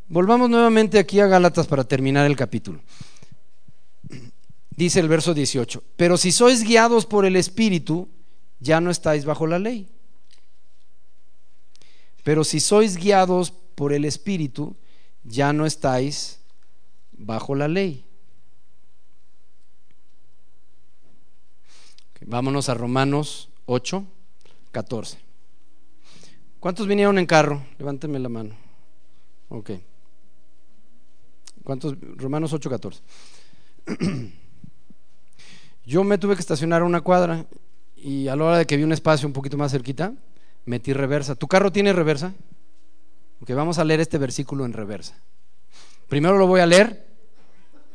Volvamos 0.08 0.50
nuevamente 0.50 0.98
aquí 0.98 1.20
a 1.20 1.28
Gálatas 1.28 1.68
para 1.68 1.84
terminar 1.84 2.26
el 2.26 2.38
capítulo. 2.38 2.80
Dice 4.70 5.02
el 5.02 5.10
verso 5.10 5.34
18, 5.34 5.84
pero 5.98 6.16
si 6.16 6.32
sois 6.32 6.64
guiados 6.64 7.06
por 7.06 7.26
el 7.26 7.36
espíritu, 7.36 8.08
ya 8.62 8.80
no 8.80 8.92
estáis 8.92 9.26
bajo 9.26 9.46
la 9.46 9.60
ley. 9.60 9.90
Pero 12.24 12.46
si 12.46 12.62
sois 12.62 12.96
guiados 12.96 13.52
por 13.76 13.92
el 13.92 14.06
Espíritu, 14.06 14.78
ya 15.26 15.52
no 15.52 15.66
estáis 15.66 16.39
bajo 17.20 17.54
la 17.54 17.68
ley. 17.68 18.06
vámonos 22.26 22.70
a 22.70 22.74
Romanos 22.76 23.50
8, 23.66 24.06
14. 24.72 25.18
¿Cuántos 26.60 26.88
vinieron 26.88 27.18
en 27.18 27.26
carro? 27.26 27.64
Levánteme 27.80 28.20
la 28.20 28.30
mano. 28.30 28.56
Ok. 29.50 29.72
¿Cuántos? 31.64 31.96
Romanos 32.18 32.54
8, 32.54 32.70
14. 32.70 33.02
Yo 35.86 36.04
me 36.04 36.18
tuve 36.20 36.36
que 36.36 36.42
estacionar 36.42 36.84
a 36.84 36.86
una 36.86 37.02
cuadra 37.02 37.48
y 37.96 38.28
a 38.28 38.36
la 38.36 38.44
hora 38.44 38.58
de 38.60 38.68
que 38.68 38.78
vi 38.78 38.84
un 38.84 38.94
espacio 38.94 39.28
un 39.28 39.34
poquito 39.34 39.58
más 39.58 39.72
cerquita, 39.72 40.14
metí 40.66 40.94
reversa. 40.94 41.34
¿Tu 41.36 41.48
carro 41.48 41.72
tiene 41.72 41.94
reversa? 41.94 42.34
Ok, 43.42 43.52
vamos 43.54 43.80
a 43.80 43.84
leer 43.84 44.02
este 44.02 44.20
versículo 44.20 44.66
en 44.66 44.74
reversa. 44.74 45.16
Primero 46.08 46.38
lo 46.38 46.46
voy 46.46 46.60
a 46.60 46.68
leer 46.68 47.09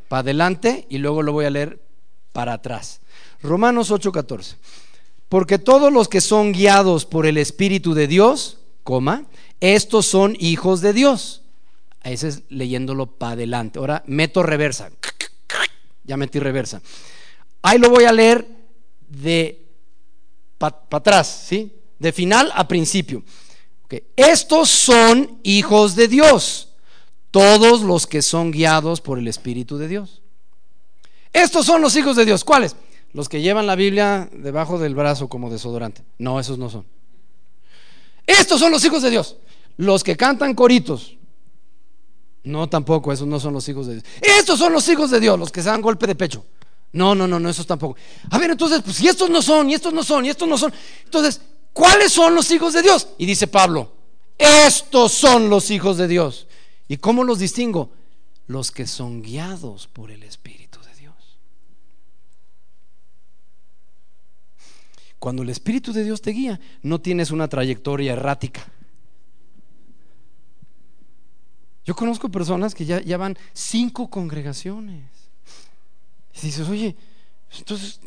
para 0.07 0.21
adelante 0.21 0.85
y 0.89 0.97
luego 0.97 1.23
lo 1.23 1.31
voy 1.31 1.45
a 1.45 1.49
leer 1.49 1.81
para 2.31 2.53
atrás. 2.53 3.01
Romanos 3.41 3.91
8:14. 3.91 4.55
Porque 5.29 5.57
todos 5.57 5.91
los 5.91 6.07
que 6.07 6.21
son 6.21 6.51
guiados 6.51 7.05
por 7.05 7.25
el 7.25 7.37
Espíritu 7.37 7.93
de 7.93 8.07
Dios, 8.07 8.59
coma, 8.83 9.25
estos 9.59 10.05
son 10.05 10.35
hijos 10.39 10.81
de 10.81 10.93
Dios. 10.93 11.41
Ese 12.03 12.27
es 12.27 12.43
leyéndolo 12.49 13.07
para 13.07 13.33
adelante. 13.33 13.79
Ahora 13.79 14.03
meto 14.05 14.43
reversa. 14.43 14.91
Ya 16.03 16.17
metí 16.17 16.39
reversa. 16.39 16.81
Ahí 17.63 17.79
lo 17.79 17.89
voy 17.89 18.03
a 18.03 18.11
leer 18.11 18.47
de 19.09 19.65
para 20.57 20.77
atrás, 20.91 21.45
¿sí? 21.47 21.73
De 21.97 22.11
final 22.11 22.51
a 22.53 22.67
principio. 22.67 23.23
Estos 24.15 24.69
son 24.69 25.39
hijos 25.43 25.95
de 25.95 26.07
Dios, 26.07 26.69
todos 27.35 27.81
los 27.81 28.07
que 28.07 28.21
son 28.21 28.49
guiados 28.51 29.01
por 29.01 29.19
el 29.19 29.27
Espíritu 29.27 29.77
de 29.77 29.89
Dios. 29.89 30.21
Estos 31.33 31.65
son 31.65 31.81
los 31.81 31.93
hijos 31.97 32.15
de 32.15 32.23
Dios. 32.23 32.45
¿Cuáles? 32.45 32.77
Los 33.11 33.27
que 33.27 33.41
llevan 33.41 33.67
la 33.67 33.75
Biblia 33.75 34.29
debajo 34.31 34.79
del 34.79 34.95
brazo 34.95 35.27
como 35.27 35.49
desodorante. 35.49 36.01
No, 36.17 36.39
esos 36.39 36.57
no 36.57 36.69
son. 36.69 36.85
Estos 38.25 38.57
son 38.57 38.71
los 38.71 38.85
hijos 38.85 39.03
de 39.03 39.09
Dios. 39.09 39.35
Los 39.75 40.01
que 40.01 40.15
cantan 40.15 40.53
coritos. 40.53 41.17
No, 42.45 42.69
tampoco, 42.69 43.11
esos 43.11 43.27
no 43.27 43.37
son 43.37 43.51
los 43.51 43.67
hijos 43.67 43.87
de 43.87 43.95
Dios. 43.95 44.05
Estos 44.21 44.57
son 44.57 44.71
los 44.71 44.87
hijos 44.87 45.11
de 45.11 45.19
Dios, 45.19 45.37
los 45.37 45.51
que 45.51 45.61
se 45.61 45.67
dan 45.67 45.81
golpe 45.81 46.07
de 46.07 46.15
pecho. 46.15 46.45
No, 46.93 47.15
no, 47.15 47.27
no, 47.27 47.37
no, 47.37 47.49
esos 47.49 47.67
tampoco. 47.67 47.97
A 48.31 48.37
ver, 48.37 48.51
entonces, 48.51 48.81
pues 48.81 48.95
si 48.95 49.09
estos 49.09 49.29
no 49.29 49.41
son, 49.41 49.69
y 49.69 49.73
estos 49.73 49.93
no 49.93 50.03
son, 50.03 50.23
y 50.23 50.29
estos 50.29 50.47
no 50.47 50.57
son. 50.57 50.73
Entonces, 51.03 51.41
¿cuáles 51.73 52.13
son 52.13 52.33
los 52.33 52.49
hijos 52.51 52.71
de 52.71 52.81
Dios? 52.81 53.09
Y 53.17 53.25
dice 53.25 53.47
Pablo, 53.47 53.91
estos 54.37 55.11
son 55.11 55.49
los 55.49 55.69
hijos 55.69 55.97
de 55.97 56.07
Dios. 56.07 56.47
¿Y 56.87 56.97
cómo 56.97 57.23
los 57.23 57.39
distingo? 57.39 57.91
Los 58.47 58.71
que 58.71 58.85
son 58.85 59.21
guiados 59.21 59.87
por 59.87 60.11
el 60.11 60.23
Espíritu 60.23 60.79
de 60.81 60.95
Dios. 60.95 61.39
Cuando 65.17 65.41
el 65.41 65.49
Espíritu 65.49 65.93
de 65.93 66.03
Dios 66.03 66.21
te 66.21 66.31
guía, 66.31 66.59
no 66.83 67.01
tienes 67.01 67.31
una 67.31 67.47
trayectoria 67.47 68.13
errática. 68.13 68.71
Yo 71.85 71.95
conozco 71.95 72.29
personas 72.29 72.73
que 72.73 72.85
ya, 72.85 73.17
van 73.17 73.37
cinco 73.53 74.09
congregaciones. 74.09 75.05
Y 76.33 76.41
dices, 76.41 76.67
oye, 76.67 76.95
entonces, 77.57 78.01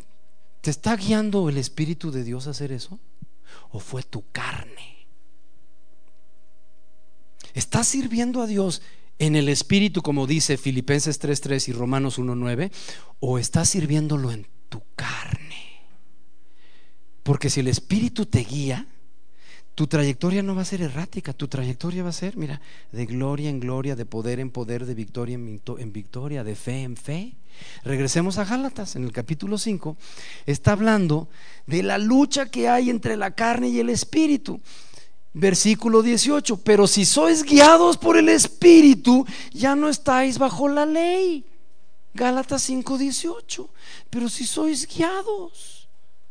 ¿te 0.61 0.69
está 0.69 0.95
guiando 0.95 1.47
el 1.49 1.57
Espíritu 1.57 2.11
de 2.11 2.23
Dios 2.23 2.47
a 2.47 2.51
hacer 2.51 2.73
eso? 2.73 2.99
¿O 3.71 3.79
fue 3.79 4.03
tu 4.03 4.23
carne? 4.31 4.98
¿Estás 7.53 7.87
sirviendo 7.87 8.41
a 8.41 8.47
Dios 8.47 8.81
en 9.17 9.35
el 9.35 9.49
Espíritu, 9.49 10.01
como 10.01 10.27
dice 10.27 10.57
Filipenses 10.57 11.21
3.3 11.21 11.69
y 11.69 11.71
Romanos 11.73 12.19
1.9? 12.19 12.71
¿O 13.19 13.37
estás 13.37 13.69
sirviéndolo 13.69 14.31
en 14.31 14.47
tu 14.69 14.81
carne? 14.95 15.83
Porque 17.23 17.49
si 17.49 17.59
el 17.59 17.67
Espíritu 17.67 18.25
te 18.25 18.39
guía, 18.39 18.87
tu 19.79 19.87
trayectoria 19.87 20.43
no 20.43 20.55
va 20.55 20.63
a 20.63 20.65
ser 20.65 20.81
errática, 20.81 21.31
tu 21.31 21.47
trayectoria 21.47 22.03
va 22.03 22.09
a 22.09 22.11
ser, 22.11 22.35
mira, 22.35 22.59
de 22.91 23.05
gloria 23.05 23.49
en 23.49 23.61
gloria, 23.61 23.95
de 23.95 24.05
poder 24.05 24.41
en 24.41 24.49
poder, 24.49 24.85
de 24.85 24.93
victoria 24.93 25.35
en 25.35 25.93
victoria, 25.93 26.43
de 26.43 26.55
fe 26.55 26.81
en 26.83 26.97
fe. 26.97 27.37
Regresemos 27.85 28.37
a 28.39 28.43
Gálatas, 28.43 28.97
en 28.97 29.05
el 29.05 29.13
capítulo 29.13 29.57
5, 29.57 29.95
está 30.45 30.73
hablando 30.73 31.29
de 31.65 31.83
la 31.83 31.97
lucha 31.97 32.47
que 32.47 32.67
hay 32.67 32.89
entre 32.89 33.15
la 33.15 33.31
carne 33.31 33.69
y 33.69 33.79
el 33.79 33.89
espíritu. 33.89 34.59
Versículo 35.33 36.01
18, 36.01 36.57
pero 36.57 36.87
si 36.87 37.05
sois 37.05 37.43
guiados 37.43 37.97
por 37.97 38.17
el 38.17 38.29
espíritu, 38.29 39.25
ya 39.51 39.75
no 39.75 39.89
estáis 39.89 40.37
bajo 40.37 40.67
la 40.67 40.85
ley. 40.85 41.45
Gálatas 42.13 42.63
5, 42.63 42.97
18, 42.97 43.69
pero 44.09 44.29
si 44.29 44.45
sois 44.45 44.87
guiados 44.87 45.87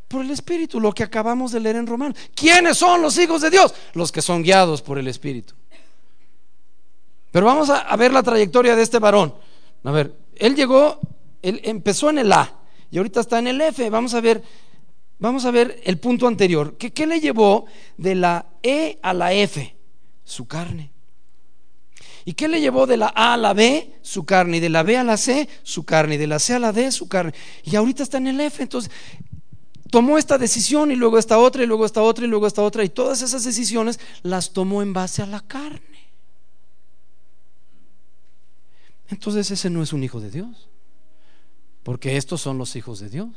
por 0.09 0.25
el 0.25 0.31
Espíritu, 0.31 0.79
lo 0.79 0.91
que 0.91 1.03
acabamos 1.03 1.51
de 1.51 1.59
leer 1.59 1.77
en 1.77 1.87
Romanos. 1.87 2.17
¿Quiénes 2.35 2.77
son 2.77 3.01
los 3.01 3.17
hijos 3.17 3.41
de 3.41 3.51
Dios? 3.51 3.73
Los 3.93 4.11
que 4.11 4.21
son 4.21 4.41
guiados 4.41 4.81
por 4.81 4.97
el 4.97 5.07
Espíritu. 5.07 5.53
Pero 7.31 7.45
vamos 7.45 7.69
a, 7.69 7.95
ver 7.95 8.11
la 8.11 8.23
trayectoria 8.23 8.75
de 8.75 8.81
este 8.81 8.97
varón. 8.97 9.35
A 9.83 9.91
ver, 9.91 10.15
él 10.35 10.55
llegó, 10.55 10.99
él 11.43 11.61
empezó 11.63 12.09
en 12.09 12.17
el 12.17 12.33
A 12.33 12.51
y 12.89 12.97
ahorita 12.97 13.19
está 13.19 13.37
en 13.37 13.47
el 13.47 13.61
F. 13.61 13.87
Vamos 13.91 14.15
a 14.15 14.21
ver, 14.21 14.43
vamos 15.19 15.45
a 15.45 15.51
ver 15.51 15.79
el 15.83 15.99
punto 15.99 16.27
anterior. 16.27 16.77
¿Qué, 16.77 16.91
qué 16.91 17.05
le 17.05 17.19
llevó 17.19 17.65
de 17.97 18.15
la 18.15 18.45
E 18.63 18.97
a 19.01 19.13
la 19.13 19.33
F? 19.33 19.75
Su 20.23 20.47
carne. 20.47 20.91
¿Y 22.25 22.33
qué 22.33 22.47
le 22.47 22.61
llevó 22.61 22.85
de 22.85 22.97
la 22.97 23.11
A 23.15 23.33
a 23.33 23.37
la 23.37 23.53
B? 23.53 23.99
Su 24.01 24.25
carne. 24.25 24.57
Y 24.57 24.59
de 24.59 24.69
la 24.69 24.83
B 24.83 24.97
a 24.97 25.03
la 25.03 25.17
C, 25.17 25.47
su 25.63 25.83
carne. 25.83 26.15
Y 26.15 26.17
de 26.17 26.27
la 26.27 26.39
C 26.39 26.53
a 26.53 26.59
la 26.59 26.71
D, 26.71 26.91
su 26.91 27.07
carne. 27.07 27.33
Y 27.63 27.75
ahorita 27.75 28.03
está 28.03 28.17
en 28.17 28.27
el 28.27 28.39
F. 28.39 28.61
Entonces, 28.61 28.91
tomó 29.89 30.17
esta 30.17 30.37
decisión 30.37 30.91
y 30.91 30.95
luego 30.95 31.17
esta 31.17 31.37
otra 31.37 31.63
y 31.63 31.65
luego 31.65 31.85
esta 31.85 32.01
otra 32.01 32.25
y 32.25 32.27
luego 32.27 32.47
esta 32.47 32.61
otra 32.61 32.83
y 32.83 32.89
todas 32.89 33.21
esas 33.21 33.43
decisiones 33.43 33.99
las 34.21 34.51
tomó 34.51 34.81
en 34.81 34.93
base 34.93 35.21
a 35.21 35.25
la 35.25 35.41
carne. 35.41 35.81
Entonces 39.09 39.49
ese 39.49 39.69
no 39.69 39.81
es 39.81 39.91
un 39.91 40.03
hijo 40.03 40.19
de 40.19 40.29
Dios, 40.29 40.69
porque 41.81 42.17
estos 42.17 42.41
son 42.41 42.59
los 42.59 42.75
hijos 42.75 42.99
de 42.99 43.09
Dios. 43.09 43.29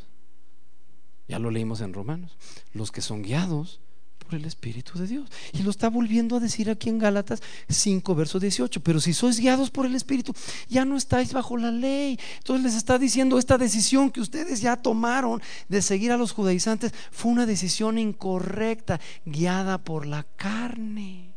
Ya 1.32 1.38
lo 1.38 1.50
leímos 1.50 1.80
en 1.80 1.94
Romanos, 1.94 2.36
los 2.74 2.92
que 2.92 3.00
son 3.00 3.22
guiados 3.22 3.80
por 4.18 4.34
el 4.34 4.44
Espíritu 4.44 4.98
de 4.98 5.06
Dios. 5.06 5.30
Y 5.54 5.62
lo 5.62 5.70
está 5.70 5.88
volviendo 5.88 6.36
a 6.36 6.40
decir 6.40 6.68
aquí 6.68 6.90
en 6.90 6.98
Gálatas 6.98 7.40
5, 7.70 8.14
verso 8.14 8.38
18. 8.38 8.82
Pero 8.82 9.00
si 9.00 9.14
sois 9.14 9.40
guiados 9.40 9.70
por 9.70 9.86
el 9.86 9.94
Espíritu, 9.94 10.34
ya 10.68 10.84
no 10.84 10.94
estáis 10.94 11.32
bajo 11.32 11.56
la 11.56 11.70
ley. 11.70 12.18
Entonces 12.36 12.62
les 12.62 12.74
está 12.74 12.98
diciendo, 12.98 13.38
esta 13.38 13.56
decisión 13.56 14.10
que 14.10 14.20
ustedes 14.20 14.60
ya 14.60 14.76
tomaron 14.76 15.40
de 15.70 15.80
seguir 15.80 16.12
a 16.12 16.18
los 16.18 16.32
judaizantes 16.32 16.92
fue 17.10 17.32
una 17.32 17.46
decisión 17.46 17.96
incorrecta, 17.96 19.00
guiada 19.24 19.82
por 19.82 20.04
la 20.04 20.24
carne. 20.36 21.32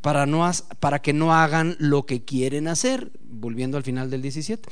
Para, 0.00 0.24
no, 0.24 0.50
para 0.80 1.02
que 1.02 1.12
no 1.12 1.34
hagan 1.34 1.76
lo 1.78 2.06
que 2.06 2.24
quieren 2.24 2.68
hacer, 2.68 3.12
volviendo 3.28 3.76
al 3.76 3.82
final 3.82 4.08
del 4.08 4.22
17. 4.22 4.70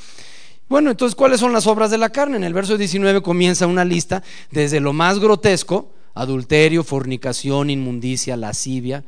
Bueno, 0.73 0.91
entonces, 0.91 1.15
¿cuáles 1.15 1.39
son 1.39 1.53
las 1.53 1.67
obras 1.67 1.91
de 1.91 1.99
la 1.99 2.09
carne? 2.09 2.39
En 2.39 2.45
el 2.45 2.55
verso 2.55 2.79
19 2.79 3.21
comienza 3.21 3.67
una 3.67 3.85
lista 3.85 4.23
desde 4.51 4.81
lo 4.81 4.95
más 4.95 5.19
grotesco, 5.19 5.93
adulterio, 6.15 6.83
fornicación, 6.83 7.69
inmundicia, 7.69 8.39
lascivia, 8.39 9.05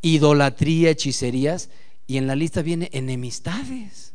idolatría, 0.00 0.88
hechicerías, 0.88 1.68
y 2.06 2.16
en 2.16 2.26
la 2.26 2.34
lista 2.34 2.62
viene 2.62 2.88
enemistades. 2.94 4.14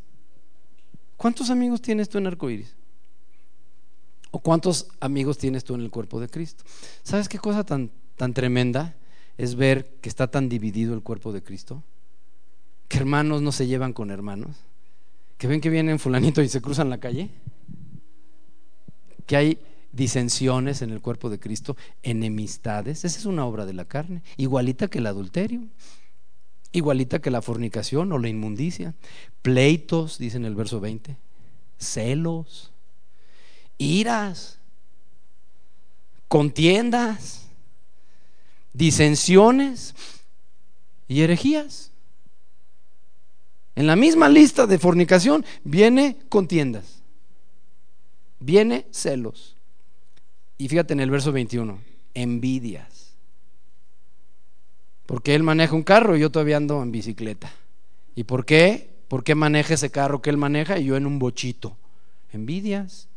¿Cuántos 1.16 1.50
amigos 1.50 1.80
tienes 1.80 2.08
tú 2.08 2.18
en 2.18 2.26
arcoíris? 2.26 2.74
¿O 4.32 4.40
cuántos 4.40 4.88
amigos 4.98 5.38
tienes 5.38 5.62
tú 5.62 5.76
en 5.76 5.82
el 5.82 5.90
cuerpo 5.90 6.18
de 6.18 6.28
Cristo? 6.28 6.64
¿Sabes 7.04 7.28
qué 7.28 7.38
cosa 7.38 7.62
tan, 7.62 7.92
tan 8.16 8.34
tremenda 8.34 8.96
es 9.38 9.54
ver 9.54 9.88
que 10.00 10.08
está 10.08 10.26
tan 10.26 10.48
dividido 10.48 10.94
el 10.94 11.02
cuerpo 11.02 11.32
de 11.32 11.44
Cristo? 11.44 11.80
Que 12.88 12.98
hermanos 12.98 13.40
no 13.40 13.52
se 13.52 13.68
llevan 13.68 13.92
con 13.92 14.10
hermanos. 14.10 14.56
Que 15.42 15.48
ven 15.48 15.60
que 15.60 15.70
vienen 15.70 15.98
fulanito 15.98 16.40
y 16.40 16.48
se 16.48 16.60
cruzan 16.60 16.88
la 16.88 16.98
calle. 16.98 17.28
Que 19.26 19.34
hay 19.34 19.58
disensiones 19.90 20.82
en 20.82 20.90
el 20.90 21.00
cuerpo 21.00 21.30
de 21.30 21.40
Cristo, 21.40 21.76
enemistades, 22.04 23.04
esa 23.04 23.18
es 23.18 23.24
una 23.24 23.44
obra 23.44 23.66
de 23.66 23.72
la 23.72 23.84
carne, 23.84 24.22
igualita 24.36 24.86
que 24.86 24.98
el 24.98 25.06
adulterio, 25.08 25.62
igualita 26.70 27.18
que 27.18 27.32
la 27.32 27.42
fornicación 27.42 28.12
o 28.12 28.18
la 28.18 28.28
inmundicia, 28.28 28.94
pleitos, 29.42 30.16
dice 30.16 30.36
en 30.36 30.44
el 30.44 30.54
verso 30.54 30.78
20, 30.78 31.16
celos, 31.76 32.70
iras, 33.78 34.60
contiendas, 36.28 37.48
disensiones 38.74 39.96
y 41.08 41.22
herejías. 41.22 41.91
En 43.74 43.86
la 43.86 43.96
misma 43.96 44.28
lista 44.28 44.66
de 44.66 44.78
fornicación 44.78 45.44
viene 45.64 46.18
contiendas, 46.28 47.02
viene 48.38 48.86
celos, 48.90 49.56
y 50.58 50.68
fíjate 50.68 50.92
en 50.92 51.00
el 51.00 51.10
verso 51.10 51.32
21, 51.32 51.78
envidias. 52.14 53.14
Porque 55.06 55.34
él 55.34 55.42
maneja 55.42 55.74
un 55.74 55.82
carro 55.82 56.16
y 56.16 56.20
yo 56.20 56.30
todavía 56.30 56.56
ando 56.56 56.82
en 56.82 56.92
bicicleta. 56.92 57.52
¿Y 58.14 58.24
por 58.24 58.44
qué? 58.44 58.90
¿Por 59.08 59.24
qué 59.24 59.34
maneja 59.34 59.74
ese 59.74 59.90
carro 59.90 60.22
que 60.22 60.30
él 60.30 60.36
maneja 60.36 60.78
y 60.78 60.84
yo 60.84 60.96
en 60.96 61.06
un 61.06 61.18
bochito? 61.18 61.76
Envidias, 62.32 63.08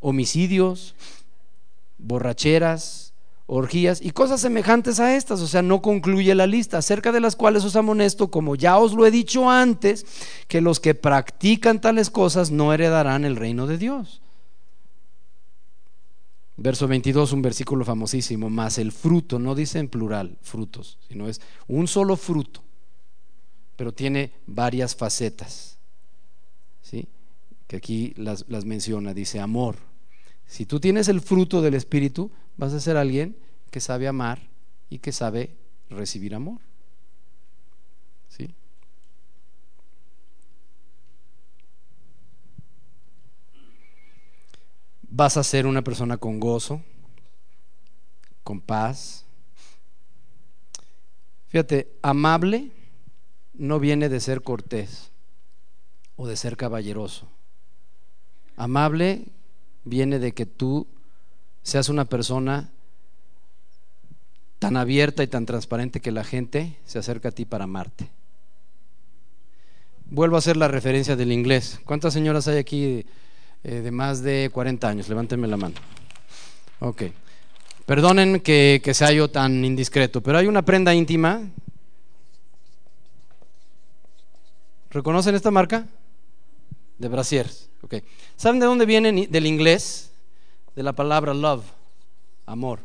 homicidios, 0.00 0.94
borracheras, 1.98 3.12
orgías 3.46 4.02
y 4.02 4.10
cosas 4.10 4.40
semejantes 4.40 5.00
a 5.00 5.16
estas. 5.16 5.40
O 5.40 5.46
sea, 5.46 5.62
no 5.62 5.82
concluye 5.82 6.34
la 6.34 6.46
lista, 6.46 6.78
acerca 6.78 7.12
de 7.12 7.20
las 7.20 7.36
cuales 7.36 7.64
os 7.64 7.76
amonesto, 7.76 8.30
como 8.30 8.56
ya 8.56 8.78
os 8.78 8.92
lo 8.92 9.06
he 9.06 9.10
dicho 9.10 9.50
antes, 9.50 10.06
que 10.48 10.60
los 10.60 10.80
que 10.80 10.94
practican 10.94 11.80
tales 11.80 12.10
cosas 12.10 12.50
no 12.50 12.72
heredarán 12.72 13.24
el 13.24 13.36
reino 13.36 13.66
de 13.66 13.78
Dios. 13.78 14.20
Verso 16.58 16.88
22, 16.88 17.32
un 17.32 17.42
versículo 17.42 17.84
famosísimo, 17.84 18.48
más 18.48 18.78
el 18.78 18.90
fruto, 18.90 19.38
no 19.38 19.54
dice 19.54 19.78
en 19.78 19.88
plural 19.88 20.38
frutos, 20.40 20.98
sino 21.06 21.28
es 21.28 21.42
un 21.68 21.86
solo 21.86 22.16
fruto, 22.16 22.62
pero 23.76 23.92
tiene 23.92 24.32
varias 24.46 24.96
facetas, 24.96 25.76
¿sí? 26.80 27.08
que 27.66 27.76
aquí 27.76 28.14
las, 28.16 28.46
las 28.48 28.64
menciona, 28.64 29.12
dice 29.12 29.38
amor. 29.38 29.76
Si 30.46 30.64
tú 30.64 30.80
tienes 30.80 31.08
el 31.08 31.20
fruto 31.20 31.60
del 31.60 31.74
Espíritu, 31.74 32.30
vas 32.56 32.72
a 32.72 32.80
ser 32.80 32.96
alguien 32.96 33.36
que 33.70 33.80
sabe 33.80 34.08
amar 34.08 34.40
y 34.88 34.98
que 34.98 35.12
sabe 35.12 35.56
recibir 35.90 36.34
amor. 36.34 36.60
¿Sí? 38.28 38.54
vas 45.16 45.38
a 45.38 45.42
ser 45.42 45.66
una 45.66 45.80
persona 45.80 46.18
con 46.18 46.38
gozo, 46.38 46.82
con 48.42 48.60
paz. 48.60 49.24
Fíjate, 51.48 51.90
amable 52.02 52.70
no 53.54 53.80
viene 53.80 54.10
de 54.10 54.20
ser 54.20 54.42
cortés 54.42 55.10
o 56.16 56.26
de 56.26 56.36
ser 56.36 56.58
caballeroso. 56.58 57.30
Amable 58.56 59.28
viene 59.84 60.18
de 60.18 60.32
que 60.32 60.44
tú 60.44 60.86
seas 61.66 61.88
una 61.88 62.04
persona 62.04 62.70
tan 64.60 64.76
abierta 64.76 65.24
y 65.24 65.26
tan 65.26 65.46
transparente 65.46 66.00
que 66.00 66.12
la 66.12 66.22
gente 66.22 66.78
se 66.84 67.00
acerca 67.00 67.30
a 67.30 67.32
ti 67.32 67.44
para 67.44 67.64
amarte. 67.64 68.08
Vuelvo 70.08 70.36
a 70.36 70.38
hacer 70.38 70.56
la 70.56 70.68
referencia 70.68 71.16
del 71.16 71.32
inglés. 71.32 71.80
¿Cuántas 71.84 72.14
señoras 72.14 72.46
hay 72.46 72.58
aquí 72.58 73.04
eh, 73.64 73.80
de 73.80 73.90
más 73.90 74.22
de 74.22 74.48
40 74.52 74.88
años. 74.88 75.08
Levántenme 75.08 75.48
la 75.48 75.56
mano. 75.56 75.74
Ok. 76.78 77.02
Perdonen 77.84 78.38
que, 78.38 78.80
que 78.84 78.94
sea 78.94 79.10
yo 79.10 79.28
tan 79.28 79.64
indiscreto, 79.64 80.20
pero 80.20 80.38
hay 80.38 80.46
una 80.46 80.62
prenda 80.62 80.94
íntima. 80.94 81.50
¿Reconocen 84.90 85.34
esta 85.34 85.50
marca? 85.50 85.84
De 86.98 87.08
brasiers. 87.08 87.68
Ok. 87.82 87.96
¿Saben 88.36 88.60
de 88.60 88.66
dónde 88.66 88.86
viene 88.86 89.26
del 89.26 89.46
inglés? 89.46 90.12
De 90.76 90.82
la 90.82 90.92
palabra 90.92 91.32
love, 91.32 91.64
amor. 92.44 92.80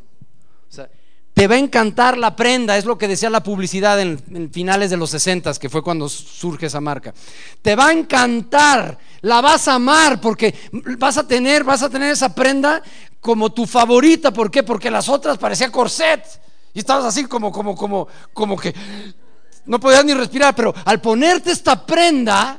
O 0.66 0.72
sea, 0.72 0.88
te 1.34 1.46
va 1.46 1.56
a 1.56 1.58
encantar 1.58 2.16
la 2.16 2.34
prenda, 2.34 2.78
es 2.78 2.86
lo 2.86 2.96
que 2.96 3.06
decía 3.06 3.28
la 3.28 3.42
publicidad 3.42 4.00
en, 4.00 4.50
finales 4.50 4.88
de 4.88 4.96
los 4.96 5.10
60, 5.10 5.52
que 5.54 5.68
fue 5.68 5.82
cuando 5.82 6.08
surge 6.08 6.66
esa 6.66 6.80
marca. 6.80 7.12
Te 7.60 7.76
va 7.76 7.88
a 7.88 7.92
encantar, 7.92 8.96
la 9.20 9.42
vas 9.42 9.68
a 9.68 9.74
amar 9.74 10.22
porque 10.22 10.54
vas 10.98 11.18
a 11.18 11.28
tener, 11.28 11.64
vas 11.64 11.82
a 11.82 11.90
tener 11.90 12.12
esa 12.12 12.34
prenda 12.34 12.82
como 13.20 13.52
tu 13.52 13.66
favorita, 13.66 14.32
¿por 14.32 14.50
qué? 14.50 14.62
Porque 14.62 14.90
las 14.90 15.10
otras 15.10 15.36
parecían 15.36 15.70
corset 15.70 16.24
y 16.72 16.78
estabas 16.78 17.04
así 17.04 17.26
como 17.26 17.52
como 17.52 17.76
como 17.76 18.08
como 18.32 18.56
que 18.56 18.74
no 19.66 19.78
podías 19.78 20.04
ni 20.06 20.14
respirar, 20.14 20.56
pero 20.56 20.74
al 20.86 20.98
ponerte 21.02 21.50
esta 21.50 21.84
prenda 21.84 22.58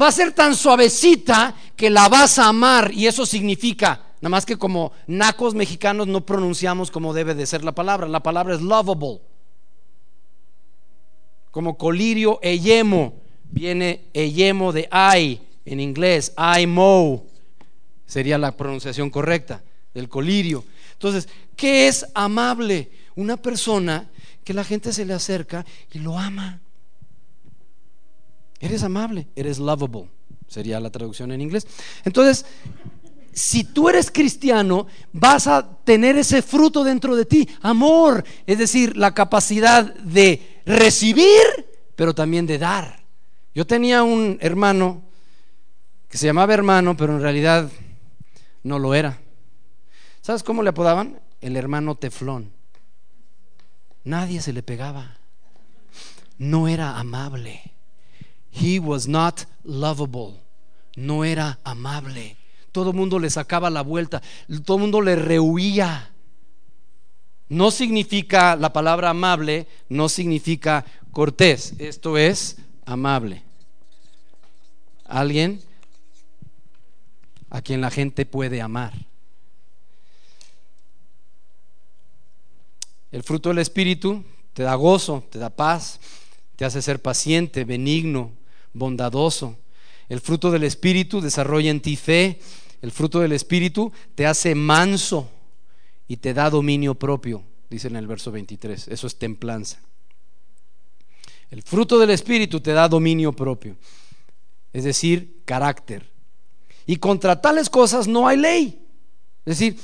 va 0.00 0.08
a 0.08 0.12
ser 0.12 0.32
tan 0.32 0.56
suavecita 0.56 1.54
que 1.76 1.88
la 1.88 2.08
vas 2.08 2.40
a 2.40 2.48
amar 2.48 2.92
y 2.92 3.06
eso 3.06 3.24
significa 3.24 4.11
Nada 4.22 4.30
más 4.30 4.46
que 4.46 4.56
como 4.56 4.92
nacos 5.08 5.52
mexicanos 5.52 6.06
no 6.06 6.24
pronunciamos 6.24 6.92
como 6.92 7.12
debe 7.12 7.34
de 7.34 7.44
ser 7.44 7.64
la 7.64 7.72
palabra. 7.72 8.06
La 8.06 8.22
palabra 8.22 8.54
es 8.54 8.62
lovable. 8.62 9.20
Como 11.50 11.76
colirio 11.76 12.38
eyemo. 12.40 13.20
Viene 13.50 14.04
eyemo 14.14 14.72
de 14.72 14.88
I 14.92 15.40
en 15.64 15.80
inglés. 15.80 16.32
I 16.38 16.68
mo. 16.68 17.26
Sería 18.06 18.38
la 18.38 18.56
pronunciación 18.56 19.10
correcta 19.10 19.60
del 19.92 20.08
colirio. 20.08 20.64
Entonces, 20.92 21.28
¿qué 21.56 21.88
es 21.88 22.06
amable? 22.14 22.92
Una 23.16 23.36
persona 23.36 24.08
que 24.44 24.54
la 24.54 24.62
gente 24.62 24.92
se 24.92 25.04
le 25.04 25.14
acerca 25.14 25.66
y 25.92 25.98
lo 25.98 26.16
ama. 26.16 26.60
Eres 28.60 28.84
amable, 28.84 29.26
eres 29.34 29.58
lovable. 29.58 30.08
Sería 30.46 30.78
la 30.78 30.90
traducción 30.90 31.32
en 31.32 31.40
inglés. 31.40 31.66
Entonces, 32.04 32.46
si 33.32 33.64
tú 33.64 33.88
eres 33.88 34.10
cristiano, 34.10 34.86
vas 35.12 35.46
a 35.46 35.78
tener 35.84 36.16
ese 36.18 36.42
fruto 36.42 36.84
dentro 36.84 37.16
de 37.16 37.24
ti, 37.24 37.48
amor, 37.62 38.24
es 38.46 38.58
decir, 38.58 38.96
la 38.96 39.14
capacidad 39.14 39.94
de 39.94 40.60
recibir, 40.66 41.42
pero 41.96 42.14
también 42.14 42.46
de 42.46 42.58
dar. 42.58 43.02
Yo 43.54 43.66
tenía 43.66 44.02
un 44.02 44.38
hermano 44.40 45.02
que 46.08 46.18
se 46.18 46.26
llamaba 46.26 46.52
hermano, 46.52 46.96
pero 46.96 47.14
en 47.14 47.22
realidad 47.22 47.70
no 48.62 48.78
lo 48.78 48.94
era. 48.94 49.18
¿Sabes 50.20 50.42
cómo 50.42 50.62
le 50.62 50.70
apodaban? 50.70 51.20
El 51.40 51.56
hermano 51.56 51.94
teflón. 51.94 52.52
Nadie 54.04 54.42
se 54.42 54.52
le 54.52 54.62
pegaba. 54.62 55.16
No 56.38 56.68
era 56.68 56.98
amable. 56.98 57.62
He 58.50 58.78
was 58.78 59.08
not 59.08 59.42
lovable. 59.64 60.40
No 60.96 61.24
era 61.24 61.58
amable 61.64 62.36
todo 62.72 62.90
el 62.90 62.96
mundo 62.96 63.18
le 63.18 63.30
sacaba 63.30 63.70
la 63.70 63.82
vuelta, 63.82 64.22
todo 64.64 64.78
el 64.78 64.82
mundo 64.82 65.00
le 65.00 65.16
rehuía. 65.16 66.10
No 67.48 67.70
significa, 67.70 68.56
la 68.56 68.72
palabra 68.72 69.10
amable 69.10 69.66
no 69.88 70.08
significa 70.08 70.84
cortés, 71.12 71.74
esto 71.78 72.16
es 72.16 72.56
amable. 72.86 73.42
Alguien 75.04 75.62
a 77.50 77.60
quien 77.60 77.82
la 77.82 77.90
gente 77.90 78.24
puede 78.24 78.62
amar. 78.62 78.94
El 83.10 83.22
fruto 83.22 83.50
del 83.50 83.58
Espíritu 83.58 84.24
te 84.54 84.62
da 84.62 84.74
gozo, 84.74 85.22
te 85.30 85.38
da 85.38 85.50
paz, 85.50 86.00
te 86.56 86.64
hace 86.64 86.80
ser 86.80 87.02
paciente, 87.02 87.64
benigno, 87.64 88.32
bondadoso. 88.72 89.58
El 90.08 90.20
fruto 90.20 90.50
del 90.50 90.64
Espíritu 90.64 91.20
desarrolla 91.20 91.70
en 91.70 91.80
ti 91.80 91.96
fe. 91.96 92.40
El 92.82 92.90
fruto 92.90 93.20
del 93.20 93.32
Espíritu 93.32 93.92
te 94.14 94.26
hace 94.26 94.54
manso 94.54 95.30
y 96.08 96.16
te 96.16 96.34
da 96.34 96.50
dominio 96.50 96.94
propio, 96.96 97.44
dice 97.70 97.86
en 97.88 97.96
el 97.96 98.08
verso 98.08 98.32
23. 98.32 98.88
Eso 98.88 99.06
es 99.06 99.16
templanza. 99.16 99.78
El 101.50 101.62
fruto 101.62 101.98
del 101.98 102.10
Espíritu 102.10 102.60
te 102.60 102.72
da 102.72 102.88
dominio 102.88 103.32
propio, 103.32 103.76
es 104.72 104.84
decir, 104.84 105.42
carácter. 105.44 106.10
Y 106.84 106.96
contra 106.96 107.40
tales 107.40 107.70
cosas 107.70 108.08
no 108.08 108.26
hay 108.26 108.36
ley. 108.36 108.86
Es 109.44 109.58
decir, 109.58 109.78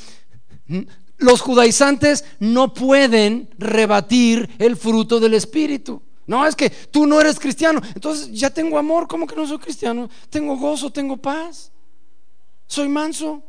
los 1.19 1.41
judaizantes 1.41 2.25
no 2.41 2.75
pueden 2.75 3.49
rebatir 3.59 4.51
el 4.59 4.77
fruto 4.77 5.21
del 5.21 5.35
Espíritu. 5.35 6.03
No, 6.27 6.47
es 6.47 6.57
que 6.57 6.69
tú 6.69 7.07
no 7.07 7.21
eres 7.21 7.39
cristiano. 7.39 7.81
Entonces 7.95 8.31
ya 8.33 8.51
tengo 8.51 8.77
amor, 8.77 9.07
¿cómo 9.07 9.27
que 9.27 9.37
no 9.37 9.47
soy 9.47 9.59
cristiano? 9.59 10.11
Tengo 10.31 10.57
gozo, 10.57 10.91
tengo 10.91 11.17
paz. 11.17 11.71
Soy 12.69 12.89
manso. 12.89 13.43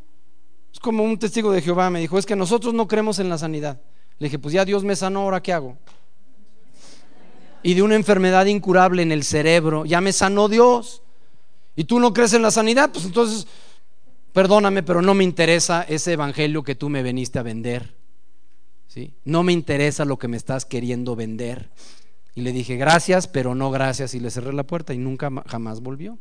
Es 0.73 0.79
como 0.79 1.03
un 1.03 1.19
testigo 1.19 1.51
de 1.51 1.61
Jehová 1.61 1.89
me 1.89 1.99
dijo, 1.99 2.17
es 2.17 2.25
que 2.25 2.35
nosotros 2.35 2.73
no 2.73 2.87
creemos 2.87 3.19
en 3.19 3.29
la 3.29 3.37
sanidad. 3.37 3.79
Le 4.17 4.25
dije, 4.25 4.39
pues 4.39 4.53
ya 4.53 4.65
Dios 4.65 4.83
me 4.83 4.95
sanó, 4.95 5.21
ahora 5.21 5.43
qué 5.43 5.53
hago? 5.53 5.77
Y 7.61 7.73
de 7.73 7.81
una 7.81 7.95
enfermedad 7.95 8.45
incurable 8.45 9.01
en 9.01 9.11
el 9.11 9.23
cerebro, 9.23 9.85
ya 9.85 10.01
me 10.01 10.13
sanó 10.13 10.47
Dios. 10.47 11.03
Y 11.75 11.83
tú 11.83 11.99
no 11.99 12.13
crees 12.13 12.33
en 12.33 12.41
la 12.41 12.51
sanidad, 12.51 12.91
pues 12.91 13.05
entonces 13.05 13.47
perdóname, 14.33 14.83
pero 14.83 15.01
no 15.01 15.13
me 15.13 15.23
interesa 15.23 15.83
ese 15.83 16.13
evangelio 16.13 16.63
que 16.63 16.75
tú 16.75 16.89
me 16.89 17.03
veniste 17.03 17.39
a 17.39 17.43
vender. 17.43 17.95
¿sí? 18.87 19.13
No 19.25 19.43
me 19.43 19.53
interesa 19.53 20.05
lo 20.05 20.17
que 20.17 20.27
me 20.27 20.37
estás 20.37 20.65
queriendo 20.65 21.15
vender. 21.15 21.69
Y 22.35 22.41
le 22.41 22.53
dije, 22.53 22.77
gracias, 22.77 23.27
pero 23.27 23.55
no 23.55 23.71
gracias. 23.71 24.13
Y 24.13 24.19
le 24.19 24.31
cerré 24.31 24.53
la 24.53 24.63
puerta 24.63 24.93
y 24.93 24.97
nunca 24.97 25.29
jamás 25.45 25.81
volvió. 25.81 26.17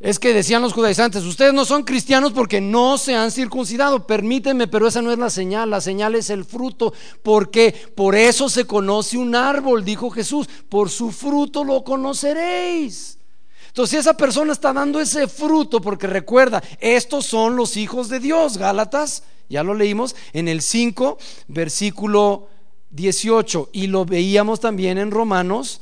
Es 0.00 0.20
que 0.20 0.32
decían 0.32 0.62
los 0.62 0.74
judaizantes, 0.74 1.24
ustedes 1.24 1.52
no 1.52 1.64
son 1.64 1.82
cristianos 1.82 2.32
porque 2.32 2.60
no 2.60 2.98
se 2.98 3.16
han 3.16 3.32
circuncidado. 3.32 4.06
Permíteme, 4.06 4.68
pero 4.68 4.86
esa 4.86 5.02
no 5.02 5.10
es 5.10 5.18
la 5.18 5.28
señal. 5.28 5.70
La 5.70 5.80
señal 5.80 6.14
es 6.14 6.30
el 6.30 6.44
fruto. 6.44 6.92
Porque 7.22 7.74
por 7.96 8.14
eso 8.14 8.48
se 8.48 8.64
conoce 8.64 9.18
un 9.18 9.34
árbol, 9.34 9.84
dijo 9.84 10.10
Jesús. 10.10 10.48
Por 10.68 10.88
su 10.88 11.10
fruto 11.10 11.64
lo 11.64 11.82
conoceréis. 11.82 13.18
Entonces, 13.66 13.90
si 13.90 13.96
esa 13.96 14.16
persona 14.16 14.52
está 14.52 14.72
dando 14.72 15.00
ese 15.00 15.26
fruto, 15.26 15.80
porque 15.80 16.06
recuerda, 16.06 16.62
estos 16.80 17.26
son 17.26 17.56
los 17.56 17.76
hijos 17.76 18.08
de 18.08 18.18
Dios, 18.18 18.56
Gálatas, 18.56 19.24
ya 19.48 19.62
lo 19.62 19.74
leímos 19.74 20.16
en 20.32 20.48
el 20.48 20.62
5, 20.62 21.18
versículo 21.48 22.48
18, 22.90 23.70
y 23.72 23.88
lo 23.88 24.04
veíamos 24.04 24.60
también 24.60 24.98
en 24.98 25.10
Romanos, 25.10 25.80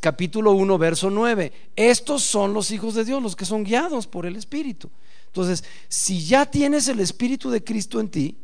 capítulo 0.00 0.52
1, 0.52 0.78
verso 0.78 1.10
9. 1.10 1.52
Estos 1.76 2.22
son 2.22 2.52
los 2.52 2.70
hijos 2.70 2.94
de 2.94 3.04
Dios, 3.04 3.22
los 3.22 3.36
que 3.36 3.44
son 3.44 3.64
guiados 3.64 4.06
por 4.06 4.26
el 4.26 4.36
Espíritu. 4.36 4.90
Entonces, 5.26 5.64
si 5.88 6.24
ya 6.24 6.46
tienes 6.46 6.88
el 6.88 7.00
Espíritu 7.00 7.50
de 7.50 7.62
Cristo 7.62 8.00
en 8.00 8.08
ti, 8.08 8.36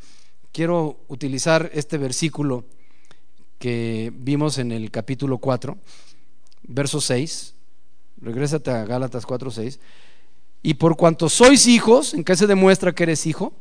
quiero 0.53 1.01
utilizar 1.09 1.71
este 1.73 1.99
versículo 1.99 2.65
que 3.59 4.13
vimos 4.15 4.59
en 4.59 4.73
el 4.73 4.91
capítulo 4.91 5.39
4, 5.39 5.79
verso 6.65 7.01
6 7.01 7.55
Regrésate 8.23 8.71
a 8.71 8.85
Gálatas 8.85 9.27
4:6. 9.27 9.79
Y 10.63 10.75
por 10.75 10.97
cuanto 10.97 11.29
sois 11.29 11.67
hijos, 11.67 12.15
¿en 12.15 12.23
qué 12.23 12.37
se 12.37 12.47
demuestra 12.47 12.95
que 12.95 13.03
eres 13.03 13.27
hijo? 13.27 13.53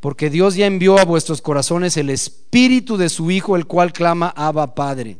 Porque 0.00 0.30
Dios 0.30 0.54
ya 0.54 0.66
envió 0.66 0.98
a 0.98 1.04
vuestros 1.04 1.42
corazones 1.42 1.96
el 1.96 2.08
espíritu 2.08 2.96
de 2.96 3.10
su 3.10 3.30
Hijo, 3.30 3.56
el 3.56 3.66
cual 3.66 3.92
clama 3.92 4.32
Abba 4.34 4.74
Padre. 4.74 5.18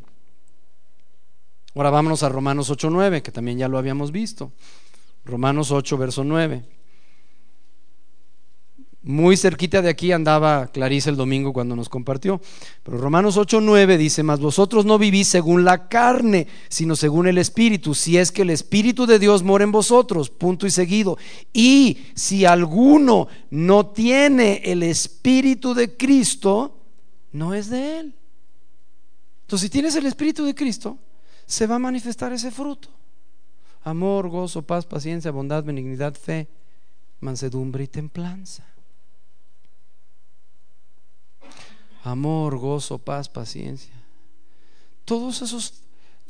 Ahora 1.78 1.90
vámonos 1.90 2.24
a 2.24 2.28
Romanos 2.28 2.70
8:9, 2.70 3.22
que 3.22 3.30
también 3.30 3.56
ya 3.56 3.68
lo 3.68 3.78
habíamos 3.78 4.10
visto. 4.10 4.50
Romanos 5.24 5.70
8, 5.70 5.96
verso 5.96 6.24
9. 6.24 6.64
Muy 9.04 9.36
cerquita 9.36 9.80
de 9.80 9.88
aquí 9.88 10.10
andaba 10.10 10.66
Clarice 10.72 11.08
el 11.08 11.14
domingo 11.14 11.52
cuando 11.52 11.76
nos 11.76 11.88
compartió. 11.88 12.40
Pero 12.82 12.98
Romanos 12.98 13.36
8:9 13.36 13.96
dice, 13.96 14.24
mas 14.24 14.40
vosotros 14.40 14.86
no 14.86 14.98
vivís 14.98 15.28
según 15.28 15.64
la 15.64 15.86
carne, 15.86 16.48
sino 16.68 16.96
según 16.96 17.28
el 17.28 17.38
Espíritu, 17.38 17.94
si 17.94 18.18
es 18.18 18.32
que 18.32 18.42
el 18.42 18.50
Espíritu 18.50 19.06
de 19.06 19.20
Dios 19.20 19.44
mora 19.44 19.62
en 19.62 19.70
vosotros, 19.70 20.30
punto 20.30 20.66
y 20.66 20.72
seguido. 20.72 21.16
Y 21.52 21.98
si 22.16 22.44
alguno 22.44 23.28
no 23.50 23.86
tiene 23.86 24.62
el 24.64 24.82
Espíritu 24.82 25.74
de 25.74 25.96
Cristo, 25.96 26.76
no 27.30 27.54
es 27.54 27.70
de 27.70 28.00
Él. 28.00 28.14
Entonces, 29.42 29.66
si 29.66 29.70
tienes 29.70 29.94
el 29.94 30.06
Espíritu 30.06 30.44
de 30.44 30.56
Cristo, 30.56 30.98
se 31.48 31.66
va 31.66 31.74
a 31.76 31.80
manifestar 31.80 32.32
ese 32.32 32.52
fruto. 32.52 32.88
Amor, 33.82 34.28
gozo, 34.28 34.62
paz, 34.62 34.86
paciencia, 34.86 35.32
bondad, 35.32 35.64
benignidad, 35.64 36.14
fe, 36.14 36.46
mansedumbre 37.20 37.82
y 37.82 37.88
templanza. 37.88 38.68
amor, 42.10 42.56
gozo, 42.58 42.98
paz, 42.98 43.28
paciencia. 43.28 43.92
Todos 45.04 45.42
esos 45.42 45.82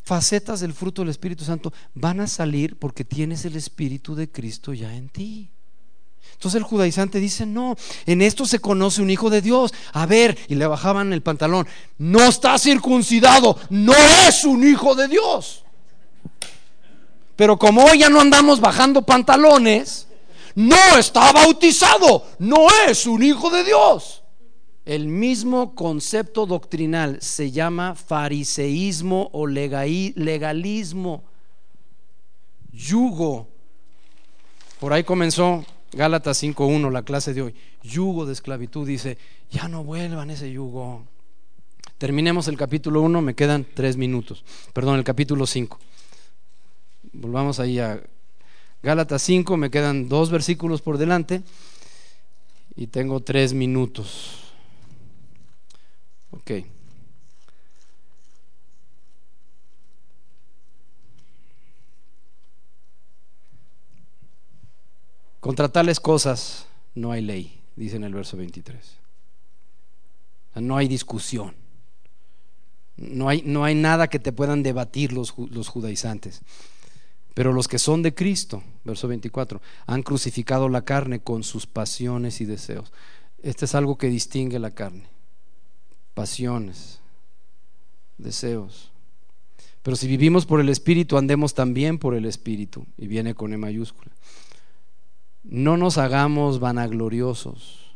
facetas 0.03 0.61
del 0.61 0.73
fruto 0.73 1.03
del 1.03 1.11
Espíritu 1.11 1.45
Santo 1.45 1.73
van 1.95 2.21
a 2.21 2.27
salir 2.27 2.79
porque 2.79 3.05
tienes 3.05 3.45
el 3.45 3.57
Espíritu 3.57 4.15
de 4.15 4.31
Cristo 4.31 4.73
ya 4.73 4.95
en 4.95 5.09
ti. 5.09 5.51
Entonces 6.39 6.59
el 6.59 6.63
judaizante 6.63 7.19
dice, 7.19 7.47
no, 7.47 7.75
en 8.07 8.23
esto 8.23 8.47
se 8.47 8.61
conoce 8.61 9.03
un 9.03 9.11
hijo 9.11 9.29
de 9.29 9.43
Dios. 9.43 9.75
A 9.93 10.07
ver, 10.07 10.39
y 10.47 10.55
le 10.55 10.69
bajaban 10.69 11.13
el 11.13 11.21
pantalón, 11.21 11.67
no 11.99 12.23
está 12.23 12.57
circuncidado, 12.59 13.59
no 13.71 13.93
es 14.29 14.45
un 14.45 14.63
hijo 14.63 14.95
de 14.95 15.09
Dios. 15.09 15.65
Pero 17.35 17.59
como 17.59 17.83
hoy 17.83 17.99
ya 17.99 18.09
no 18.09 18.21
andamos 18.21 18.61
bajando 18.61 19.03
pantalones, 19.03 20.07
no 20.55 20.77
está 20.97 21.33
bautizado, 21.33 22.25
no 22.39 22.69
es 22.87 23.05
un 23.07 23.25
hijo 23.25 23.51
de 23.51 23.65
Dios. 23.65 24.23
El 24.85 25.09
mismo 25.09 25.75
concepto 25.75 26.47
doctrinal 26.47 27.19
se 27.21 27.51
llama 27.51 27.97
fariseísmo 27.97 29.29
o 29.33 29.49
legalismo, 29.49 31.25
yugo. 32.73 33.49
Por 34.79 34.93
ahí 34.93 35.03
comenzó 35.03 35.65
Gálatas 35.93 36.43
5.1, 36.43 36.91
la 36.91 37.03
clase 37.03 37.35
de 37.35 37.43
hoy. 37.43 37.55
Yugo 37.83 38.27
de 38.27 38.33
esclavitud, 38.33 38.87
dice, 38.87 39.19
ya 39.51 39.69
no 39.69 39.85
vuelvan 39.85 40.31
ese 40.31 40.53
yugo. 40.53 41.05
Terminemos 41.97 42.47
el 42.49 42.57
capítulo 42.57 43.01
1, 43.03 43.23
me 43.23 43.35
quedan 43.35 43.67
tres 43.75 43.97
minutos. 43.97 44.45
Perdón, 44.73 44.99
el 44.99 45.05
capítulo 45.05 45.47
5. 45.47 45.79
Volvamos 47.13 47.59
ahí 47.59 47.79
a 47.79 48.03
Gálatas 48.83 49.23
5, 49.23 49.57
me 49.57 49.71
quedan 49.71 50.09
dos 50.09 50.31
versículos 50.31 50.83
por 50.83 50.99
delante 50.99 51.43
y 52.77 52.87
tengo 52.87 53.21
tres 53.21 53.55
minutos. 53.55 54.53
Ok. 56.31 56.78
Contra 65.49 65.71
tales 65.71 65.99
cosas 65.99 66.67
no 66.95 67.11
hay 67.11 67.23
ley, 67.23 67.59
dice 67.75 67.97
en 67.97 68.05
el 68.05 68.13
verso 68.13 68.37
23. 68.37 68.77
no 70.57 70.77
hay 70.77 70.89
discusión. 70.89 71.55
No 72.99 73.31
hay, 73.31 73.41
no 73.47 73.65
hay, 73.65 73.75
nada 73.75 74.09
que 74.09 74.19
te 74.19 74.31
puedan 74.31 74.63
debatir 74.63 75.15
los, 75.15 75.33
los 75.39 75.69
judaizantes. 75.69 76.43
Pero 77.33 77.55
los 77.55 77.67
que 77.67 77.79
son 77.79 78.03
de 78.03 78.15
Cristo, 78.15 78.63
verso 78.85 79.09
24, 79.09 79.63
han 79.87 80.03
crucificado 80.03 80.69
la 80.69 80.85
carne 80.85 81.21
con 81.21 81.43
sus 81.43 81.67
pasiones 81.67 82.43
y 82.43 82.45
deseos. 82.45 82.93
Este 83.43 83.65
es 83.65 83.75
algo 83.75 83.97
que 83.97 84.09
distingue 84.09 84.59
la 84.59 84.73
carne 84.73 85.07
pasiones, 86.13 87.01
deseos. 88.19 88.91
Pero 89.83 89.97
si 89.97 90.09
vivimos 90.09 90.45
por 90.45 90.61
el 90.61 90.69
Espíritu, 90.69 91.17
andemos 91.17 91.55
también 91.55 91.97
por 91.97 92.15
el 92.15 92.27
Espíritu. 92.27 92.85
Y 92.99 93.07
viene 93.07 93.35
con 93.35 93.55
E 93.55 93.57
mayúscula. 93.57 94.13
No 95.43 95.77
nos 95.77 95.99
hagamos 95.99 96.61
vanagloriosos. 96.61 97.95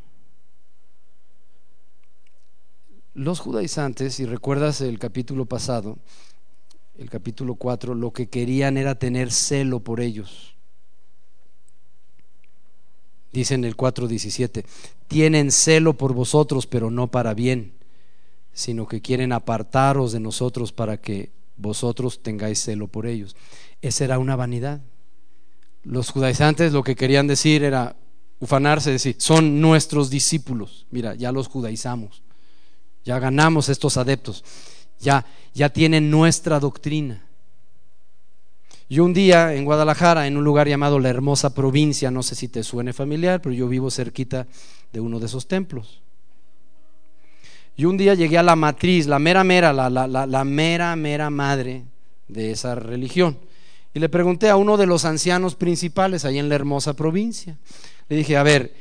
Los 3.14 3.40
judaizantes, 3.40 4.14
si 4.14 4.24
recuerdas 4.24 4.80
el 4.80 4.98
capítulo 4.98 5.44
pasado, 5.44 5.98
el 6.96 7.10
capítulo 7.10 7.56
4, 7.56 7.94
lo 7.94 8.12
que 8.12 8.28
querían 8.28 8.76
era 8.76 8.94
tener 8.94 9.30
celo 9.30 9.80
por 9.80 10.00
ellos. 10.00 10.54
Dice 13.32 13.54
en 13.54 13.64
el 13.64 13.76
4.17, 13.76 14.64
tienen 15.08 15.50
celo 15.50 15.94
por 15.94 16.14
vosotros, 16.14 16.66
pero 16.66 16.90
no 16.90 17.10
para 17.10 17.34
bien 17.34 17.74
sino 18.52 18.86
que 18.86 19.00
quieren 19.00 19.32
apartaros 19.32 20.12
de 20.12 20.20
nosotros 20.20 20.72
para 20.72 20.98
que 20.98 21.30
vosotros 21.56 22.22
tengáis 22.22 22.62
celo 22.62 22.88
por 22.88 23.06
ellos. 23.06 23.36
Esa 23.80 24.04
era 24.04 24.18
una 24.18 24.36
vanidad. 24.36 24.80
Los 25.84 26.10
judaizantes 26.10 26.72
lo 26.72 26.82
que 26.82 26.94
querían 26.94 27.26
decir 27.26 27.64
era, 27.64 27.96
ufanarse, 28.42 28.90
decir, 28.90 29.14
son 29.18 29.60
nuestros 29.60 30.10
discípulos. 30.10 30.86
Mira, 30.90 31.14
ya 31.14 31.30
los 31.30 31.46
judaizamos, 31.46 32.22
ya 33.04 33.20
ganamos 33.20 33.68
estos 33.68 33.96
adeptos, 33.96 34.44
ya, 34.98 35.24
ya 35.54 35.68
tienen 35.68 36.10
nuestra 36.10 36.58
doctrina. 36.58 37.22
Yo 38.88 39.04
un 39.04 39.14
día 39.14 39.54
en 39.54 39.64
Guadalajara, 39.64 40.26
en 40.26 40.36
un 40.36 40.44
lugar 40.44 40.68
llamado 40.68 40.98
La 40.98 41.08
Hermosa 41.08 41.54
Provincia, 41.54 42.10
no 42.10 42.22
sé 42.22 42.34
si 42.34 42.48
te 42.48 42.64
suene 42.64 42.92
familiar, 42.92 43.40
pero 43.40 43.54
yo 43.54 43.68
vivo 43.68 43.90
cerquita 43.90 44.46
de 44.92 45.00
uno 45.00 45.20
de 45.20 45.26
esos 45.26 45.46
templos. 45.46 46.02
Y 47.76 47.86
un 47.86 47.96
día 47.96 48.14
llegué 48.14 48.38
a 48.38 48.42
la 48.42 48.56
matriz, 48.56 49.06
la 49.06 49.18
mera 49.18 49.44
mera, 49.44 49.72
la, 49.72 49.88
la, 49.88 50.06
la 50.06 50.44
mera 50.44 50.94
mera 50.96 51.30
madre 51.30 51.84
de 52.28 52.50
esa 52.50 52.74
religión. 52.74 53.38
Y 53.94 54.00
le 54.00 54.08
pregunté 54.08 54.48
a 54.48 54.56
uno 54.56 54.76
de 54.76 54.86
los 54.86 55.04
ancianos 55.04 55.54
principales 55.54 56.24
ahí 56.24 56.38
en 56.38 56.48
la 56.48 56.54
hermosa 56.54 56.94
provincia. 56.94 57.58
Le 58.08 58.16
dije, 58.16 58.36
a 58.36 58.42
ver, 58.42 58.74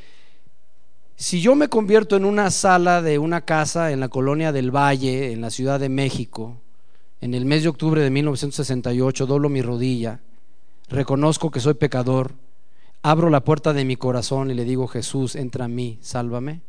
si 1.15 1.41
yo 1.41 1.55
me 1.55 1.67
convierto 1.67 2.15
en 2.15 2.25
una 2.25 2.49
sala 2.49 3.01
de 3.01 3.19
una 3.19 3.41
casa 3.41 3.91
en 3.91 3.99
la 3.99 4.09
colonia 4.09 4.51
del 4.51 4.71
Valle, 4.75 5.31
en 5.31 5.41
la 5.41 5.49
Ciudad 5.49 5.79
de 5.79 5.89
México, 5.89 6.61
en 7.19 7.33
el 7.33 7.45
mes 7.45 7.63
de 7.63 7.69
octubre 7.69 8.01
de 8.01 8.09
1968, 8.09 9.27
doblo 9.27 9.49
mi 9.49 9.61
rodilla, 9.61 10.21
reconozco 10.89 11.51
que 11.51 11.59
soy 11.59 11.75
pecador, 11.75 12.33
abro 13.03 13.29
la 13.29 13.43
puerta 13.43 13.73
de 13.73 13.85
mi 13.85 13.97
corazón 13.97 14.49
y 14.49 14.53
le 14.53 14.63
digo, 14.63 14.87
Jesús, 14.87 15.35
entra 15.35 15.65
a 15.65 15.67
mí, 15.67 15.99
sálvame. 16.01 16.61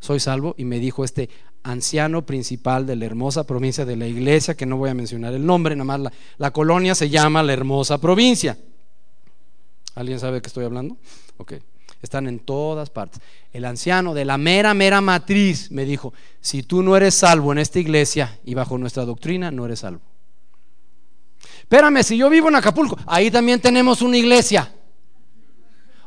Soy 0.00 0.18
salvo 0.18 0.54
y 0.56 0.64
me 0.64 0.80
dijo 0.80 1.04
este 1.04 1.28
anciano 1.62 2.26
principal 2.26 2.86
de 2.86 2.96
la 2.96 3.06
hermosa 3.06 3.44
provincia 3.44 3.84
de 3.84 3.96
la 3.96 4.06
iglesia, 4.06 4.56
que 4.56 4.66
no 4.66 4.76
voy 4.76 4.90
a 4.90 4.94
mencionar 4.94 5.32
el 5.34 5.44
nombre, 5.44 5.76
nada 5.76 5.84
más 5.84 6.00
la, 6.00 6.12
la 6.38 6.50
colonia 6.50 6.94
se 6.94 7.08
llama 7.08 7.42
la 7.42 7.52
hermosa 7.52 7.98
provincia. 7.98 8.58
¿Alguien 9.94 10.18
sabe 10.18 10.34
de 10.34 10.42
qué 10.42 10.48
estoy 10.48 10.64
hablando? 10.64 10.96
Ok. 11.36 11.54
Están 12.02 12.26
en 12.26 12.40
todas 12.40 12.90
partes. 12.90 13.20
El 13.52 13.64
anciano 13.64 14.12
de 14.12 14.24
la 14.24 14.36
mera, 14.36 14.74
mera 14.74 15.00
matriz 15.00 15.70
me 15.70 15.84
dijo, 15.84 16.12
si 16.40 16.64
tú 16.64 16.82
no 16.82 16.96
eres 16.96 17.14
salvo 17.14 17.52
en 17.52 17.58
esta 17.58 17.78
iglesia 17.78 18.40
y 18.44 18.54
bajo 18.54 18.76
nuestra 18.76 19.04
doctrina, 19.04 19.52
no 19.52 19.64
eres 19.66 19.80
salvo. 19.80 20.00
Espérame, 21.60 22.02
si 22.02 22.16
yo 22.16 22.28
vivo 22.28 22.48
en 22.48 22.56
Acapulco, 22.56 22.98
ahí 23.06 23.30
también 23.30 23.60
tenemos 23.60 24.02
una 24.02 24.16
iglesia. 24.16 24.74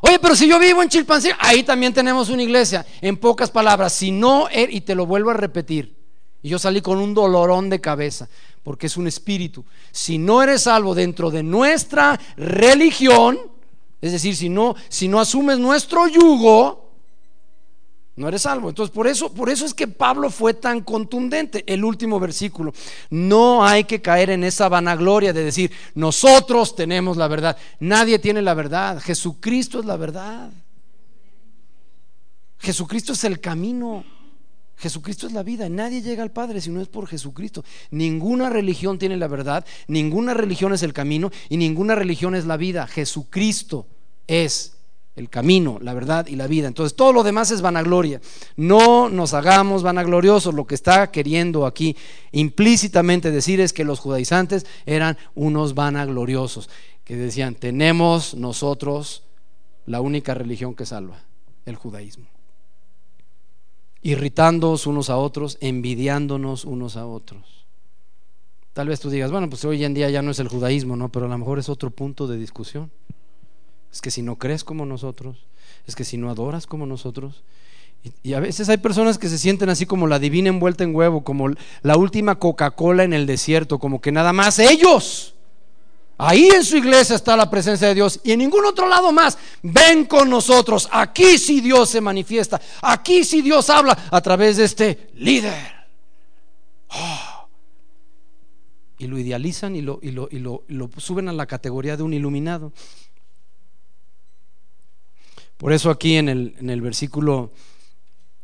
Oye, 0.00 0.18
pero 0.18 0.36
si 0.36 0.48
yo 0.48 0.58
vivo 0.58 0.82
en 0.82 0.88
Chilpancingo, 0.88 1.36
ahí 1.40 1.62
también 1.62 1.92
tenemos 1.92 2.28
una 2.28 2.42
iglesia. 2.42 2.84
En 3.00 3.16
pocas 3.16 3.50
palabras, 3.50 3.92
si 3.92 4.10
no, 4.10 4.48
er, 4.48 4.72
y 4.72 4.82
te 4.82 4.94
lo 4.94 5.06
vuelvo 5.06 5.30
a 5.30 5.34
repetir, 5.34 5.96
y 6.42 6.48
yo 6.50 6.58
salí 6.58 6.80
con 6.80 6.98
un 6.98 7.14
dolorón 7.14 7.70
de 7.70 7.80
cabeza, 7.80 8.28
porque 8.62 8.86
es 8.86 8.96
un 8.96 9.06
espíritu. 9.06 9.64
Si 9.90 10.18
no 10.18 10.42
eres 10.42 10.62
salvo 10.62 10.94
dentro 10.94 11.30
de 11.30 11.42
nuestra 11.42 12.20
religión, 12.36 13.38
es 14.00 14.12
decir, 14.12 14.36
si 14.36 14.48
no, 14.48 14.76
si 14.88 15.08
no 15.08 15.18
asumes 15.18 15.58
nuestro 15.58 16.06
yugo, 16.06 16.85
no 18.16 18.28
eres 18.28 18.42
salvo. 18.42 18.70
Entonces, 18.70 18.94
por 18.94 19.06
eso, 19.06 19.32
por 19.32 19.50
eso 19.50 19.66
es 19.66 19.74
que 19.74 19.86
Pablo 19.86 20.30
fue 20.30 20.54
tan 20.54 20.80
contundente. 20.80 21.64
El 21.66 21.84
último 21.84 22.18
versículo. 22.18 22.72
No 23.10 23.64
hay 23.64 23.84
que 23.84 24.00
caer 24.00 24.30
en 24.30 24.42
esa 24.42 24.70
vanagloria 24.70 25.34
de 25.34 25.44
decir, 25.44 25.70
nosotros 25.94 26.74
tenemos 26.74 27.18
la 27.18 27.28
verdad. 27.28 27.58
Nadie 27.78 28.18
tiene 28.18 28.40
la 28.40 28.54
verdad. 28.54 29.00
Jesucristo 29.00 29.80
es 29.80 29.84
la 29.84 29.98
verdad. 29.98 30.50
Jesucristo 32.58 33.12
es 33.12 33.24
el 33.24 33.38
camino. 33.38 34.02
Jesucristo 34.78 35.26
es 35.26 35.34
la 35.34 35.42
vida. 35.42 35.68
Nadie 35.68 36.00
llega 36.00 36.22
al 36.22 36.32
Padre 36.32 36.62
si 36.62 36.70
no 36.70 36.80
es 36.80 36.88
por 36.88 37.06
Jesucristo. 37.06 37.64
Ninguna 37.90 38.48
religión 38.48 38.98
tiene 38.98 39.18
la 39.18 39.28
verdad, 39.28 39.64
ninguna 39.88 40.34
religión 40.34 40.72
es 40.72 40.82
el 40.82 40.92
camino 40.92 41.30
y 41.48 41.58
ninguna 41.58 41.94
religión 41.94 42.34
es 42.34 42.46
la 42.46 42.56
vida. 42.56 42.86
Jesucristo 42.86 43.86
es 44.26 44.75
el 45.16 45.28
camino, 45.28 45.78
la 45.80 45.94
verdad 45.94 46.26
y 46.26 46.36
la 46.36 46.46
vida. 46.46 46.68
Entonces 46.68 46.94
todo 46.94 47.12
lo 47.12 47.22
demás 47.24 47.50
es 47.50 47.62
vanagloria. 47.62 48.20
No 48.56 49.08
nos 49.08 49.34
hagamos 49.34 49.82
vanagloriosos. 49.82 50.54
Lo 50.54 50.66
que 50.66 50.74
está 50.74 51.10
queriendo 51.10 51.66
aquí 51.66 51.96
implícitamente 52.32 53.30
decir 53.30 53.60
es 53.60 53.72
que 53.72 53.84
los 53.84 53.98
judaizantes 53.98 54.66
eran 54.84 55.18
unos 55.34 55.74
vanagloriosos, 55.74 56.70
que 57.04 57.16
decían, 57.16 57.54
tenemos 57.54 58.34
nosotros 58.34 59.24
la 59.86 60.00
única 60.00 60.34
religión 60.34 60.74
que 60.74 60.86
salva, 60.86 61.18
el 61.64 61.76
judaísmo 61.76 62.26
irritándonos 64.06 64.86
unos 64.86 65.10
a 65.10 65.16
otros, 65.16 65.58
envidiándonos 65.60 66.64
unos 66.64 66.96
a 66.96 67.06
otros. 67.06 67.66
Tal 68.72 68.86
vez 68.86 69.00
tú 69.00 69.10
digas, 69.10 69.32
bueno, 69.32 69.50
pues 69.50 69.64
hoy 69.64 69.84
en 69.84 69.94
día 69.94 70.08
ya 70.10 70.22
no 70.22 70.30
es 70.30 70.38
el 70.38 70.46
judaísmo, 70.46 70.94
¿no? 70.94 71.08
Pero 71.08 71.26
a 71.26 71.28
lo 71.28 71.36
mejor 71.36 71.58
es 71.58 71.68
otro 71.68 71.90
punto 71.90 72.28
de 72.28 72.36
discusión. 72.36 72.92
Es 73.96 74.02
que 74.02 74.10
si 74.10 74.20
no 74.20 74.36
crees 74.36 74.62
como 74.62 74.84
nosotros, 74.84 75.38
es 75.86 75.96
que 75.96 76.04
si 76.04 76.18
no 76.18 76.28
adoras 76.28 76.66
como 76.66 76.84
nosotros. 76.84 77.42
Y, 78.22 78.34
a 78.34 78.40
veces 78.40 78.68
hay 78.68 78.76
personas 78.76 79.16
que 79.16 79.30
se 79.30 79.38
sienten 79.38 79.70
así 79.70 79.86
como 79.86 80.06
la 80.06 80.18
divina 80.18 80.50
envuelta 80.50 80.84
en 80.84 80.94
huevo, 80.94 81.24
como 81.24 81.48
la 81.80 81.96
última 81.96 82.34
Coca-Cola 82.38 83.04
en 83.04 83.14
el 83.14 83.24
desierto, 83.24 83.78
como 83.78 84.02
que 84.02 84.12
nada 84.12 84.34
más 84.34 84.58
ellos 84.58 85.32
Ahí 86.18 86.48
en 86.48 86.62
su 86.62 86.76
iglesia 86.76 87.16
está 87.16 87.36
la 87.36 87.48
presencia 87.48 87.88
de 87.88 87.94
Dios 87.94 88.20
y 88.22 88.32
en 88.32 88.38
ningún 88.38 88.66
otro 88.66 88.86
lado 88.86 89.12
más. 89.12 89.38
Ven 89.62 90.04
con 90.04 90.28
nosotros. 90.28 90.88
Aquí 90.92 91.38
sí 91.38 91.62
Dios 91.62 91.88
se 91.88 92.02
manifiesta. 92.02 92.60
Aquí 92.82 93.24
sí 93.24 93.40
Dios 93.40 93.68
habla 93.70 93.96
a 94.10 94.20
través 94.20 94.58
de 94.58 94.64
este 94.64 95.10
líder. 95.14 95.74
Oh. 96.88 97.48
Y 98.98 99.06
lo 99.06 99.18
idealizan 99.18 99.74
y 99.74 99.82
lo 99.82 100.00
suben 100.96 101.28
a 101.28 101.32
la 101.32 101.46
categoría 101.46 101.96
de 101.96 102.02
un 102.02 102.14
iluminado. 102.14 102.72
Por 105.58 105.72
eso 105.72 105.90
aquí 105.90 106.16
en 106.16 106.28
el, 106.28 106.54
en 106.58 106.70
el 106.70 106.80
versículo 106.80 107.50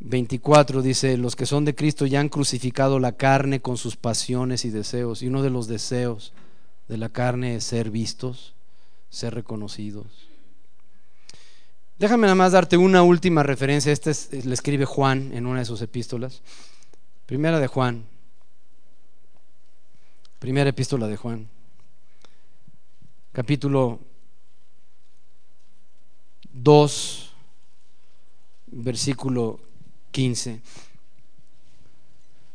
24 0.01 0.83
dice, 0.83 1.17
los 1.17 1.37
que 1.37 1.47
son 1.47 1.65
de 1.65 1.75
Cristo 1.75 2.07
ya 2.07 2.21
han 2.21 2.29
crucificado 2.29 2.99
la 2.99 3.13
carne 3.13 3.61
con 3.61 3.77
sus 3.77 3.97
pasiones 3.97 4.65
y 4.65 4.71
deseos. 4.71 5.23
Y 5.23 5.29
uno 5.29 5.43
de 5.43 5.51
los 5.51 5.69
deseos 5.69 6.33
de 6.89 6.97
la 6.97 7.09
carne 7.09 7.57
es 7.57 7.65
ser 7.65 7.91
vistos, 7.91 8.55
ser 9.11 9.35
reconocidos. 9.35 10.07
Déjame 11.99 12.23
nada 12.23 12.35
más 12.35 12.53
darte 12.53 12.77
una 12.77 13.03
última 13.03 13.43
referencia. 13.43 13.93
Esta 13.93 14.11
es, 14.11 14.45
le 14.45 14.55
escribe 14.55 14.85
Juan 14.87 15.31
en 15.35 15.47
una 15.47 15.61
de 15.61 15.65
sus 15.65 15.83
epístolas. 15.83 16.43
Primera 17.27 17.61
de 17.61 17.69
Juan. 17.69 18.05
Primera 20.41 20.71
epístola 20.71 21.07
de 21.07 21.17
Juan. 21.17 21.49
Capítulo 23.31 24.01
2, 26.55 27.33
versículo 28.69 29.61
15. 30.11 30.61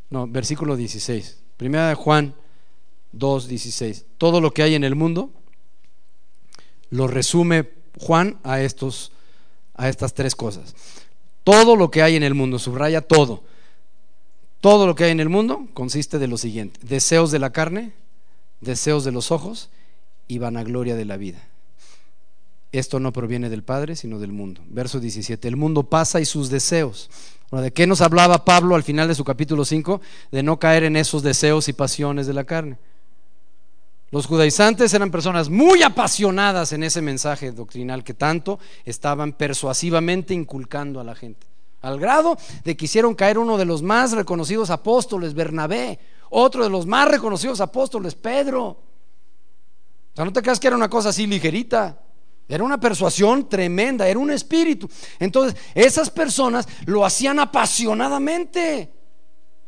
No, 0.10 0.28
versículo 0.28 0.76
16. 0.76 1.40
Primera 1.57 1.90
de 1.90 1.95
Juan 1.95 2.36
2.16. 3.15 4.03
Todo 4.18 4.41
lo 4.41 4.53
que 4.53 4.64
hay 4.64 4.76
en 4.76 4.84
el 4.84 4.95
mundo 4.95 5.32
lo 6.90 7.07
resume 7.07 7.69
Juan 7.99 8.40
a, 8.44 8.61
estos, 8.61 9.11
a 9.76 9.90
estas 9.90 10.14
tres 10.14 10.36
cosas. 10.36 10.76
Todo 11.44 11.76
lo 11.76 11.91
que 11.91 12.02
hay 12.02 12.15
en 12.15 12.24
el 12.24 12.34
mundo, 12.34 12.60
subraya 12.60 13.02
todo. 13.02 13.44
Todo 14.61 14.86
lo 14.86 14.95
que 14.95 15.06
hay 15.06 15.11
en 15.11 15.19
el 15.19 15.30
mundo 15.30 15.68
consiste 15.74 16.19
de 16.19 16.28
lo 16.28 16.38
siguiente. 16.38 16.80
Deseos 16.84 17.32
de 17.32 17.40
la 17.40 17.52
carne, 17.52 17.94
deseos 18.61 19.03
de 19.03 19.11
los 19.11 19.32
ojos 19.32 19.69
y 20.28 20.40
vanagloria 20.40 20.95
de 20.95 21.06
la 21.06 21.18
vida. 21.18 21.48
Esto 22.78 22.99
no 22.99 23.12
proviene 23.12 23.49
del 23.49 23.64
Padre, 23.64 23.95
sino 23.95 24.20
del 24.20 24.32
mundo. 24.32 24.62
Verso 24.68 24.99
17. 24.99 25.48
El 25.48 25.56
mundo 25.56 25.84
pasa 25.84 26.22
y 26.22 26.26
sus 26.26 26.52
deseos. 26.52 27.10
¿De 27.49 27.74
qué 27.74 27.88
nos 27.88 28.02
hablaba 28.02 28.45
Pablo 28.45 28.76
al 28.76 28.84
final 28.84 29.08
de 29.08 29.16
su 29.16 29.24
capítulo 29.24 29.66
5? 29.66 29.99
De 30.32 30.44
no 30.44 30.60
caer 30.60 30.84
en 30.84 30.95
esos 30.95 31.24
deseos 31.24 31.70
y 31.70 31.74
pasiones 31.74 32.28
de 32.28 32.34
la 32.34 32.44
carne. 32.44 32.78
Los 34.12 34.28
judaizantes 34.28 34.94
eran 34.94 35.10
personas 35.10 35.49
muy 35.49 35.82
apasionadas 35.82 36.72
en 36.72 36.84
ese 36.84 37.02
mensaje 37.02 37.52
doctrinal 37.52 38.04
que 38.04 38.14
tanto 38.14 38.60
estaban 38.86 39.34
persuasivamente 39.34 40.36
inculcando 40.36 40.99
a 40.99 41.04
la 41.04 41.16
gente. 41.16 41.48
Al 41.82 41.99
grado 41.99 42.38
de 42.64 42.78
que 42.78 42.86
hicieron 42.86 43.16
caer 43.16 43.40
uno 43.40 43.58
de 43.58 43.66
los 43.66 43.82
más 43.82 44.12
reconocidos 44.12 44.70
apóstoles, 44.70 45.34
Bernabé, 45.34 45.99
otro 46.30 46.64
de 46.64 46.70
los 46.70 46.86
más 46.86 47.10
reconocidos 47.10 47.60
apóstoles, 47.60 48.14
Pedro. 48.14 48.66
O 48.68 48.78
sea, 50.14 50.26
no 50.26 50.32
te 50.32 50.44
creas 50.44 50.60
que 50.60 50.68
era 50.68 50.76
una 50.76 50.90
cosa 50.90 51.10
así 51.10 51.26
ligerita. 51.26 52.04
Era 52.48 52.64
una 52.64 52.80
persuasión 52.80 53.49
tremenda, 53.49 54.07
era 54.07 54.19
un 54.19 54.32
espíritu. 54.32 54.90
Entonces, 55.19 55.60
esas 55.76 56.10
personas 56.10 56.68
lo 56.86 57.06
hacían 57.06 57.40
apasionadamente. 57.40 58.94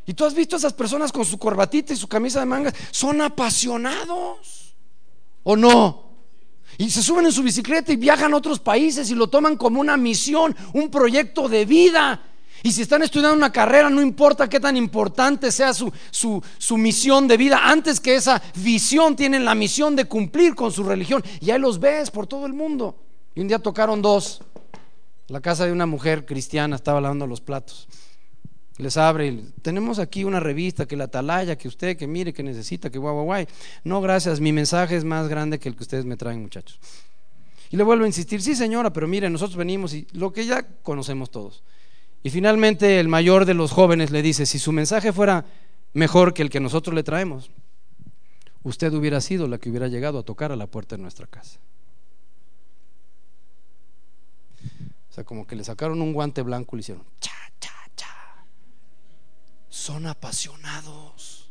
Y 0.06 0.14
tú 0.14 0.26
has 0.26 0.34
visto 0.34 0.56
a 0.56 0.60
esas 0.60 0.74
personas 0.74 1.12
con 1.12 1.26
su 1.26 1.38
corbatita 1.38 1.94
y 1.94 1.98
su 1.98 2.08
camisa 2.08 2.40
de 2.40 2.46
mangas, 2.46 2.74
son 2.92 3.22
apasionados. 3.22 4.76
¿O 5.44 5.56
no? 5.56 6.10
Y 6.78 6.90
se 6.90 7.04
suben 7.04 7.26
en 7.26 7.32
su 7.34 7.44
bicicleta 7.44 7.92
y 7.92 7.98
viajan 7.98 8.34
a 8.34 8.38
otros 8.38 8.60
países 8.60 9.12
y 9.12 9.16
lo 9.16 9.28
toman 9.28 9.58
como 9.58 9.82
una 9.82 9.98
misión, 9.98 10.56
un 10.74 10.90
proyecto 10.90 11.50
de 11.50 11.66
vida. 11.66 12.29
Y 12.64 12.72
si 12.72 12.82
están 12.82 13.04
estudiando 13.04 13.36
una 13.36 13.52
carrera, 13.52 13.90
no 13.90 14.02
importa 14.02 14.50
qué 14.50 14.60
tan 14.60 14.76
importante 14.76 15.52
sea 15.52 15.74
su, 15.74 15.92
su, 16.12 16.44
su, 16.58 16.78
misión 16.78 17.28
de 17.28 17.38
vida, 17.38 17.62
antes 17.64 18.00
que 18.00 18.16
esa 18.16 18.42
visión 18.56 19.16
tienen 19.16 19.46
la 19.46 19.56
misión 19.56 19.96
de 19.96 20.06
cumplir 20.06 20.56
con 20.56 20.72
su 20.72 20.84
religión. 20.84 21.24
Y 21.40 21.52
ahí 21.52 21.60
los 21.60 21.80
ves 21.80 22.12
por 22.12 22.28
todo 22.28 22.46
el 22.46 22.54
mundo. 22.54 22.96
Y 23.36 23.42
un 23.42 23.48
día 23.48 23.60
tocaron 23.60 24.02
dos 24.02 24.42
La 25.28 25.40
casa 25.40 25.66
de 25.66 25.72
una 25.72 25.86
mujer 25.86 26.26
cristiana 26.26 26.76
estaba 26.76 27.00
lavando 27.00 27.28
los 27.28 27.42
platos. 27.42 27.88
Les 28.78 28.96
abre 28.96 29.44
tenemos 29.62 30.00
aquí 30.00 30.24
una 30.24 30.40
revista 30.40 30.86
que 30.86 30.96
la 30.96 31.04
atalaya, 31.06 31.58
que 31.58 31.68
usted, 31.68 31.98
que 31.98 32.08
mire, 32.08 32.34
que 32.34 32.44
necesita, 32.44 32.90
que 32.90 32.98
guay, 32.98 33.14
guay, 33.14 33.26
guay. 33.26 33.48
No, 33.84 34.00
gracias, 34.00 34.40
mi 34.40 34.54
mensaje 34.54 34.96
es 34.96 35.04
más 35.04 35.28
grande 35.28 35.60
que 35.60 35.68
el 35.68 35.76
que 35.76 35.84
ustedes 35.84 36.06
me 36.06 36.16
traen, 36.16 36.42
muchachos. 36.42 36.80
Y 37.72 37.78
le 37.78 37.84
vuelvo 37.84 38.06
a 38.06 38.08
insistir, 38.08 38.42
sí 38.42 38.56
señora, 38.56 38.92
pero 38.92 39.08
mire, 39.08 39.30
nosotros 39.30 39.58
venimos 39.58 39.94
y 39.94 40.08
lo 40.14 40.32
que 40.32 40.46
ya 40.46 40.66
conocemos 40.82 41.30
todos. 41.30 41.62
Y 42.24 42.30
finalmente 42.30 43.00
el 43.00 43.08
mayor 43.08 43.46
de 43.46 43.54
los 43.54 43.72
jóvenes 43.72 44.12
le 44.12 44.22
dice, 44.22 44.46
si 44.46 44.60
su 44.60 44.72
mensaje 44.72 45.14
fuera 45.14 45.46
mejor 45.94 46.34
que 46.34 46.42
el 46.42 46.50
que 46.50 46.60
nosotros 46.60 46.94
le 46.94 47.04
traemos, 47.04 47.50
usted 48.64 48.94
hubiera 48.94 49.22
sido 49.22 49.48
la 49.48 49.58
que 49.58 49.70
hubiera 49.70 49.88
llegado 49.88 50.20
a 50.20 50.24
tocar 50.24 50.52
a 50.52 50.56
la 50.56 50.68
puerta 50.68 50.96
de 50.96 51.02
nuestra 51.02 51.28
casa. 51.28 51.60
O 55.10 55.14
sea, 55.14 55.24
como 55.24 55.48
que 55.48 55.56
le 55.56 55.64
sacaron 55.64 56.02
un 56.02 56.14
guante 56.14 56.42
blanco 56.42 56.76
y 56.76 56.78
le 56.78 56.82
hicieron, 56.82 57.04
cha, 57.20 57.32
cha, 57.60 57.74
cha. 57.96 58.46
Son 59.70 60.06
apasionados. 60.06 61.50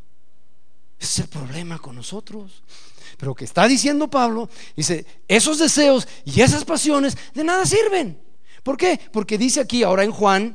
Ese 1.01 1.13
es 1.13 1.19
el 1.21 1.29
problema 1.29 1.79
con 1.79 1.97
nosotros. 1.97 2.63
Pero 3.17 3.35
que 3.35 3.45
está 3.45 3.67
diciendo 3.67 4.09
Pablo, 4.09 4.49
dice, 4.77 5.07
esos 5.27 5.59
deseos 5.59 6.07
y 6.25 6.41
esas 6.41 6.65
pasiones 6.65 7.17
de 7.35 7.45
nada 7.45 7.65
sirven. 7.65 8.28
¿Por 8.69 8.77
qué? 8.77 9.01
Porque 9.13 9.39
dice 9.39 9.61
aquí 9.61 9.83
ahora 9.83 10.05
en 10.05 10.11
Juan, 10.11 10.55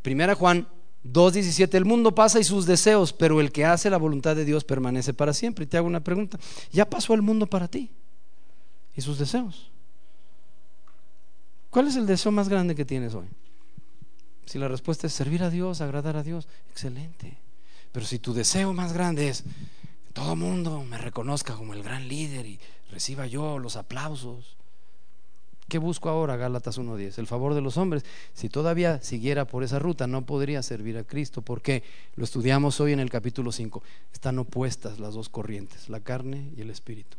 primera 0.00 0.34
Juan 0.34 0.66
2.17, 1.04 1.74
el 1.74 1.84
mundo 1.84 2.14
pasa 2.14 2.40
y 2.40 2.44
sus 2.44 2.64
deseos, 2.64 3.12
pero 3.12 3.38
el 3.38 3.52
que 3.52 3.66
hace 3.66 3.90
la 3.90 3.98
voluntad 3.98 4.34
de 4.34 4.46
Dios 4.46 4.64
permanece 4.64 5.12
para 5.12 5.34
siempre. 5.34 5.64
Y 5.64 5.66
te 5.66 5.76
hago 5.76 5.86
una 5.86 6.02
pregunta, 6.02 6.38
¿ya 6.72 6.88
pasó 6.88 7.12
el 7.12 7.20
mundo 7.20 7.46
para 7.46 7.68
ti? 7.68 7.90
¿Y 8.96 9.02
sus 9.02 9.18
deseos? 9.18 9.70
¿Cuál 11.68 11.88
es 11.88 11.96
el 11.96 12.06
deseo 12.06 12.32
más 12.32 12.48
grande 12.48 12.74
que 12.74 12.86
tienes 12.86 13.12
hoy? 13.12 13.26
Si 14.46 14.58
la 14.58 14.68
respuesta 14.68 15.06
es 15.06 15.12
servir 15.12 15.42
a 15.42 15.50
Dios, 15.50 15.82
agradar 15.82 16.16
a 16.16 16.22
Dios, 16.22 16.48
excelente. 16.70 17.36
Pero 17.92 18.06
si 18.06 18.18
tu 18.18 18.32
deseo 18.32 18.72
más 18.72 18.94
grande 18.94 19.28
es 19.28 19.42
que 19.42 20.14
todo 20.14 20.34
mundo 20.34 20.82
me 20.82 20.96
reconozca 20.96 21.56
como 21.56 21.74
el 21.74 21.82
gran 21.82 22.08
líder 22.08 22.46
y 22.46 22.58
reciba 22.90 23.26
yo 23.26 23.58
los 23.58 23.76
aplausos, 23.76 24.56
¿Qué 25.70 25.78
busco 25.78 26.08
ahora? 26.08 26.36
Gálatas 26.36 26.80
1.10. 26.80 27.18
El 27.18 27.28
favor 27.28 27.54
de 27.54 27.60
los 27.60 27.76
hombres. 27.76 28.04
Si 28.34 28.48
todavía 28.48 29.00
siguiera 29.02 29.44
por 29.44 29.62
esa 29.62 29.78
ruta, 29.78 30.08
no 30.08 30.26
podría 30.26 30.64
servir 30.64 30.98
a 30.98 31.04
Cristo. 31.04 31.42
porque 31.42 31.84
Lo 32.16 32.24
estudiamos 32.24 32.80
hoy 32.80 32.92
en 32.92 32.98
el 32.98 33.08
capítulo 33.08 33.52
5. 33.52 33.80
Están 34.12 34.40
opuestas 34.40 34.98
las 34.98 35.14
dos 35.14 35.28
corrientes, 35.28 35.88
la 35.88 36.00
carne 36.00 36.50
y 36.56 36.60
el 36.60 36.70
espíritu. 36.70 37.16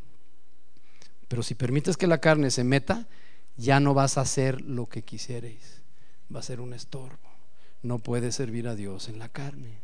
Pero 1.29 1.43
si 1.43 1.55
permites 1.55 1.95
que 1.95 2.07
la 2.07 2.17
carne 2.17 2.51
se 2.51 2.65
meta, 2.65 3.07
ya 3.55 3.79
no 3.79 3.93
vas 3.93 4.17
a 4.17 4.21
hacer 4.21 4.59
lo 4.59 4.85
que 4.85 5.01
quisierais. 5.01 5.81
Va 6.33 6.41
a 6.41 6.43
ser 6.43 6.59
un 6.59 6.73
estorbo. 6.73 7.31
No 7.83 7.99
puedes 7.99 8.35
servir 8.35 8.67
a 8.67 8.75
Dios 8.75 9.07
en 9.07 9.17
la 9.17 9.29
carne. 9.29 9.77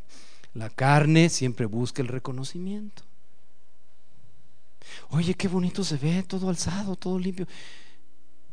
La 0.54 0.70
carne 0.70 1.30
siempre 1.30 1.68
busca 1.68 2.02
el 2.02 2.10
reconocimiento. 2.10 3.04
Oye, 5.12 5.36
qué 5.36 5.48
bonito 5.48 5.86
se 5.86 5.96
ve, 5.96 6.24
todo 6.24 6.50
alzado, 6.50 6.98
todo 6.98 7.18
limpio. 7.18 7.48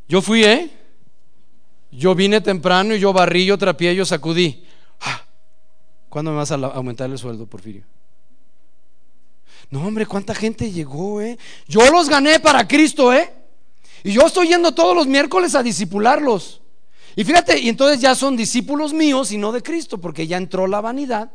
Yo 0.09 0.21
fui, 0.21 0.45
¿eh? 0.45 0.71
Yo 1.91 2.15
vine 2.15 2.41
temprano 2.41 2.95
y 2.95 3.01
yo 3.01 3.13
barrí, 3.13 3.47
yo 3.47 3.57
trapié, 3.57 3.95
yo 3.95 4.05
sacudí. 4.05 4.65
Ah, 5.01 5.25
¿Cuándo 6.09 6.31
me 6.31 6.39
vas 6.39 6.51
a 6.51 6.57
aumentar 6.57 7.11
el 7.11 7.19
sueldo, 7.19 7.47
Porfirio? 7.47 7.85
No, 9.71 9.87
hombre, 9.87 10.07
cuánta 10.07 10.35
gente 10.35 10.71
llegó, 10.71 11.21
¿eh? 11.21 11.39
Yo 11.67 11.89
los 11.91 12.09
gané 12.09 12.41
para 12.41 12.67
Cristo, 12.67 13.13
¿eh? 13.13 13.33
Y 14.03 14.13
yo 14.13 14.27
estoy 14.27 14.49
yendo 14.49 14.73
todos 14.73 14.95
los 14.95 15.07
miércoles 15.07 15.55
a 15.55 15.63
disipularlos. 15.63 16.61
Y 17.17 17.25
fíjate, 17.25 17.59
y 17.59 17.69
entonces 17.69 18.01
ya 18.01 18.15
son 18.15 18.37
discípulos 18.37 18.93
míos 18.93 19.33
y 19.33 19.39
no 19.39 19.53
de 19.53 19.63
Cristo, 19.63 19.99
porque 19.99 20.27
ya 20.27 20.37
entró 20.37 20.67
la 20.67 20.81
vanidad 20.81 21.33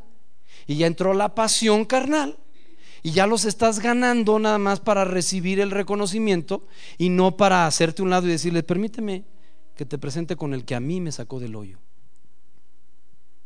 y 0.68 0.76
ya 0.76 0.88
entró 0.88 1.14
la 1.14 1.34
pasión 1.34 1.86
carnal 1.86 2.38
y 3.02 3.12
ya 3.12 3.28
los 3.28 3.46
estás 3.46 3.80
ganando 3.80 4.40
nada 4.40 4.58
más 4.58 4.80
para 4.80 5.06
recibir 5.06 5.60
el 5.60 5.72
reconocimiento 5.72 6.66
y 6.98 7.10
no 7.10 7.38
para 7.38 7.66
hacerte 7.66 8.02
un 8.02 8.10
lado 8.10 8.28
y 8.28 8.32
decirle, 8.32 8.64
permíteme 8.64 9.26
que 9.76 9.86
te 9.86 9.98
presente 9.98 10.36
con 10.36 10.54
el 10.54 10.66
que 10.66 10.76
a 10.76 10.80
mí 10.80 11.00
me 11.00 11.12
sacó 11.12 11.40
del 11.40 11.56
hoyo. 11.56 11.80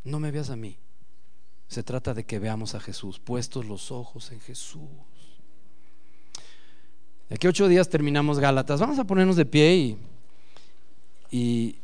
No 0.03 0.19
me 0.19 0.31
veas 0.31 0.49
a 0.49 0.55
mí. 0.55 0.77
Se 1.67 1.83
trata 1.83 2.13
de 2.13 2.25
que 2.25 2.39
veamos 2.39 2.75
a 2.75 2.79
Jesús, 2.79 3.19
puestos 3.19 3.65
los 3.65 3.91
ojos 3.91 4.31
en 4.31 4.39
Jesús. 4.39 4.89
De 7.29 7.35
aquí 7.35 7.47
ocho 7.47 7.67
días 7.67 7.89
terminamos 7.89 8.39
Gálatas. 8.39 8.79
Vamos 8.79 8.99
a 8.99 9.05
ponernos 9.05 9.35
de 9.35 9.45
pie 9.45 9.75
y, 9.75 9.97
y 11.31 11.79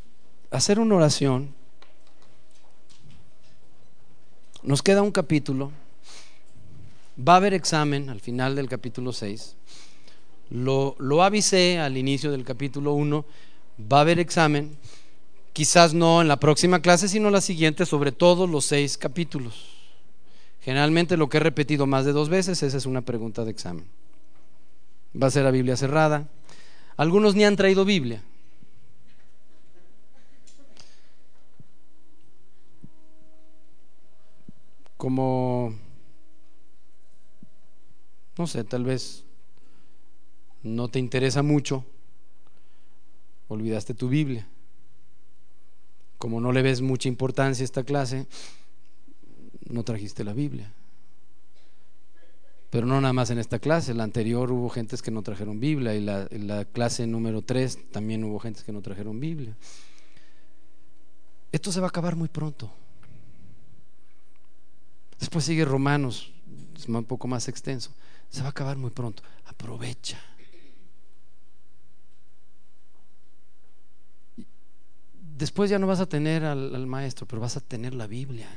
hacer 0.50 0.78
una 0.78 0.96
oración. 0.96 1.54
Nos 4.62 4.82
queda 4.82 5.02
un 5.02 5.12
capítulo. 5.12 5.72
Va 7.28 7.34
a 7.34 7.36
haber 7.36 7.54
examen 7.54 8.08
al 8.08 8.20
final 8.20 8.56
del 8.56 8.68
capítulo 8.68 9.12
6. 9.12 9.56
Lo, 10.50 10.96
lo 10.98 11.22
avisé 11.22 11.78
al 11.78 11.96
inicio 11.96 12.30
del 12.30 12.44
capítulo 12.44 12.94
1. 12.94 13.24
Va 13.92 13.98
a 13.98 14.00
haber 14.02 14.18
examen. 14.18 14.76
Quizás 15.52 15.94
no 15.94 16.22
en 16.22 16.28
la 16.28 16.40
próxima 16.40 16.80
clase, 16.80 17.08
sino 17.08 17.30
la 17.30 17.40
siguiente, 17.40 17.84
sobre 17.84 18.12
todos 18.12 18.48
los 18.48 18.64
seis 18.64 18.96
capítulos. 18.96 19.76
Generalmente 20.60 21.16
lo 21.16 21.28
que 21.28 21.38
he 21.38 21.40
repetido 21.40 21.86
más 21.86 22.04
de 22.04 22.12
dos 22.12 22.28
veces, 22.28 22.62
esa 22.62 22.76
es 22.76 22.86
una 22.86 23.02
pregunta 23.02 23.44
de 23.44 23.50
examen 23.50 23.86
va 25.20 25.26
a 25.26 25.30
ser 25.30 25.44
la 25.44 25.50
Biblia 25.50 25.76
cerrada. 25.76 26.28
Algunos 26.96 27.34
ni 27.34 27.44
han 27.44 27.56
traído 27.56 27.84
Biblia. 27.84 28.22
Como, 34.96 35.74
no 38.40 38.46
sé, 38.46 38.64
tal 38.64 38.84
vez 38.84 39.22
no 40.62 40.88
te 40.88 40.98
interesa 40.98 41.42
mucho, 41.42 41.84
olvidaste 43.48 43.92
tu 43.92 44.08
Biblia. 44.08 44.48
Como 46.16 46.40
no 46.40 46.50
le 46.50 46.62
ves 46.62 46.80
mucha 46.80 47.08
importancia 47.08 47.62
a 47.62 47.66
esta 47.66 47.84
clase, 47.84 48.26
no 49.68 49.84
trajiste 49.84 50.24
la 50.24 50.32
Biblia. 50.32 50.72
Pero 52.70 52.86
no 52.86 52.98
nada 52.98 53.12
más 53.12 53.28
en 53.28 53.38
esta 53.38 53.58
clase, 53.58 53.92
la 53.92 54.04
anterior 54.04 54.50
hubo 54.50 54.70
gentes 54.70 55.02
que 55.02 55.10
no 55.10 55.22
trajeron 55.22 55.60
Biblia 55.60 55.94
y 55.94 56.00
la, 56.00 56.26
la 56.30 56.64
clase 56.64 57.06
número 57.06 57.42
3 57.42 57.90
también 57.90 58.24
hubo 58.24 58.38
gentes 58.38 58.64
que 58.64 58.72
no 58.72 58.80
trajeron 58.80 59.20
Biblia. 59.20 59.54
Esto 61.52 61.72
se 61.72 61.80
va 61.80 61.88
a 61.88 61.90
acabar 61.90 62.16
muy 62.16 62.28
pronto. 62.28 62.72
Después 65.18 65.44
sigue 65.44 65.66
Romanos, 65.66 66.32
es 66.74 66.88
un 66.88 67.04
poco 67.04 67.28
más 67.28 67.46
extenso. 67.46 67.92
Se 68.30 68.40
va 68.40 68.46
a 68.46 68.50
acabar 68.50 68.76
muy 68.76 68.90
pronto. 68.90 69.22
Aprovecha. 69.46 70.18
Después 75.36 75.70
ya 75.70 75.78
no 75.78 75.86
vas 75.86 76.00
a 76.00 76.06
tener 76.06 76.44
al 76.44 76.86
maestro, 76.86 77.26
pero 77.26 77.40
vas 77.40 77.56
a 77.56 77.60
tener 77.60 77.94
la 77.94 78.06
Biblia, 78.06 78.48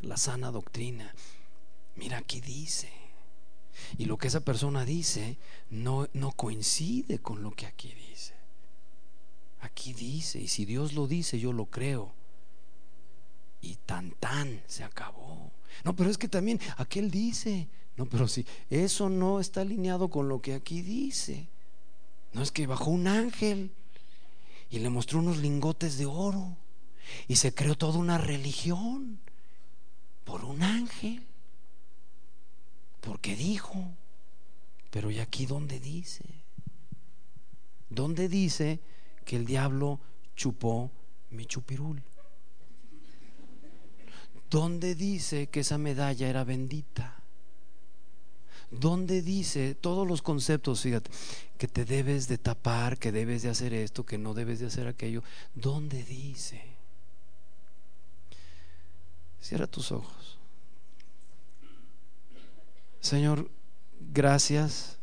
la 0.00 0.16
sana 0.16 0.50
doctrina. 0.50 1.14
Mira, 1.96 2.18
aquí 2.18 2.40
dice 2.40 3.04
y 3.98 4.04
lo 4.06 4.18
que 4.18 4.28
esa 4.28 4.40
persona 4.40 4.84
dice 4.84 5.36
no, 5.70 6.08
no 6.12 6.32
coincide 6.32 7.18
con 7.18 7.42
lo 7.42 7.52
que 7.52 7.66
aquí 7.66 7.92
dice. 7.94 8.34
Aquí 9.60 9.94
dice, 9.94 10.40
y 10.40 10.48
si 10.48 10.64
Dios 10.66 10.92
lo 10.92 11.06
dice, 11.06 11.38
yo 11.38 11.52
lo 11.52 11.66
creo. 11.66 12.12
Y 13.62 13.76
tan 13.86 14.10
tan 14.12 14.62
se 14.66 14.84
acabó. 14.84 15.52
No, 15.84 15.96
pero 15.96 16.10
es 16.10 16.18
que 16.18 16.28
también 16.28 16.60
aquel 16.76 17.10
dice, 17.10 17.68
no, 17.96 18.06
pero 18.06 18.26
si 18.26 18.44
eso 18.70 19.08
no 19.08 19.40
está 19.40 19.60
alineado 19.60 20.08
con 20.08 20.28
lo 20.28 20.40
que 20.40 20.54
aquí 20.54 20.82
dice. 20.82 21.48
No 22.32 22.42
es 22.42 22.50
que 22.50 22.66
bajó 22.66 22.90
un 22.90 23.06
ángel 23.06 23.70
y 24.68 24.80
le 24.80 24.90
mostró 24.90 25.20
unos 25.20 25.36
lingotes 25.38 25.98
de 25.98 26.06
oro 26.06 26.56
y 27.28 27.36
se 27.36 27.54
creó 27.54 27.76
toda 27.76 27.98
una 27.98 28.18
religión 28.18 29.20
por 30.24 30.44
un 30.44 30.62
ángel 30.62 31.24
porque 33.00 33.36
dijo, 33.36 33.84
pero 34.90 35.10
¿y 35.10 35.20
aquí 35.20 35.46
dónde 35.46 35.78
dice? 35.78 36.24
¿Dónde 37.90 38.28
dice 38.28 38.80
que 39.24 39.36
el 39.36 39.44
diablo 39.44 40.00
chupó 40.34 40.90
mi 41.30 41.46
chupirul? 41.46 42.02
¿Dónde 44.50 44.94
dice 44.94 45.48
que 45.48 45.60
esa 45.60 45.78
medalla 45.78 46.28
era 46.28 46.44
bendita? 46.44 47.23
¿Dónde 48.80 49.22
dice 49.22 49.74
todos 49.74 50.06
los 50.06 50.22
conceptos, 50.22 50.82
fíjate, 50.82 51.10
que 51.58 51.68
te 51.68 51.84
debes 51.84 52.28
de 52.28 52.38
tapar, 52.38 52.98
que 52.98 53.12
debes 53.12 53.42
de 53.42 53.50
hacer 53.50 53.72
esto, 53.72 54.04
que 54.04 54.18
no 54.18 54.34
debes 54.34 54.60
de 54.60 54.66
hacer 54.66 54.86
aquello? 54.86 55.22
¿Dónde 55.54 56.02
dice? 56.02 56.62
Cierra 59.40 59.66
tus 59.66 59.92
ojos. 59.92 60.38
Señor, 63.00 63.50
gracias 64.12 64.98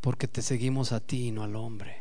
porque 0.00 0.26
te 0.26 0.42
seguimos 0.42 0.92
a 0.92 1.00
ti 1.00 1.28
y 1.28 1.30
no 1.30 1.44
al 1.44 1.54
hombre. 1.54 1.96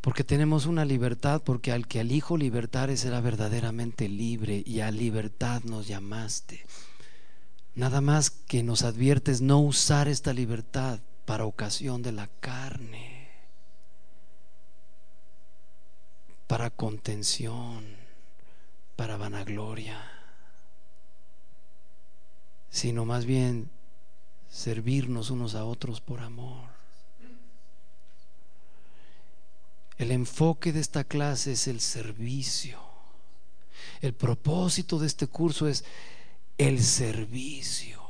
Porque 0.00 0.22
tenemos 0.22 0.66
una 0.66 0.84
libertad, 0.84 1.42
porque 1.42 1.72
al 1.72 1.86
que 1.86 2.00
al 2.00 2.12
Hijo 2.12 2.36
libertare 2.36 2.96
será 2.96 3.20
verdaderamente 3.20 4.08
libre 4.08 4.62
y 4.64 4.80
a 4.80 4.90
libertad 4.90 5.62
nos 5.64 5.88
llamaste. 5.88 6.64
Nada 7.74 8.00
más 8.00 8.30
que 8.30 8.62
nos 8.62 8.82
adviertes 8.82 9.40
no 9.40 9.58
usar 9.58 10.06
esta 10.06 10.32
libertad 10.32 11.00
para 11.24 11.44
ocasión 11.44 12.02
de 12.02 12.12
la 12.12 12.28
carne, 12.40 13.28
para 16.46 16.70
contención, 16.70 17.84
para 18.94 19.16
vanagloria, 19.16 20.00
sino 22.70 23.04
más 23.04 23.24
bien 23.24 23.70
servirnos 24.48 25.30
unos 25.30 25.56
a 25.56 25.64
otros 25.64 26.00
por 26.00 26.20
amor. 26.20 26.68
El 29.98 30.12
enfoque 30.12 30.72
de 30.72 30.80
esta 30.80 31.02
clase 31.02 31.52
es 31.52 31.66
el 31.66 31.80
servicio. 31.80 32.78
El 34.00 34.14
propósito 34.14 34.98
de 34.98 35.06
este 35.06 35.26
curso 35.26 35.68
es 35.68 35.84
el 36.58 36.82
servicio. 36.82 38.02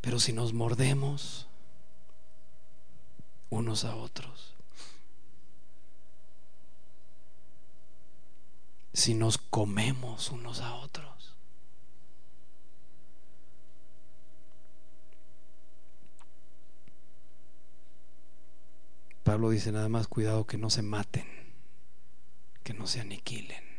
Pero 0.00 0.20
si 0.20 0.32
nos 0.32 0.52
mordemos 0.52 1.48
unos 3.50 3.84
a 3.84 3.96
otros, 3.96 4.54
si 8.92 9.14
nos 9.14 9.38
comemos 9.38 10.30
unos 10.30 10.60
a 10.60 10.74
otros, 10.74 11.34
Pablo 19.24 19.48
dice 19.48 19.72
nada 19.72 19.88
más, 19.88 20.06
cuidado 20.06 20.46
que 20.46 20.58
no 20.58 20.68
se 20.68 20.82
maten, 20.82 21.26
que 22.62 22.74
no 22.74 22.86
se 22.86 23.00
aniquilen. 23.00 23.73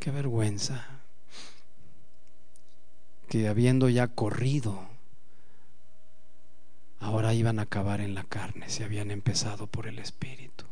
Qué 0.00 0.10
vergüenza 0.10 0.86
que 3.28 3.46
habiendo 3.46 3.88
ya 3.90 4.08
corrido, 4.08 4.80
ahora 6.98 7.34
iban 7.34 7.58
a 7.58 7.62
acabar 7.62 8.00
en 8.00 8.14
la 8.14 8.24
carne, 8.24 8.70
se 8.70 8.82
habían 8.82 9.10
empezado 9.10 9.66
por 9.66 9.86
el 9.86 9.98
Espíritu. 9.98 10.64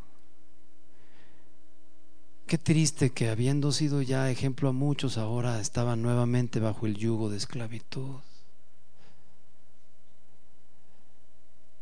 Qué 2.46 2.56
triste 2.56 3.10
que 3.10 3.28
habiendo 3.28 3.70
sido 3.70 4.00
ya 4.00 4.30
ejemplo 4.30 4.70
a 4.70 4.72
muchos, 4.72 5.18
ahora 5.18 5.60
estaban 5.60 6.00
nuevamente 6.00 6.59
bajo 6.59 6.86
el 6.86 6.96
yugo 6.96 7.28
de 7.28 7.36
esclavitud. 7.36 8.16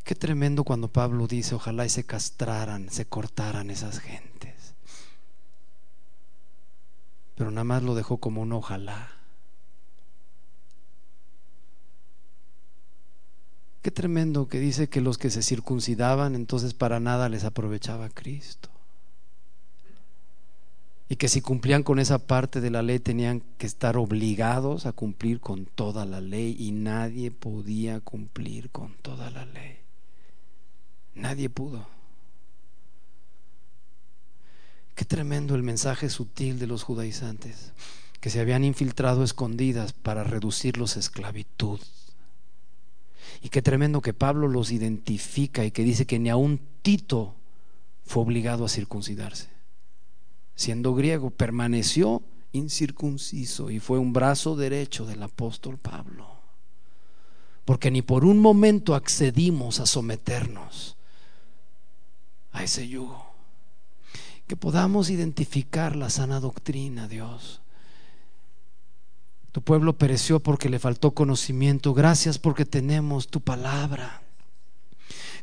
Qué 0.03 0.15
tremendo 0.15 0.65
cuando 0.65 0.89
Pablo 0.89 1.27
dice, 1.27 1.55
ojalá 1.55 1.85
y 1.85 1.89
se 1.89 2.03
castraran, 2.03 2.89
se 2.89 3.05
cortaran 3.05 3.69
esas 3.69 3.99
gentes. 3.99 4.56
Pero 7.37 7.51
nada 7.51 7.63
más 7.63 7.83
lo 7.83 7.93
dejó 7.93 8.17
como 8.17 8.41
un 8.41 8.51
ojalá. 8.51 9.11
Qué 13.83 13.91
tremendo 13.91 14.49
que 14.49 14.59
dice 14.59 14.89
que 14.89 14.99
los 14.99 15.17
que 15.17 15.29
se 15.29 15.43
circuncidaban 15.43 16.35
entonces 16.35 16.73
para 16.73 16.99
nada 16.99 17.29
les 17.29 17.45
aprovechaba 17.45 18.09
Cristo. 18.09 18.69
Y 21.09 21.15
que 21.15 21.29
si 21.29 21.39
cumplían 21.39 21.83
con 21.83 21.99
esa 21.99 22.17
parte 22.17 22.59
de 22.59 22.71
la 22.71 22.81
ley 22.81 22.99
tenían 22.99 23.41
que 23.57 23.67
estar 23.67 23.95
obligados 23.95 24.85
a 24.85 24.91
cumplir 24.91 25.39
con 25.39 25.65
toda 25.65 26.05
la 26.05 26.19
ley 26.19 26.55
y 26.59 26.71
nadie 26.71 27.31
podía 27.31 28.01
cumplir 28.01 28.71
con 28.71 28.93
toda 28.95 29.29
la 29.29 29.45
ley. 29.45 29.77
Nadie 31.15 31.49
pudo. 31.49 31.96
Qué 34.97 35.05
tremendo 35.05 35.53
el 35.53 35.61
mensaje 35.61 36.09
sutil 36.09 36.57
de 36.57 36.65
los 36.65 36.81
judaizantes, 36.81 37.71
que 38.19 38.31
se 38.31 38.39
habían 38.39 38.63
infiltrado 38.63 39.23
escondidas 39.23 39.93
para 39.93 40.23
reducirlos 40.23 40.97
a 40.97 40.99
esclavitud. 40.99 41.79
Y 43.43 43.49
qué 43.49 43.61
tremendo 43.61 44.01
que 44.01 44.15
Pablo 44.15 44.47
los 44.47 44.71
identifica 44.71 45.63
y 45.63 45.69
que 45.69 45.83
dice 45.83 46.07
que 46.07 46.17
ni 46.17 46.29
aun 46.29 46.59
Tito 46.81 47.35
fue 48.07 48.23
obligado 48.23 48.65
a 48.65 48.69
circuncidarse. 48.69 49.49
Siendo 50.55 50.95
griego, 50.95 51.29
permaneció 51.29 52.23
incircunciso 52.51 53.69
y 53.69 53.79
fue 53.79 53.99
un 53.99 54.13
brazo 54.13 54.55
derecho 54.55 55.05
del 55.05 55.21
apóstol 55.21 55.77
Pablo. 55.77 56.27
Porque 57.65 57.91
ni 57.91 58.01
por 58.01 58.25
un 58.25 58.39
momento 58.39 58.95
accedimos 58.95 59.79
a 59.79 59.85
someternos 59.85 60.97
a 62.51 62.63
ese 62.63 62.87
yugo. 62.87 63.26
Que 64.47 64.55
podamos 64.55 65.09
identificar 65.09 65.95
la 65.95 66.09
sana 66.09 66.39
doctrina, 66.39 67.07
Dios. 67.07 67.61
Tu 69.51 69.61
pueblo 69.61 69.97
pereció 69.97 70.39
porque 70.39 70.69
le 70.69 70.79
faltó 70.79 71.11
conocimiento. 71.11 71.93
Gracias 71.93 72.37
porque 72.39 72.65
tenemos 72.65 73.27
tu 73.27 73.41
palabra. 73.41 74.21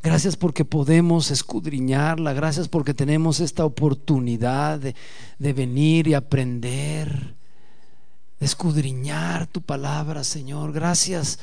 Gracias 0.03 0.37
porque 0.37 0.65
podemos 0.65 1.31
escudriñarla. 1.31 2.33
Gracias 2.33 2.69
porque 2.69 2.95
tenemos 2.95 3.41
esta 3.41 3.65
oportunidad 3.65 4.79
de, 4.79 5.53
venir 5.53 6.09
y 6.09 6.15
aprender. 6.15 7.35
De 8.39 8.47
escudriñar 8.47 9.47
tu 9.47 9.63
palabra, 9.63 10.25
Señor. 10.25 10.73
Gracias. 10.73 11.41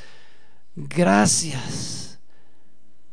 Gracias 0.76 2.20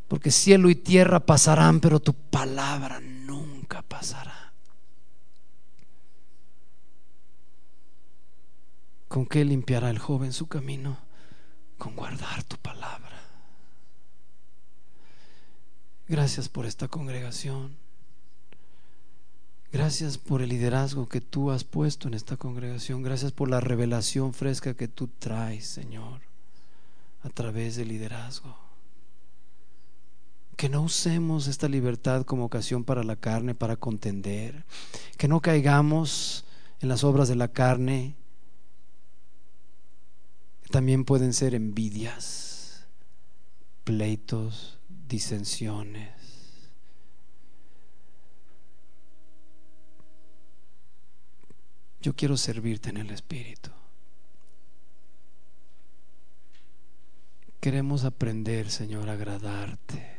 porque 0.09 0.31
cielo 0.31 0.71
y 0.71 0.75
tierra 0.75 1.21
pasarán, 1.21 1.81
pero 1.81 2.01
tu 2.01 2.15
palabra 2.15 3.01
nunca 3.01 3.83
pasará. 3.83 4.38
¿Con 9.09 9.27
qué 9.27 9.45
limpiará 9.45 9.91
el 9.91 9.99
joven 9.99 10.33
su 10.33 10.47
camino? 10.47 10.99
Con 11.79 11.97
guardar 11.97 12.45
tu 12.45 12.57
palabra. 12.57 13.23
Gracias 16.09 16.49
por 16.49 16.67
esta 16.67 16.89
congregación. 16.89 17.77
Gracias 19.73 20.17
por 20.17 20.41
el 20.41 20.49
liderazgo 20.49 21.09
que 21.09 21.21
tú 21.21 21.51
has 21.51 21.65
puesto 21.65 22.09
en 22.09 22.15
esta 22.15 22.37
congregación. 22.37 23.03
Gracias 23.03 23.33
por 23.33 23.51
la 23.51 23.61
revelación 23.61 24.33
fresca 24.33 24.75
que 24.75 24.89
tú 24.89 25.09
traes, 25.19 25.67
Señor, 25.67 26.21
a 27.23 27.29
través 27.29 27.77
del 27.77 27.89
liderazgo 27.89 28.69
que 30.59 30.69
no 30.69 30.83
usemos 30.83 31.47
esta 31.47 31.69
libertad 31.69 32.25
como 32.25 32.45
ocasión 32.45 32.83
para 32.83 33.05
la 33.05 33.15
carne, 33.15 33.55
para 33.55 33.77
contender, 33.77 34.65
que 35.17 35.29
no 35.29 35.39
caigamos 35.39 36.45
en 36.81 36.89
las 36.89 37.05
obras 37.05 37.29
de 37.29 37.37
la 37.37 37.47
carne, 37.47 38.17
también 40.71 41.05
pueden 41.05 41.33
ser 41.33 41.55
envidias, 41.55 42.87
pleitos, 43.85 44.79
disensiones. 45.09 46.13
Yo 52.01 52.15
quiero 52.15 52.37
servirte 52.37 52.91
en 52.91 52.99
el 52.99 53.11
Espíritu. 53.11 53.71
Queremos 57.61 58.05
aprender, 58.05 58.71
Señor, 58.71 59.09
a 59.09 59.15
agradarte. 59.15 60.17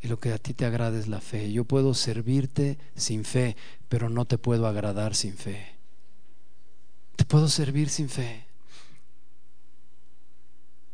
Y 0.00 0.06
lo 0.06 0.20
que 0.20 0.32
a 0.32 0.38
ti 0.38 0.54
te 0.54 0.64
agrada 0.64 0.96
es 0.96 1.08
la 1.08 1.20
fe. 1.20 1.50
Yo 1.50 1.64
puedo 1.64 1.92
servirte 1.92 2.78
sin 2.94 3.24
fe, 3.24 3.56
pero 3.88 4.08
no 4.08 4.26
te 4.26 4.38
puedo 4.38 4.68
agradar 4.68 5.16
sin 5.16 5.34
fe. 5.34 5.74
Te 7.16 7.24
puedo 7.24 7.48
servir 7.48 7.88
sin 7.88 8.08
fe, 8.08 8.47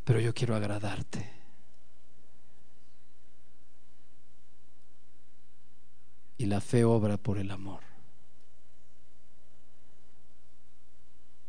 pero 0.04 0.20
yo 0.20 0.34
quiero 0.34 0.54
agradarte. 0.54 1.30
Y 6.38 6.46
la 6.46 6.60
fe 6.60 6.84
obra 6.84 7.16
por 7.16 7.38
el 7.38 7.50
amor. 7.50 7.80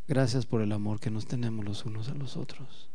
Gracias 0.08 0.46
por 0.46 0.62
el 0.62 0.72
amor 0.72 1.00
que 1.00 1.10
nos 1.10 1.26
tenemos 1.26 1.66
los 1.66 1.86
unos 1.86 2.10
a 2.10 2.14
los 2.14 2.38
otros. 2.38 2.90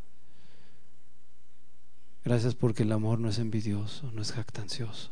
Gracias 2.25 2.55
porque 2.55 2.85
el 2.85 2.93
amor 2.93 3.19
no 3.19 3.29
es 3.29 3.39
envidioso, 3.39 4.11
no 4.13 4.23
es 4.23 4.33
jactancioso. 4.33 5.11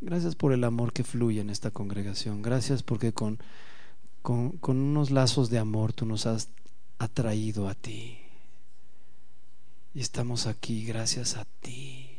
Gracias 0.00 0.34
por 0.34 0.52
el 0.52 0.64
amor 0.64 0.92
que 0.92 1.04
fluye 1.04 1.40
en 1.40 1.50
esta 1.50 1.70
congregación. 1.70 2.42
Gracias 2.42 2.82
porque 2.82 3.12
con, 3.12 3.38
con, 4.22 4.58
unos 4.66 5.10
lazos 5.10 5.48
de 5.50 5.58
amor 5.58 5.92
tú 5.92 6.06
nos 6.06 6.26
has 6.26 6.48
atraído 6.98 7.68
a 7.68 7.74
ti. 7.74 8.18
Y 9.94 10.00
estamos 10.00 10.46
aquí 10.46 10.84
gracias 10.84 11.36
a 11.36 11.44
ti. 11.60 12.10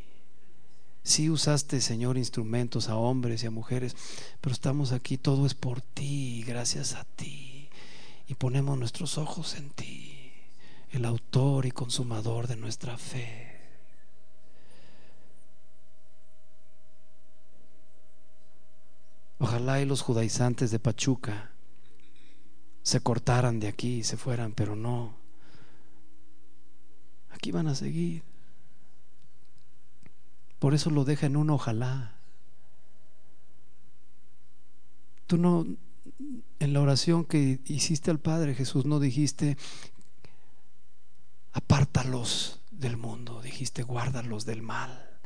Sí 1.04 1.30
usaste, 1.30 1.82
Señor, 1.82 2.18
instrumentos 2.18 2.88
a 2.88 2.96
hombres 2.96 3.44
y 3.44 3.48
a 3.48 3.52
mujeres, 3.52 3.96
pero 4.40 4.54
estamos 4.54 4.94
aquí, 4.94 5.18
todo 5.18 5.46
es 5.46 5.54
por 5.54 5.82
ti, 5.82 6.44
gracias 6.48 6.94
a 6.94 7.04
ti. 7.04 7.70
Y 8.28 8.36
ponemos 8.36 8.78
nuestros 8.78 9.18
ojos 9.18 9.56
en 9.56 9.70
ti, 9.72 10.32
el 10.92 11.04
autor 11.04 11.66
y 11.66 11.72
consumador 11.72 12.48
de 12.48 12.56
nuestra 12.56 12.98
fe. 12.98 13.54
Ojalá 19.40 19.82
y 19.82 19.86
los 19.86 20.02
judaizantes 20.02 20.72
de 20.72 20.80
Pachuca 20.80 21.52
se 22.82 23.02
cortaran 23.02 23.60
de 23.60 23.68
aquí 23.68 23.98
y 23.98 24.04
se 24.04 24.16
fueran, 24.16 24.54
pero 24.54 24.78
no. 24.78 25.23
Aquí 27.44 27.52
van 27.52 27.68
a 27.68 27.76
seguir. 27.76 28.24
Por 30.60 30.74
eso 30.74 30.90
lo 30.90 31.04
deja 31.04 31.26
en 31.26 31.36
un 31.36 31.50
ojalá. 31.50 32.16
Tú 35.28 35.36
no, 35.36 35.68
en 36.60 36.72
la 36.72 36.80
oración 36.80 37.26
que 37.26 37.60
hiciste 37.66 38.12
al 38.12 38.20
Padre 38.20 38.56
Jesús, 38.56 38.86
no 38.86 39.02
dijiste, 39.02 39.58
apártalos 41.52 42.62
del 42.72 42.96
mundo, 42.96 43.42
dijiste, 43.42 43.84
guárdalos 43.84 44.46
del 44.46 44.62
mal. 44.62 45.20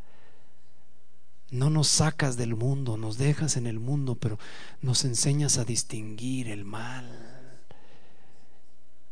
No 1.52 1.70
nos 1.70 1.88
sacas 1.88 2.36
del 2.36 2.56
mundo, 2.56 2.98
nos 2.98 3.20
dejas 3.20 3.58
en 3.58 3.68
el 3.68 3.80
mundo, 3.80 4.16
pero 4.16 4.40
nos 4.82 5.06
enseñas 5.06 5.60
a 5.60 5.66
distinguir 5.66 6.50
el 6.50 6.66
mal. 6.66 7.37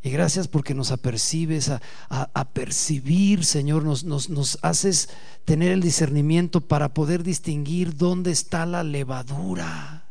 Y 0.06 0.12
gracias 0.12 0.48
porque 0.48 0.76
nos 0.76 0.92
apercibes 0.92 1.72
a, 2.10 2.46
percibir, 2.54 3.44
Señor, 3.44 3.84
nos, 3.84 4.04
nos, 4.04 4.60
haces 4.62 5.10
tener 5.46 5.72
el 5.72 5.82
discernimiento 5.82 6.62
para 6.62 6.94
poder 6.94 7.24
distinguir 7.24 7.98
dónde 7.98 8.30
está 8.30 8.68
la 8.68 8.84
levadura, 8.84 10.04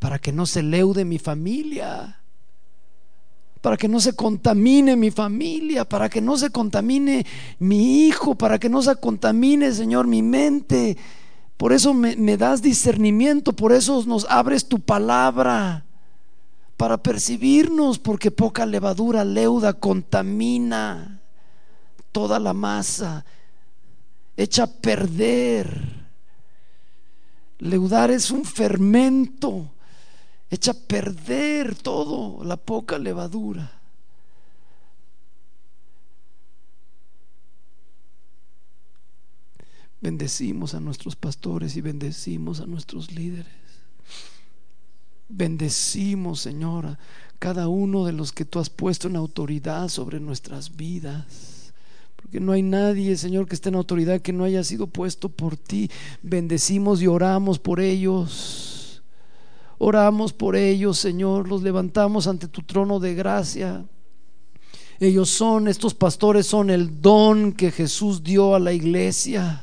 para 0.00 0.18
que 0.18 0.32
no 0.32 0.44
se 0.44 0.64
leude 0.64 1.04
mi 1.04 1.20
familia, 1.20 2.18
para 3.60 3.76
que 3.76 3.86
no 3.86 4.00
se 4.00 4.16
contamine 4.16 4.96
mi 4.96 5.12
familia, 5.12 5.84
para 5.84 6.08
que 6.08 6.20
no 6.20 6.36
se 6.36 6.50
contamine 6.50 7.24
mi 7.60 8.08
hijo, 8.08 8.34
para 8.34 8.58
que 8.58 8.68
no 8.68 8.82
se 8.82 8.96
contamine, 8.96 9.70
Señor, 9.70 10.08
mi 10.08 10.22
mente. 10.22 10.96
Por 11.58 11.72
eso 11.72 11.94
me, 11.94 12.16
me 12.16 12.36
das 12.36 12.60
discernimiento, 12.60 13.52
por 13.52 13.70
eso 13.70 14.02
nos 14.04 14.26
abres 14.28 14.66
tu 14.66 14.80
palabra 14.80 15.84
para 16.82 17.00
percibirnos, 17.00 18.00
porque 18.00 18.32
poca 18.32 18.66
levadura 18.66 19.24
leuda 19.24 19.72
contamina 19.72 21.20
toda 22.10 22.40
la 22.40 22.52
masa, 22.54 23.24
echa 24.36 24.64
a 24.64 24.66
perder. 24.66 26.08
Leudar 27.60 28.10
es 28.10 28.32
un 28.32 28.44
fermento, 28.44 29.70
echa 30.50 30.72
a 30.72 30.74
perder 30.74 31.76
todo, 31.76 32.42
la 32.42 32.56
poca 32.56 32.98
levadura. 32.98 33.80
Bendecimos 40.00 40.74
a 40.74 40.80
nuestros 40.80 41.14
pastores 41.14 41.76
y 41.76 41.80
bendecimos 41.80 42.58
a 42.58 42.66
nuestros 42.66 43.12
líderes. 43.12 43.61
Bendecimos, 45.34 46.40
Señora, 46.40 46.98
cada 47.38 47.66
uno 47.66 48.04
de 48.04 48.12
los 48.12 48.32
que 48.32 48.44
tú 48.44 48.58
has 48.58 48.68
puesto 48.68 49.08
en 49.08 49.16
autoridad 49.16 49.88
sobre 49.88 50.20
nuestras 50.20 50.76
vidas. 50.76 51.72
Porque 52.16 52.38
no 52.38 52.52
hay 52.52 52.60
nadie, 52.60 53.16
Señor, 53.16 53.48
que 53.48 53.54
esté 53.54 53.70
en 53.70 53.76
autoridad 53.76 54.20
que 54.20 54.34
no 54.34 54.44
haya 54.44 54.62
sido 54.62 54.88
puesto 54.88 55.30
por 55.30 55.56
ti. 55.56 55.90
Bendecimos 56.22 57.00
y 57.00 57.06
oramos 57.06 57.58
por 57.58 57.80
ellos. 57.80 59.02
Oramos 59.78 60.34
por 60.34 60.54
ellos, 60.54 60.98
Señor. 60.98 61.48
Los 61.48 61.62
levantamos 61.62 62.26
ante 62.26 62.46
tu 62.46 62.60
trono 62.62 63.00
de 63.00 63.14
gracia. 63.14 63.86
Ellos 65.00 65.30
son, 65.30 65.66
estos 65.66 65.94
pastores 65.94 66.46
son 66.46 66.68
el 66.68 67.00
don 67.00 67.52
que 67.52 67.70
Jesús 67.70 68.22
dio 68.22 68.54
a 68.54 68.60
la 68.60 68.74
iglesia. 68.74 69.62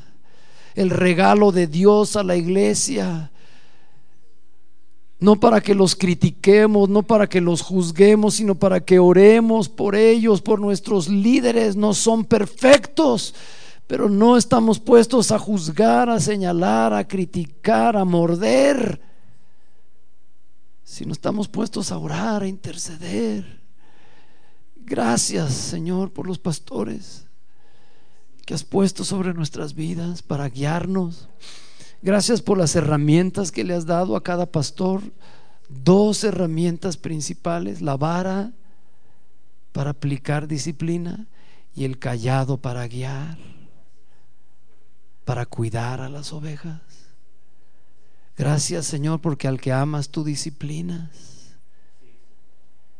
El 0.74 0.90
regalo 0.90 1.52
de 1.52 1.68
Dios 1.68 2.16
a 2.16 2.24
la 2.24 2.34
iglesia 2.34 3.30
no 5.20 5.38
para 5.38 5.60
que 5.60 5.74
los 5.74 5.94
critiquemos, 5.94 6.88
no 6.88 7.02
para 7.02 7.28
que 7.28 7.42
los 7.42 7.60
juzguemos, 7.60 8.34
sino 8.34 8.54
para 8.54 8.80
que 8.80 8.98
oremos 8.98 9.68
por 9.68 9.94
ellos, 9.94 10.40
por 10.40 10.60
nuestros 10.60 11.08
líderes. 11.08 11.76
No 11.76 11.92
son 11.92 12.24
perfectos, 12.24 13.34
pero 13.86 14.08
no 14.08 14.38
estamos 14.38 14.80
puestos 14.80 15.30
a 15.30 15.38
juzgar, 15.38 16.08
a 16.08 16.20
señalar, 16.20 16.94
a 16.94 17.06
criticar, 17.06 17.98
a 17.98 18.04
morder, 18.06 19.00
sino 20.82 21.12
estamos 21.12 21.48
puestos 21.48 21.92
a 21.92 21.98
orar, 21.98 22.42
a 22.42 22.48
interceder. 22.48 23.60
Gracias, 24.76 25.52
Señor, 25.52 26.12
por 26.12 26.26
los 26.26 26.38
pastores 26.38 27.26
que 28.46 28.54
has 28.54 28.64
puesto 28.64 29.04
sobre 29.04 29.34
nuestras 29.34 29.74
vidas 29.74 30.22
para 30.22 30.48
guiarnos 30.48 31.28
Gracias 32.02 32.40
por 32.40 32.56
las 32.56 32.74
herramientas 32.76 33.52
que 33.52 33.64
le 33.64 33.74
has 33.74 33.84
dado 33.84 34.16
a 34.16 34.22
cada 34.22 34.46
pastor. 34.46 35.02
Dos 35.68 36.24
herramientas 36.24 36.96
principales, 36.96 37.82
la 37.82 37.96
vara 37.96 38.52
para 39.72 39.90
aplicar 39.90 40.48
disciplina 40.48 41.26
y 41.74 41.84
el 41.84 41.98
callado 41.98 42.56
para 42.56 42.88
guiar, 42.88 43.38
para 45.24 45.46
cuidar 45.46 46.00
a 46.00 46.08
las 46.08 46.32
ovejas. 46.32 46.80
Gracias 48.36 48.86
Señor 48.86 49.20
porque 49.20 49.46
al 49.46 49.60
que 49.60 49.70
amas 49.70 50.08
tú 50.08 50.24
disciplinas 50.24 51.54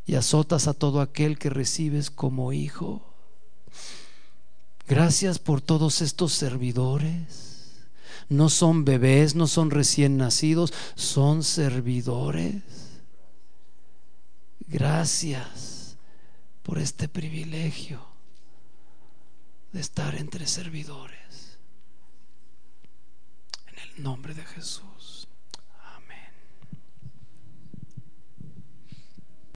y 0.05 0.14
azotas 0.14 0.68
a 0.68 0.74
todo 0.74 1.01
aquel 1.01 1.39
que 1.39 1.51
recibes 1.51 2.10
como 2.10 2.52
hijo. 2.52 3.02
Gracias 4.86 5.39
por 5.39 5.60
todos 5.60 6.02
estos 6.02 6.32
servidores 6.35 7.49
no 8.28 8.48
son 8.48 8.84
bebés, 8.84 9.34
no 9.34 9.47
son 9.47 9.70
recién 9.70 10.16
nacidos, 10.16 10.72
son 10.94 11.42
servidores. 11.42 12.62
Gracias 14.66 15.97
por 16.62 16.78
este 16.78 17.09
privilegio 17.09 18.01
de 19.72 19.80
estar 19.80 20.14
entre 20.14 20.47
servidores. 20.47 21.59
En 23.66 23.78
el 23.78 24.02
nombre 24.02 24.34
de 24.34 24.44
Jesús. 24.44 24.89